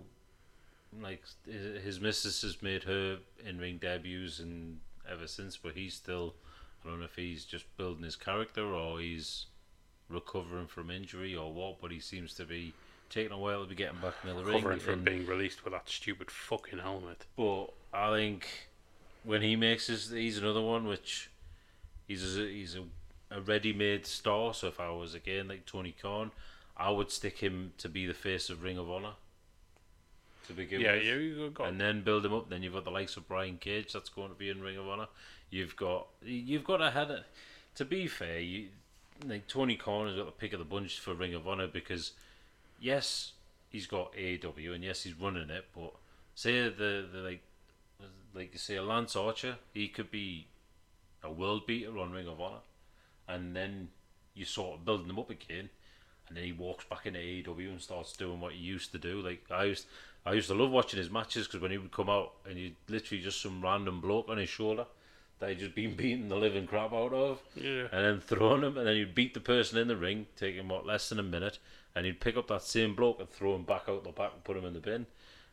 like 0.99 1.23
his, 1.45 1.99
missus 2.01 2.41
has 2.41 2.61
made 2.63 2.83
her 2.85 3.17
in 3.45 3.59
ring 3.59 3.77
debuts 3.77 4.39
and 4.39 4.79
ever 5.11 5.27
since, 5.27 5.57
but 5.57 5.73
he's 5.73 5.93
still 5.93 6.33
don't 6.89 6.99
know 6.99 7.05
if 7.05 7.15
he's 7.15 7.45
just 7.45 7.65
building 7.77 8.03
his 8.03 8.15
character 8.15 8.65
or 8.65 8.99
he's 8.99 9.45
recovering 10.09 10.67
from 10.67 10.89
injury 10.91 11.35
or 11.35 11.53
what, 11.53 11.81
but 11.81 11.91
he 11.91 11.99
seems 11.99 12.33
to 12.35 12.45
be 12.45 12.73
taking 13.09 13.31
a 13.31 13.37
while 13.37 13.63
to 13.63 13.69
be 13.69 13.75
getting 13.75 13.99
back 13.99 14.15
in 14.23 14.35
the 14.35 14.43
ring. 14.43 14.59
Covering 14.59 14.79
for 14.79 14.91
and- 14.91 15.05
being 15.05 15.25
released 15.25 15.63
with 15.63 15.73
that 15.73 15.89
stupid 15.89 16.29
fucking 16.31 16.79
helmet. 16.79 17.25
but 17.35 17.67
I 17.93 18.11
think 18.11 18.47
when 19.23 19.41
he 19.41 19.55
makes 19.55 19.87
his, 19.87 20.09
he's 20.09 20.37
another 20.37 20.61
one 20.61 20.87
which 20.87 21.29
he's 22.07 22.37
a, 22.37 22.47
he's 22.47 22.75
a, 22.75 22.83
a 23.31 23.41
ready-made 23.41 24.05
star. 24.05 24.53
So 24.53 24.67
if 24.67 24.79
I 24.79 24.89
was 24.89 25.13
again 25.13 25.47
like 25.47 25.65
Tony 25.65 25.95
Khan, 25.99 26.31
I 26.77 26.91
would 26.91 27.11
stick 27.11 27.39
him 27.39 27.73
to 27.77 27.89
be 27.89 28.05
the 28.05 28.13
face 28.13 28.49
of 28.49 28.63
Ring 28.63 28.77
of 28.77 28.89
Honor 28.89 29.13
to 30.47 30.53
begin 30.53 30.79
with. 30.79 30.85
Yeah, 30.85 30.93
with, 30.93 31.03
you, 31.03 31.15
you 31.15 31.49
got 31.49 31.67
and 31.69 31.79
then 31.79 32.01
build 32.03 32.25
him 32.25 32.33
up. 32.33 32.49
Then 32.49 32.63
you've 32.63 32.73
got 32.73 32.83
the 32.83 32.91
likes 32.91 33.17
of 33.17 33.27
Brian 33.27 33.57
Cage 33.57 33.93
that's 33.93 34.09
going 34.09 34.29
to 34.29 34.35
be 34.35 34.49
in 34.49 34.61
Ring 34.61 34.77
of 34.77 34.87
Honor. 34.87 35.07
You've 35.49 35.75
got 35.75 36.07
you've 36.23 36.63
got 36.63 36.77
to 36.77 36.91
have 36.91 37.09
it. 37.09 37.23
To 37.75 37.85
be 37.85 38.07
fair, 38.07 38.39
you 38.39 38.67
like 39.25 39.47
Tony 39.47 39.75
Khan 39.75 40.07
has 40.07 40.15
got 40.15 40.25
the 40.25 40.31
pick 40.31 40.53
of 40.53 40.59
the 40.59 40.65
bunch 40.65 40.99
for 40.99 41.13
Ring 41.13 41.33
of 41.33 41.47
Honor 41.47 41.67
because 41.67 42.13
yes, 42.79 43.33
he's 43.69 43.87
got 43.87 44.13
AEW 44.13 44.75
and 44.75 44.83
yes, 44.83 45.03
he's 45.03 45.19
running 45.19 45.49
it, 45.49 45.65
but 45.75 45.93
say 46.35 46.69
the, 46.69 47.05
the 47.11 47.19
like 47.19 47.41
like 48.33 48.53
you 48.53 48.59
say 48.59 48.75
a 48.75 48.83
Lance 48.83 49.15
Archer, 49.15 49.57
he 49.73 49.87
could 49.87 50.11
be 50.11 50.47
a 51.23 51.31
world 51.31 51.65
beater 51.65 51.97
on 51.97 52.11
Ring 52.11 52.27
of 52.27 52.39
Honor, 52.39 52.61
and 53.27 53.55
then 53.55 53.89
you 54.35 54.45
sort 54.45 54.77
of 54.77 54.85
building 54.85 55.07
them 55.07 55.19
up 55.19 55.31
again, 55.31 55.69
and 56.27 56.37
then 56.37 56.43
he 56.43 56.51
walks 56.51 56.85
back 56.85 57.07
into 57.07 57.19
AEW 57.19 57.71
and 57.71 57.81
starts 57.81 58.15
doing 58.15 58.39
what 58.39 58.53
he 58.53 58.59
used 58.59 58.91
to 58.91 58.99
do. 58.99 59.19
Like 59.19 59.45
I 59.49 59.63
used, 59.65 59.87
I 60.27 60.33
used 60.33 60.47
to 60.49 60.53
love 60.53 60.69
watching 60.69 60.99
his 60.99 61.09
matches 61.09 61.47
because 61.47 61.59
when 61.59 61.71
he 61.71 61.79
would 61.79 61.91
come 61.91 62.09
out 62.09 62.33
and 62.47 62.55
he 62.55 62.75
literally 62.87 63.23
just 63.23 63.41
some 63.41 63.63
random 63.63 63.99
bloke 63.99 64.29
on 64.29 64.37
his 64.37 64.49
shoulder 64.49 64.85
that 65.39 65.49
he'd 65.49 65.59
just 65.59 65.75
been 65.75 65.95
beating 65.95 66.27
the 66.29 66.35
living 66.35 66.67
crap 66.67 66.93
out 66.93 67.13
of, 67.13 67.41
Yeah. 67.55 67.87
and 67.91 68.05
then 68.05 68.19
throwing 68.21 68.63
him, 68.63 68.77
and 68.77 68.87
then 68.87 68.95
you'd 68.97 69.15
beat 69.15 69.33
the 69.33 69.39
person 69.39 69.77
in 69.77 69.87
the 69.87 69.95
ring, 69.97 70.27
taking 70.35 70.67
what 70.67 70.85
less 70.85 71.09
than 71.09 71.19
a 71.19 71.23
minute, 71.23 71.59
and 71.95 72.05
you'd 72.05 72.19
pick 72.19 72.37
up 72.37 72.47
that 72.47 72.61
same 72.63 72.95
bloke 72.95 73.19
and 73.19 73.29
throw 73.29 73.55
him 73.55 73.63
back 73.63 73.83
out 73.87 74.03
the 74.03 74.11
back 74.11 74.31
and 74.33 74.43
put 74.43 74.57
him 74.57 74.65
in 74.65 74.73
the 74.73 74.79
bin. 74.79 75.05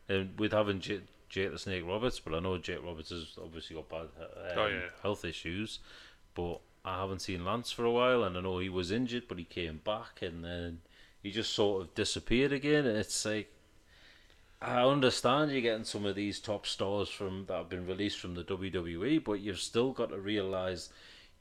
And 0.08 0.38
with 0.38 0.52
having 0.52 0.80
J- 0.80 1.02
Jake 1.28 1.50
the 1.52 1.58
Snake 1.58 1.84
Roberts, 1.86 2.20
but 2.20 2.34
I 2.34 2.40
know 2.40 2.58
Jake 2.58 2.82
Roberts 2.84 3.10
has 3.10 3.36
obviously 3.42 3.76
got 3.76 3.88
bad 3.88 4.08
uh, 4.20 4.52
Oh, 4.56 4.64
um, 4.66 4.72
yeah. 4.72 4.80
health 5.02 5.24
issues, 5.24 5.78
but 6.34 6.60
I 6.84 7.00
haven't 7.00 7.20
seen 7.22 7.44
Lance 7.44 7.72
for 7.72 7.84
a 7.84 7.90
while, 7.90 8.22
and 8.22 8.36
I 8.36 8.40
know 8.40 8.58
he 8.58 8.68
was 8.68 8.90
injured, 8.92 9.24
but 9.28 9.38
he 9.38 9.44
came 9.44 9.78
back, 9.84 10.20
and 10.22 10.44
then 10.44 10.80
he 11.22 11.32
just 11.32 11.52
sort 11.52 11.82
of 11.82 11.94
disappeared 11.94 12.52
again. 12.52 12.86
And 12.86 12.96
it's 12.96 13.24
like 13.24 13.52
I 14.60 14.82
understand 14.82 15.50
you're 15.52 15.60
getting 15.60 15.84
some 15.84 16.06
of 16.06 16.14
these 16.16 16.40
top 16.40 16.66
stars 16.66 17.08
from 17.08 17.44
that 17.46 17.56
have 17.56 17.68
been 17.68 17.86
released 17.86 18.18
from 18.18 18.34
the 18.34 18.42
WWE, 18.44 19.22
but 19.22 19.34
you've 19.40 19.60
still 19.60 19.92
got 19.92 20.10
to 20.10 20.18
realize 20.18 20.88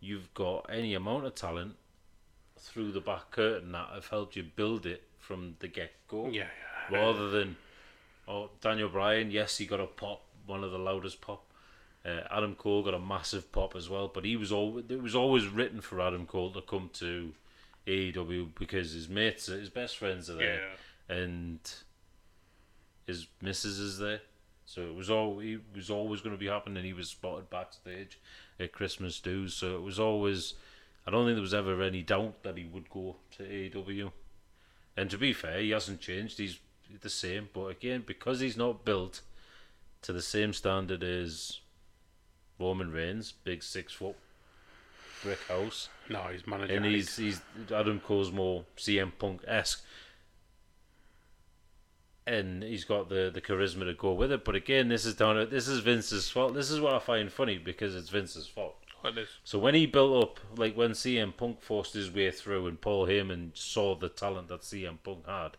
you've 0.02 0.34
got 0.34 0.66
any 0.72 0.94
amount 0.94 1.26
of 1.26 1.34
talent 1.36 1.76
through 2.60 2.92
the 2.92 3.00
back 3.02 3.32
curtain 3.32 3.72
that 3.72 3.88
have 3.94 4.08
helped 4.08 4.36
you 4.36 4.44
build 4.44 4.86
it 4.86 5.04
from 5.20 5.56
the 5.60 5.68
get 5.68 5.92
go 6.08 6.28
Yeah, 6.30 6.48
yeah. 6.92 6.98
rather 6.98 7.30
than 7.30 7.56
oh 8.28 8.50
Daniel 8.62 8.90
Bryan 8.90 9.30
yes 9.32 9.58
he 9.58 9.66
got 9.66 9.80
a 9.80 9.86
pop 9.88 10.22
one 10.46 10.64
of 10.64 10.72
the 10.72 10.78
loudest 10.78 11.22
pop 11.22 11.44
uh, 12.06 12.22
Adam 12.32 12.56
Cole 12.56 12.84
got 12.84 12.94
a 12.94 13.00
massive 13.00 13.52
pop 13.52 13.76
as 13.76 13.90
well 13.90 14.08
but 14.08 14.24
he 14.26 14.36
was 14.36 14.52
always 14.52 14.86
it 14.90 15.02
was 15.02 15.16
always 15.16 15.48
written 15.48 15.82
for 15.82 16.02
Adam 16.02 16.26
Cole 16.26 16.52
to 16.52 16.62
come 16.62 16.90
to 16.94 17.34
AEW 17.88 18.50
because 18.58 18.94
his 18.94 19.10
mates 19.10 19.46
his 19.48 19.70
best 19.70 19.98
friends 19.98 20.30
are 20.30 20.36
there 20.36 20.62
Yeah. 21.10 21.16
and 21.16 21.60
his 23.08 23.28
missus 23.42 23.80
is 23.80 23.98
there 24.00 24.22
so 24.66 24.82
it 24.82 24.96
was 24.96 25.10
all 25.10 25.40
he 25.40 25.58
was 25.76 25.90
always 25.90 26.22
going 26.22 26.36
to 26.36 26.40
be 26.40 26.48
happening 26.48 26.84
he 26.84 26.94
was 26.94 27.10
spotted 27.10 27.50
backstage 27.50 28.20
at 28.60 28.72
Christmas 28.72 29.20
dues 29.20 29.54
so 29.54 29.76
it 29.76 29.82
was 29.82 30.00
always 30.00 30.54
I 31.08 31.12
don't 31.12 31.26
think 31.26 31.36
there 31.36 31.42
was 31.42 31.54
ever 31.54 31.82
any 31.84 32.02
doubt 32.02 32.42
that 32.44 32.58
he 32.58 32.66
would 32.66 32.90
go 32.90 33.18
to 33.38 33.44
AEW 33.44 34.12
and 34.98 35.10
to 35.10 35.18
be 35.18 35.34
fair, 35.34 35.60
he 35.60 35.72
hasn't 35.72 36.00
changed. 36.00 36.38
He's 36.38 36.58
the 37.02 37.10
same. 37.10 37.50
But 37.54 37.66
again, 37.66 38.04
because 38.08 38.40
he's 38.40 38.56
not 38.56 38.86
built 38.86 39.20
to 40.04 40.14
the 40.14 40.22
same 40.22 40.54
standard 40.54 41.04
as 41.04 41.60
Roman 42.58 42.92
Reigns, 42.94 43.34
big 43.44 43.62
six 43.62 43.92
foot 43.92 44.16
brick 45.22 45.40
house, 45.50 45.90
No, 46.10 46.22
he's 46.32 46.48
managing. 46.48 46.78
and 46.78 46.86
he's 46.86 47.18
he's 47.18 47.42
Adam 47.74 48.00
Cole's 48.00 48.32
more 48.32 48.64
CM 48.78 49.12
Punk 49.20 49.44
esque, 49.46 49.84
and 52.28 52.64
he's 52.64 52.84
got 52.86 53.10
the 53.10 53.30
the 53.34 53.42
charisma 53.42 53.86
to 53.86 53.94
go 53.94 54.14
with 54.14 54.32
it. 54.32 54.44
But 54.46 54.56
again, 54.56 54.88
this 54.88 55.06
is 55.06 55.14
down. 55.16 55.50
This 55.50 55.68
is 55.68 55.80
Vince's 55.80 56.30
fault. 56.30 56.54
This 56.54 56.72
is 56.72 56.80
what 56.80 56.94
I 56.94 57.00
find 57.00 57.32
funny 57.32 57.58
because 57.58 57.96
it's 57.96 58.10
Vince's 58.10 58.48
fault. 58.48 58.76
So 59.44 59.60
when 59.60 59.76
he 59.76 59.86
built 59.86 60.24
up, 60.24 60.40
like 60.58 60.76
when 60.76 60.92
CM 60.92 61.38
Punk 61.38 61.62
forced 61.62 61.94
his 61.94 62.10
way 62.12 62.32
through 62.32 62.66
and 62.66 62.82
Paul 62.82 63.06
Heyman 63.06 63.52
saw 63.56 63.94
the 63.96 64.10
talent 64.10 64.48
that 64.48 64.62
CM 64.62 64.98
Punk 65.04 65.28
had, 65.28 65.58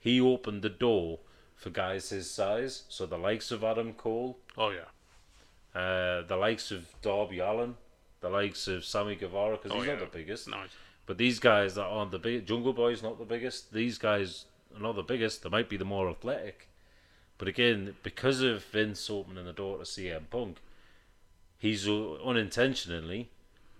he 0.00 0.20
opened 0.20 0.62
the 0.62 0.68
door 0.70 1.20
for 1.54 1.70
guys 1.70 2.08
his 2.08 2.28
size. 2.28 2.82
So 2.88 3.06
the 3.06 3.16
likes 3.16 3.52
of 3.52 3.62
Adam 3.62 3.92
Cole, 3.92 4.38
Oh 4.58 4.70
yeah. 4.70 5.80
uh, 5.80 6.22
the 6.26 6.36
likes 6.36 6.72
of 6.72 6.86
Darby 7.00 7.38
Allin, 7.38 7.76
the 8.20 8.28
likes 8.28 8.66
of 8.66 8.84
Sammy 8.84 9.14
Guevara, 9.14 9.56
because 9.56 9.70
Oh, 9.70 9.76
he's 9.76 9.86
yeah. 9.86 9.92
not 9.94 10.10
the 10.10 10.18
biggest. 10.18 10.48
Nice. 10.48 10.70
But 11.06 11.16
these 11.16 11.38
guys 11.38 11.76
that 11.76 11.84
aren't 11.84 12.10
the 12.10 12.18
big, 12.18 12.44
Jungle 12.44 12.72
Boy's 12.72 13.04
not 13.04 13.20
the 13.20 13.24
biggest. 13.24 13.72
These 13.72 13.98
guys 13.98 14.46
are 14.76 14.80
not 14.82 14.96
the 14.96 15.02
biggest. 15.02 15.42
They 15.42 15.48
might 15.48 15.68
be 15.68 15.76
the 15.76 15.84
more 15.84 16.08
athletic. 16.08 16.68
But 17.38 17.48
again, 17.48 17.96
because 18.02 18.40
of 18.42 18.64
Vince 18.64 19.10
opening 19.10 19.44
the 19.44 19.52
door 19.52 19.78
to 19.78 19.84
CM 19.84 20.30
Punk, 20.30 20.58
he's 21.58 21.88
unintentionally 21.88 23.30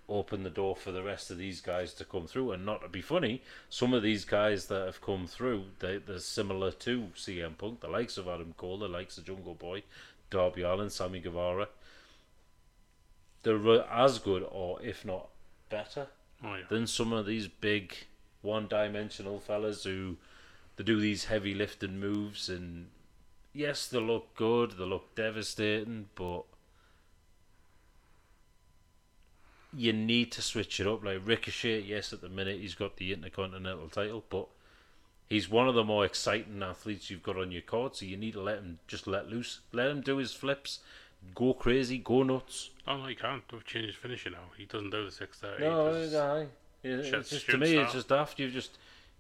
opened 0.08 0.44
the 0.44 0.50
door 0.50 0.76
for 0.76 0.92
the 0.92 1.02
rest 1.02 1.30
of 1.30 1.38
these 1.38 1.60
guys 1.60 1.94
to 1.94 2.04
come 2.04 2.26
through. 2.26 2.52
And 2.52 2.66
not 2.66 2.82
to 2.82 2.88
be 2.88 3.00
funny, 3.00 3.42
some 3.70 3.94
of 3.94 4.02
these 4.02 4.24
guys 4.24 4.66
that 4.66 4.84
have 4.84 5.00
come 5.00 5.26
through, 5.26 5.64
they, 5.78 5.98
they're 5.98 6.18
similar 6.18 6.70
to 6.72 7.08
CM 7.16 7.56
Punk, 7.56 7.80
the 7.80 7.88
likes 7.88 8.18
of 8.18 8.28
Adam 8.28 8.54
Cole, 8.56 8.78
the 8.78 8.88
likes 8.88 9.16
of 9.16 9.24
Jungle 9.24 9.54
Boy, 9.54 9.82
Darby 10.30 10.62
Allin, 10.62 10.90
Sammy 10.90 11.20
Guevara. 11.20 11.68
They're 13.42 13.82
as 13.90 14.18
good, 14.18 14.46
or 14.50 14.80
if 14.82 15.04
not 15.04 15.28
better, 15.68 16.08
Oh 16.42 16.54
yeah. 16.56 16.64
than 16.68 16.86
some 16.86 17.12
of 17.12 17.26
these 17.26 17.46
big 17.48 17.94
one-dimensional 18.42 19.38
fellas 19.40 19.84
who 19.84 20.16
they 20.76 20.84
do 20.84 21.01
these 21.01 21.26
heavy 21.26 21.55
lifting 21.55 21.98
moves 21.98 22.48
and 22.48 22.86
yes 23.52 23.86
they 23.86 23.98
look 23.98 24.34
good 24.34 24.72
they 24.72 24.84
look 24.84 25.14
devastating 25.14 26.06
but 26.14 26.42
you 29.76 29.92
need 29.92 30.30
to 30.30 30.40
switch 30.40 30.78
it 30.78 30.86
up 30.86 31.05
like 31.05 31.20
Ricochet 31.24 31.80
yes 31.80 32.12
at 32.12 32.20
the 32.20 32.28
minute 32.28 32.60
he's 32.60 32.74
got 32.74 32.96
the 32.96 33.12
Intercontinental 33.12 33.88
title 33.88 34.24
but 34.28 34.46
he's 35.28 35.48
one 35.48 35.68
of 35.68 35.74
the 35.74 35.84
more 35.84 36.05
exciting 36.05 36.62
athletes 36.62 37.10
you've 37.10 37.22
got 37.22 37.36
on 37.36 37.51
your 37.51 37.62
card 37.62 37.96
so 37.96 38.05
you 38.05 38.16
need 38.16 38.34
to 38.34 38.40
let 38.40 38.59
him 38.59 38.78
just 38.86 39.06
let 39.06 39.28
loose 39.28 39.60
let 39.72 39.90
him 39.90 40.01
do 40.01 40.18
his 40.18 40.32
flips 40.32 40.80
go 41.34 41.55
crazy 41.55 41.98
go 41.98 42.22
nuts 42.22 42.70
Oh 42.86 42.98
no, 42.98 43.06
he 43.06 43.14
can't. 43.14 43.42
We've 43.51 43.64
changed 43.64 43.88
his 43.88 43.96
finisher 43.96 44.30
now. 44.30 44.51
He 44.56 44.66
doesn't 44.66 44.90
do 44.90 45.05
the 45.05 45.10
six 45.10 45.38
thirty. 45.38 45.64
No, 45.64 45.92
no, 45.92 46.46
Yeah, 46.82 47.02
Shit, 47.02 47.14
it's 47.14 47.30
just 47.30 47.46
to 47.46 47.59
me, 47.59 47.76
it's 47.76 47.92
just 47.92 48.09
daft. 48.09 48.38
You've 48.38 48.52
just, 48.52 48.76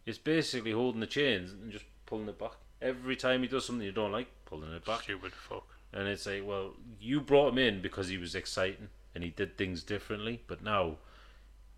it's 0.06 0.18
basically 0.18 0.72
holding 0.72 1.00
the 1.00 1.06
chains 1.06 1.52
and 1.52 1.70
just 1.72 1.84
pulling 2.06 2.28
it 2.28 2.38
back. 2.38 2.52
Every 2.82 3.16
time 3.16 3.42
he 3.42 3.48
does 3.48 3.64
something 3.64 3.84
you 3.84 3.92
don't 3.92 4.12
like, 4.12 4.28
pulling 4.44 4.72
it 4.72 4.84
back. 4.84 5.02
Stupid 5.02 5.32
fuck. 5.32 5.66
And 5.92 6.08
it's 6.08 6.26
like, 6.26 6.42
well, 6.44 6.74
you 7.00 7.20
brought 7.20 7.52
him 7.52 7.58
in 7.58 7.80
because 7.80 8.08
he 8.08 8.18
was 8.18 8.34
exciting 8.34 8.88
and 9.14 9.22
he 9.24 9.30
did 9.30 9.56
things 9.56 9.82
differently, 9.82 10.42
but 10.46 10.62
now 10.62 10.96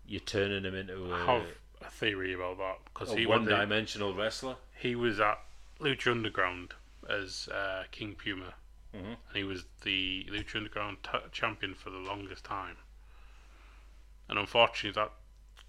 you're 0.07 0.19
turning 0.21 0.63
him 0.63 0.73
into 0.75 1.13
I 1.13 1.21
a, 1.21 1.25
have 1.25 1.43
a 1.85 1.89
theory 1.91 2.33
about 2.33 2.57
that 2.57 2.77
because 2.85 3.11
a 3.11 3.17
he 3.17 3.25
went. 3.25 3.41
one-dimensional 3.49 4.13
wrestler. 4.15 4.55
He 4.75 4.95
was 4.95 5.19
at 5.19 5.39
Lucha 5.79 6.11
Underground 6.11 6.73
as 7.09 7.47
uh, 7.49 7.83
King 7.91 8.15
Puma, 8.15 8.55
Mhm. 8.95 9.05
and 9.27 9.35
he 9.35 9.43
was 9.43 9.65
the 9.83 10.25
Lucha 10.31 10.55
Underground 10.55 10.97
t- 11.03 11.19
champion 11.31 11.75
for 11.75 11.89
the 11.91 11.97
longest 11.99 12.43
time. 12.43 12.77
And 14.27 14.39
unfortunately, 14.39 14.99
that 15.01 15.11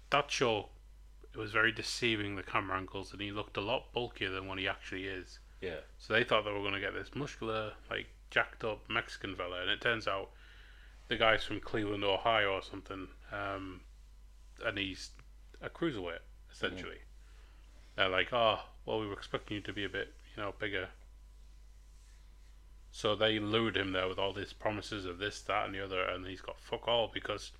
that 0.09 0.31
show 0.31 0.69
it 1.39 1.43
was 1.43 1.51
very 1.51 1.71
deceiving 1.71 2.35
the 2.35 2.43
camera 2.43 2.77
angles, 2.77 3.13
and 3.13 3.21
he 3.21 3.31
looked 3.31 3.55
a 3.55 3.61
lot 3.61 3.93
bulkier 3.93 4.29
than 4.29 4.47
what 4.47 4.59
he 4.59 4.67
actually 4.67 5.05
is. 5.05 5.39
Yeah, 5.61 5.79
So 5.97 6.13
they 6.13 6.23
thought 6.23 6.43
they 6.43 6.51
were 6.51 6.59
going 6.59 6.73
to 6.73 6.79
get 6.79 6.93
this 6.93 7.15
muscular, 7.15 7.73
like 7.89 8.07
jacked 8.29 8.63
up 8.63 8.81
Mexican 8.89 9.35
fella, 9.35 9.61
and 9.61 9.69
it 9.69 9.81
turns 9.81 10.07
out 10.07 10.31
the 11.07 11.15
guy's 11.15 11.43
from 11.43 11.61
Cleveland, 11.61 12.03
Ohio, 12.03 12.53
or 12.53 12.61
something, 12.61 13.07
um, 13.31 13.81
and 14.65 14.77
he's 14.77 15.11
a 15.61 15.69
cruiserweight 15.69 16.19
essentially. 16.51 16.99
They're 17.95 18.09
like, 18.09 18.33
oh, 18.33 18.59
well, 18.85 18.99
we 18.99 19.07
were 19.07 19.13
expecting 19.13 19.55
you 19.55 19.61
to 19.63 19.73
be 19.73 19.85
a 19.85 19.89
bit, 19.89 20.13
you 20.35 20.43
know, 20.43 20.53
bigger. 20.57 20.89
So 22.91 23.15
they 23.15 23.39
lured 23.39 23.77
him 23.77 23.91
there 23.91 24.07
with 24.07 24.19
all 24.19 24.33
these 24.33 24.53
promises 24.53 25.05
of 25.05 25.19
this, 25.19 25.41
that, 25.41 25.65
and 25.65 25.75
the 25.75 25.83
other, 25.83 26.01
and 26.01 26.25
he's 26.25 26.41
got 26.41 26.59
fuck 26.59 26.87
all 26.87 27.09
because 27.13 27.51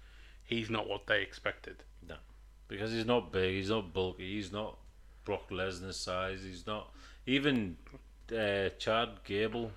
he's 0.44 0.70
not 0.70 0.88
what 0.88 1.08
they 1.08 1.22
expected. 1.22 1.84
Because 2.70 2.94
he's 2.94 3.06
not 3.06 3.32
big, 3.34 3.56
he's 3.56 3.70
not 3.70 3.92
bulky, 3.94 4.36
he's 4.36 4.52
not 4.54 4.78
Brock 5.26 5.50
Lesnar 5.50 5.94
size, 5.94 6.44
he's 6.44 6.66
not 6.66 6.94
even 7.26 7.76
uh, 8.32 8.70
Chad 8.78 9.10
Gable. 9.26 9.72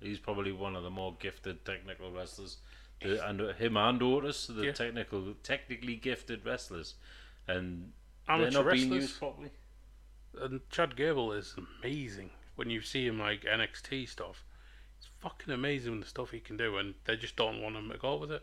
He's 0.00 0.18
probably 0.18 0.52
one 0.52 0.76
of 0.76 0.82
the 0.84 0.90
more 0.90 1.16
gifted 1.18 1.64
technical 1.64 2.10
wrestlers, 2.12 2.58
The- 3.00 3.26
and 3.28 3.40
uh, 3.40 3.52
him 3.54 3.76
and 3.76 4.00
Otis, 4.02 4.46
the 4.46 4.66
Yeah. 4.66 4.72
technical, 4.72 5.34
technically 5.42 5.96
gifted 5.96 6.44
wrestlers, 6.44 6.94
and 7.48 7.92
Amateur 8.28 8.50
they're 8.50 8.62
not 8.64 8.72
being 8.72 8.90
wrestlers. 8.90 9.02
used 9.02 9.18
properly. 9.18 9.50
And 10.40 10.60
Chad 10.70 10.96
Gable 10.96 11.32
is 11.32 11.54
amazing 11.82 12.30
when 12.56 12.70
you 12.70 12.80
see 12.80 13.06
him 13.06 13.18
like 13.18 13.42
NXT 13.44 14.06
stuff. 14.08 14.44
It's 14.98 15.08
fucking 15.20 15.52
amazing 15.52 16.00
the 16.00 16.06
stuff 16.06 16.30
he 16.30 16.40
can 16.40 16.56
do, 16.56 16.78
and 16.78 16.94
they 17.04 17.16
just 17.16 17.36
don't 17.36 17.60
want 17.60 17.76
him 17.76 17.90
to 17.90 17.98
go 17.98 18.16
with 18.16 18.30
it. 18.32 18.42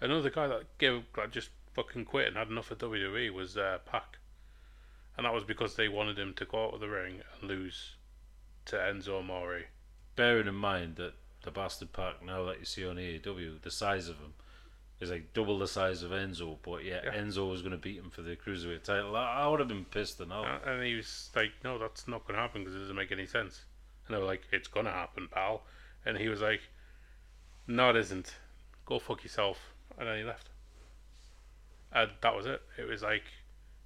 Another 0.00 0.30
guy 0.30 0.46
that 0.46 0.78
gave 0.78 1.02
that 1.16 1.30
just 1.32 1.50
fucking 1.76 2.06
quit 2.06 2.26
and 2.26 2.36
had 2.36 2.48
enough 2.48 2.70
of 2.70 2.78
WWE 2.78 3.32
was 3.32 3.56
uh, 3.56 3.78
Pac, 3.84 4.18
and 5.16 5.26
that 5.26 5.34
was 5.34 5.44
because 5.44 5.76
they 5.76 5.88
wanted 5.88 6.18
him 6.18 6.32
to 6.34 6.46
go 6.46 6.64
out 6.66 6.74
of 6.74 6.80
the 6.80 6.88
ring 6.88 7.20
and 7.40 7.48
lose 7.48 7.96
to 8.64 8.76
Enzo 8.76 9.20
Amore. 9.20 9.66
Bearing 10.16 10.48
in 10.48 10.54
mind 10.54 10.96
that 10.96 11.12
the 11.44 11.50
bastard 11.50 11.92
Pac 11.92 12.24
now 12.24 12.44
that 12.44 12.58
you 12.58 12.64
see 12.64 12.86
on 12.86 12.96
AEW, 12.96 13.60
the 13.60 13.70
size 13.70 14.08
of 14.08 14.18
them, 14.18 14.32
is 14.98 15.10
like 15.10 15.34
double 15.34 15.58
the 15.58 15.68
size 15.68 16.02
of 16.02 16.10
Enzo, 16.10 16.56
but 16.62 16.82
yeah, 16.82 17.00
Yeah. 17.04 17.14
Enzo 17.14 17.50
was 17.50 17.60
going 17.60 17.72
to 17.72 17.78
beat 17.78 17.98
him 17.98 18.08
for 18.10 18.22
the 18.22 18.34
cruiserweight 18.34 18.82
title. 18.82 19.14
I, 19.14 19.42
I 19.42 19.46
would 19.46 19.60
have 19.60 19.68
been 19.68 19.84
pissed 19.84 20.18
enough. 20.20 20.62
And 20.64 20.82
he 20.82 20.94
was 20.94 21.30
like, 21.36 21.52
"No, 21.62 21.78
that's 21.78 22.08
not 22.08 22.26
going 22.26 22.36
to 22.36 22.40
happen 22.40 22.62
because 22.64 22.74
it 22.74 22.80
doesn't 22.80 22.96
make 22.96 23.12
any 23.12 23.26
sense." 23.26 23.66
And 24.06 24.16
they 24.16 24.20
were 24.20 24.26
like, 24.26 24.44
"It's 24.50 24.68
going 24.68 24.86
to 24.86 24.92
happen, 24.92 25.28
pal." 25.30 25.64
And 26.06 26.16
he 26.16 26.28
was 26.30 26.40
like, 26.40 26.62
"No, 27.66 27.90
it 27.90 27.96
isn't. 27.96 28.34
Go 28.86 28.98
fuck 28.98 29.22
yourself." 29.22 29.74
And 29.98 30.08
then 30.08 30.16
he 30.16 30.24
left. 30.24 30.48
And 31.96 32.10
that 32.20 32.36
was 32.36 32.44
it. 32.46 32.60
It 32.78 32.86
was 32.86 33.02
like, 33.02 33.24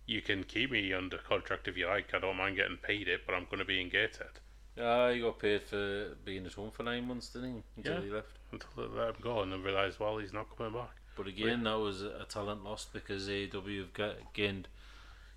"You 0.07 0.20
can 0.20 0.43
keep 0.45 0.70
me 0.73 0.93
under 0.93 1.16
contract 1.19 1.69
if 1.69 1.77
you 1.77 1.87
like. 1.87 2.12
I 2.12 2.19
don't 2.19 2.37
mind 2.37 2.57
getting 2.57 2.77
paid 2.77 3.07
it, 3.09 3.20
but 3.24 3.35
I'm 3.35 3.45
going 3.45 3.59
to 3.61 3.65
be 3.65 3.81
in 3.81 3.89
Gateshead 3.89 4.41
Yeah, 4.77 5.12
he 5.12 5.20
got 5.20 5.39
paid 5.39 5.62
for 5.62 6.16
being 6.24 6.45
at 6.47 6.55
home 6.55 6.70
for 6.73 6.82
nine 6.82 7.07
months, 7.07 7.28
didn't 7.28 7.55
he? 7.55 7.62
Until 7.77 7.95
Yeah. 7.95 8.01
he 8.01 8.11
left. 8.11 8.37
until 8.53 8.70
they 8.77 8.99
let 8.99 9.09
him 9.15 9.16
go." 9.23 9.41
And 9.43 9.53
then 9.53 9.62
realised, 9.62 10.01
well, 10.01 10.19
he's 10.19 10.32
not 10.32 10.55
coming 10.57 10.73
back. 10.73 10.91
But 11.16 11.27
again, 11.28 11.62
that 11.65 11.78
was 11.78 12.03
a 12.03 12.24
talent 12.28 12.65
lost 12.65 12.93
because 12.93 13.28
AEW 13.28 13.78
have 13.81 13.93
got, 13.93 14.32
gained 14.32 14.69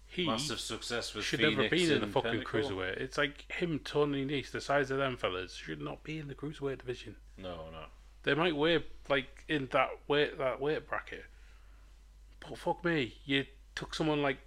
He 0.07 0.25
massive 0.25 0.59
success 0.59 1.13
with 1.13 1.25
should 1.25 1.39
Phoenix 1.41 1.57
never 1.57 1.69
been 1.69 1.91
in 1.91 2.01
the 2.01 2.07
fucking 2.07 2.31
Pinnacle. 2.31 2.61
cruiserweight. 2.61 2.97
It's 2.97 3.17
like 3.17 3.51
him, 3.51 3.79
Tony 3.79 4.25
Nese, 4.25 4.51
the 4.51 4.61
size 4.61 4.91
of 4.91 4.97
them 4.99 5.17
fellas, 5.17 5.53
should 5.55 5.81
not 5.81 6.03
be 6.03 6.19
in 6.19 6.27
the 6.27 6.35
cruiserweight 6.35 6.77
division. 6.79 7.15
No, 7.37 7.69
no. 7.71 7.85
They 8.23 8.33
might 8.35 8.55
weigh 8.55 8.83
like 9.09 9.43
in 9.49 9.67
that 9.71 9.89
weight 10.07 10.37
that 10.37 10.61
weight 10.61 10.87
bracket. 10.87 11.25
But 12.47 12.57
fuck 12.57 12.83
me, 12.83 13.15
you 13.25 13.45
took 13.75 13.93
someone 13.95 14.21
like 14.21 14.37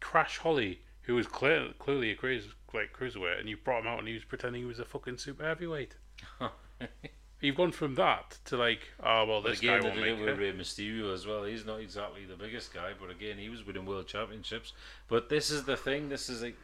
Crash 0.00 0.38
Holly, 0.38 0.80
who 1.02 1.14
was 1.14 1.26
clear, 1.26 1.68
clearly 1.78 2.10
a 2.10 2.14
cruise, 2.14 2.48
like 2.74 2.92
cruiserweight, 2.92 3.40
and 3.40 3.48
you 3.48 3.56
brought 3.56 3.80
him 3.80 3.86
out 3.86 3.98
and 3.98 4.08
he 4.08 4.14
was 4.14 4.24
pretending 4.24 4.62
he 4.62 4.66
was 4.66 4.78
a 4.78 4.84
fucking 4.84 5.18
super 5.18 5.44
heavyweight. 5.44 5.96
You've 7.40 7.56
gone 7.56 7.72
from 7.72 7.96
that 7.96 8.38
to 8.46 8.56
like, 8.56 8.80
oh 9.02 9.24
well, 9.26 9.42
this 9.42 9.58
again, 9.58 9.80
guy 9.80 9.88
won't 9.88 10.00
make 10.00 10.18
it 10.18 10.24
with. 10.24 10.38
Rey 10.38 10.52
Mysterio 10.52 11.12
as 11.12 11.26
well. 11.26 11.42
He's 11.42 11.66
not 11.66 11.80
exactly 11.80 12.24
the 12.24 12.36
biggest 12.36 12.72
guy, 12.72 12.92
but 12.98 13.10
again, 13.10 13.36
he 13.36 13.48
was 13.48 13.66
winning 13.66 13.84
world 13.84 14.06
championships. 14.06 14.72
But 15.08 15.28
this 15.28 15.50
is 15.50 15.64
the 15.64 15.76
thing. 15.76 16.08
This 16.08 16.28
is 16.28 16.42
like, 16.42 16.56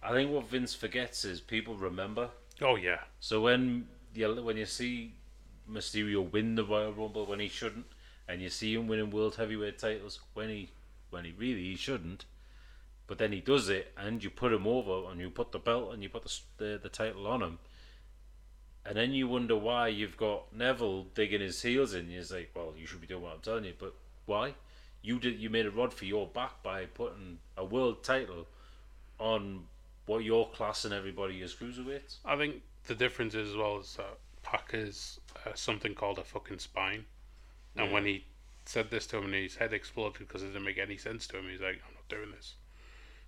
I 0.00 0.12
think 0.12 0.30
what 0.30 0.48
Vince 0.48 0.74
forgets 0.74 1.24
is 1.24 1.40
people 1.40 1.74
remember. 1.74 2.30
Oh 2.62 2.76
yeah, 2.76 3.00
So 3.18 3.40
when 3.40 3.88
you 4.14 4.42
when 4.44 4.56
you 4.56 4.66
see 4.66 5.14
Mysterio 5.68 6.30
win 6.30 6.54
the 6.54 6.64
Royal 6.64 6.92
Rumble 6.92 7.26
when 7.26 7.40
he 7.40 7.48
shouldn't, 7.48 7.86
and 8.30 8.40
you 8.40 8.48
see 8.48 8.74
him 8.74 8.86
winning 8.86 9.10
world 9.10 9.36
heavyweight 9.36 9.78
titles 9.78 10.20
when 10.34 10.48
he 10.48 10.70
when 11.10 11.24
he 11.24 11.32
really 11.36 11.64
he 11.64 11.76
shouldn't, 11.76 12.24
but 13.08 13.18
then 13.18 13.32
he 13.32 13.40
does 13.40 13.68
it, 13.68 13.92
and 13.96 14.22
you 14.22 14.30
put 14.30 14.52
him 14.52 14.66
over, 14.66 15.10
and 15.10 15.20
you 15.20 15.28
put 15.28 15.50
the 15.50 15.58
belt 15.58 15.92
and 15.92 16.02
you 16.02 16.08
put 16.08 16.22
the 16.22 16.38
the, 16.58 16.80
the 16.80 16.88
title 16.88 17.26
on 17.26 17.42
him, 17.42 17.58
and 18.86 18.96
then 18.96 19.12
you 19.12 19.26
wonder 19.26 19.56
why 19.56 19.88
you've 19.88 20.16
got 20.16 20.54
Neville 20.54 21.06
digging 21.14 21.40
his 21.40 21.60
heels 21.60 21.92
in. 21.92 22.08
You're 22.08 22.22
like, 22.30 22.50
well, 22.54 22.72
you 22.78 22.86
should 22.86 23.00
be 23.00 23.08
doing 23.08 23.22
what 23.22 23.34
I'm 23.34 23.40
telling 23.40 23.64
you, 23.64 23.74
but 23.78 23.94
why? 24.26 24.54
You 25.02 25.18
did 25.18 25.40
you 25.40 25.50
made 25.50 25.66
a 25.66 25.70
rod 25.70 25.92
for 25.92 26.04
your 26.04 26.26
back 26.28 26.62
by 26.62 26.86
putting 26.86 27.38
a 27.56 27.64
world 27.64 28.04
title 28.04 28.46
on 29.18 29.64
what 30.06 30.24
your 30.24 30.48
class 30.50 30.84
and 30.84 30.94
everybody 30.94 31.42
as 31.42 31.54
cruiserweights. 31.54 32.18
I 32.24 32.36
think 32.36 32.62
the 32.86 32.94
difference 32.94 33.34
is 33.34 33.50
as 33.50 33.56
well 33.56 33.78
is 33.80 33.94
that 33.96 34.18
Pac 34.42 34.70
is 34.72 35.20
uh, 35.46 35.50
something 35.54 35.94
called 35.94 36.18
a 36.18 36.24
fucking 36.24 36.58
spine, 36.58 37.04
and 37.76 37.86
Yeah. 37.86 37.92
when 37.92 38.04
he 38.04 38.26
said 38.64 38.90
this 38.90 39.06
to 39.08 39.18
him 39.18 39.26
and 39.26 39.34
his 39.34 39.56
head 39.56 39.72
exploded 39.72 40.18
because 40.26 40.42
it 40.42 40.48
didn't 40.48 40.64
make 40.64 40.78
any 40.78 40.96
sense 40.96 41.26
to 41.28 41.38
him, 41.38 41.48
he's 41.48 41.60
like, 41.60 41.82
I'm 41.86 41.94
not 41.94 42.08
doing 42.08 42.30
this. 42.30 42.54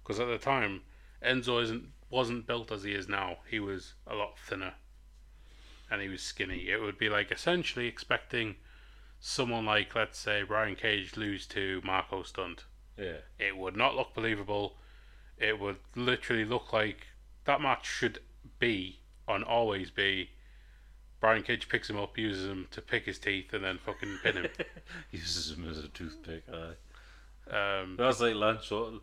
Because 0.02 0.20
at 0.20 0.26
the 0.26 0.38
time, 0.38 0.82
Enzo 1.22 1.62
isn't 1.62 1.92
wasn't 2.10 2.46
built 2.46 2.70
as 2.70 2.82
he 2.82 2.92
is 2.92 3.08
now. 3.08 3.38
He 3.48 3.58
was 3.58 3.94
a 4.06 4.14
lot 4.14 4.38
thinner, 4.38 4.74
and 5.90 6.02
he 6.02 6.08
was 6.08 6.22
skinny. 6.22 6.68
It 6.68 6.80
would 6.82 6.98
be 6.98 7.08
like 7.08 7.30
essentially 7.32 7.86
expecting 7.86 8.56
someone 9.18 9.64
like, 9.64 9.94
let's 9.94 10.18
say, 10.18 10.42
Brian 10.42 10.74
Cage 10.76 11.16
lose 11.16 11.46
to 11.46 11.80
Marko 11.84 12.22
Stunt. 12.22 12.64
Yeah. 12.98 13.18
It 13.38 13.56
would 13.56 13.76
not 13.76 13.94
look 13.94 14.12
believable. 14.14 14.76
It 15.38 15.58
would 15.58 15.78
literally 15.94 16.44
look 16.44 16.72
like 16.72 17.06
that 17.44 17.60
match 17.60 17.86
should 17.86 18.18
be 18.58 18.98
and 19.26 19.42
always 19.44 19.90
be. 19.90 20.30
Brian 21.22 21.44
Cage 21.44 21.68
picks 21.68 21.88
him 21.88 21.96
up, 21.96 22.18
uses 22.18 22.50
him 22.50 22.66
to 22.72 22.82
pick 22.82 23.06
his 23.06 23.16
teeth, 23.16 23.52
and 23.52 23.64
then 23.64 23.78
fucking 23.78 24.18
pin 24.24 24.38
him. 24.38 24.48
uses 25.12 25.56
him 25.56 25.70
as 25.70 25.78
a 25.78 25.86
toothpick. 25.86 26.42
Aye. 26.52 27.80
Um, 27.80 27.94
That's 27.96 28.18
like 28.20 28.34
Lance. 28.34 28.68
I'm 28.72 29.00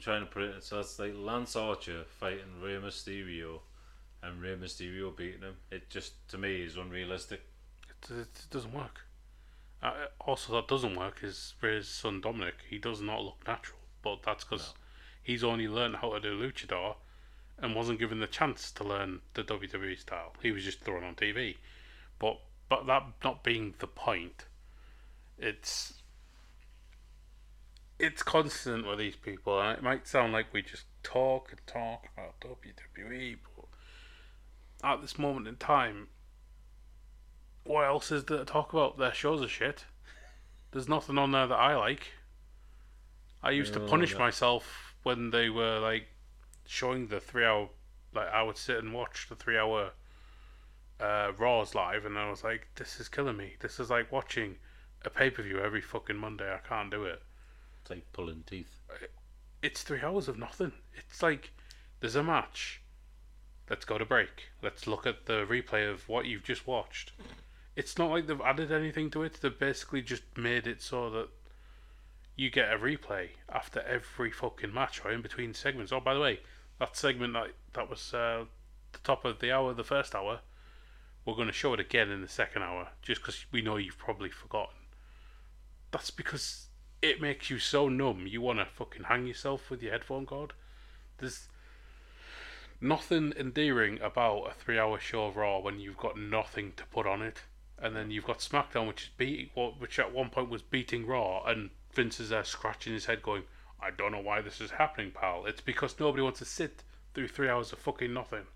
trying 0.00 0.22
to 0.24 0.30
put 0.30 0.44
it. 0.44 0.64
So 0.64 0.76
that's 0.76 0.98
like 0.98 1.12
Lance 1.14 1.56
Archer 1.56 2.04
fighting 2.18 2.62
Rey 2.62 2.76
Mysterio, 2.76 3.60
and 4.22 4.40
Rey 4.40 4.56
Mysterio 4.56 5.14
beating 5.14 5.42
him. 5.42 5.56
It 5.70 5.90
just 5.90 6.26
to 6.30 6.38
me 6.38 6.62
is 6.62 6.76
unrealistic. 6.76 7.42
it, 8.08 8.16
it 8.18 8.46
doesn't 8.50 8.72
work. 8.72 9.02
Uh, 9.82 9.92
also, 10.20 10.54
that 10.54 10.68
doesn't 10.68 10.96
work 10.96 11.20
is 11.22 11.54
Rey's 11.60 11.88
son 11.88 12.22
Dominic. 12.22 12.54
He 12.68 12.78
does 12.78 13.02
not 13.02 13.20
look 13.22 13.46
natural, 13.46 13.78
but 14.02 14.22
that's 14.24 14.44
because 14.44 14.72
he's 15.22 15.44
only 15.44 15.68
learned 15.68 15.96
how 15.96 16.14
to 16.14 16.20
do 16.20 16.38
luchador 16.38 16.96
and 17.60 17.74
wasn't 17.74 17.98
given 17.98 18.20
the 18.20 18.26
chance 18.26 18.70
to 18.72 18.84
learn 18.84 19.20
the 19.34 19.42
WWE 19.42 19.98
style. 19.98 20.34
He 20.42 20.52
was 20.52 20.64
just 20.64 20.80
thrown 20.80 21.04
on 21.04 21.14
TV. 21.14 21.56
But 22.18 22.40
but 22.68 22.86
that 22.86 23.04
not 23.24 23.42
being 23.42 23.74
the 23.78 23.86
point, 23.86 24.44
it's 25.38 25.94
it's 27.98 28.22
constant 28.22 28.86
with 28.86 28.98
these 28.98 29.16
people, 29.16 29.60
and 29.60 29.76
it 29.76 29.82
might 29.82 30.06
sound 30.06 30.32
like 30.32 30.52
we 30.52 30.62
just 30.62 30.84
talk 31.02 31.50
and 31.50 31.60
talk 31.66 32.06
about 32.16 32.40
WWE, 32.40 33.36
but 33.56 34.88
at 34.88 35.00
this 35.00 35.18
moment 35.18 35.48
in 35.48 35.56
time, 35.56 36.08
what 37.64 37.84
else 37.84 38.12
is 38.12 38.24
there 38.24 38.38
to 38.38 38.44
talk 38.44 38.72
about? 38.72 38.98
Their 38.98 39.12
shows 39.12 39.42
are 39.42 39.48
shit. 39.48 39.84
There's 40.70 40.88
nothing 40.88 41.18
on 41.18 41.32
there 41.32 41.46
that 41.46 41.54
I 41.54 41.76
like. 41.76 42.12
I 43.42 43.50
used 43.50 43.72
to 43.74 43.80
punish 43.80 44.12
no. 44.12 44.20
myself 44.20 44.94
when 45.02 45.30
they 45.30 45.48
were 45.48 45.78
like 45.78 46.08
showing 46.68 47.08
the 47.08 47.18
three 47.18 47.44
hour. 47.44 47.70
Like 48.14 48.28
I 48.28 48.42
would 48.42 48.56
sit 48.56 48.78
and 48.78 48.94
watch 48.94 49.26
the 49.28 49.34
three 49.34 49.58
hour 49.58 49.90
uh, 51.00 51.32
Raws 51.36 51.74
live, 51.74 52.04
and 52.04 52.16
I 52.18 52.30
was 52.30 52.44
like, 52.44 52.68
"This 52.76 53.00
is 53.00 53.08
killing 53.08 53.36
me. 53.36 53.56
This 53.60 53.80
is 53.80 53.90
like 53.90 54.12
watching 54.12 54.56
a 55.04 55.10
pay 55.10 55.30
per 55.30 55.42
view 55.42 55.58
every 55.58 55.80
fucking 55.80 56.16
Monday. 56.16 56.52
I 56.52 56.58
can't 56.58 56.90
do 56.90 57.04
it." 57.04 57.22
It's 57.80 57.90
like 57.90 58.12
pulling 58.12 58.44
teeth. 58.46 58.80
it's 59.62 59.82
three 59.82 60.02
hours 60.02 60.28
of 60.28 60.38
nothing. 60.38 60.72
It's 60.94 61.22
like 61.22 61.50
there's 62.00 62.16
a 62.16 62.22
match. 62.22 62.82
Let's 63.70 63.84
go 63.84 63.98
to 63.98 64.04
break. 64.04 64.50
Let's 64.62 64.86
look 64.86 65.06
at 65.06 65.26
the 65.26 65.44
replay 65.46 65.90
of 65.90 66.08
what 66.08 66.26
you've 66.26 66.44
just 66.44 66.66
watched. 66.66 67.12
It's 67.76 67.98
not 67.98 68.10
like 68.10 68.26
they've 68.26 68.40
added 68.40 68.72
anything 68.72 69.10
to 69.10 69.22
it. 69.22 69.40
They've 69.40 69.58
basically 69.58 70.02
just 70.02 70.22
made 70.36 70.66
it 70.66 70.82
so 70.82 71.10
that 71.10 71.28
you 72.34 72.50
get 72.50 72.72
a 72.72 72.78
replay 72.78 73.30
after 73.48 73.80
every 73.80 74.30
fucking 74.30 74.72
match 74.72 75.04
or 75.04 75.10
in 75.10 75.22
between 75.22 75.54
segments. 75.54 75.92
Oh, 75.92 76.00
by 76.00 76.14
the 76.14 76.20
way, 76.20 76.40
that 76.78 76.96
segment 76.96 77.32
that 77.34 77.48
that 77.74 77.90
was 77.90 78.14
uh, 78.14 78.44
the 78.92 78.98
top 79.04 79.24
of 79.24 79.40
the 79.40 79.52
hour, 79.52 79.74
the 79.74 79.84
first 79.84 80.14
hour, 80.14 80.40
we're 81.24 81.34
going 81.34 81.48
to 81.48 81.52
show 81.52 81.74
it 81.74 81.80
again 81.80 82.10
in 82.10 82.22
the 82.22 82.28
second 82.28 82.62
hour, 82.62 82.88
just 83.02 83.20
because 83.20 83.44
we 83.52 83.62
know 83.62 83.76
you've 83.76 83.98
probably 83.98 84.30
forgotten. 84.30 84.76
That's 85.90 86.10
because 86.10 86.66
it 87.02 87.20
makes 87.20 87.50
you 87.50 87.58
so 87.58 87.88
numb 87.88 88.26
you 88.26 88.40
want 88.40 88.58
to 88.58 88.64
fucking 88.64 89.04
hang 89.04 89.26
yourself 89.26 89.70
with 89.70 89.82
your 89.82 89.92
headphone 89.92 90.26
cord. 90.26 90.52
There's 91.18 91.48
nothing 92.80 93.32
endearing 93.38 94.00
about 94.00 94.50
a 94.50 94.54
three-hour 94.54 95.00
show 95.00 95.26
of 95.26 95.36
Raw 95.36 95.60
when 95.60 95.80
you've 95.80 95.96
got 95.96 96.18
nothing 96.18 96.72
to 96.76 96.84
put 96.86 97.06
on 97.06 97.22
it, 97.22 97.42
and 97.80 97.94
then 97.94 98.10
you've 98.10 98.26
got 98.26 98.38
SmackDown, 98.38 98.88
which 98.88 99.04
is 99.04 99.10
beating, 99.16 99.50
which 99.78 99.98
at 99.98 100.12
one 100.12 100.30
point 100.30 100.50
was 100.50 100.62
beating 100.62 101.06
Raw, 101.06 101.44
and 101.44 101.70
Vince 101.92 102.20
is 102.20 102.30
there 102.30 102.44
scratching 102.44 102.92
his 102.92 103.06
head, 103.06 103.22
going, 103.22 103.42
"I 103.80 103.90
don't 103.90 104.12
know 104.12 104.20
why 104.20 104.40
this 104.40 104.60
is 104.60 104.72
happening, 104.72 105.10
pal. 105.12 105.46
It's 105.46 105.60
because 105.60 105.98
nobody 105.98 106.22
wants 106.22 106.40
to 106.40 106.44
sit 106.44 106.82
through 107.14 107.28
three 107.28 107.48
hours 107.48 107.72
of 107.72 107.78
fucking 107.78 108.12
nothing." 108.12 108.46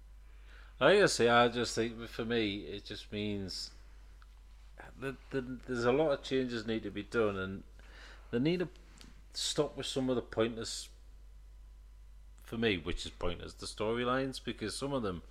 I 0.81 1.07
say, 1.07 1.29
I 1.29 1.49
just 1.49 1.75
think 1.75 2.09
for 2.09 2.25
me, 2.25 2.61
it 2.61 2.85
just 2.85 3.13
means 3.13 3.71
that, 5.01 5.15
that 5.31 5.67
there's 5.67 5.85
a 5.85 5.93
lot 5.93 6.11
of 6.11 6.23
changes 6.23 6.67
need 6.67 6.83
to 6.83 6.91
be 6.91 7.05
done, 7.05 7.37
and 7.37 7.63
they 8.31 8.41
need 8.41 8.61
to 8.61 8.69
stop 9.33 9.77
with 9.77 9.87
some 9.87 10.11
of 10.11 10.17
the 10.17 10.23
pointless. 10.23 10.89
For 12.43 12.59
me, 12.59 12.77
which 12.77 13.07
is 13.07 13.13
pointless, 13.13 13.55
the 13.55 13.67
storylines 13.67 14.39
because 14.43 14.77
some 14.77 14.93
of 14.93 15.03
them 15.03 15.23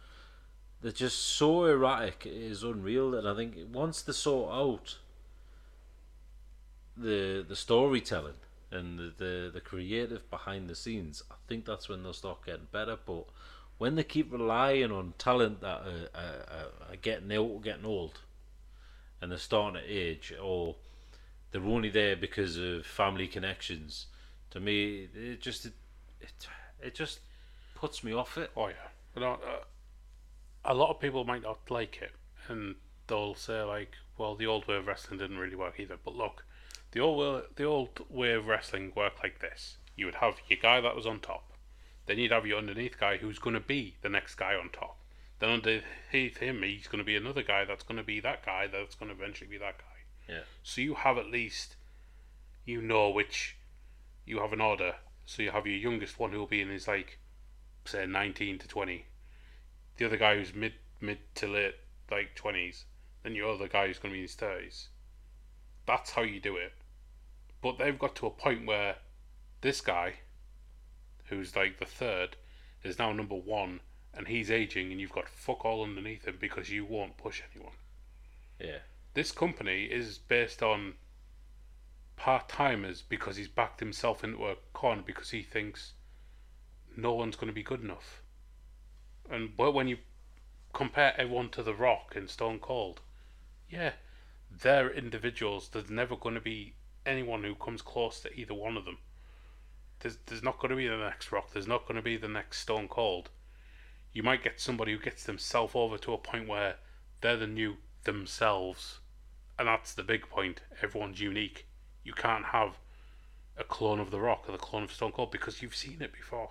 they're 0.81 0.91
just 0.91 1.19
so 1.19 1.65
erratic. 1.65 2.25
It 2.25 2.33
is 2.33 2.63
unreal, 2.63 3.13
and 3.13 3.27
I 3.27 3.35
think 3.35 3.55
once 3.71 4.01
they 4.01 4.13
sort 4.13 4.51
out 4.51 4.97
the 6.97 7.45
the 7.47 7.55
storytelling 7.55 8.35
and 8.71 8.97
the, 8.97 9.13
the 9.17 9.51
the 9.53 9.61
creative 9.61 10.29
behind 10.29 10.69
the 10.69 10.75
scenes, 10.75 11.23
I 11.29 11.35
think 11.47 11.65
that's 11.65 11.89
when 11.89 12.03
they'll 12.03 12.13
start 12.13 12.45
getting 12.45 12.67
better. 12.71 12.97
But 13.05 13.25
when 13.77 13.95
they 13.95 14.03
keep 14.03 14.31
relying 14.31 14.91
on 14.91 15.13
talent 15.17 15.61
that 15.61 15.81
are, 15.81 16.09
are, 16.15 16.91
are 16.91 16.95
getting 17.01 17.31
old, 17.31 17.63
getting 17.63 17.85
old, 17.85 18.19
and 19.19 19.31
they're 19.31 19.39
starting 19.39 19.81
to 19.81 19.87
age, 19.87 20.33
or 20.41 20.75
they're 21.51 21.63
only 21.63 21.89
there 21.89 22.15
because 22.15 22.57
of 22.57 22.85
family 22.85 23.27
connections, 23.27 24.07
to 24.51 24.59
me, 24.59 25.09
it 25.13 25.41
just 25.41 25.65
it 25.65 25.73
it, 26.21 26.47
it 26.81 26.95
just 26.95 27.19
puts 27.75 28.03
me 28.03 28.13
off 28.13 28.37
it. 28.37 28.51
Oh 28.55 28.67
yeah, 28.67 28.89
but 29.13 29.23
uh, 29.23 29.37
a 30.63 30.73
lot 30.73 30.91
of 30.91 30.99
people 30.99 31.23
might 31.23 31.41
not 31.41 31.59
like 31.69 32.01
it, 32.01 32.11
and 32.47 32.75
they'll 33.07 33.35
say 33.35 33.61
like, 33.63 33.95
well, 34.17 34.35
the 34.35 34.45
old 34.45 34.67
way 34.67 34.75
of 34.75 34.87
wrestling 34.87 35.19
didn't 35.19 35.37
really 35.37 35.55
work 35.55 35.79
either. 35.79 35.97
But 36.03 36.15
look, 36.15 36.45
the 36.91 36.99
old 36.99 37.19
way, 37.19 37.41
the 37.55 37.63
old 37.63 38.05
way 38.09 38.33
of 38.33 38.47
wrestling 38.47 38.91
worked 38.95 39.23
like 39.23 39.39
this: 39.39 39.77
you 39.95 40.05
would 40.05 40.15
have 40.15 40.35
your 40.47 40.59
guy 40.61 40.81
that 40.81 40.95
was 40.95 41.05
on 41.05 41.19
top, 41.19 41.53
then 42.05 42.17
you'd 42.17 42.31
have 42.31 42.45
your 42.45 42.57
underneath 42.57 42.99
guy 42.99 43.17
who's 43.17 43.39
going 43.39 43.53
to 43.53 43.59
be 43.59 43.95
the 44.01 44.09
next 44.09 44.35
guy 44.35 44.55
on 44.55 44.69
top. 44.69 44.97
Then 45.39 45.49
underneath 45.49 46.37
him, 46.37 46.61
he's 46.61 46.87
going 46.87 46.99
to 46.99 47.05
be 47.05 47.15
another 47.15 47.41
guy 47.41 47.65
that's 47.65 47.83
going 47.83 47.97
to 47.97 48.03
be 48.03 48.19
that 48.19 48.45
guy 48.45 48.67
that's 48.67 48.95
going 48.95 49.09
to 49.09 49.15
eventually 49.15 49.49
be 49.49 49.57
that 49.57 49.77
guy. 49.79 50.33
Yeah. 50.33 50.41
So 50.61 50.81
you 50.81 50.93
have 50.93 51.17
at 51.17 51.31
least, 51.31 51.75
you 52.63 52.81
know 52.81 53.09
which, 53.09 53.57
you 54.25 54.39
have 54.39 54.53
an 54.53 54.61
order. 54.61 54.95
So 55.25 55.41
you 55.41 55.51
have 55.51 55.65
your 55.65 55.77
youngest 55.77 56.19
one 56.19 56.31
who 56.31 56.39
will 56.39 56.45
be 56.47 56.61
in 56.61 56.69
his 56.69 56.87
like, 56.87 57.17
say 57.85 58.05
nineteen 58.05 58.59
to 58.59 58.67
twenty. 58.67 59.05
The 59.97 60.05
other 60.05 60.17
guy 60.17 60.35
who's 60.35 60.53
mid 60.53 60.73
mid 60.99 61.19
to 61.35 61.47
late 61.47 61.75
like 62.11 62.35
twenties. 62.35 62.85
Then 63.23 63.33
your 63.33 63.51
other 63.51 63.67
guy 63.67 63.87
who's 63.87 63.97
going 63.97 64.11
to 64.11 64.15
be 64.15 64.19
in 64.19 64.27
his 64.27 64.35
thirties. 64.35 64.89
That's 65.87 66.11
how 66.11 66.21
you 66.21 66.39
do 66.39 66.57
it. 66.57 66.73
But 67.61 67.77
they've 67.77 67.97
got 67.99 68.15
to 68.17 68.25
a 68.27 68.31
point 68.31 68.65
where 68.65 68.95
this 69.61 69.81
guy, 69.81 70.15
who's 71.25 71.55
like 71.55 71.77
the 71.79 71.85
third, 71.85 72.35
is 72.83 72.97
now 72.97 73.11
number 73.11 73.35
one, 73.35 73.81
and 74.13 74.27
he's 74.27 74.49
aging, 74.51 74.91
and 74.91 74.99
you've 74.99 75.11
got 75.11 75.29
fuck 75.29 75.63
all 75.63 75.83
underneath 75.83 76.25
him 76.25 76.37
because 76.39 76.69
you 76.69 76.83
won't 76.85 77.17
push 77.17 77.41
anyone 77.53 77.73
Yeah. 78.59 78.79
this 79.13 79.31
company 79.31 79.85
is 79.85 80.17
based 80.17 80.61
on 80.63 80.95
part 82.15 82.47
timers 82.49 83.01
because 83.01 83.35
he's 83.37 83.47
backed 83.47 83.79
himself 83.79 84.23
into 84.23 84.47
a 84.47 84.55
corner 84.73 85.01
because 85.01 85.31
he 85.31 85.41
thinks 85.43 85.93
no 86.95 87.13
one's 87.13 87.35
going 87.35 87.47
to 87.47 87.53
be 87.53 87.63
good 87.63 87.81
enough. 87.81 88.21
And 89.29 89.55
but 89.55 89.71
when 89.71 89.87
you 89.87 89.97
compare 90.73 91.13
everyone 91.19 91.49
to 91.49 91.63
The 91.63 91.73
Rock 91.73 92.15
and 92.15 92.29
Stone 92.29 92.59
Cold, 92.59 93.01
yeah, 93.69 93.93
they're 94.49 94.89
individuals. 94.91 95.69
There's 95.69 95.89
never 95.89 96.15
going 96.15 96.35
to 96.35 96.41
be 96.41 96.75
anyone 97.05 97.43
who 97.43 97.55
comes 97.55 97.81
close 97.81 98.19
to 98.21 98.33
either 98.33 98.53
one 98.53 98.77
of 98.77 98.85
them. 98.85 98.97
There's, 99.99 100.17
there's 100.25 100.43
not 100.43 100.59
going 100.59 100.71
to 100.71 100.75
be 100.75 100.87
the 100.87 100.97
next 100.97 101.31
Rock. 101.31 101.51
There's 101.51 101.67
not 101.67 101.83
going 101.83 101.95
to 101.95 102.01
be 102.01 102.17
the 102.17 102.27
next 102.27 102.59
Stone 102.59 102.87
Cold. 102.87 103.29
You 104.13 104.23
might 104.23 104.43
get 104.43 104.59
somebody 104.59 104.91
who 104.93 104.99
gets 104.99 105.23
themselves 105.23 105.73
over 105.75 105.97
to 105.99 106.13
a 106.13 106.17
point 106.17 106.47
where 106.47 106.75
they're 107.21 107.37
the 107.37 107.47
new 107.47 107.77
themselves 108.03 108.99
and 109.61 109.67
that's 109.67 109.93
the 109.93 110.01
big 110.01 110.27
point. 110.27 110.61
Everyone's 110.81 111.21
unique. 111.21 111.67
You 112.03 112.13
can't 112.13 112.45
have 112.45 112.79
a 113.57 113.63
clone 113.63 113.99
of 113.99 114.09
The 114.09 114.19
Rock 114.19 114.45
or 114.47 114.53
the 114.53 114.57
clone 114.57 114.81
of 114.81 114.91
Stone 114.91 115.11
Cold 115.11 115.29
because 115.29 115.61
you've 115.61 115.75
seen 115.75 115.97
it 116.01 116.11
before. 116.11 116.49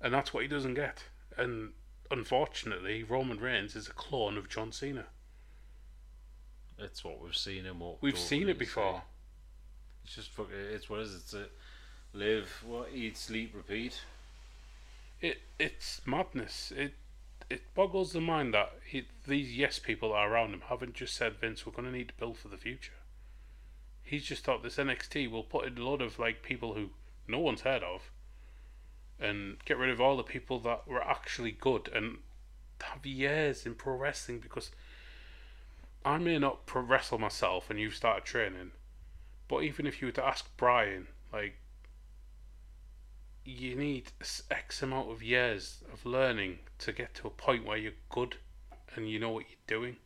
And 0.00 0.14
that's 0.14 0.32
what 0.32 0.42
he 0.42 0.48
doesn't 0.48 0.72
get. 0.72 1.04
And 1.36 1.72
unfortunately, 2.10 3.02
Roman 3.02 3.38
Reigns 3.38 3.76
is 3.76 3.88
a 3.88 3.92
clone 3.92 4.38
of 4.38 4.48
John 4.48 4.72
Cena. 4.72 5.04
It's 6.78 7.04
what 7.04 7.22
we've 7.22 7.36
seen 7.36 7.66
and 7.66 7.80
what 7.80 8.02
We've 8.02 8.18
seen 8.18 8.48
it 8.48 8.58
before. 8.58 9.02
It's 10.04 10.14
just 10.14 10.30
fuck. 10.30 10.48
It's 10.52 10.88
what 10.88 11.00
is 11.00 11.14
it? 11.14 11.16
It's 11.16 11.34
a 11.34 11.46
live, 12.12 12.62
what 12.64 12.88
eat, 12.94 13.16
sleep, 13.16 13.52
repeat. 13.54 14.00
It 15.20 15.38
it's 15.58 16.00
madness. 16.06 16.72
It 16.76 16.94
it 17.48 17.74
boggles 17.74 18.12
the 18.12 18.20
mind 18.20 18.54
that 18.54 18.72
he, 18.84 19.06
these 19.26 19.56
yes 19.56 19.78
people 19.78 20.10
that 20.10 20.16
are 20.16 20.32
around 20.32 20.52
him 20.52 20.62
haven't 20.68 20.94
just 20.94 21.14
said 21.14 21.36
Vince, 21.36 21.64
we're 21.64 21.72
going 21.72 21.84
to 21.84 21.96
need 21.96 22.08
to 22.08 22.14
build 22.14 22.36
for 22.38 22.48
the 22.48 22.56
future. 22.56 22.92
He's 24.02 24.24
just 24.24 24.44
thought 24.44 24.62
this 24.62 24.76
NXT 24.76 25.30
will 25.30 25.44
put 25.44 25.66
in 25.66 25.78
a 25.78 25.88
lot 25.88 26.02
of 26.02 26.18
like 26.18 26.42
people 26.42 26.74
who 26.74 26.90
no 27.28 27.38
one's 27.38 27.62
heard 27.62 27.82
of, 27.82 28.10
and 29.18 29.56
get 29.64 29.78
rid 29.78 29.90
of 29.90 30.00
all 30.00 30.16
the 30.16 30.22
people 30.22 30.58
that 30.60 30.86
were 30.86 31.02
actually 31.02 31.52
good 31.52 31.88
and 31.92 32.18
have 32.82 33.06
years 33.06 33.64
in 33.64 33.74
pro 33.74 33.96
wrestling 33.96 34.38
because 34.38 34.70
I 36.06 36.18
may 36.18 36.38
not 36.38 36.66
pro 36.66 36.82
wrestle 36.82 37.18
myself 37.18 37.68
and 37.68 37.80
you've 37.80 37.96
started 37.96 38.24
training, 38.24 38.70
but 39.48 39.64
even 39.64 39.86
if 39.86 40.00
you 40.00 40.06
were 40.06 40.12
to 40.12 40.24
ask 40.24 40.48
Brian, 40.56 41.08
like 41.32 41.56
you 43.44 43.74
need 43.74 44.12
X 44.48 44.82
amount 44.82 45.10
of 45.10 45.20
years 45.20 45.82
of 45.92 46.06
learning 46.06 46.60
to 46.78 46.92
get 46.92 47.12
to 47.14 47.26
a 47.26 47.30
point 47.30 47.66
where 47.66 47.76
you're 47.76 47.92
good 48.08 48.36
and 48.94 49.10
you 49.10 49.18
know 49.18 49.30
what 49.30 49.46
you're 49.48 49.78
doing. 49.80 49.96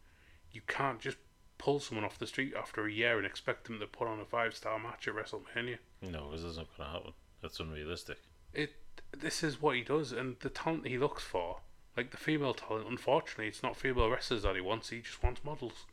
You 0.51 0.63
can't 0.67 1.01
just 1.01 1.19
pull 1.59 1.81
someone 1.81 2.07
off 2.07 2.19
the 2.19 2.27
street 2.27 2.55
after 2.59 2.87
a 2.87 2.93
year 2.93 3.19
and 3.19 3.27
expect 3.27 3.67
them 3.67 3.79
to 3.79 3.87
put 3.87 4.09
on 4.09 4.21
a 4.21 4.25
five 4.25 4.57
star 4.57 4.79
match 4.79 5.07
at 5.07 5.15
WrestleMania. 5.15 5.79
No, 6.01 6.33
this 6.33 6.41
isn't 6.41 6.67
going 6.79 6.89
to 6.89 6.97
happen. 6.97 7.13
That's 7.43 7.61
unrealistic. 7.61 8.17
It 8.55 8.73
this 9.15 9.43
is 9.43 9.61
what 9.61 9.77
he 9.77 9.83
does 9.83 10.13
and 10.13 10.37
the 10.41 10.49
talent 10.49 10.87
he 10.87 10.97
looks 10.97 11.23
for, 11.23 11.61
like 11.97 12.11
the 12.11 12.17
female 12.17 12.55
talent, 12.55 12.87
unfortunately 12.89 13.49
it's 13.49 13.63
not 13.63 13.77
female 13.77 14.11
wrestlers 14.11 14.43
that 14.43 14.55
he 14.55 14.61
wants, 14.61 14.91
he 14.91 15.01
just 15.01 15.23
wants 15.23 15.45
models. 15.45 15.87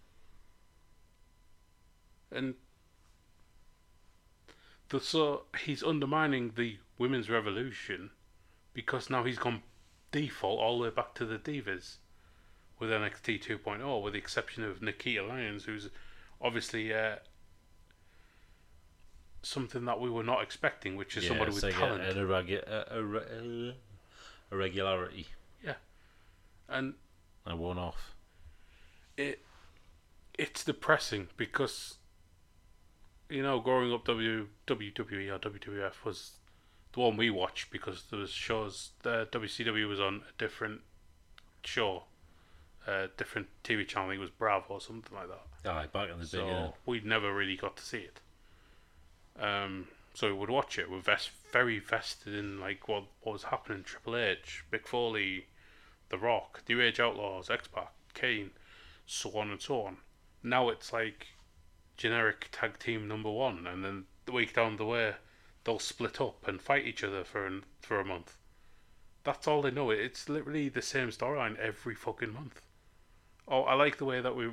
And 2.32 2.56
the, 4.90 5.00
so 5.00 5.44
he's 5.66 5.84
undermining 5.84 6.54
the 6.56 6.78
women's 6.98 7.30
revolution 7.30 8.12
because 8.74 9.10
now 9.10 9.24
he's 9.24 9.38
gone 9.38 9.64
default 10.12 10.60
all 10.60 10.78
the 10.78 10.86
way 10.86 10.90
back 10.90 11.14
to 11.16 11.26
the 11.26 11.38
divas 11.38 11.98
with 12.80 12.90
NXT 12.90 13.44
2.0, 13.44 14.04
with 14.04 14.14
the 14.14 14.20
exception 14.20 14.64
of 14.64 14.82
Nikkita 14.82 15.28
Lyons, 15.28 15.66
who's 15.66 15.90
obviously 16.40 16.94
uh, 16.94 17.16
something 19.42 19.86
that 19.86 20.00
we 20.00 20.10
were 20.10 20.24
not 20.24 20.44
expecting, 20.44 20.96
which 20.96 21.18
is 21.18 21.24
yeah, 21.24 21.30
somebody 21.30 21.52
with 21.52 21.64
like 21.64 21.74
talent. 21.74 22.04
A, 22.04 22.12
an 22.12 22.18
irregu- 22.18 22.68
a, 22.68 22.86
a, 22.92 23.72
a 23.72 23.76
irregularity. 24.52 25.28
And 26.70 26.94
I 27.46 27.54
one 27.54 27.78
off. 27.78 28.16
it 29.16 29.40
it's 30.38 30.64
depressing 30.64 31.28
because 31.38 31.96
you 33.30 33.42
know 33.42 33.60
growing 33.60 33.92
up 33.94 34.06
W 34.06 34.48
WWE 34.68 35.30
or 35.36 35.40
WWF 35.40 36.04
was 36.06 36.32
the 36.94 37.00
one 37.00 37.18
we 37.18 37.30
watched 37.30 37.72
because 37.72 38.04
there 38.10 38.20
was 38.20 38.30
shows 38.32 38.92
the 39.04 39.28
WCW 39.32 39.88
was 39.88 40.00
on 40.00 40.22
a 40.30 40.34
different 40.38 40.82
show 41.64 42.04
a 42.86 43.08
different 43.18 43.48
TV 43.64 43.86
channel 43.88 44.08
I 44.10 44.12
think 44.14 44.20
it 44.20 44.22
was 44.22 44.30
Bravo 44.30 44.76
or 44.76 44.82
something 44.82 45.16
like 45.18 45.28
that 45.28 45.70
Aye, 45.70 45.88
back 45.92 46.10
in 46.10 46.20
the 46.20 46.26
day. 46.26 46.30
so 46.38 46.48
yeah. 46.48 46.70
we 46.86 47.02
never 47.02 47.34
really 47.34 47.58
got 47.58 47.76
to 47.78 47.84
see 47.84 48.00
it 48.00 48.22
um 49.44 49.88
so 50.14 50.28
we 50.28 50.34
would 50.34 50.50
watch 50.50 50.80
it 50.80 50.90
we're 50.90 51.00
vest- 51.00 51.32
very 51.52 51.80
vested 51.80 52.34
in 52.34 52.60
like 52.60 52.88
what, 52.88 53.04
what 53.22 53.34
was 53.34 53.44
happening 53.44 53.84
Triple 53.84 54.16
H 54.16 54.64
Mick 54.72 54.88
Foley 54.88 55.48
The 56.10 56.18
Rock 56.18 56.64
New 56.68 56.82
Age 56.82 57.00
Outlaws 57.00 57.50
X-Pac 57.50 57.92
Kane 58.14 58.52
so 59.06 59.38
on 59.38 59.50
and 59.50 59.62
so 59.62 59.82
on 59.84 59.98
now 60.44 60.70
it's 60.70 60.92
like 60.92 61.28
generic 61.96 62.50
tag 62.52 62.78
team 62.80 63.08
number 63.08 63.32
one 63.32 63.66
and 63.66 63.84
then 63.84 64.06
the 64.26 64.32
week 64.32 64.54
down 64.54 64.78
the 64.78 64.86
way 64.86 65.14
they'll 65.64 65.80
split 65.80 66.20
up 66.20 66.48
and 66.48 66.62
fight 66.62 66.86
each 66.86 67.04
other 67.04 67.24
for 67.24 67.46
an, 67.46 67.64
for 67.80 68.00
a 68.00 68.06
month 68.06 68.38
that's 69.24 69.48
all 69.48 69.62
they 69.62 69.72
know 69.72 69.90
it's 69.90 70.30
literally 70.30 70.70
the 70.70 70.82
same 70.82 71.10
storyline 71.10 71.58
every 71.58 71.96
fucking 71.96 72.34
month 72.34 72.62
oh 73.48 73.62
I 73.62 73.74
like 73.74 73.98
the 73.98 74.06
way 74.06 74.22
that 74.22 74.36
we 74.36 74.52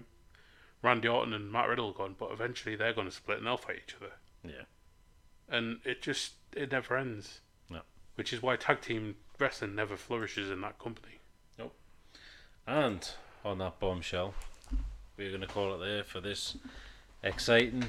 Randy 0.84 1.08
Orton 1.08 1.32
and 1.32 1.50
Matt 1.50 1.68
Riddle 1.68 1.92
gone, 1.92 2.14
but 2.18 2.30
eventually 2.30 2.76
they're 2.76 2.92
going 2.92 3.08
to 3.08 3.14
split 3.14 3.38
and 3.38 3.46
they'll 3.46 3.56
fight 3.56 3.80
each 3.86 3.96
other. 3.96 4.12
Yeah. 4.44 4.64
And 5.48 5.80
it 5.84 6.02
just 6.02 6.34
it 6.52 6.70
never 6.70 6.96
ends. 6.96 7.40
No. 7.70 7.80
Which 8.16 8.34
is 8.34 8.42
why 8.42 8.56
tag 8.56 8.82
team 8.82 9.16
wrestling 9.38 9.74
never 9.74 9.96
flourishes 9.96 10.50
in 10.50 10.60
that 10.60 10.78
company. 10.78 11.20
And 12.66 13.08
on 13.44 13.58
that 13.58 13.78
bombshell, 13.78 14.34
we're 15.16 15.28
going 15.28 15.42
to 15.42 15.46
call 15.46 15.74
it 15.74 15.84
there 15.84 16.02
for 16.02 16.20
this 16.20 16.56
exciting 17.22 17.86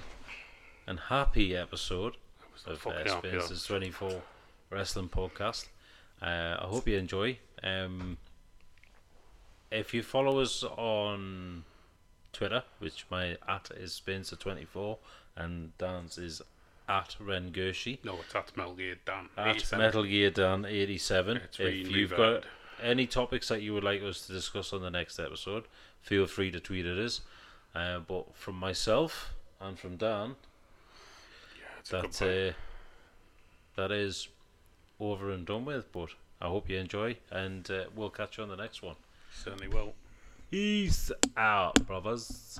and 0.85 0.99
happy 0.99 1.55
episode 1.55 2.17
of 2.65 2.85
uh, 2.85 2.91
happy, 3.05 3.29
Spencer's 3.29 3.65
24 3.65 4.21
Wrestling 4.69 5.09
Podcast. 5.09 5.67
Uh, 6.21 6.57
I 6.59 6.65
hope 6.67 6.87
you 6.87 6.97
enjoy. 6.97 7.37
Um, 7.63 8.17
if 9.71 9.93
you 9.93 10.03
follow 10.03 10.39
us 10.39 10.63
on 10.63 11.63
Twitter, 12.33 12.63
which 12.79 13.05
my 13.09 13.37
at 13.47 13.71
is 13.77 13.99
Spencer24 14.05 14.97
and 15.37 15.77
Dan's 15.77 16.17
is 16.17 16.41
at 16.87 17.15
Ren 17.19 17.51
Gershi. 17.51 17.99
No, 18.03 18.19
it's 18.25 18.35
at 18.35 18.55
Metal 18.55 18.73
Gear 18.73 18.95
Dan. 19.05 19.29
At 19.37 19.71
Metal 19.77 20.03
Gear 20.03 20.31
Dan 20.31 20.65
87. 20.65 21.37
It's 21.37 21.59
if 21.59 21.89
you've 21.89 22.11
got. 22.11 22.43
Any 22.81 23.07
topics 23.07 23.47
that 23.49 23.61
you 23.61 23.73
would 23.73 23.83
like 23.83 24.01
us 24.01 24.25
to 24.27 24.33
discuss 24.33 24.73
on 24.73 24.81
the 24.81 24.89
next 24.89 25.19
episode, 25.19 25.65
feel 26.01 26.27
free 26.27 26.51
to 26.51 26.59
tweet 26.59 26.85
at 26.85 26.97
us. 26.97 27.21
Uh, 27.73 27.99
but 27.99 28.35
from 28.35 28.55
myself 28.55 29.33
and 29.59 29.77
from 29.77 29.97
Dan, 29.97 30.35
Yeah, 31.57 31.63
it's 31.79 31.93
a 31.93 32.01
good 32.01 32.13
that 32.13 32.49
uh, 32.49 32.53
that 33.75 33.91
is 33.91 34.27
over 34.99 35.31
and 35.31 35.45
done 35.45 35.65
with. 35.65 35.91
But 35.91 36.09
I 36.41 36.47
hope 36.47 36.69
you 36.69 36.77
enjoy, 36.77 37.17
and 37.31 37.69
uh, 37.69 37.85
we'll 37.95 38.09
catch 38.09 38.37
you 38.37 38.43
on 38.43 38.49
the 38.49 38.55
next 38.55 38.81
one. 38.81 38.95
Certainly 39.33 39.69
will. 39.69 39.93
Peace 40.51 41.11
out, 41.35 41.85
brothers. 41.85 42.59